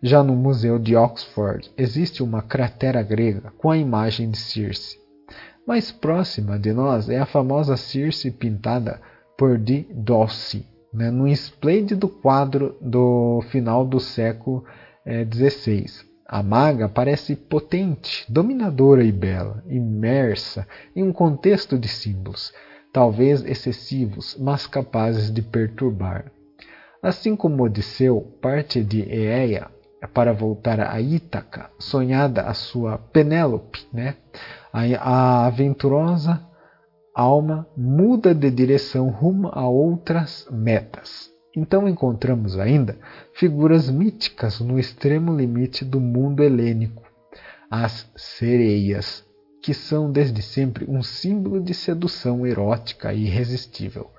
Já 0.01 0.23
no 0.23 0.36
Museu 0.36 0.78
de 0.78 0.94
Oxford 0.94 1.73
existe 1.77 2.23
uma 2.23 2.41
cratera 2.41 3.02
grega 3.02 3.52
com 3.59 3.68
a 3.68 3.77
imagem 3.77 4.31
de 4.31 4.39
Circe. 4.39 4.97
Mais 5.67 5.91
próxima 5.91 6.57
de 6.57 6.73
nós 6.73 7.09
é 7.09 7.18
a 7.18 7.27
famosa 7.27 7.77
Circe 7.77 8.31
pintada 8.31 9.01
por 9.36 9.59
Di 9.59 9.89
Dossi, 9.93 10.65
né, 10.94 11.10
num 11.10 11.27
esplêndido 11.27 12.09
quadro 12.09 12.77
do 12.81 13.43
final 13.51 13.85
do 13.85 13.99
século 13.99 14.65
XVI. 15.05 15.85
Eh, 15.85 16.09
a 16.28 16.43
maga 16.44 16.89
parece 16.89 17.35
potente, 17.35 18.25
dominadora 18.31 19.02
e 19.02 19.10
bela, 19.10 19.65
imersa 19.67 20.68
em 20.94 21.02
um 21.02 21.12
contexto 21.12 21.77
de 21.77 21.89
símbolos, 21.89 22.52
talvez 22.93 23.44
excessivos, 23.44 24.36
mas 24.39 24.67
capazes 24.67 25.33
de 25.33 25.43
perturbar. 25.43 26.31
Assim 27.02 27.35
como 27.35 27.65
Odisseu 27.65 28.20
parte 28.41 28.85
de 28.85 29.01
Eeia 29.02 29.70
para 30.07 30.33
voltar 30.33 30.81
a 30.81 31.01
Ítaca, 31.01 31.70
sonhada 31.78 32.43
a 32.43 32.55
sua 32.55 32.99
Penélope, 32.99 33.86
né? 33.93 34.17
a 34.73 35.47
aventurosa 35.47 36.47
alma 37.15 37.67
muda 37.77 38.33
de 38.33 38.49
direção 38.49 39.09
rumo 39.09 39.51
a 39.52 39.68
outras 39.68 40.47
metas. 40.52 41.33
Então 41.57 41.89
encontramos 41.89 42.57
ainda 42.57 42.97
figuras 43.35 43.91
míticas 43.91 44.60
no 44.60 44.78
extremo 44.78 45.36
limite 45.36 45.85
do 45.85 46.01
mundo 46.01 46.44
helênico, 46.44 47.02
as 47.68 48.09
sereias, 48.17 49.25
que 49.60 49.75
são 49.75 50.12
desde 50.12 50.41
sempre 50.41 50.86
um 50.89 51.02
símbolo 51.02 51.60
de 51.60 51.75
sedução 51.75 52.47
erótica 52.47 53.12
e 53.12 53.25
irresistível. 53.25 54.10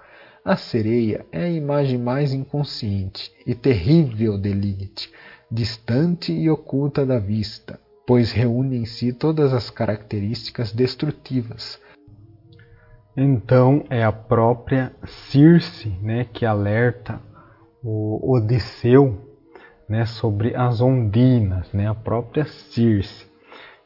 A 0.43 0.57
sereia 0.57 1.25
é 1.31 1.43
a 1.43 1.49
imagem 1.49 1.97
mais 1.97 2.33
inconsciente 2.33 3.31
e 3.45 3.55
terrível 3.55 4.37
de 4.37 4.51
Lilith, 4.51 5.09
distante 5.51 6.31
e 6.31 6.49
oculta 6.49 7.05
da 7.05 7.19
vista, 7.19 7.79
pois 8.05 8.31
reúne 8.31 8.77
em 8.77 8.85
si 8.85 9.13
todas 9.13 9.53
as 9.53 9.69
características 9.69 10.71
destrutivas. 10.71 11.79
Então 13.15 13.83
é 13.89 14.03
a 14.03 14.11
própria 14.11 14.93
Circe 15.05 15.89
né, 16.01 16.25
que 16.31 16.45
alerta 16.45 17.19
o 17.83 18.33
Odisseu 18.33 19.29
né, 19.87 20.05
sobre 20.05 20.55
as 20.55 20.79
ondinas, 20.81 21.71
né, 21.73 21.87
a 21.87 21.95
própria 21.95 22.45
Circe. 22.45 23.27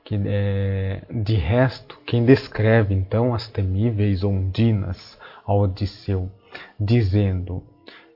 Que, 0.03 0.19
é, 0.25 1.01
de 1.09 1.35
resto, 1.35 1.98
quem 2.06 2.25
descreve 2.25 2.93
então 2.93 3.33
as 3.33 3.48
temíveis 3.48 4.22
ondinas 4.22 5.17
a 5.45 5.53
Odisseu, 5.53 6.30
dizendo, 6.77 7.64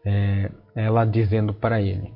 é, 0.06 0.51
ela 0.76 1.06
dizendo 1.06 1.53
para 1.53 1.82
ele: 1.82 2.14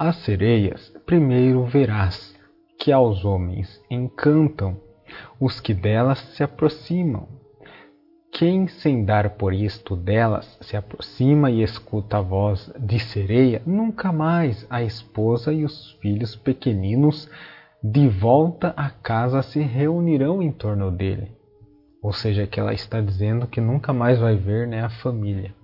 as 0.00 0.16
sereias 0.16 0.90
primeiro 1.04 1.62
verás 1.66 2.34
que 2.78 2.90
aos 2.90 3.22
homens 3.22 3.82
encantam 3.90 4.80
os 5.38 5.60
que 5.60 5.74
delas 5.74 6.18
se 6.34 6.42
aproximam. 6.42 7.28
Quem, 8.32 8.66
sem 8.66 9.04
dar 9.04 9.36
por 9.36 9.52
isto 9.52 9.94
delas, 9.94 10.56
se 10.62 10.74
aproxima 10.74 11.50
e 11.50 11.62
escuta 11.62 12.16
a 12.16 12.22
voz 12.22 12.72
de 12.78 12.98
sereia, 12.98 13.60
nunca 13.66 14.10
mais 14.10 14.66
a 14.70 14.82
esposa 14.82 15.52
e 15.52 15.66
os 15.66 15.92
filhos 16.00 16.34
pequeninos 16.34 17.28
de 17.82 18.08
volta 18.08 18.72
à 18.78 18.88
casa 18.88 19.42
se 19.42 19.60
reunirão 19.60 20.40
em 20.40 20.50
torno 20.50 20.90
dele. 20.90 21.36
Ou 22.02 22.14
seja, 22.14 22.46
que 22.46 22.58
ela 22.58 22.72
está 22.72 23.02
dizendo 23.02 23.46
que 23.46 23.60
nunca 23.60 23.92
mais 23.92 24.18
vai 24.18 24.34
ver 24.34 24.66
né, 24.66 24.82
a 24.82 24.88
família. 24.88 25.54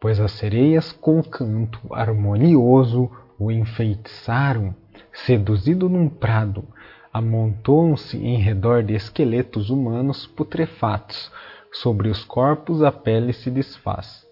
Pois 0.00 0.18
as 0.18 0.32
sereias, 0.32 0.90
com 0.90 1.22
canto 1.22 1.78
harmonioso, 1.92 3.10
o 3.42 3.50
enfeitiçaram, 3.50 4.74
seduzido 5.12 5.88
num 5.88 6.08
prado, 6.08 6.64
amontoam-se 7.12 8.16
em 8.16 8.38
redor 8.38 8.82
de 8.82 8.94
esqueletos 8.94 9.70
humanos 9.70 10.26
putrefatos. 10.26 11.30
Sobre 11.72 12.08
os 12.08 12.22
corpos 12.24 12.82
a 12.82 12.92
pele 12.92 13.32
se 13.32 13.50
desfaz. 13.50 14.26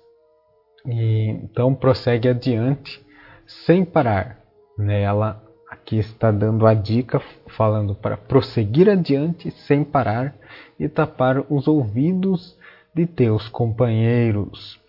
E 0.86 1.28
então 1.42 1.74
prossegue 1.74 2.28
adiante 2.28 3.04
sem 3.46 3.84
parar. 3.84 4.38
Ela 4.78 5.42
aqui 5.70 5.98
está 5.98 6.30
dando 6.30 6.66
a 6.66 6.74
dica 6.74 7.20
falando 7.48 7.94
para 7.94 8.16
prosseguir 8.16 8.88
adiante 8.88 9.50
sem 9.50 9.84
parar 9.84 10.34
e 10.78 10.88
tapar 10.88 11.44
os 11.50 11.66
ouvidos 11.66 12.58
de 12.94 13.06
teus 13.06 13.48
companheiros, 13.48 14.79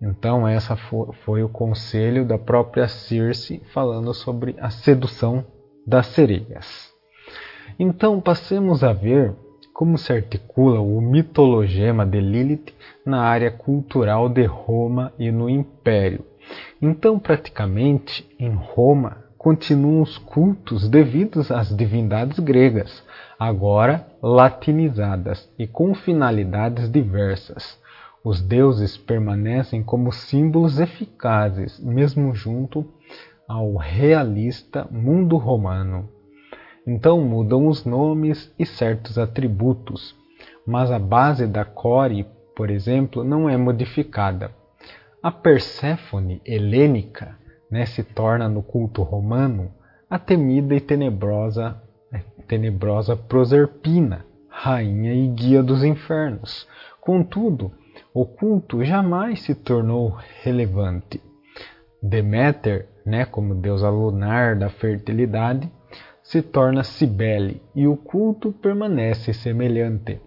então, 0.00 0.46
essa 0.46 0.76
foi 0.76 1.42
o 1.42 1.48
conselho 1.48 2.24
da 2.24 2.38
própria 2.38 2.86
Circe 2.86 3.60
falando 3.72 4.14
sobre 4.14 4.54
a 4.60 4.70
sedução 4.70 5.44
das 5.86 6.06
sereias. 6.06 6.92
Então, 7.78 8.20
passemos 8.20 8.84
a 8.84 8.92
ver 8.92 9.34
como 9.74 9.98
se 9.98 10.12
articula 10.12 10.80
o 10.80 11.00
mitologema 11.00 12.06
de 12.06 12.20
Lilith 12.20 12.74
na 13.04 13.22
área 13.22 13.50
cultural 13.50 14.28
de 14.28 14.44
Roma 14.44 15.12
e 15.18 15.30
no 15.30 15.48
Império. 15.48 16.24
Então, 16.80 17.18
praticamente, 17.18 18.28
em 18.38 18.50
Roma 18.50 19.24
continuam 19.36 20.02
os 20.02 20.18
cultos 20.18 20.88
devidos 20.88 21.50
às 21.50 21.74
divindades 21.74 22.38
gregas, 22.40 23.04
agora 23.38 24.06
latinizadas 24.20 25.48
e 25.58 25.66
com 25.66 25.94
finalidades 25.94 26.90
diversas. 26.90 27.78
Os 28.24 28.40
deuses 28.40 28.96
permanecem 28.96 29.82
como 29.82 30.12
símbolos 30.12 30.80
eficazes, 30.80 31.78
mesmo 31.78 32.34
junto 32.34 32.84
ao 33.46 33.76
realista 33.76 34.86
mundo 34.90 35.36
romano. 35.36 36.08
Então 36.86 37.20
mudam 37.20 37.66
os 37.66 37.84
nomes 37.84 38.52
e 38.58 38.66
certos 38.66 39.18
atributos, 39.18 40.16
mas 40.66 40.90
a 40.90 40.98
base 40.98 41.46
da 41.46 41.64
core, 41.64 42.26
por 42.54 42.70
exemplo, 42.70 43.22
não 43.22 43.48
é 43.48 43.56
modificada. 43.56 44.50
A 45.22 45.30
Perséfone 45.30 46.40
helênica 46.44 47.36
né, 47.70 47.86
se 47.86 48.02
torna 48.02 48.48
no 48.48 48.62
culto 48.62 49.02
romano 49.02 49.70
a 50.08 50.18
temida 50.18 50.74
e 50.74 50.80
tenebrosa, 50.80 51.80
tenebrosa 52.46 53.16
Proserpina, 53.16 54.24
rainha 54.48 55.12
e 55.12 55.28
guia 55.28 55.62
dos 55.62 55.84
infernos. 55.84 56.66
Contudo, 57.00 57.72
o 58.20 58.26
culto 58.26 58.84
jamais 58.84 59.42
se 59.42 59.54
tornou 59.54 60.18
relevante. 60.42 61.22
Deméter, 62.02 62.88
né, 63.06 63.24
como 63.24 63.54
deusa 63.54 63.88
lunar 63.88 64.56
da 64.56 64.68
fertilidade, 64.68 65.70
se 66.20 66.42
torna 66.42 66.82
Cibele 66.82 67.62
e 67.76 67.86
o 67.86 67.96
culto 67.96 68.50
permanece 68.50 69.32
semelhante. 69.32 70.20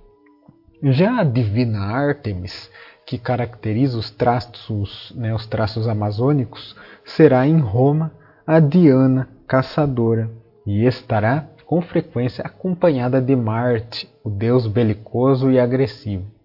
Já 0.81 1.19
a 1.19 1.23
divina 1.25 1.79
Ártemis, 1.79 2.71
que 3.05 3.17
caracteriza 3.17 3.97
os 3.97 4.09
traços, 4.09 5.11
né, 5.13 5.35
os 5.35 5.45
traços 5.45 5.85
amazônicos, 5.85 6.73
será 7.03 7.45
em 7.45 7.59
Roma 7.59 8.13
a 8.47 8.61
Diana 8.61 9.27
caçadora 9.45 10.31
e 10.65 10.85
estará 10.85 11.45
com 11.65 11.81
frequência 11.81 12.41
acompanhada 12.45 13.19
de 13.21 13.35
Marte, 13.35 14.09
o 14.23 14.29
deus 14.29 14.65
belicoso 14.65 15.51
e 15.51 15.59
agressivo. 15.59 16.39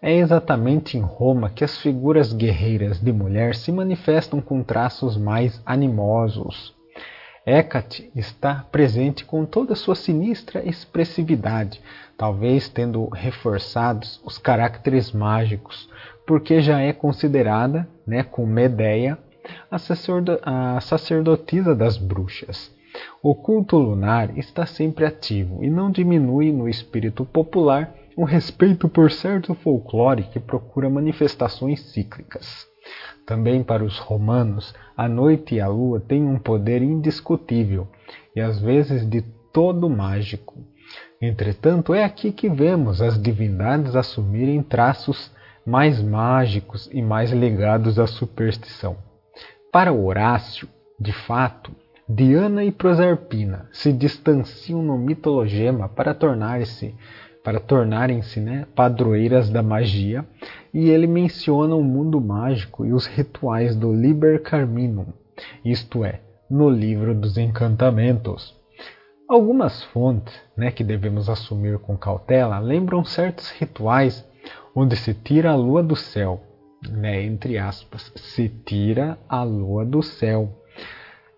É 0.00 0.14
exatamente 0.14 0.98
em 0.98 1.00
Roma 1.00 1.48
que 1.48 1.64
as 1.64 1.78
figuras 1.78 2.32
guerreiras 2.32 3.00
de 3.00 3.12
mulher 3.12 3.54
se 3.54 3.72
manifestam 3.72 4.40
com 4.40 4.62
traços 4.62 5.16
mais 5.16 5.60
animosos. 5.64 6.74
Hecate 7.46 8.10
está 8.14 8.66
presente 8.70 9.24
com 9.24 9.46
toda 9.46 9.74
sua 9.74 9.94
sinistra 9.94 10.68
expressividade, 10.68 11.80
talvez 12.16 12.68
tendo 12.68 13.08
reforçados 13.08 14.20
os 14.24 14.36
caracteres 14.36 15.12
mágicos, 15.12 15.88
porque 16.26 16.60
já 16.60 16.80
é 16.80 16.92
considerada, 16.92 17.88
né, 18.06 18.22
com 18.24 18.44
Medeia, 18.44 19.16
a, 19.70 19.76
a 20.76 20.80
sacerdotisa 20.80 21.74
das 21.74 21.96
bruxas. 21.96 22.74
O 23.22 23.34
culto 23.34 23.78
lunar 23.78 24.36
está 24.36 24.66
sempre 24.66 25.04
ativo 25.04 25.62
e 25.62 25.70
não 25.70 25.90
diminui 25.90 26.50
no 26.50 26.68
espírito 26.68 27.24
popular 27.24 27.94
o 28.16 28.24
respeito 28.24 28.88
por 28.88 29.12
certo 29.12 29.54
folclore 29.54 30.22
que 30.24 30.40
procura 30.40 30.88
manifestações 30.88 31.80
cíclicas. 31.92 32.66
Também 33.26 33.62
para 33.62 33.84
os 33.84 33.98
romanos, 33.98 34.74
a 34.96 35.06
noite 35.06 35.56
e 35.56 35.60
a 35.60 35.68
lua 35.68 36.00
têm 36.00 36.24
um 36.24 36.38
poder 36.38 36.80
indiscutível 36.80 37.86
e 38.34 38.40
às 38.40 38.58
vezes 38.58 39.08
de 39.08 39.20
todo 39.52 39.90
mágico. 39.90 40.54
Entretanto, 41.20 41.92
é 41.92 42.04
aqui 42.04 42.32
que 42.32 42.48
vemos 42.48 43.02
as 43.02 43.20
divindades 43.20 43.94
assumirem 43.94 44.62
traços 44.62 45.30
mais 45.66 46.00
mágicos 46.00 46.88
e 46.92 47.02
mais 47.02 47.32
ligados 47.32 47.98
à 47.98 48.06
superstição. 48.06 48.96
Para 49.72 49.92
Horácio, 49.92 50.68
de 50.98 51.12
fato, 51.12 51.72
Diana 52.08 52.64
e 52.64 52.70
Proserpina 52.70 53.68
se 53.72 53.92
distanciam 53.92 54.80
no 54.80 54.96
mitologema 54.96 55.88
para 55.88 56.14
tornar-se 56.14 56.94
para 57.46 57.60
tornarem-se 57.60 58.40
né, 58.40 58.66
padroeiras 58.74 59.48
da 59.48 59.62
magia, 59.62 60.26
e 60.74 60.90
ele 60.90 61.06
menciona 61.06 61.76
o 61.76 61.84
mundo 61.84 62.20
mágico 62.20 62.84
e 62.84 62.92
os 62.92 63.06
rituais 63.06 63.76
do 63.76 63.92
Liber 63.92 64.42
Carminum, 64.42 65.12
isto 65.64 66.04
é, 66.04 66.18
no 66.50 66.68
livro 66.68 67.14
dos 67.14 67.38
encantamentos. 67.38 68.52
Algumas 69.28 69.84
fontes, 69.84 70.34
né, 70.56 70.72
que 70.72 70.82
devemos 70.82 71.28
assumir 71.28 71.78
com 71.78 71.96
cautela, 71.96 72.58
lembram 72.58 73.04
certos 73.04 73.52
rituais 73.52 74.28
onde 74.74 74.96
se 74.96 75.14
tira 75.14 75.52
a 75.52 75.54
lua 75.54 75.84
do 75.84 75.94
céu, 75.94 76.40
né, 76.90 77.22
entre 77.22 77.58
aspas, 77.58 78.10
se 78.16 78.48
tira 78.48 79.16
a 79.28 79.44
lua 79.44 79.84
do 79.84 80.02
céu. 80.02 80.50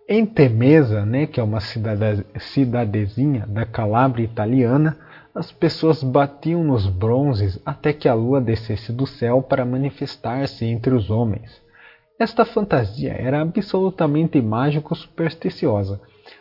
Em 0.08 0.24
Temesa, 0.24 1.04
né, 1.04 1.26
que 1.26 1.38
é 1.38 1.42
uma 1.42 1.60
cidadezinha 1.60 3.46
da 3.46 3.66
Calábria 3.66 4.24
italiana, 4.24 4.96
as 5.38 5.52
pessoas 5.52 6.02
batiam 6.02 6.64
nos 6.64 6.88
bronzes 6.88 7.60
até 7.64 7.92
que 7.92 8.08
a 8.08 8.14
lua 8.14 8.40
descesse 8.40 8.92
do 8.92 9.06
céu 9.06 9.40
para 9.40 9.64
manifestar-se 9.64 10.64
entre 10.64 10.92
os 10.92 11.10
homens. 11.10 11.62
Esta 12.18 12.44
fantasia 12.44 13.12
era 13.12 13.40
absolutamente 13.40 14.42
mágico-supersticiosa, 14.42 16.00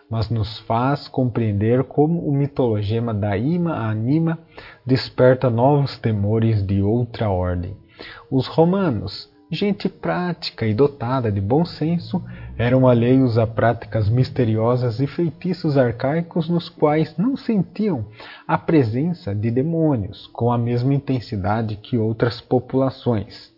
mas 0.09 0.32
nos 0.32 0.58
faz 0.61 1.08
compreender 1.08 1.84
como 1.84 2.27
o 2.27 2.34
mitologema 2.34 3.14
da 3.14 3.38
Ima 3.38 3.88
Anima 3.88 4.40
desperta 4.84 5.48
novos 5.48 6.00
temores 6.00 6.66
de 6.66 6.82
outra 6.82 7.30
ordem. 7.30 7.77
Os 8.32 8.48
romanos, 8.48 9.32
gente 9.50 9.88
prática 9.88 10.66
e 10.66 10.74
dotada 10.74 11.32
de 11.32 11.40
bom 11.40 11.64
senso, 11.64 12.22
eram 12.58 12.88
alheios 12.88 13.38
a 13.38 13.48
práticas 13.48 14.09
misteriosas 14.09 15.00
e 15.00 15.08
feitiços 15.08 15.77
arcaicos 15.77 16.50
nos 16.50 16.67
quais 16.67 17.17
não 17.17 17.38
sentiam 17.38 18.06
a 18.48 18.58
presença 18.58 19.34
de 19.34 19.50
demônios 19.50 20.27
com 20.27 20.51
a 20.51 20.58
mesma 20.58 20.93
intensidade 20.93 21.77
que 21.77 21.98
outras 21.98 22.42
populações. 22.42 23.51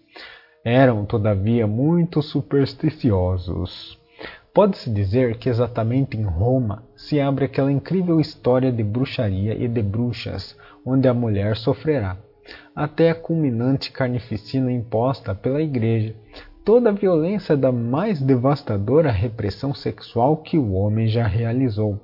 Eram, 0.63 1.05
todavia, 1.05 1.65
muito 1.65 2.21
supersticiosos. 2.21 3.97
Pode-se 4.53 4.89
dizer 4.89 5.37
que 5.37 5.47
exatamente 5.47 6.17
em 6.17 6.23
Roma 6.23 6.83
se 6.95 7.19
abre 7.19 7.45
aquela 7.45 7.71
incrível 7.71 8.19
história 8.19 8.71
de 8.71 8.83
bruxaria 8.83 9.53
e 9.53 9.67
de 9.67 9.81
bruxas, 9.81 10.57
onde 10.85 11.07
a 11.07 11.13
mulher 11.13 11.55
sofrerá, 11.55 12.17
até 12.79 13.09
a 13.09 13.15
culminante 13.15 13.91
carnificina 13.91 14.71
imposta 14.71 15.35
pela 15.35 15.61
Igreja, 15.61 16.15
toda 16.63 16.89
a 16.89 16.93
violência 16.93 17.57
da 17.57 17.73
mais 17.73 18.21
devastadora 18.21 19.11
repressão 19.11 19.73
sexual 19.73 20.37
que 20.37 20.57
o 20.57 20.71
homem 20.71 21.05
já 21.05 21.27
realizou. 21.27 21.99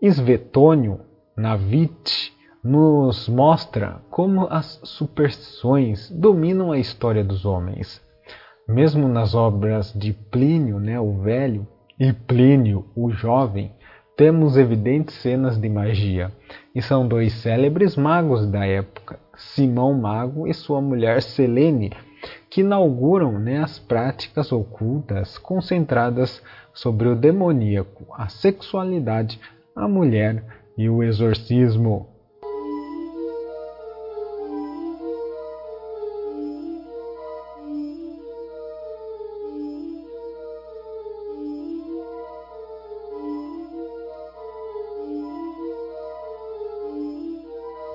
Svetônio 0.00 1.00
Navit 1.36 2.32
nos 2.64 3.28
mostra 3.28 4.00
como 4.10 4.46
as 4.48 4.80
superstições 4.84 6.10
dominam 6.10 6.72
a 6.72 6.78
história 6.78 7.22
dos 7.22 7.44
homens. 7.44 8.02
Mesmo 8.66 9.06
nas 9.06 9.34
obras 9.34 9.92
de 9.92 10.14
Plínio, 10.14 10.80
né, 10.80 10.98
o 10.98 11.18
Velho, 11.18 11.68
e 12.00 12.10
Plínio, 12.10 12.86
o 12.96 13.10
Jovem, 13.10 13.70
temos 14.16 14.56
evidentes 14.56 15.14
cenas 15.16 15.58
de 15.60 15.68
magia, 15.68 16.32
e 16.74 16.80
são 16.80 17.06
dois 17.06 17.34
célebres 17.34 17.96
magos 17.96 18.46
da 18.50 18.64
época, 18.64 19.18
Simão 19.36 19.92
Mago 19.94 20.46
e 20.46 20.54
sua 20.54 20.80
mulher 20.80 21.22
Selene, 21.22 21.92
que 22.48 22.60
inauguram 22.60 23.38
né, 23.38 23.62
as 23.62 23.78
práticas 23.78 24.52
ocultas 24.52 25.38
concentradas 25.38 26.42
sobre 26.72 27.08
o 27.08 27.16
demoníaco, 27.16 28.06
a 28.14 28.28
sexualidade, 28.28 29.40
a 29.74 29.88
mulher 29.88 30.44
e 30.76 30.88
o 30.88 31.02
exorcismo. 31.02 32.13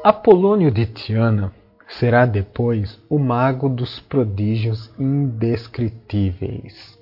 Apolônio 0.09 0.71
de 0.71 0.87
Tiana 0.87 1.53
será 1.87 2.25
depois 2.25 2.99
o 3.07 3.19
mago 3.19 3.69
dos 3.69 3.99
prodígios 3.99 4.91
indescritíveis. 4.97 6.97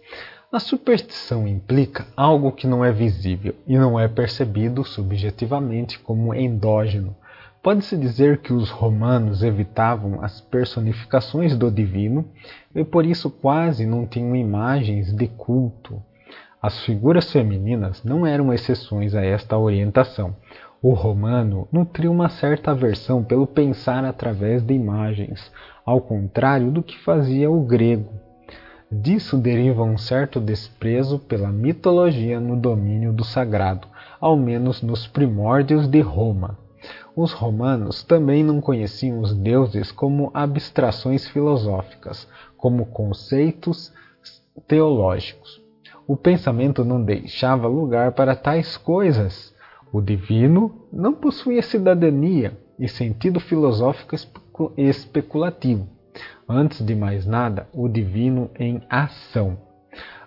A 0.51 0.59
superstição 0.59 1.47
implica 1.47 2.05
algo 2.17 2.51
que 2.51 2.67
não 2.67 2.83
é 2.83 2.91
visível 2.91 3.55
e 3.65 3.77
não 3.77 3.97
é 3.97 4.09
percebido 4.09 4.83
subjetivamente 4.83 5.97
como 5.99 6.35
endógeno. 6.35 7.15
Pode-se 7.63 7.95
dizer 7.95 8.39
que 8.39 8.51
os 8.51 8.69
romanos 8.69 9.41
evitavam 9.41 10.21
as 10.21 10.41
personificações 10.41 11.57
do 11.57 11.71
divino 11.71 12.25
e 12.75 12.83
por 12.83 13.05
isso 13.05 13.29
quase 13.29 13.85
não 13.85 14.05
tinham 14.05 14.35
imagens 14.35 15.13
de 15.13 15.29
culto. 15.29 16.03
As 16.61 16.83
figuras 16.83 17.31
femininas 17.31 18.03
não 18.03 18.27
eram 18.27 18.51
exceções 18.51 19.15
a 19.15 19.23
esta 19.23 19.57
orientação. 19.57 20.35
O 20.81 20.93
romano 20.93 21.67
nutriu 21.71 22.11
uma 22.11 22.29
certa 22.29 22.71
aversão 22.71 23.23
pelo 23.23 23.47
pensar 23.47 24.05
através 24.05 24.61
de 24.61 24.73
imagens, 24.73 25.51
ao 25.85 25.99
contrário 25.99 26.71
do 26.71 26.83
que 26.83 26.97
fazia 26.99 27.49
o 27.49 27.61
grego. 27.61 28.11
Disso 28.91 29.37
deriva 29.37 29.83
um 29.83 29.97
certo 29.97 30.39
desprezo 30.39 31.19
pela 31.19 31.49
mitologia 31.49 32.39
no 32.39 32.55
domínio 32.55 33.11
do 33.11 33.23
sagrado, 33.23 33.87
ao 34.21 34.37
menos 34.37 34.81
nos 34.81 35.07
primórdios 35.07 35.87
de 35.87 35.99
Roma. 35.99 36.57
Os 37.15 37.33
romanos 37.33 38.03
também 38.03 38.43
não 38.43 38.61
conheciam 38.61 39.19
os 39.19 39.33
deuses 39.33 39.91
como 39.91 40.29
abstrações 40.33 41.27
filosóficas, 41.27 42.27
como 42.55 42.85
conceitos 42.85 43.91
teológicos. 44.67 45.59
O 46.07 46.15
pensamento 46.15 46.85
não 46.85 47.03
deixava 47.03 47.67
lugar 47.67 48.11
para 48.13 48.35
tais 48.35 48.77
coisas. 48.77 49.53
O 49.91 50.01
divino 50.01 50.87
não 50.91 51.13
possuía 51.13 51.61
cidadania 51.61 52.57
e 52.77 52.87
sentido 52.87 53.39
filosófico 53.39 54.15
especulativo. 54.77 55.87
Antes 56.47 56.85
de 56.85 56.95
mais 56.95 57.25
nada, 57.25 57.67
o 57.73 57.87
divino 57.87 58.49
em 58.59 58.81
ação. 58.89 59.57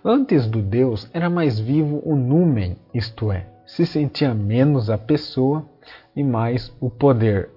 Antes 0.04 0.46
do 0.46 0.62
Deus 0.62 1.10
era 1.12 1.28
mais 1.28 1.58
vivo 1.58 2.02
o 2.04 2.16
numen, 2.16 2.76
isto 2.94 3.30
é, 3.30 3.46
se 3.66 3.84
sentia 3.84 4.34
menos 4.34 4.88
a 4.88 4.96
pessoa 4.96 5.64
e 6.16 6.22
mais 6.22 6.74
o 6.80 6.88
poder. 6.88 7.50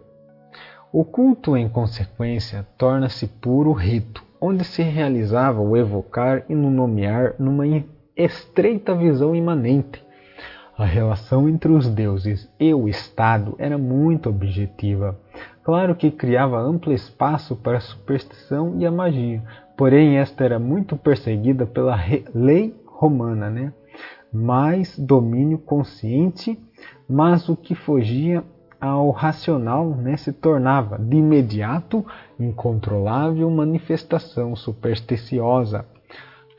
O 0.92 1.04
culto, 1.04 1.58
em 1.58 1.68
consequência, 1.68 2.68
torna-se 2.78 3.28
puro 3.28 3.72
rito, 3.72 4.24
onde 4.40 4.64
se 4.64 4.84
realizava 4.84 5.62
o 5.62 5.76
evocar 5.76 6.44
e 6.50 6.54
no 6.54 6.70
nomear 6.70 7.34
numa 7.40 7.66
estreita 8.16 8.94
visão 8.94 9.34
imanente. 9.34 10.04
A 10.78 10.86
relação 10.86 11.48
entre 11.48 11.72
os 11.72 11.88
deuses 11.88 12.52
e 12.60 12.74
o 12.74 12.88
Estado 12.88 13.56
era 13.60 13.78
muito 13.78 14.30
objetiva. 14.30 15.20
Claro 15.64 15.96
que 15.96 16.10
criava 16.10 16.60
amplo 16.60 16.92
espaço 16.92 17.56
para 17.56 17.78
a 17.78 17.82
superstição 17.82 18.76
e 18.80 18.86
a 18.86 18.92
magia, 18.92 19.44
porém 19.78 20.18
esta 20.18 20.44
era 20.44 20.58
muito 20.58 20.98
perseguida 20.98 21.66
pela 21.66 21.96
lei 22.34 22.76
romana, 22.88 23.50
né? 23.50 23.72
mais 24.34 24.98
domínio 24.98 25.60
consciente, 25.60 26.60
mas 27.08 27.48
o 27.48 27.56
que 27.56 27.76
fugia 27.76 28.44
ao 28.82 29.12
racional 29.12 29.92
né, 29.92 30.18
se 30.18 30.34
tornava 30.34 30.98
de 30.98 31.18
imediato 31.18 32.04
incontrolável 32.40 33.50
manifestação 33.52 34.56
supersticiosa. 34.56 35.86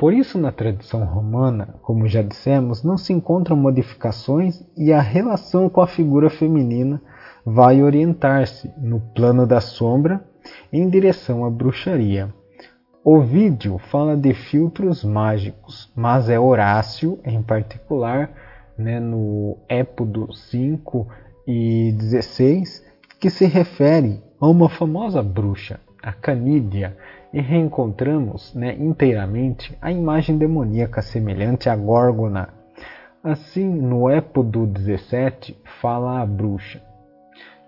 Por 0.04 0.12
isso, 0.12 0.38
na 0.38 0.52
tradição 0.52 1.02
romana, 1.02 1.76
como 1.80 2.06
já 2.06 2.20
dissemos, 2.20 2.84
não 2.84 2.98
se 2.98 3.10
encontram 3.10 3.56
modificações 3.56 4.62
e 4.76 4.92
a 4.92 5.00
relação 5.00 5.66
com 5.66 5.80
a 5.80 5.86
figura 5.86 6.28
feminina 6.28 7.00
vai 7.42 7.82
orientar-se 7.82 8.70
no 8.76 9.00
plano 9.00 9.46
da 9.46 9.62
sombra 9.62 10.22
em 10.70 10.90
direção 10.90 11.42
à 11.42 11.50
bruxaria. 11.50 12.28
Ovídio 13.02 13.78
fala 13.78 14.14
de 14.14 14.34
filtros 14.34 15.02
mágicos, 15.02 15.90
mas 15.96 16.28
é 16.28 16.38
Horácio, 16.38 17.18
em 17.24 17.42
particular, 17.42 18.30
né, 18.76 19.00
no 19.00 19.56
Épodo 19.70 20.30
5 20.34 21.08
e 21.48 21.92
16, 21.96 22.84
que 23.18 23.30
se 23.30 23.46
refere 23.46 24.22
a 24.38 24.46
uma 24.46 24.68
famosa 24.68 25.22
bruxa, 25.22 25.80
a 26.02 26.12
Canídia, 26.12 26.94
e 27.34 27.40
reencontramos 27.40 28.54
né, 28.54 28.76
inteiramente 28.78 29.76
a 29.82 29.90
imagem 29.90 30.38
demoníaca 30.38 31.02
semelhante 31.02 31.68
à 31.68 31.74
Górgona. 31.74 32.50
Assim, 33.24 33.68
no 33.68 34.08
Épodo 34.08 34.64
17, 34.68 35.60
fala 35.80 36.20
a 36.20 36.26
bruxa. 36.26 36.80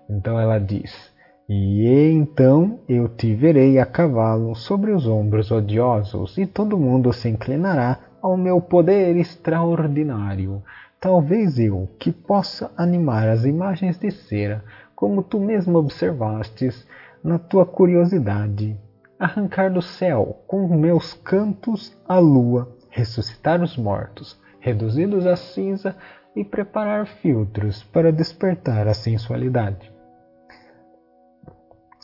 Então 0.09 0.39
ela 0.39 0.57
diz: 0.57 1.11
e 1.49 1.85
então 2.13 2.79
eu 2.87 3.09
te 3.09 3.35
verei 3.35 3.77
a 3.77 3.85
cavalo 3.85 4.55
sobre 4.55 4.91
os 4.91 5.05
ombros 5.05 5.51
odiosos, 5.51 6.37
e 6.37 6.45
todo 6.45 6.79
mundo 6.79 7.11
se 7.11 7.27
inclinará 7.27 7.99
ao 8.21 8.37
meu 8.37 8.61
poder 8.61 9.17
extraordinário. 9.17 10.63
Talvez 10.97 11.59
eu, 11.59 11.89
que 11.99 12.13
possa 12.13 12.71
animar 12.77 13.27
as 13.27 13.43
imagens 13.43 13.99
de 13.99 14.11
cera, 14.11 14.63
como 14.95 15.21
tu 15.21 15.41
mesmo 15.41 15.77
observastes, 15.77 16.87
na 17.21 17.37
tua 17.37 17.65
curiosidade, 17.65 18.77
arrancar 19.19 19.71
do 19.71 19.81
céu 19.81 20.43
com 20.47 20.67
meus 20.67 21.13
cantos 21.13 21.95
a 22.07 22.19
lua, 22.19 22.75
ressuscitar 22.89 23.61
os 23.61 23.77
mortos, 23.77 24.39
reduzi-los 24.59 25.25
a 25.25 25.35
cinza 25.35 25.95
e 26.35 26.43
preparar 26.43 27.07
filtros 27.07 27.83
para 27.83 28.11
despertar 28.11 28.87
a 28.87 28.93
sensualidade. 28.93 29.91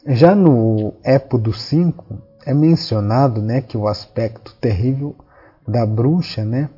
Já 0.07 0.35
no 0.35 0.95
Épodo 1.03 1.53
5 1.53 2.21
é 2.45 2.53
mencionado 2.53 3.41
né, 3.41 3.61
que 3.61 3.77
o 3.77 3.87
aspecto 3.87 4.55
terrível 4.59 5.15
da 5.67 5.85
bruxa 5.85 6.43
né, 6.43 6.69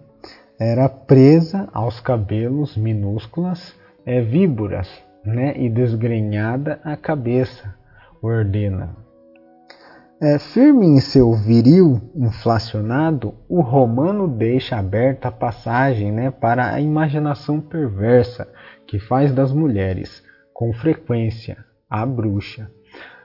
era 0.60 0.88
presa 0.88 1.68
aos 1.74 2.00
cabelos 2.00 2.78
minúsculas 2.78 3.74
é, 4.06 4.22
víboras 4.22 4.88
né, 5.24 5.58
e 5.58 5.70
desgrenhada 5.70 6.80
a 6.84 6.96
cabeça, 6.96 7.74
ordena. 8.22 9.05
É, 10.22 10.40
firme 10.40 10.86
em 10.86 11.02
seu 11.02 11.34
viril 11.34 12.00
inflacionado, 12.16 13.34
o 13.50 13.60
romano 13.60 14.30
deixa 14.30 14.78
aberta 14.78 15.28
a 15.28 15.32
passagem 15.32 16.10
né, 16.10 16.32
para 16.32 16.74
a 16.74 16.80
imaginação 16.80 17.60
perversa 17.60 18.48
que 18.88 18.98
faz 18.98 19.34
das 19.34 19.52
mulheres, 19.52 20.24
com 20.54 20.72
frequência, 20.72 21.58
a 21.90 22.06
bruxa. 22.06 22.72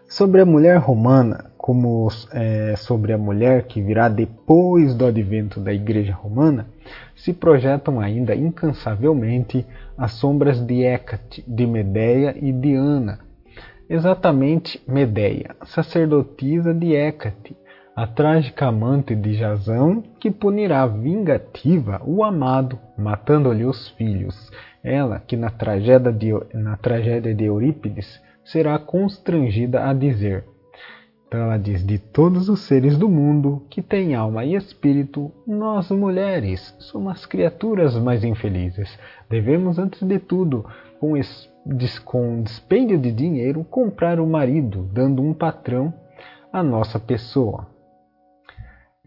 Sobre 0.08 0.40
a 0.40 0.44
mulher 0.44 0.78
romana, 0.78 1.52
como 1.56 2.08
é, 2.32 2.74
sobre 2.76 3.12
a 3.12 3.18
mulher 3.18 3.68
que 3.68 3.80
virá 3.80 4.08
depois 4.08 4.92
do 4.92 5.06
advento 5.06 5.60
da 5.60 5.72
Igreja 5.72 6.12
Romana, 6.12 6.66
se 7.14 7.32
projetam 7.32 8.00
ainda 8.00 8.34
incansavelmente 8.34 9.64
as 9.96 10.14
sombras 10.14 10.60
de 10.60 10.82
Hécate, 10.82 11.44
de 11.46 11.68
Medeia 11.68 12.34
e 12.36 12.50
de 12.50 12.74
Ana. 12.74 13.29
Exatamente 13.90 14.80
Medeia, 14.86 15.56
sacerdotisa 15.64 16.72
de 16.72 16.94
Hécate, 16.94 17.56
a 17.96 18.06
trágica 18.06 18.68
amante 18.68 19.16
de 19.16 19.34
Jasão, 19.34 20.00
que 20.20 20.30
punirá 20.30 20.86
vingativa 20.86 22.00
o 22.06 22.22
amado, 22.22 22.78
matando-lhe 22.96 23.64
os 23.64 23.88
filhos. 23.88 24.48
Ela, 24.84 25.18
que 25.18 25.36
na 25.36 25.50
tragédia 25.50 26.12
de, 26.12 26.30
na 26.54 26.76
tragédia 26.76 27.34
de 27.34 27.44
Eurípides 27.46 28.22
será 28.44 28.78
constrangida 28.78 29.84
a 29.84 29.92
dizer. 29.92 30.44
Então 31.26 31.40
ela 31.40 31.58
diz: 31.58 31.84
De 31.84 31.98
todos 31.98 32.48
os 32.48 32.60
seres 32.60 32.96
do 32.96 33.08
mundo 33.08 33.66
que 33.68 33.82
têm 33.82 34.14
alma 34.14 34.44
e 34.44 34.54
espírito, 34.54 35.32
nós 35.44 35.90
mulheres 35.90 36.76
somos 36.78 37.14
as 37.14 37.26
criaturas 37.26 37.96
mais 37.96 38.22
infelizes. 38.22 38.96
Devemos, 39.28 39.80
antes 39.80 40.00
de 40.00 40.20
tudo, 40.20 40.64
com, 41.00 41.16
com 42.04 42.42
dispêndio 42.42 42.98
de 42.98 43.12
dinheiro, 43.12 43.64
comprar 43.64 44.18
o 44.20 44.26
marido, 44.26 44.88
dando 44.92 45.22
um 45.22 45.34
patrão 45.34 45.92
à 46.52 46.62
nossa 46.62 46.98
pessoa. 46.98 47.66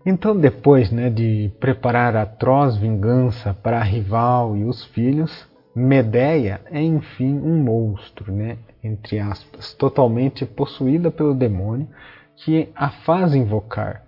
Então, 0.05 0.35
depois 0.35 0.91
né, 0.91 1.09
de 1.09 1.51
preparar 1.59 2.15
atroz 2.15 2.75
vingança 2.75 3.53
para 3.53 3.79
a 3.79 3.83
rival 3.83 4.55
e 4.57 4.65
os 4.65 4.83
filhos, 4.85 5.47
Medeia 5.75 6.61
é 6.69 6.81
enfim 6.81 7.33
um 7.39 7.63
monstro, 7.63 8.31
né? 8.31 8.57
entre 8.83 9.19
aspas, 9.19 9.73
totalmente 9.73 10.45
possuída 10.45 11.09
pelo 11.09 11.33
demônio 11.33 11.87
que 12.35 12.69
a 12.75 12.89
faz 12.89 13.33
invocar. 13.33 14.03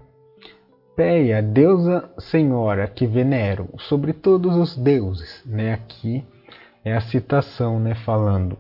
Peia, 0.96 1.42
deusa 1.42 2.10
senhora 2.20 2.88
que 2.88 3.08
venero 3.08 3.70
sobre 3.80 4.14
todos 4.14 4.56
os 4.56 4.78
deuses, 4.78 5.44
né? 5.46 5.74
Aqui 5.74 6.24
é 6.86 6.96
a 6.96 7.02
citação, 7.02 7.80
né, 7.80 7.96
falando. 7.96 8.58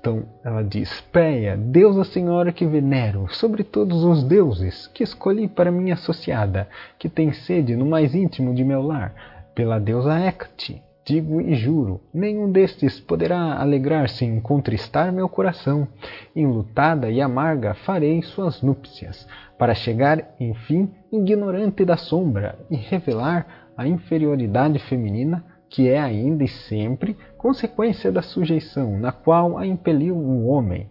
Então 0.00 0.24
ela 0.42 0.62
diz: 0.62 1.00
Peia, 1.12 1.56
deusa 1.56 2.02
senhora 2.02 2.50
que 2.50 2.66
venero 2.66 3.26
sobre 3.28 3.62
todos 3.62 4.02
os 4.02 4.24
deuses 4.24 4.88
que 4.88 5.04
escolhi 5.04 5.46
para 5.46 5.70
minha 5.70 5.94
associada, 5.94 6.68
que 6.98 7.08
tem 7.08 7.32
sede 7.32 7.76
no 7.76 7.86
mais 7.86 8.14
íntimo 8.14 8.54
de 8.54 8.64
meu 8.64 8.82
lar, 8.82 9.14
pela 9.54 9.78
deusa 9.78 10.18
Hecate, 10.18 10.82
Digo 11.08 11.40
e 11.40 11.54
juro, 11.54 12.02
nenhum 12.12 12.52
destes 12.52 13.00
poderá 13.00 13.58
alegrar-se 13.58 14.26
em 14.26 14.38
contristar 14.38 15.10
meu 15.10 15.26
coração. 15.26 15.88
Enlutada 16.36 17.10
e 17.10 17.22
amarga 17.22 17.72
farei 17.72 18.20
suas 18.20 18.60
núpcias, 18.60 19.26
para 19.58 19.74
chegar, 19.74 20.34
enfim, 20.38 20.90
ignorante 21.10 21.82
da 21.82 21.96
sombra 21.96 22.58
e 22.70 22.76
revelar 22.76 23.70
a 23.74 23.88
inferioridade 23.88 24.78
feminina 24.80 25.42
que 25.70 25.88
é 25.88 25.98
ainda 25.98 26.44
e 26.44 26.48
sempre 26.48 27.16
consequência 27.38 28.12
da 28.12 28.20
sujeição 28.20 28.98
na 28.98 29.12
qual 29.12 29.56
a 29.56 29.66
impeliu 29.66 30.14
um 30.14 30.46
homem. 30.48 30.90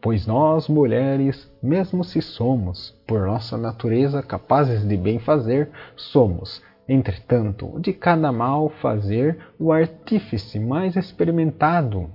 Pois 0.00 0.26
nós, 0.26 0.68
mulheres, 0.68 1.50
mesmo 1.60 2.04
se 2.04 2.22
somos, 2.22 2.90
por 3.06 3.26
nossa 3.26 3.58
natureza, 3.58 4.22
capazes 4.22 4.86
de 4.86 4.96
bem 4.96 5.18
fazer, 5.18 5.70
somos, 5.96 6.62
Entretanto, 6.88 7.78
de 7.78 7.92
cada 7.92 8.32
mal 8.32 8.70
fazer 8.70 9.38
o 9.58 9.70
artífice 9.70 10.58
mais 10.58 10.96
experimentado. 10.96 12.10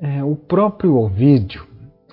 É, 0.00 0.24
o 0.24 0.34
próprio 0.34 0.96
Ovídio 0.96 1.66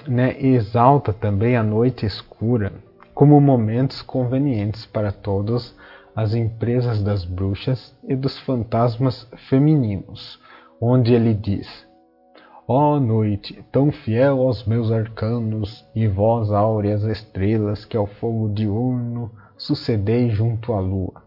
né, 0.06 0.36
exalta 0.38 1.14
também 1.14 1.56
a 1.56 1.64
noite 1.64 2.06
escura 2.06 2.74
como 3.14 3.40
momentos 3.40 4.02
convenientes 4.02 4.86
para 4.86 5.14
todas 5.14 5.74
as 6.22 6.34
empresas 6.34 7.02
das 7.02 7.24
bruxas 7.24 7.96
e 8.04 8.14
dos 8.14 8.38
fantasmas 8.40 9.26
femininos, 9.48 10.38
onde 10.82 11.14
ele 11.14 11.34
diz: 11.34 11.88
Ó 12.68 12.96
oh, 12.96 13.00
noite, 13.00 13.64
tão 13.72 13.90
fiel 13.90 14.42
aos 14.42 14.66
meus 14.66 14.92
arcanos, 14.92 15.86
e 15.96 16.08
vós 16.08 16.52
áureas 16.52 17.04
estrelas 17.04 17.86
que 17.86 17.96
ao 17.96 18.06
fogo 18.06 18.50
diurno 18.54 19.32
sucedei 19.58 20.30
junto 20.30 20.74
à 20.74 20.82
lua. 20.82 21.24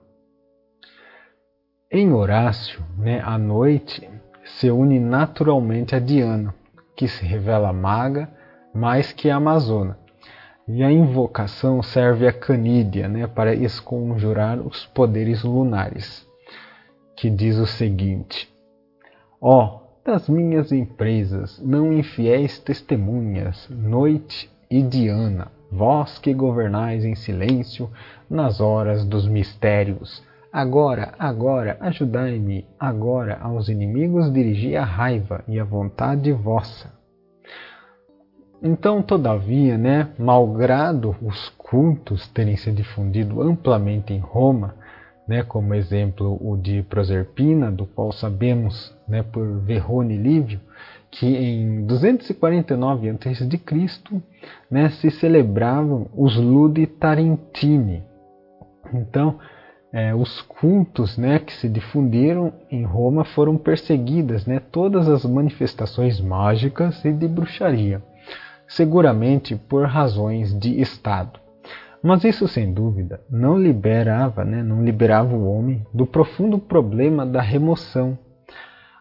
Em 1.90 2.12
Horácio, 2.12 2.84
né, 2.98 3.22
a 3.24 3.38
noite 3.38 4.06
se 4.44 4.70
une 4.70 5.00
naturalmente 5.00 5.94
a 5.94 5.98
Diana, 5.98 6.54
que 6.94 7.08
se 7.08 7.24
revela 7.24 7.72
maga 7.72 8.28
mais 8.74 9.10
que 9.10 9.30
a 9.30 9.36
Amazona. 9.36 10.01
E 10.66 10.82
a 10.82 10.91
invocação 10.91 11.82
serve 11.82 12.26
a 12.26 12.32
Canídia 12.32 13.08
né, 13.08 13.26
para 13.26 13.55
esconjurar 13.55 14.60
os 14.60 14.86
poderes 14.86 15.42
lunares, 15.42 16.26
que 17.16 17.28
diz 17.28 17.57
o 17.58 17.66
seguinte: 17.66 18.49
Ó, 19.41 19.65
oh, 19.65 19.81
das 20.05 20.28
minhas 20.28 20.73
empresas, 20.73 21.60
não 21.60 21.92
infiéis 21.92 22.58
testemunhas, 22.58 23.68
noite 23.68 24.50
e 24.70 24.82
Diana, 24.82 25.49
vós 25.70 26.18
que 26.18 26.32
governais 26.32 27.05
em 27.05 27.15
silêncio 27.15 27.91
nas 28.31 28.60
horas 28.60 29.05
dos 29.05 29.26
mistérios, 29.26 30.23
Agora, 30.52 31.15
agora, 31.18 31.78
ajudai-me, 31.81 32.66
agora 32.78 33.39
aos 33.41 33.70
inimigos 33.70 34.31
dirigi 34.31 34.76
a 34.76 34.84
raiva 34.84 35.42
e 35.49 35.58
a 35.58 35.65
vontade 35.65 36.31
vossa. 36.31 36.92
Então, 38.62 39.02
todavia, 39.02 39.76
né, 39.76 40.10
malgrado 40.16 41.16
os 41.20 41.49
cultos 41.58 42.28
terem 42.28 42.57
se 42.57 42.70
difundido 42.70 43.42
amplamente 43.42 44.12
em 44.12 44.20
Roma, 44.20 44.76
né, 45.26 45.42
como 45.42 45.74
exemplo 45.74 46.39
o 46.41 46.57
de 46.57 46.82
Proserpina, 46.84 47.73
do 47.73 47.86
qual 47.86 48.12
sabemos 48.12 48.97
né, 49.08 49.23
por 49.23 49.58
Verrone 49.60 50.16
Lívio, 50.16 50.60
que 51.10 51.26
em 51.26 51.84
249 51.84 53.10
a.C. 53.10 54.23
Né, 54.70 54.91
se 54.91 55.10
celebravam 55.10 56.07
os 56.16 56.36
Ludi 56.36 56.86
Tarentini. 56.86 58.05
Então, 58.94 59.39
é, 59.92 60.15
os 60.15 60.41
cultos 60.42 61.18
né, 61.18 61.39
que 61.41 61.52
se 61.52 61.68
difundiram 61.68 62.52
em 62.70 62.84
Roma 62.84 63.24
foram 63.24 63.57
perseguidas, 63.57 64.47
né, 64.47 64.60
todas 64.70 65.08
as 65.08 65.24
manifestações 65.24 66.20
mágicas 66.20 67.05
e 67.05 67.12
de 67.12 67.28
bruxaria, 67.28 68.02
seguramente 68.68 69.57
por 69.57 69.86
razões 69.86 70.58
de 70.58 70.81
Estado. 70.81 71.41
Mas 72.02 72.24
isso, 72.24 72.49
sem 72.49 72.73
dúvida, 72.73 73.20
não 73.31 73.57
liberava, 73.57 74.44
né, 74.44 74.62
não 74.62 74.84
liberava 74.84 75.36
o 75.36 75.49
homem 75.49 75.86
do 75.94 76.05
profundo 76.05 76.58
problema 76.58 77.24
da 77.24 77.41
remoção. 77.41 78.18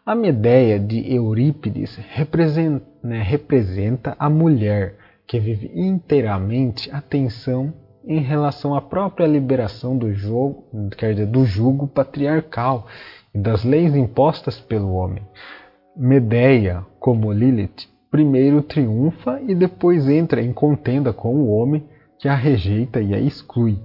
A 0.05 0.13
Medeia 0.13 0.79
de 0.79 1.11
Eurípides 1.11 1.95
representa, 2.09 2.85
né, 3.03 3.21
representa 3.23 4.15
a 4.19 4.29
mulher 4.29 4.95
que 5.25 5.39
vive 5.39 5.71
inteiramente 5.73 6.91
a 6.91 7.01
tensão 7.01 7.73
em 8.05 8.19
relação 8.19 8.75
à 8.75 8.81
própria 8.81 9.25
liberação 9.25 9.97
do 9.97 10.13
jogo, 10.13 10.65
quer 10.97 11.13
dizer, 11.13 11.27
do 11.27 11.45
jugo 11.45 11.87
patriarcal 11.87 12.87
e 13.33 13.39
das 13.39 13.63
leis 13.63 13.95
impostas 13.95 14.59
pelo 14.59 14.93
homem. 14.93 15.23
Medeia, 15.95 16.85
como 16.99 17.31
Lilith, 17.31 17.87
primeiro 18.11 18.61
triunfa 18.61 19.39
e 19.47 19.55
depois 19.55 20.09
entra 20.09 20.41
em 20.41 20.51
contenda 20.51 21.13
com 21.13 21.33
o 21.33 21.49
homem 21.49 21.85
que 22.19 22.27
a 22.27 22.35
rejeita 22.35 22.99
e 22.99 23.15
a 23.15 23.19
exclui. 23.19 23.79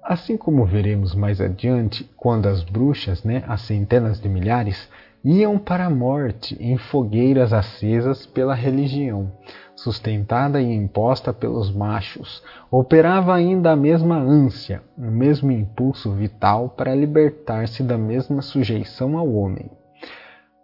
Assim 0.00 0.36
como 0.36 0.64
veremos 0.64 1.16
mais 1.16 1.40
adiante, 1.40 2.08
quando 2.16 2.46
as 2.46 2.62
bruxas, 2.62 3.24
né, 3.24 3.42
as 3.48 3.62
centenas 3.62 4.20
de 4.20 4.28
milhares, 4.28 4.88
iam 5.24 5.58
para 5.58 5.86
a 5.86 5.90
morte 5.90 6.56
em 6.60 6.78
fogueiras 6.78 7.52
acesas 7.52 8.24
pela 8.24 8.54
religião, 8.54 9.32
sustentada 9.74 10.62
e 10.62 10.72
imposta 10.72 11.32
pelos 11.32 11.74
machos, 11.74 12.44
operava 12.70 13.34
ainda 13.34 13.72
a 13.72 13.76
mesma 13.76 14.16
ânsia, 14.16 14.80
o 14.96 15.10
mesmo 15.10 15.50
impulso 15.50 16.12
vital 16.12 16.68
para 16.68 16.94
libertar-se 16.94 17.82
da 17.82 17.98
mesma 17.98 18.40
sujeição 18.42 19.18
ao 19.18 19.28
homem. 19.28 19.68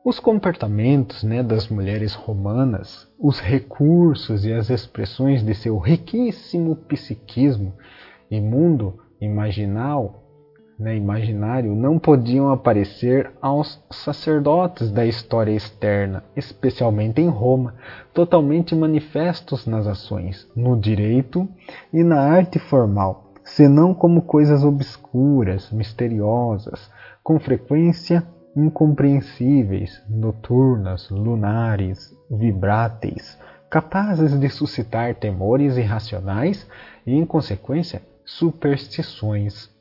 Os 0.04 0.18
comportamentos 0.18 1.22
né, 1.22 1.44
das 1.44 1.68
mulheres 1.68 2.12
romanas, 2.12 3.08
os 3.16 3.38
recursos 3.38 4.44
e 4.44 4.52
as 4.52 4.68
expressões 4.68 5.44
de 5.44 5.54
seu 5.54 5.78
riquíssimo 5.78 6.74
psiquismo 6.74 7.72
e 8.28 8.40
mundo 8.40 8.98
imaginal 9.20 10.24
né, 10.76 10.96
imaginário 10.96 11.76
não 11.76 12.00
podiam 12.00 12.50
aparecer 12.50 13.30
aos 13.40 13.80
sacerdotes 13.92 14.90
da 14.90 15.06
história 15.06 15.52
externa, 15.52 16.24
especialmente 16.34 17.20
em 17.20 17.28
Roma, 17.28 17.76
totalmente 18.12 18.74
manifestos 18.74 19.68
nas 19.68 19.86
ações, 19.86 20.50
no 20.56 20.76
direito 20.76 21.48
e 21.92 22.02
na 22.02 22.18
arte 22.18 22.58
formal, 22.58 23.32
senão 23.44 23.94
como 23.94 24.22
coisas 24.22 24.64
obscuras, 24.64 25.70
misteriosas, 25.70 26.90
com 27.22 27.38
frequência 27.38 28.26
incompreensíveis, 28.56 30.02
noturnas, 30.08 31.08
lunares, 31.10 32.16
vibráteis, 32.30 33.38
capazes 33.70 34.38
de 34.38 34.48
suscitar 34.48 35.14
temores 35.14 35.76
irracionais 35.76 36.68
e, 37.06 37.14
em 37.14 37.24
consequência, 37.24 38.02
superstições 38.24 39.72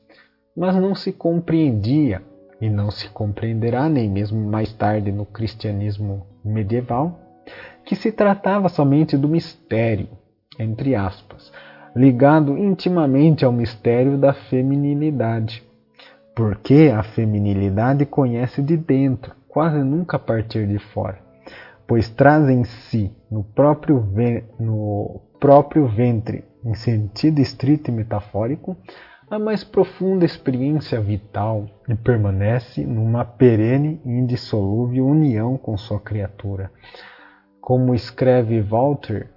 mas 0.55 0.75
não 0.75 0.93
se 0.93 1.11
compreendia 1.11 2.21
e 2.59 2.69
não 2.69 2.91
se 2.91 3.09
compreenderá 3.09 3.89
nem 3.89 4.09
mesmo 4.09 4.39
mais 4.39 4.71
tarde 4.73 5.11
no 5.11 5.25
cristianismo 5.25 6.25
medieval 6.43 7.19
que 7.85 7.95
se 7.95 8.11
tratava 8.11 8.69
somente 8.69 9.17
do 9.17 9.27
mistério, 9.27 10.07
entre 10.59 10.93
aspas, 10.93 11.51
ligado 11.95 12.57
intimamente 12.57 13.43
ao 13.43 13.51
mistério 13.51 14.17
da 14.17 14.33
feminilidade. 14.33 15.63
Porque 16.35 16.91
a 16.95 17.03
feminilidade 17.03 18.05
conhece 18.05 18.61
de 18.61 18.77
dentro, 18.77 19.35
quase 19.47 19.83
nunca 19.83 20.17
a 20.17 20.19
partir 20.19 20.67
de 20.67 20.79
fora, 20.79 21.19
pois 21.85 22.09
traz 22.09 22.49
em 22.49 22.63
si, 22.63 23.11
no 23.29 23.43
próprio, 23.43 24.05
no 24.59 25.21
próprio 25.39 25.87
ventre, 25.87 26.45
em 26.63 26.73
sentido 26.73 27.39
estrito 27.39 27.91
e 27.91 27.93
metafórico, 27.93 28.77
a 29.29 29.39
mais 29.39 29.63
profunda 29.63 30.25
experiência 30.25 30.99
vital 30.99 31.65
e 31.87 31.95
permanece 31.95 32.85
numa 32.85 33.23
perene 33.23 34.01
e 34.05 34.09
indissolúvel 34.09 35.05
união 35.05 35.57
com 35.57 35.77
sua 35.77 36.01
criatura. 36.01 36.69
Como 37.61 37.95
escreve 37.95 38.59
Walter, 38.61 39.29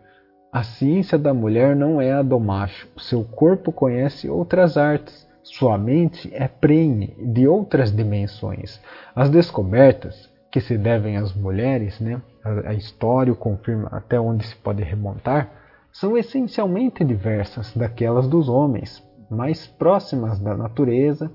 a 0.52 0.62
ciência 0.62 1.16
da 1.16 1.32
mulher 1.32 1.76
não 1.76 2.00
é 2.00 2.12
a 2.12 2.22
do 2.22 2.40
macho. 2.40 2.88
Seu 2.98 3.22
corpo 3.22 3.70
conhece 3.70 4.28
outras 4.28 4.76
artes, 4.76 5.23
sua 5.44 5.76
mente 5.76 6.30
é 6.34 6.48
prene 6.48 7.14
de 7.18 7.46
outras 7.46 7.94
dimensões. 7.94 8.80
As 9.14 9.28
descobertas 9.28 10.32
que 10.50 10.58
se 10.58 10.78
devem 10.78 11.18
às 11.18 11.34
mulheres, 11.34 12.00
né, 12.00 12.20
a 12.64 12.72
história 12.72 13.32
o 13.32 13.36
confirma 13.36 13.88
até 13.92 14.18
onde 14.18 14.46
se 14.46 14.56
pode 14.56 14.82
remontar, 14.82 15.50
são 15.92 16.16
essencialmente 16.16 17.04
diversas 17.04 17.72
daquelas 17.76 18.26
dos 18.26 18.48
homens 18.48 19.02
mais 19.30 19.66
próximas 19.66 20.40
da 20.40 20.56
natureza 20.56 21.30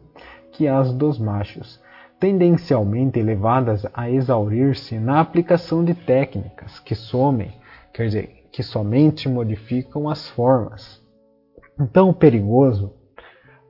que 0.54 0.68
as 0.68 0.92
dos 0.92 1.20
machos, 1.20 1.80
tendencialmente 2.20 3.22
levadas 3.22 3.86
a 3.94 4.10
exaurir-se 4.10 4.98
na 4.98 5.20
aplicação 5.20 5.86
de 5.86 5.94
técnicas 5.94 6.80
que 6.80 6.96
somem, 6.96 7.54
quer 7.94 8.06
dizer, 8.06 8.46
que 8.52 8.64
somente 8.64 9.30
modificam 9.30 10.10
as 10.10 10.28
formas. 10.30 11.00
Então, 11.80 12.12
perigoso 12.12 12.99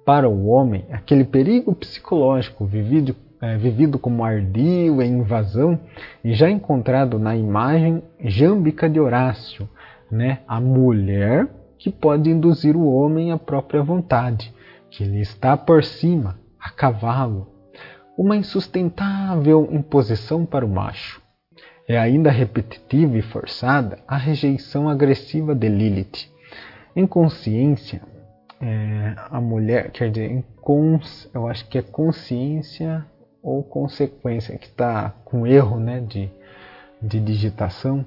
para 0.10 0.28
o 0.28 0.48
homem, 0.48 0.88
aquele 0.92 1.24
perigo 1.24 1.76
psicológico 1.76 2.66
vivido, 2.66 3.16
é, 3.40 3.56
vivido 3.58 4.00
como 4.00 4.26
ardil 4.26 5.04
e 5.04 5.06
invasão, 5.06 5.80
e 6.24 6.34
já 6.34 6.50
encontrado 6.50 7.20
na 7.20 7.36
imagem 7.36 8.02
jâmbica 8.20 8.90
de 8.90 9.00
Horácio, 9.00 9.70
né? 10.10 10.40
a 10.48 10.60
mulher 10.60 11.48
que 11.78 11.92
pode 11.92 12.28
induzir 12.28 12.76
o 12.76 12.92
homem 12.92 13.32
à 13.32 13.38
própria 13.38 13.84
vontade, 13.84 14.52
que 14.90 15.04
lhe 15.04 15.22
está 15.22 15.56
por 15.56 15.84
cima, 15.84 16.40
a 16.60 16.72
cavalo, 16.72 17.48
uma 18.18 18.36
insustentável 18.36 19.70
imposição 19.72 20.44
para 20.44 20.66
o 20.66 20.70
macho. 20.70 21.22
É 21.88 22.00
ainda 22.00 22.32
repetitiva 22.32 23.16
e 23.16 23.22
forçada 23.22 24.00
a 24.08 24.18
rejeição 24.18 24.90
agressiva 24.90 25.54
de 25.54 25.70
Lilith. 25.70 26.32
Em 26.96 27.06
consciência, 27.06 28.02
é, 28.62 29.16
a 29.30 29.40
mulher, 29.40 29.92
quer 29.92 30.12
dizer, 30.12 30.44
eu 31.34 31.48
acho 31.48 31.68
que 31.68 31.78
é 31.78 31.82
consciência 31.82 33.06
ou 33.42 33.64
consequência, 33.64 34.58
que 34.58 34.68
está 34.68 35.12
com 35.24 35.48
erro 35.48 35.80
né, 35.80 36.02
de, 36.02 36.30
de 37.02 37.20
digitação 37.20 38.06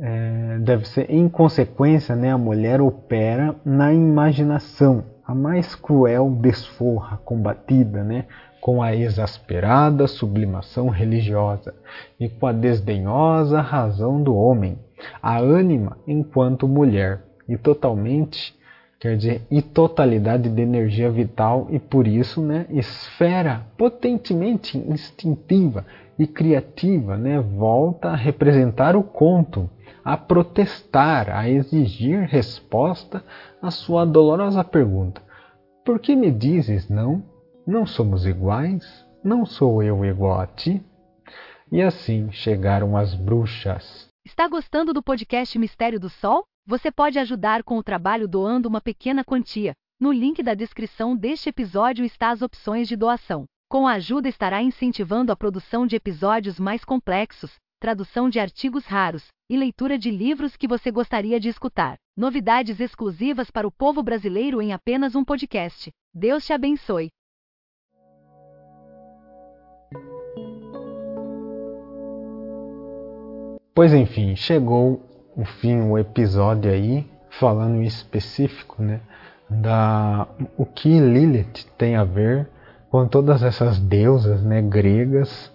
é, 0.00 0.58
deve 0.60 0.88
ser 0.88 1.10
em 1.10 1.28
consequência, 1.28 2.16
né, 2.16 2.32
a 2.32 2.38
mulher 2.38 2.80
opera 2.80 3.54
na 3.64 3.92
imaginação, 3.92 5.04
a 5.26 5.34
mais 5.34 5.74
cruel 5.74 6.30
desforra 6.40 7.18
combatida, 7.18 8.02
né, 8.02 8.24
com 8.60 8.82
a 8.82 8.94
exasperada 8.94 10.06
sublimação 10.06 10.88
religiosa 10.88 11.74
e 12.18 12.28
com 12.28 12.46
a 12.46 12.52
desdenhosa 12.52 13.60
razão 13.60 14.22
do 14.22 14.34
homem, 14.34 14.78
a 15.22 15.38
ânima 15.38 15.98
enquanto 16.06 16.66
mulher 16.66 17.22
e 17.48 17.56
totalmente 17.56 18.58
quer 19.00 19.16
dizer, 19.16 19.42
e 19.50 19.62
totalidade 19.62 20.50
de 20.50 20.60
energia 20.60 21.10
vital 21.10 21.66
e 21.70 21.78
por 21.78 22.06
isso, 22.06 22.42
né, 22.42 22.66
esfera 22.68 23.66
potentemente 23.78 24.76
instintiva 24.76 25.86
e 26.18 26.26
criativa, 26.26 27.16
né, 27.16 27.40
volta 27.40 28.10
a 28.10 28.16
representar 28.16 28.94
o 28.94 29.02
conto, 29.02 29.70
a 30.04 30.18
protestar, 30.18 31.30
a 31.30 31.48
exigir 31.48 32.28
resposta 32.28 33.24
à 33.62 33.70
sua 33.70 34.04
dolorosa 34.04 34.62
pergunta: 34.62 35.22
Por 35.82 35.98
que 35.98 36.14
me 36.14 36.30
dizes 36.30 36.90
não? 36.90 37.22
Não 37.66 37.86
somos 37.86 38.26
iguais? 38.26 38.84
Não 39.24 39.46
sou 39.46 39.82
eu 39.82 40.04
igual 40.04 40.40
a 40.40 40.46
ti? 40.46 40.82
E 41.72 41.80
assim 41.80 42.30
chegaram 42.32 42.96
as 42.96 43.14
bruxas. 43.14 44.08
Está 44.26 44.46
gostando 44.48 44.92
do 44.92 45.02
podcast 45.02 45.58
Mistério 45.58 46.00
do 46.00 46.10
Sol? 46.10 46.49
Você 46.66 46.90
pode 46.90 47.18
ajudar 47.18 47.62
com 47.62 47.78
o 47.78 47.82
trabalho 47.82 48.28
doando 48.28 48.68
uma 48.68 48.80
pequena 48.80 49.24
quantia. 49.24 49.72
No 49.98 50.12
link 50.12 50.42
da 50.42 50.54
descrição 50.54 51.16
deste 51.16 51.48
episódio 51.48 52.04
está 52.04 52.30
as 52.30 52.42
opções 52.42 52.88
de 52.88 52.96
doação. 52.96 53.44
Com 53.68 53.86
a 53.86 53.92
ajuda 53.92 54.28
estará 54.28 54.62
incentivando 54.62 55.30
a 55.30 55.36
produção 55.36 55.86
de 55.86 55.96
episódios 55.96 56.58
mais 56.58 56.84
complexos, 56.84 57.54
tradução 57.78 58.28
de 58.28 58.38
artigos 58.38 58.84
raros 58.84 59.28
e 59.48 59.56
leitura 59.56 59.98
de 59.98 60.10
livros 60.10 60.56
que 60.56 60.68
você 60.68 60.90
gostaria 60.90 61.40
de 61.40 61.48
escutar. 61.48 61.96
Novidades 62.16 62.78
exclusivas 62.78 63.50
para 63.50 63.66
o 63.66 63.72
povo 63.72 64.02
brasileiro 64.02 64.60
em 64.60 64.72
apenas 64.72 65.14
um 65.14 65.24
podcast. 65.24 65.90
Deus 66.14 66.44
te 66.44 66.52
abençoe. 66.52 67.08
Pois 73.74 73.94
enfim, 73.94 74.36
chegou 74.36 75.09
o 75.40 75.44
fim, 75.44 75.80
o 75.80 75.98
episódio 75.98 76.70
aí, 76.70 77.06
falando 77.30 77.76
em 77.76 77.84
específico, 77.84 78.82
né, 78.82 79.00
da 79.48 80.28
o 80.58 80.66
que 80.66 81.00
Lilith 81.00 81.66
tem 81.78 81.96
a 81.96 82.04
ver 82.04 82.46
com 82.90 83.08
todas 83.08 83.42
essas 83.42 83.78
deusas, 83.78 84.42
né, 84.42 84.60
gregas, 84.60 85.50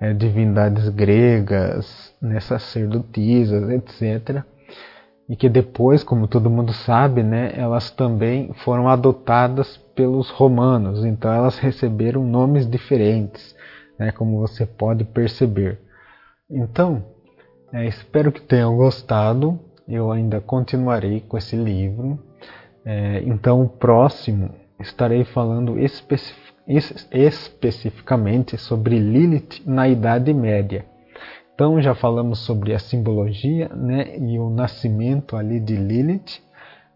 é, 0.00 0.12
divindades 0.12 0.88
gregas, 0.88 2.12
né, 2.20 2.40
sacerdotisas, 2.40 3.70
etc. 3.70 4.42
E 5.28 5.36
que 5.36 5.48
depois, 5.48 6.02
como 6.02 6.26
todo 6.26 6.50
mundo 6.50 6.72
sabe, 6.72 7.22
né, 7.22 7.52
elas 7.54 7.88
também 7.88 8.52
foram 8.64 8.88
adotadas 8.88 9.76
pelos 9.94 10.28
romanos, 10.30 11.04
então 11.04 11.32
elas 11.32 11.56
receberam 11.58 12.24
nomes 12.24 12.68
diferentes, 12.68 13.54
né, 13.96 14.10
como 14.10 14.40
você 14.40 14.66
pode 14.66 15.04
perceber. 15.04 15.78
Então, 16.50 17.04
é, 17.72 17.86
espero 17.86 18.32
que 18.32 18.40
tenham 18.40 18.76
gostado. 18.76 19.58
Eu 19.88 20.10
ainda 20.12 20.40
continuarei 20.40 21.20
com 21.20 21.36
esse 21.36 21.56
livro. 21.56 22.18
É, 22.84 23.22
então, 23.24 23.62
o 23.62 23.68
próximo 23.68 24.50
estarei 24.78 25.24
falando 25.24 25.78
especi 25.78 26.34
especificamente 27.10 28.56
sobre 28.56 28.98
Lilith 28.98 29.62
na 29.66 29.88
Idade 29.88 30.32
Média. 30.32 30.84
Então, 31.54 31.80
já 31.80 31.94
falamos 31.94 32.38
sobre 32.40 32.72
a 32.72 32.78
simbologia 32.78 33.68
né, 33.68 34.16
e 34.16 34.38
o 34.38 34.50
nascimento 34.50 35.36
ali 35.36 35.58
de 35.58 35.76
Lilith. 35.76 36.40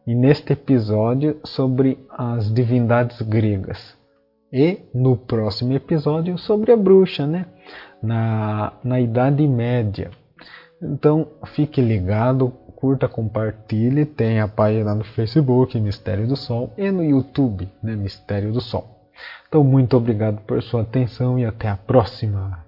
E 0.07 0.15
neste 0.15 0.53
episódio, 0.53 1.41
sobre 1.45 1.99
as 2.11 2.53
divindades 2.53 3.21
gregas. 3.23 3.97
E 4.53 4.81
no 4.95 5.17
próximo 5.17 5.73
episódio, 5.73 6.39
sobre 6.39 6.71
a 6.71 6.77
bruxa, 6.77 7.27
né? 7.27 7.47
na, 8.05 8.73
na 8.85 9.01
Idade 9.01 9.47
Média. 9.47 10.11
Então 10.83 11.29
fique 11.55 11.81
ligado, 11.81 12.51
curta, 12.75 13.09
compartilhe, 13.09 14.05
tem 14.05 14.41
a 14.41 14.49
página 14.49 14.95
no 14.95 15.05
Facebook, 15.05 15.79
Mistério 15.81 16.27
do 16.27 16.37
Sol, 16.37 16.73
e 16.77 16.91
no 16.91 17.03
YouTube, 17.03 17.69
né, 17.83 17.97
Mistério 17.97 18.53
do 18.53 18.61
Sol. 18.61 19.09
Então 19.49 19.63
muito 19.63 19.97
obrigado 19.97 20.41
por 20.43 20.63
sua 20.63 20.83
atenção 20.83 21.39
e 21.39 21.45
até 21.45 21.69
a 21.69 21.77
próxima. 21.77 22.64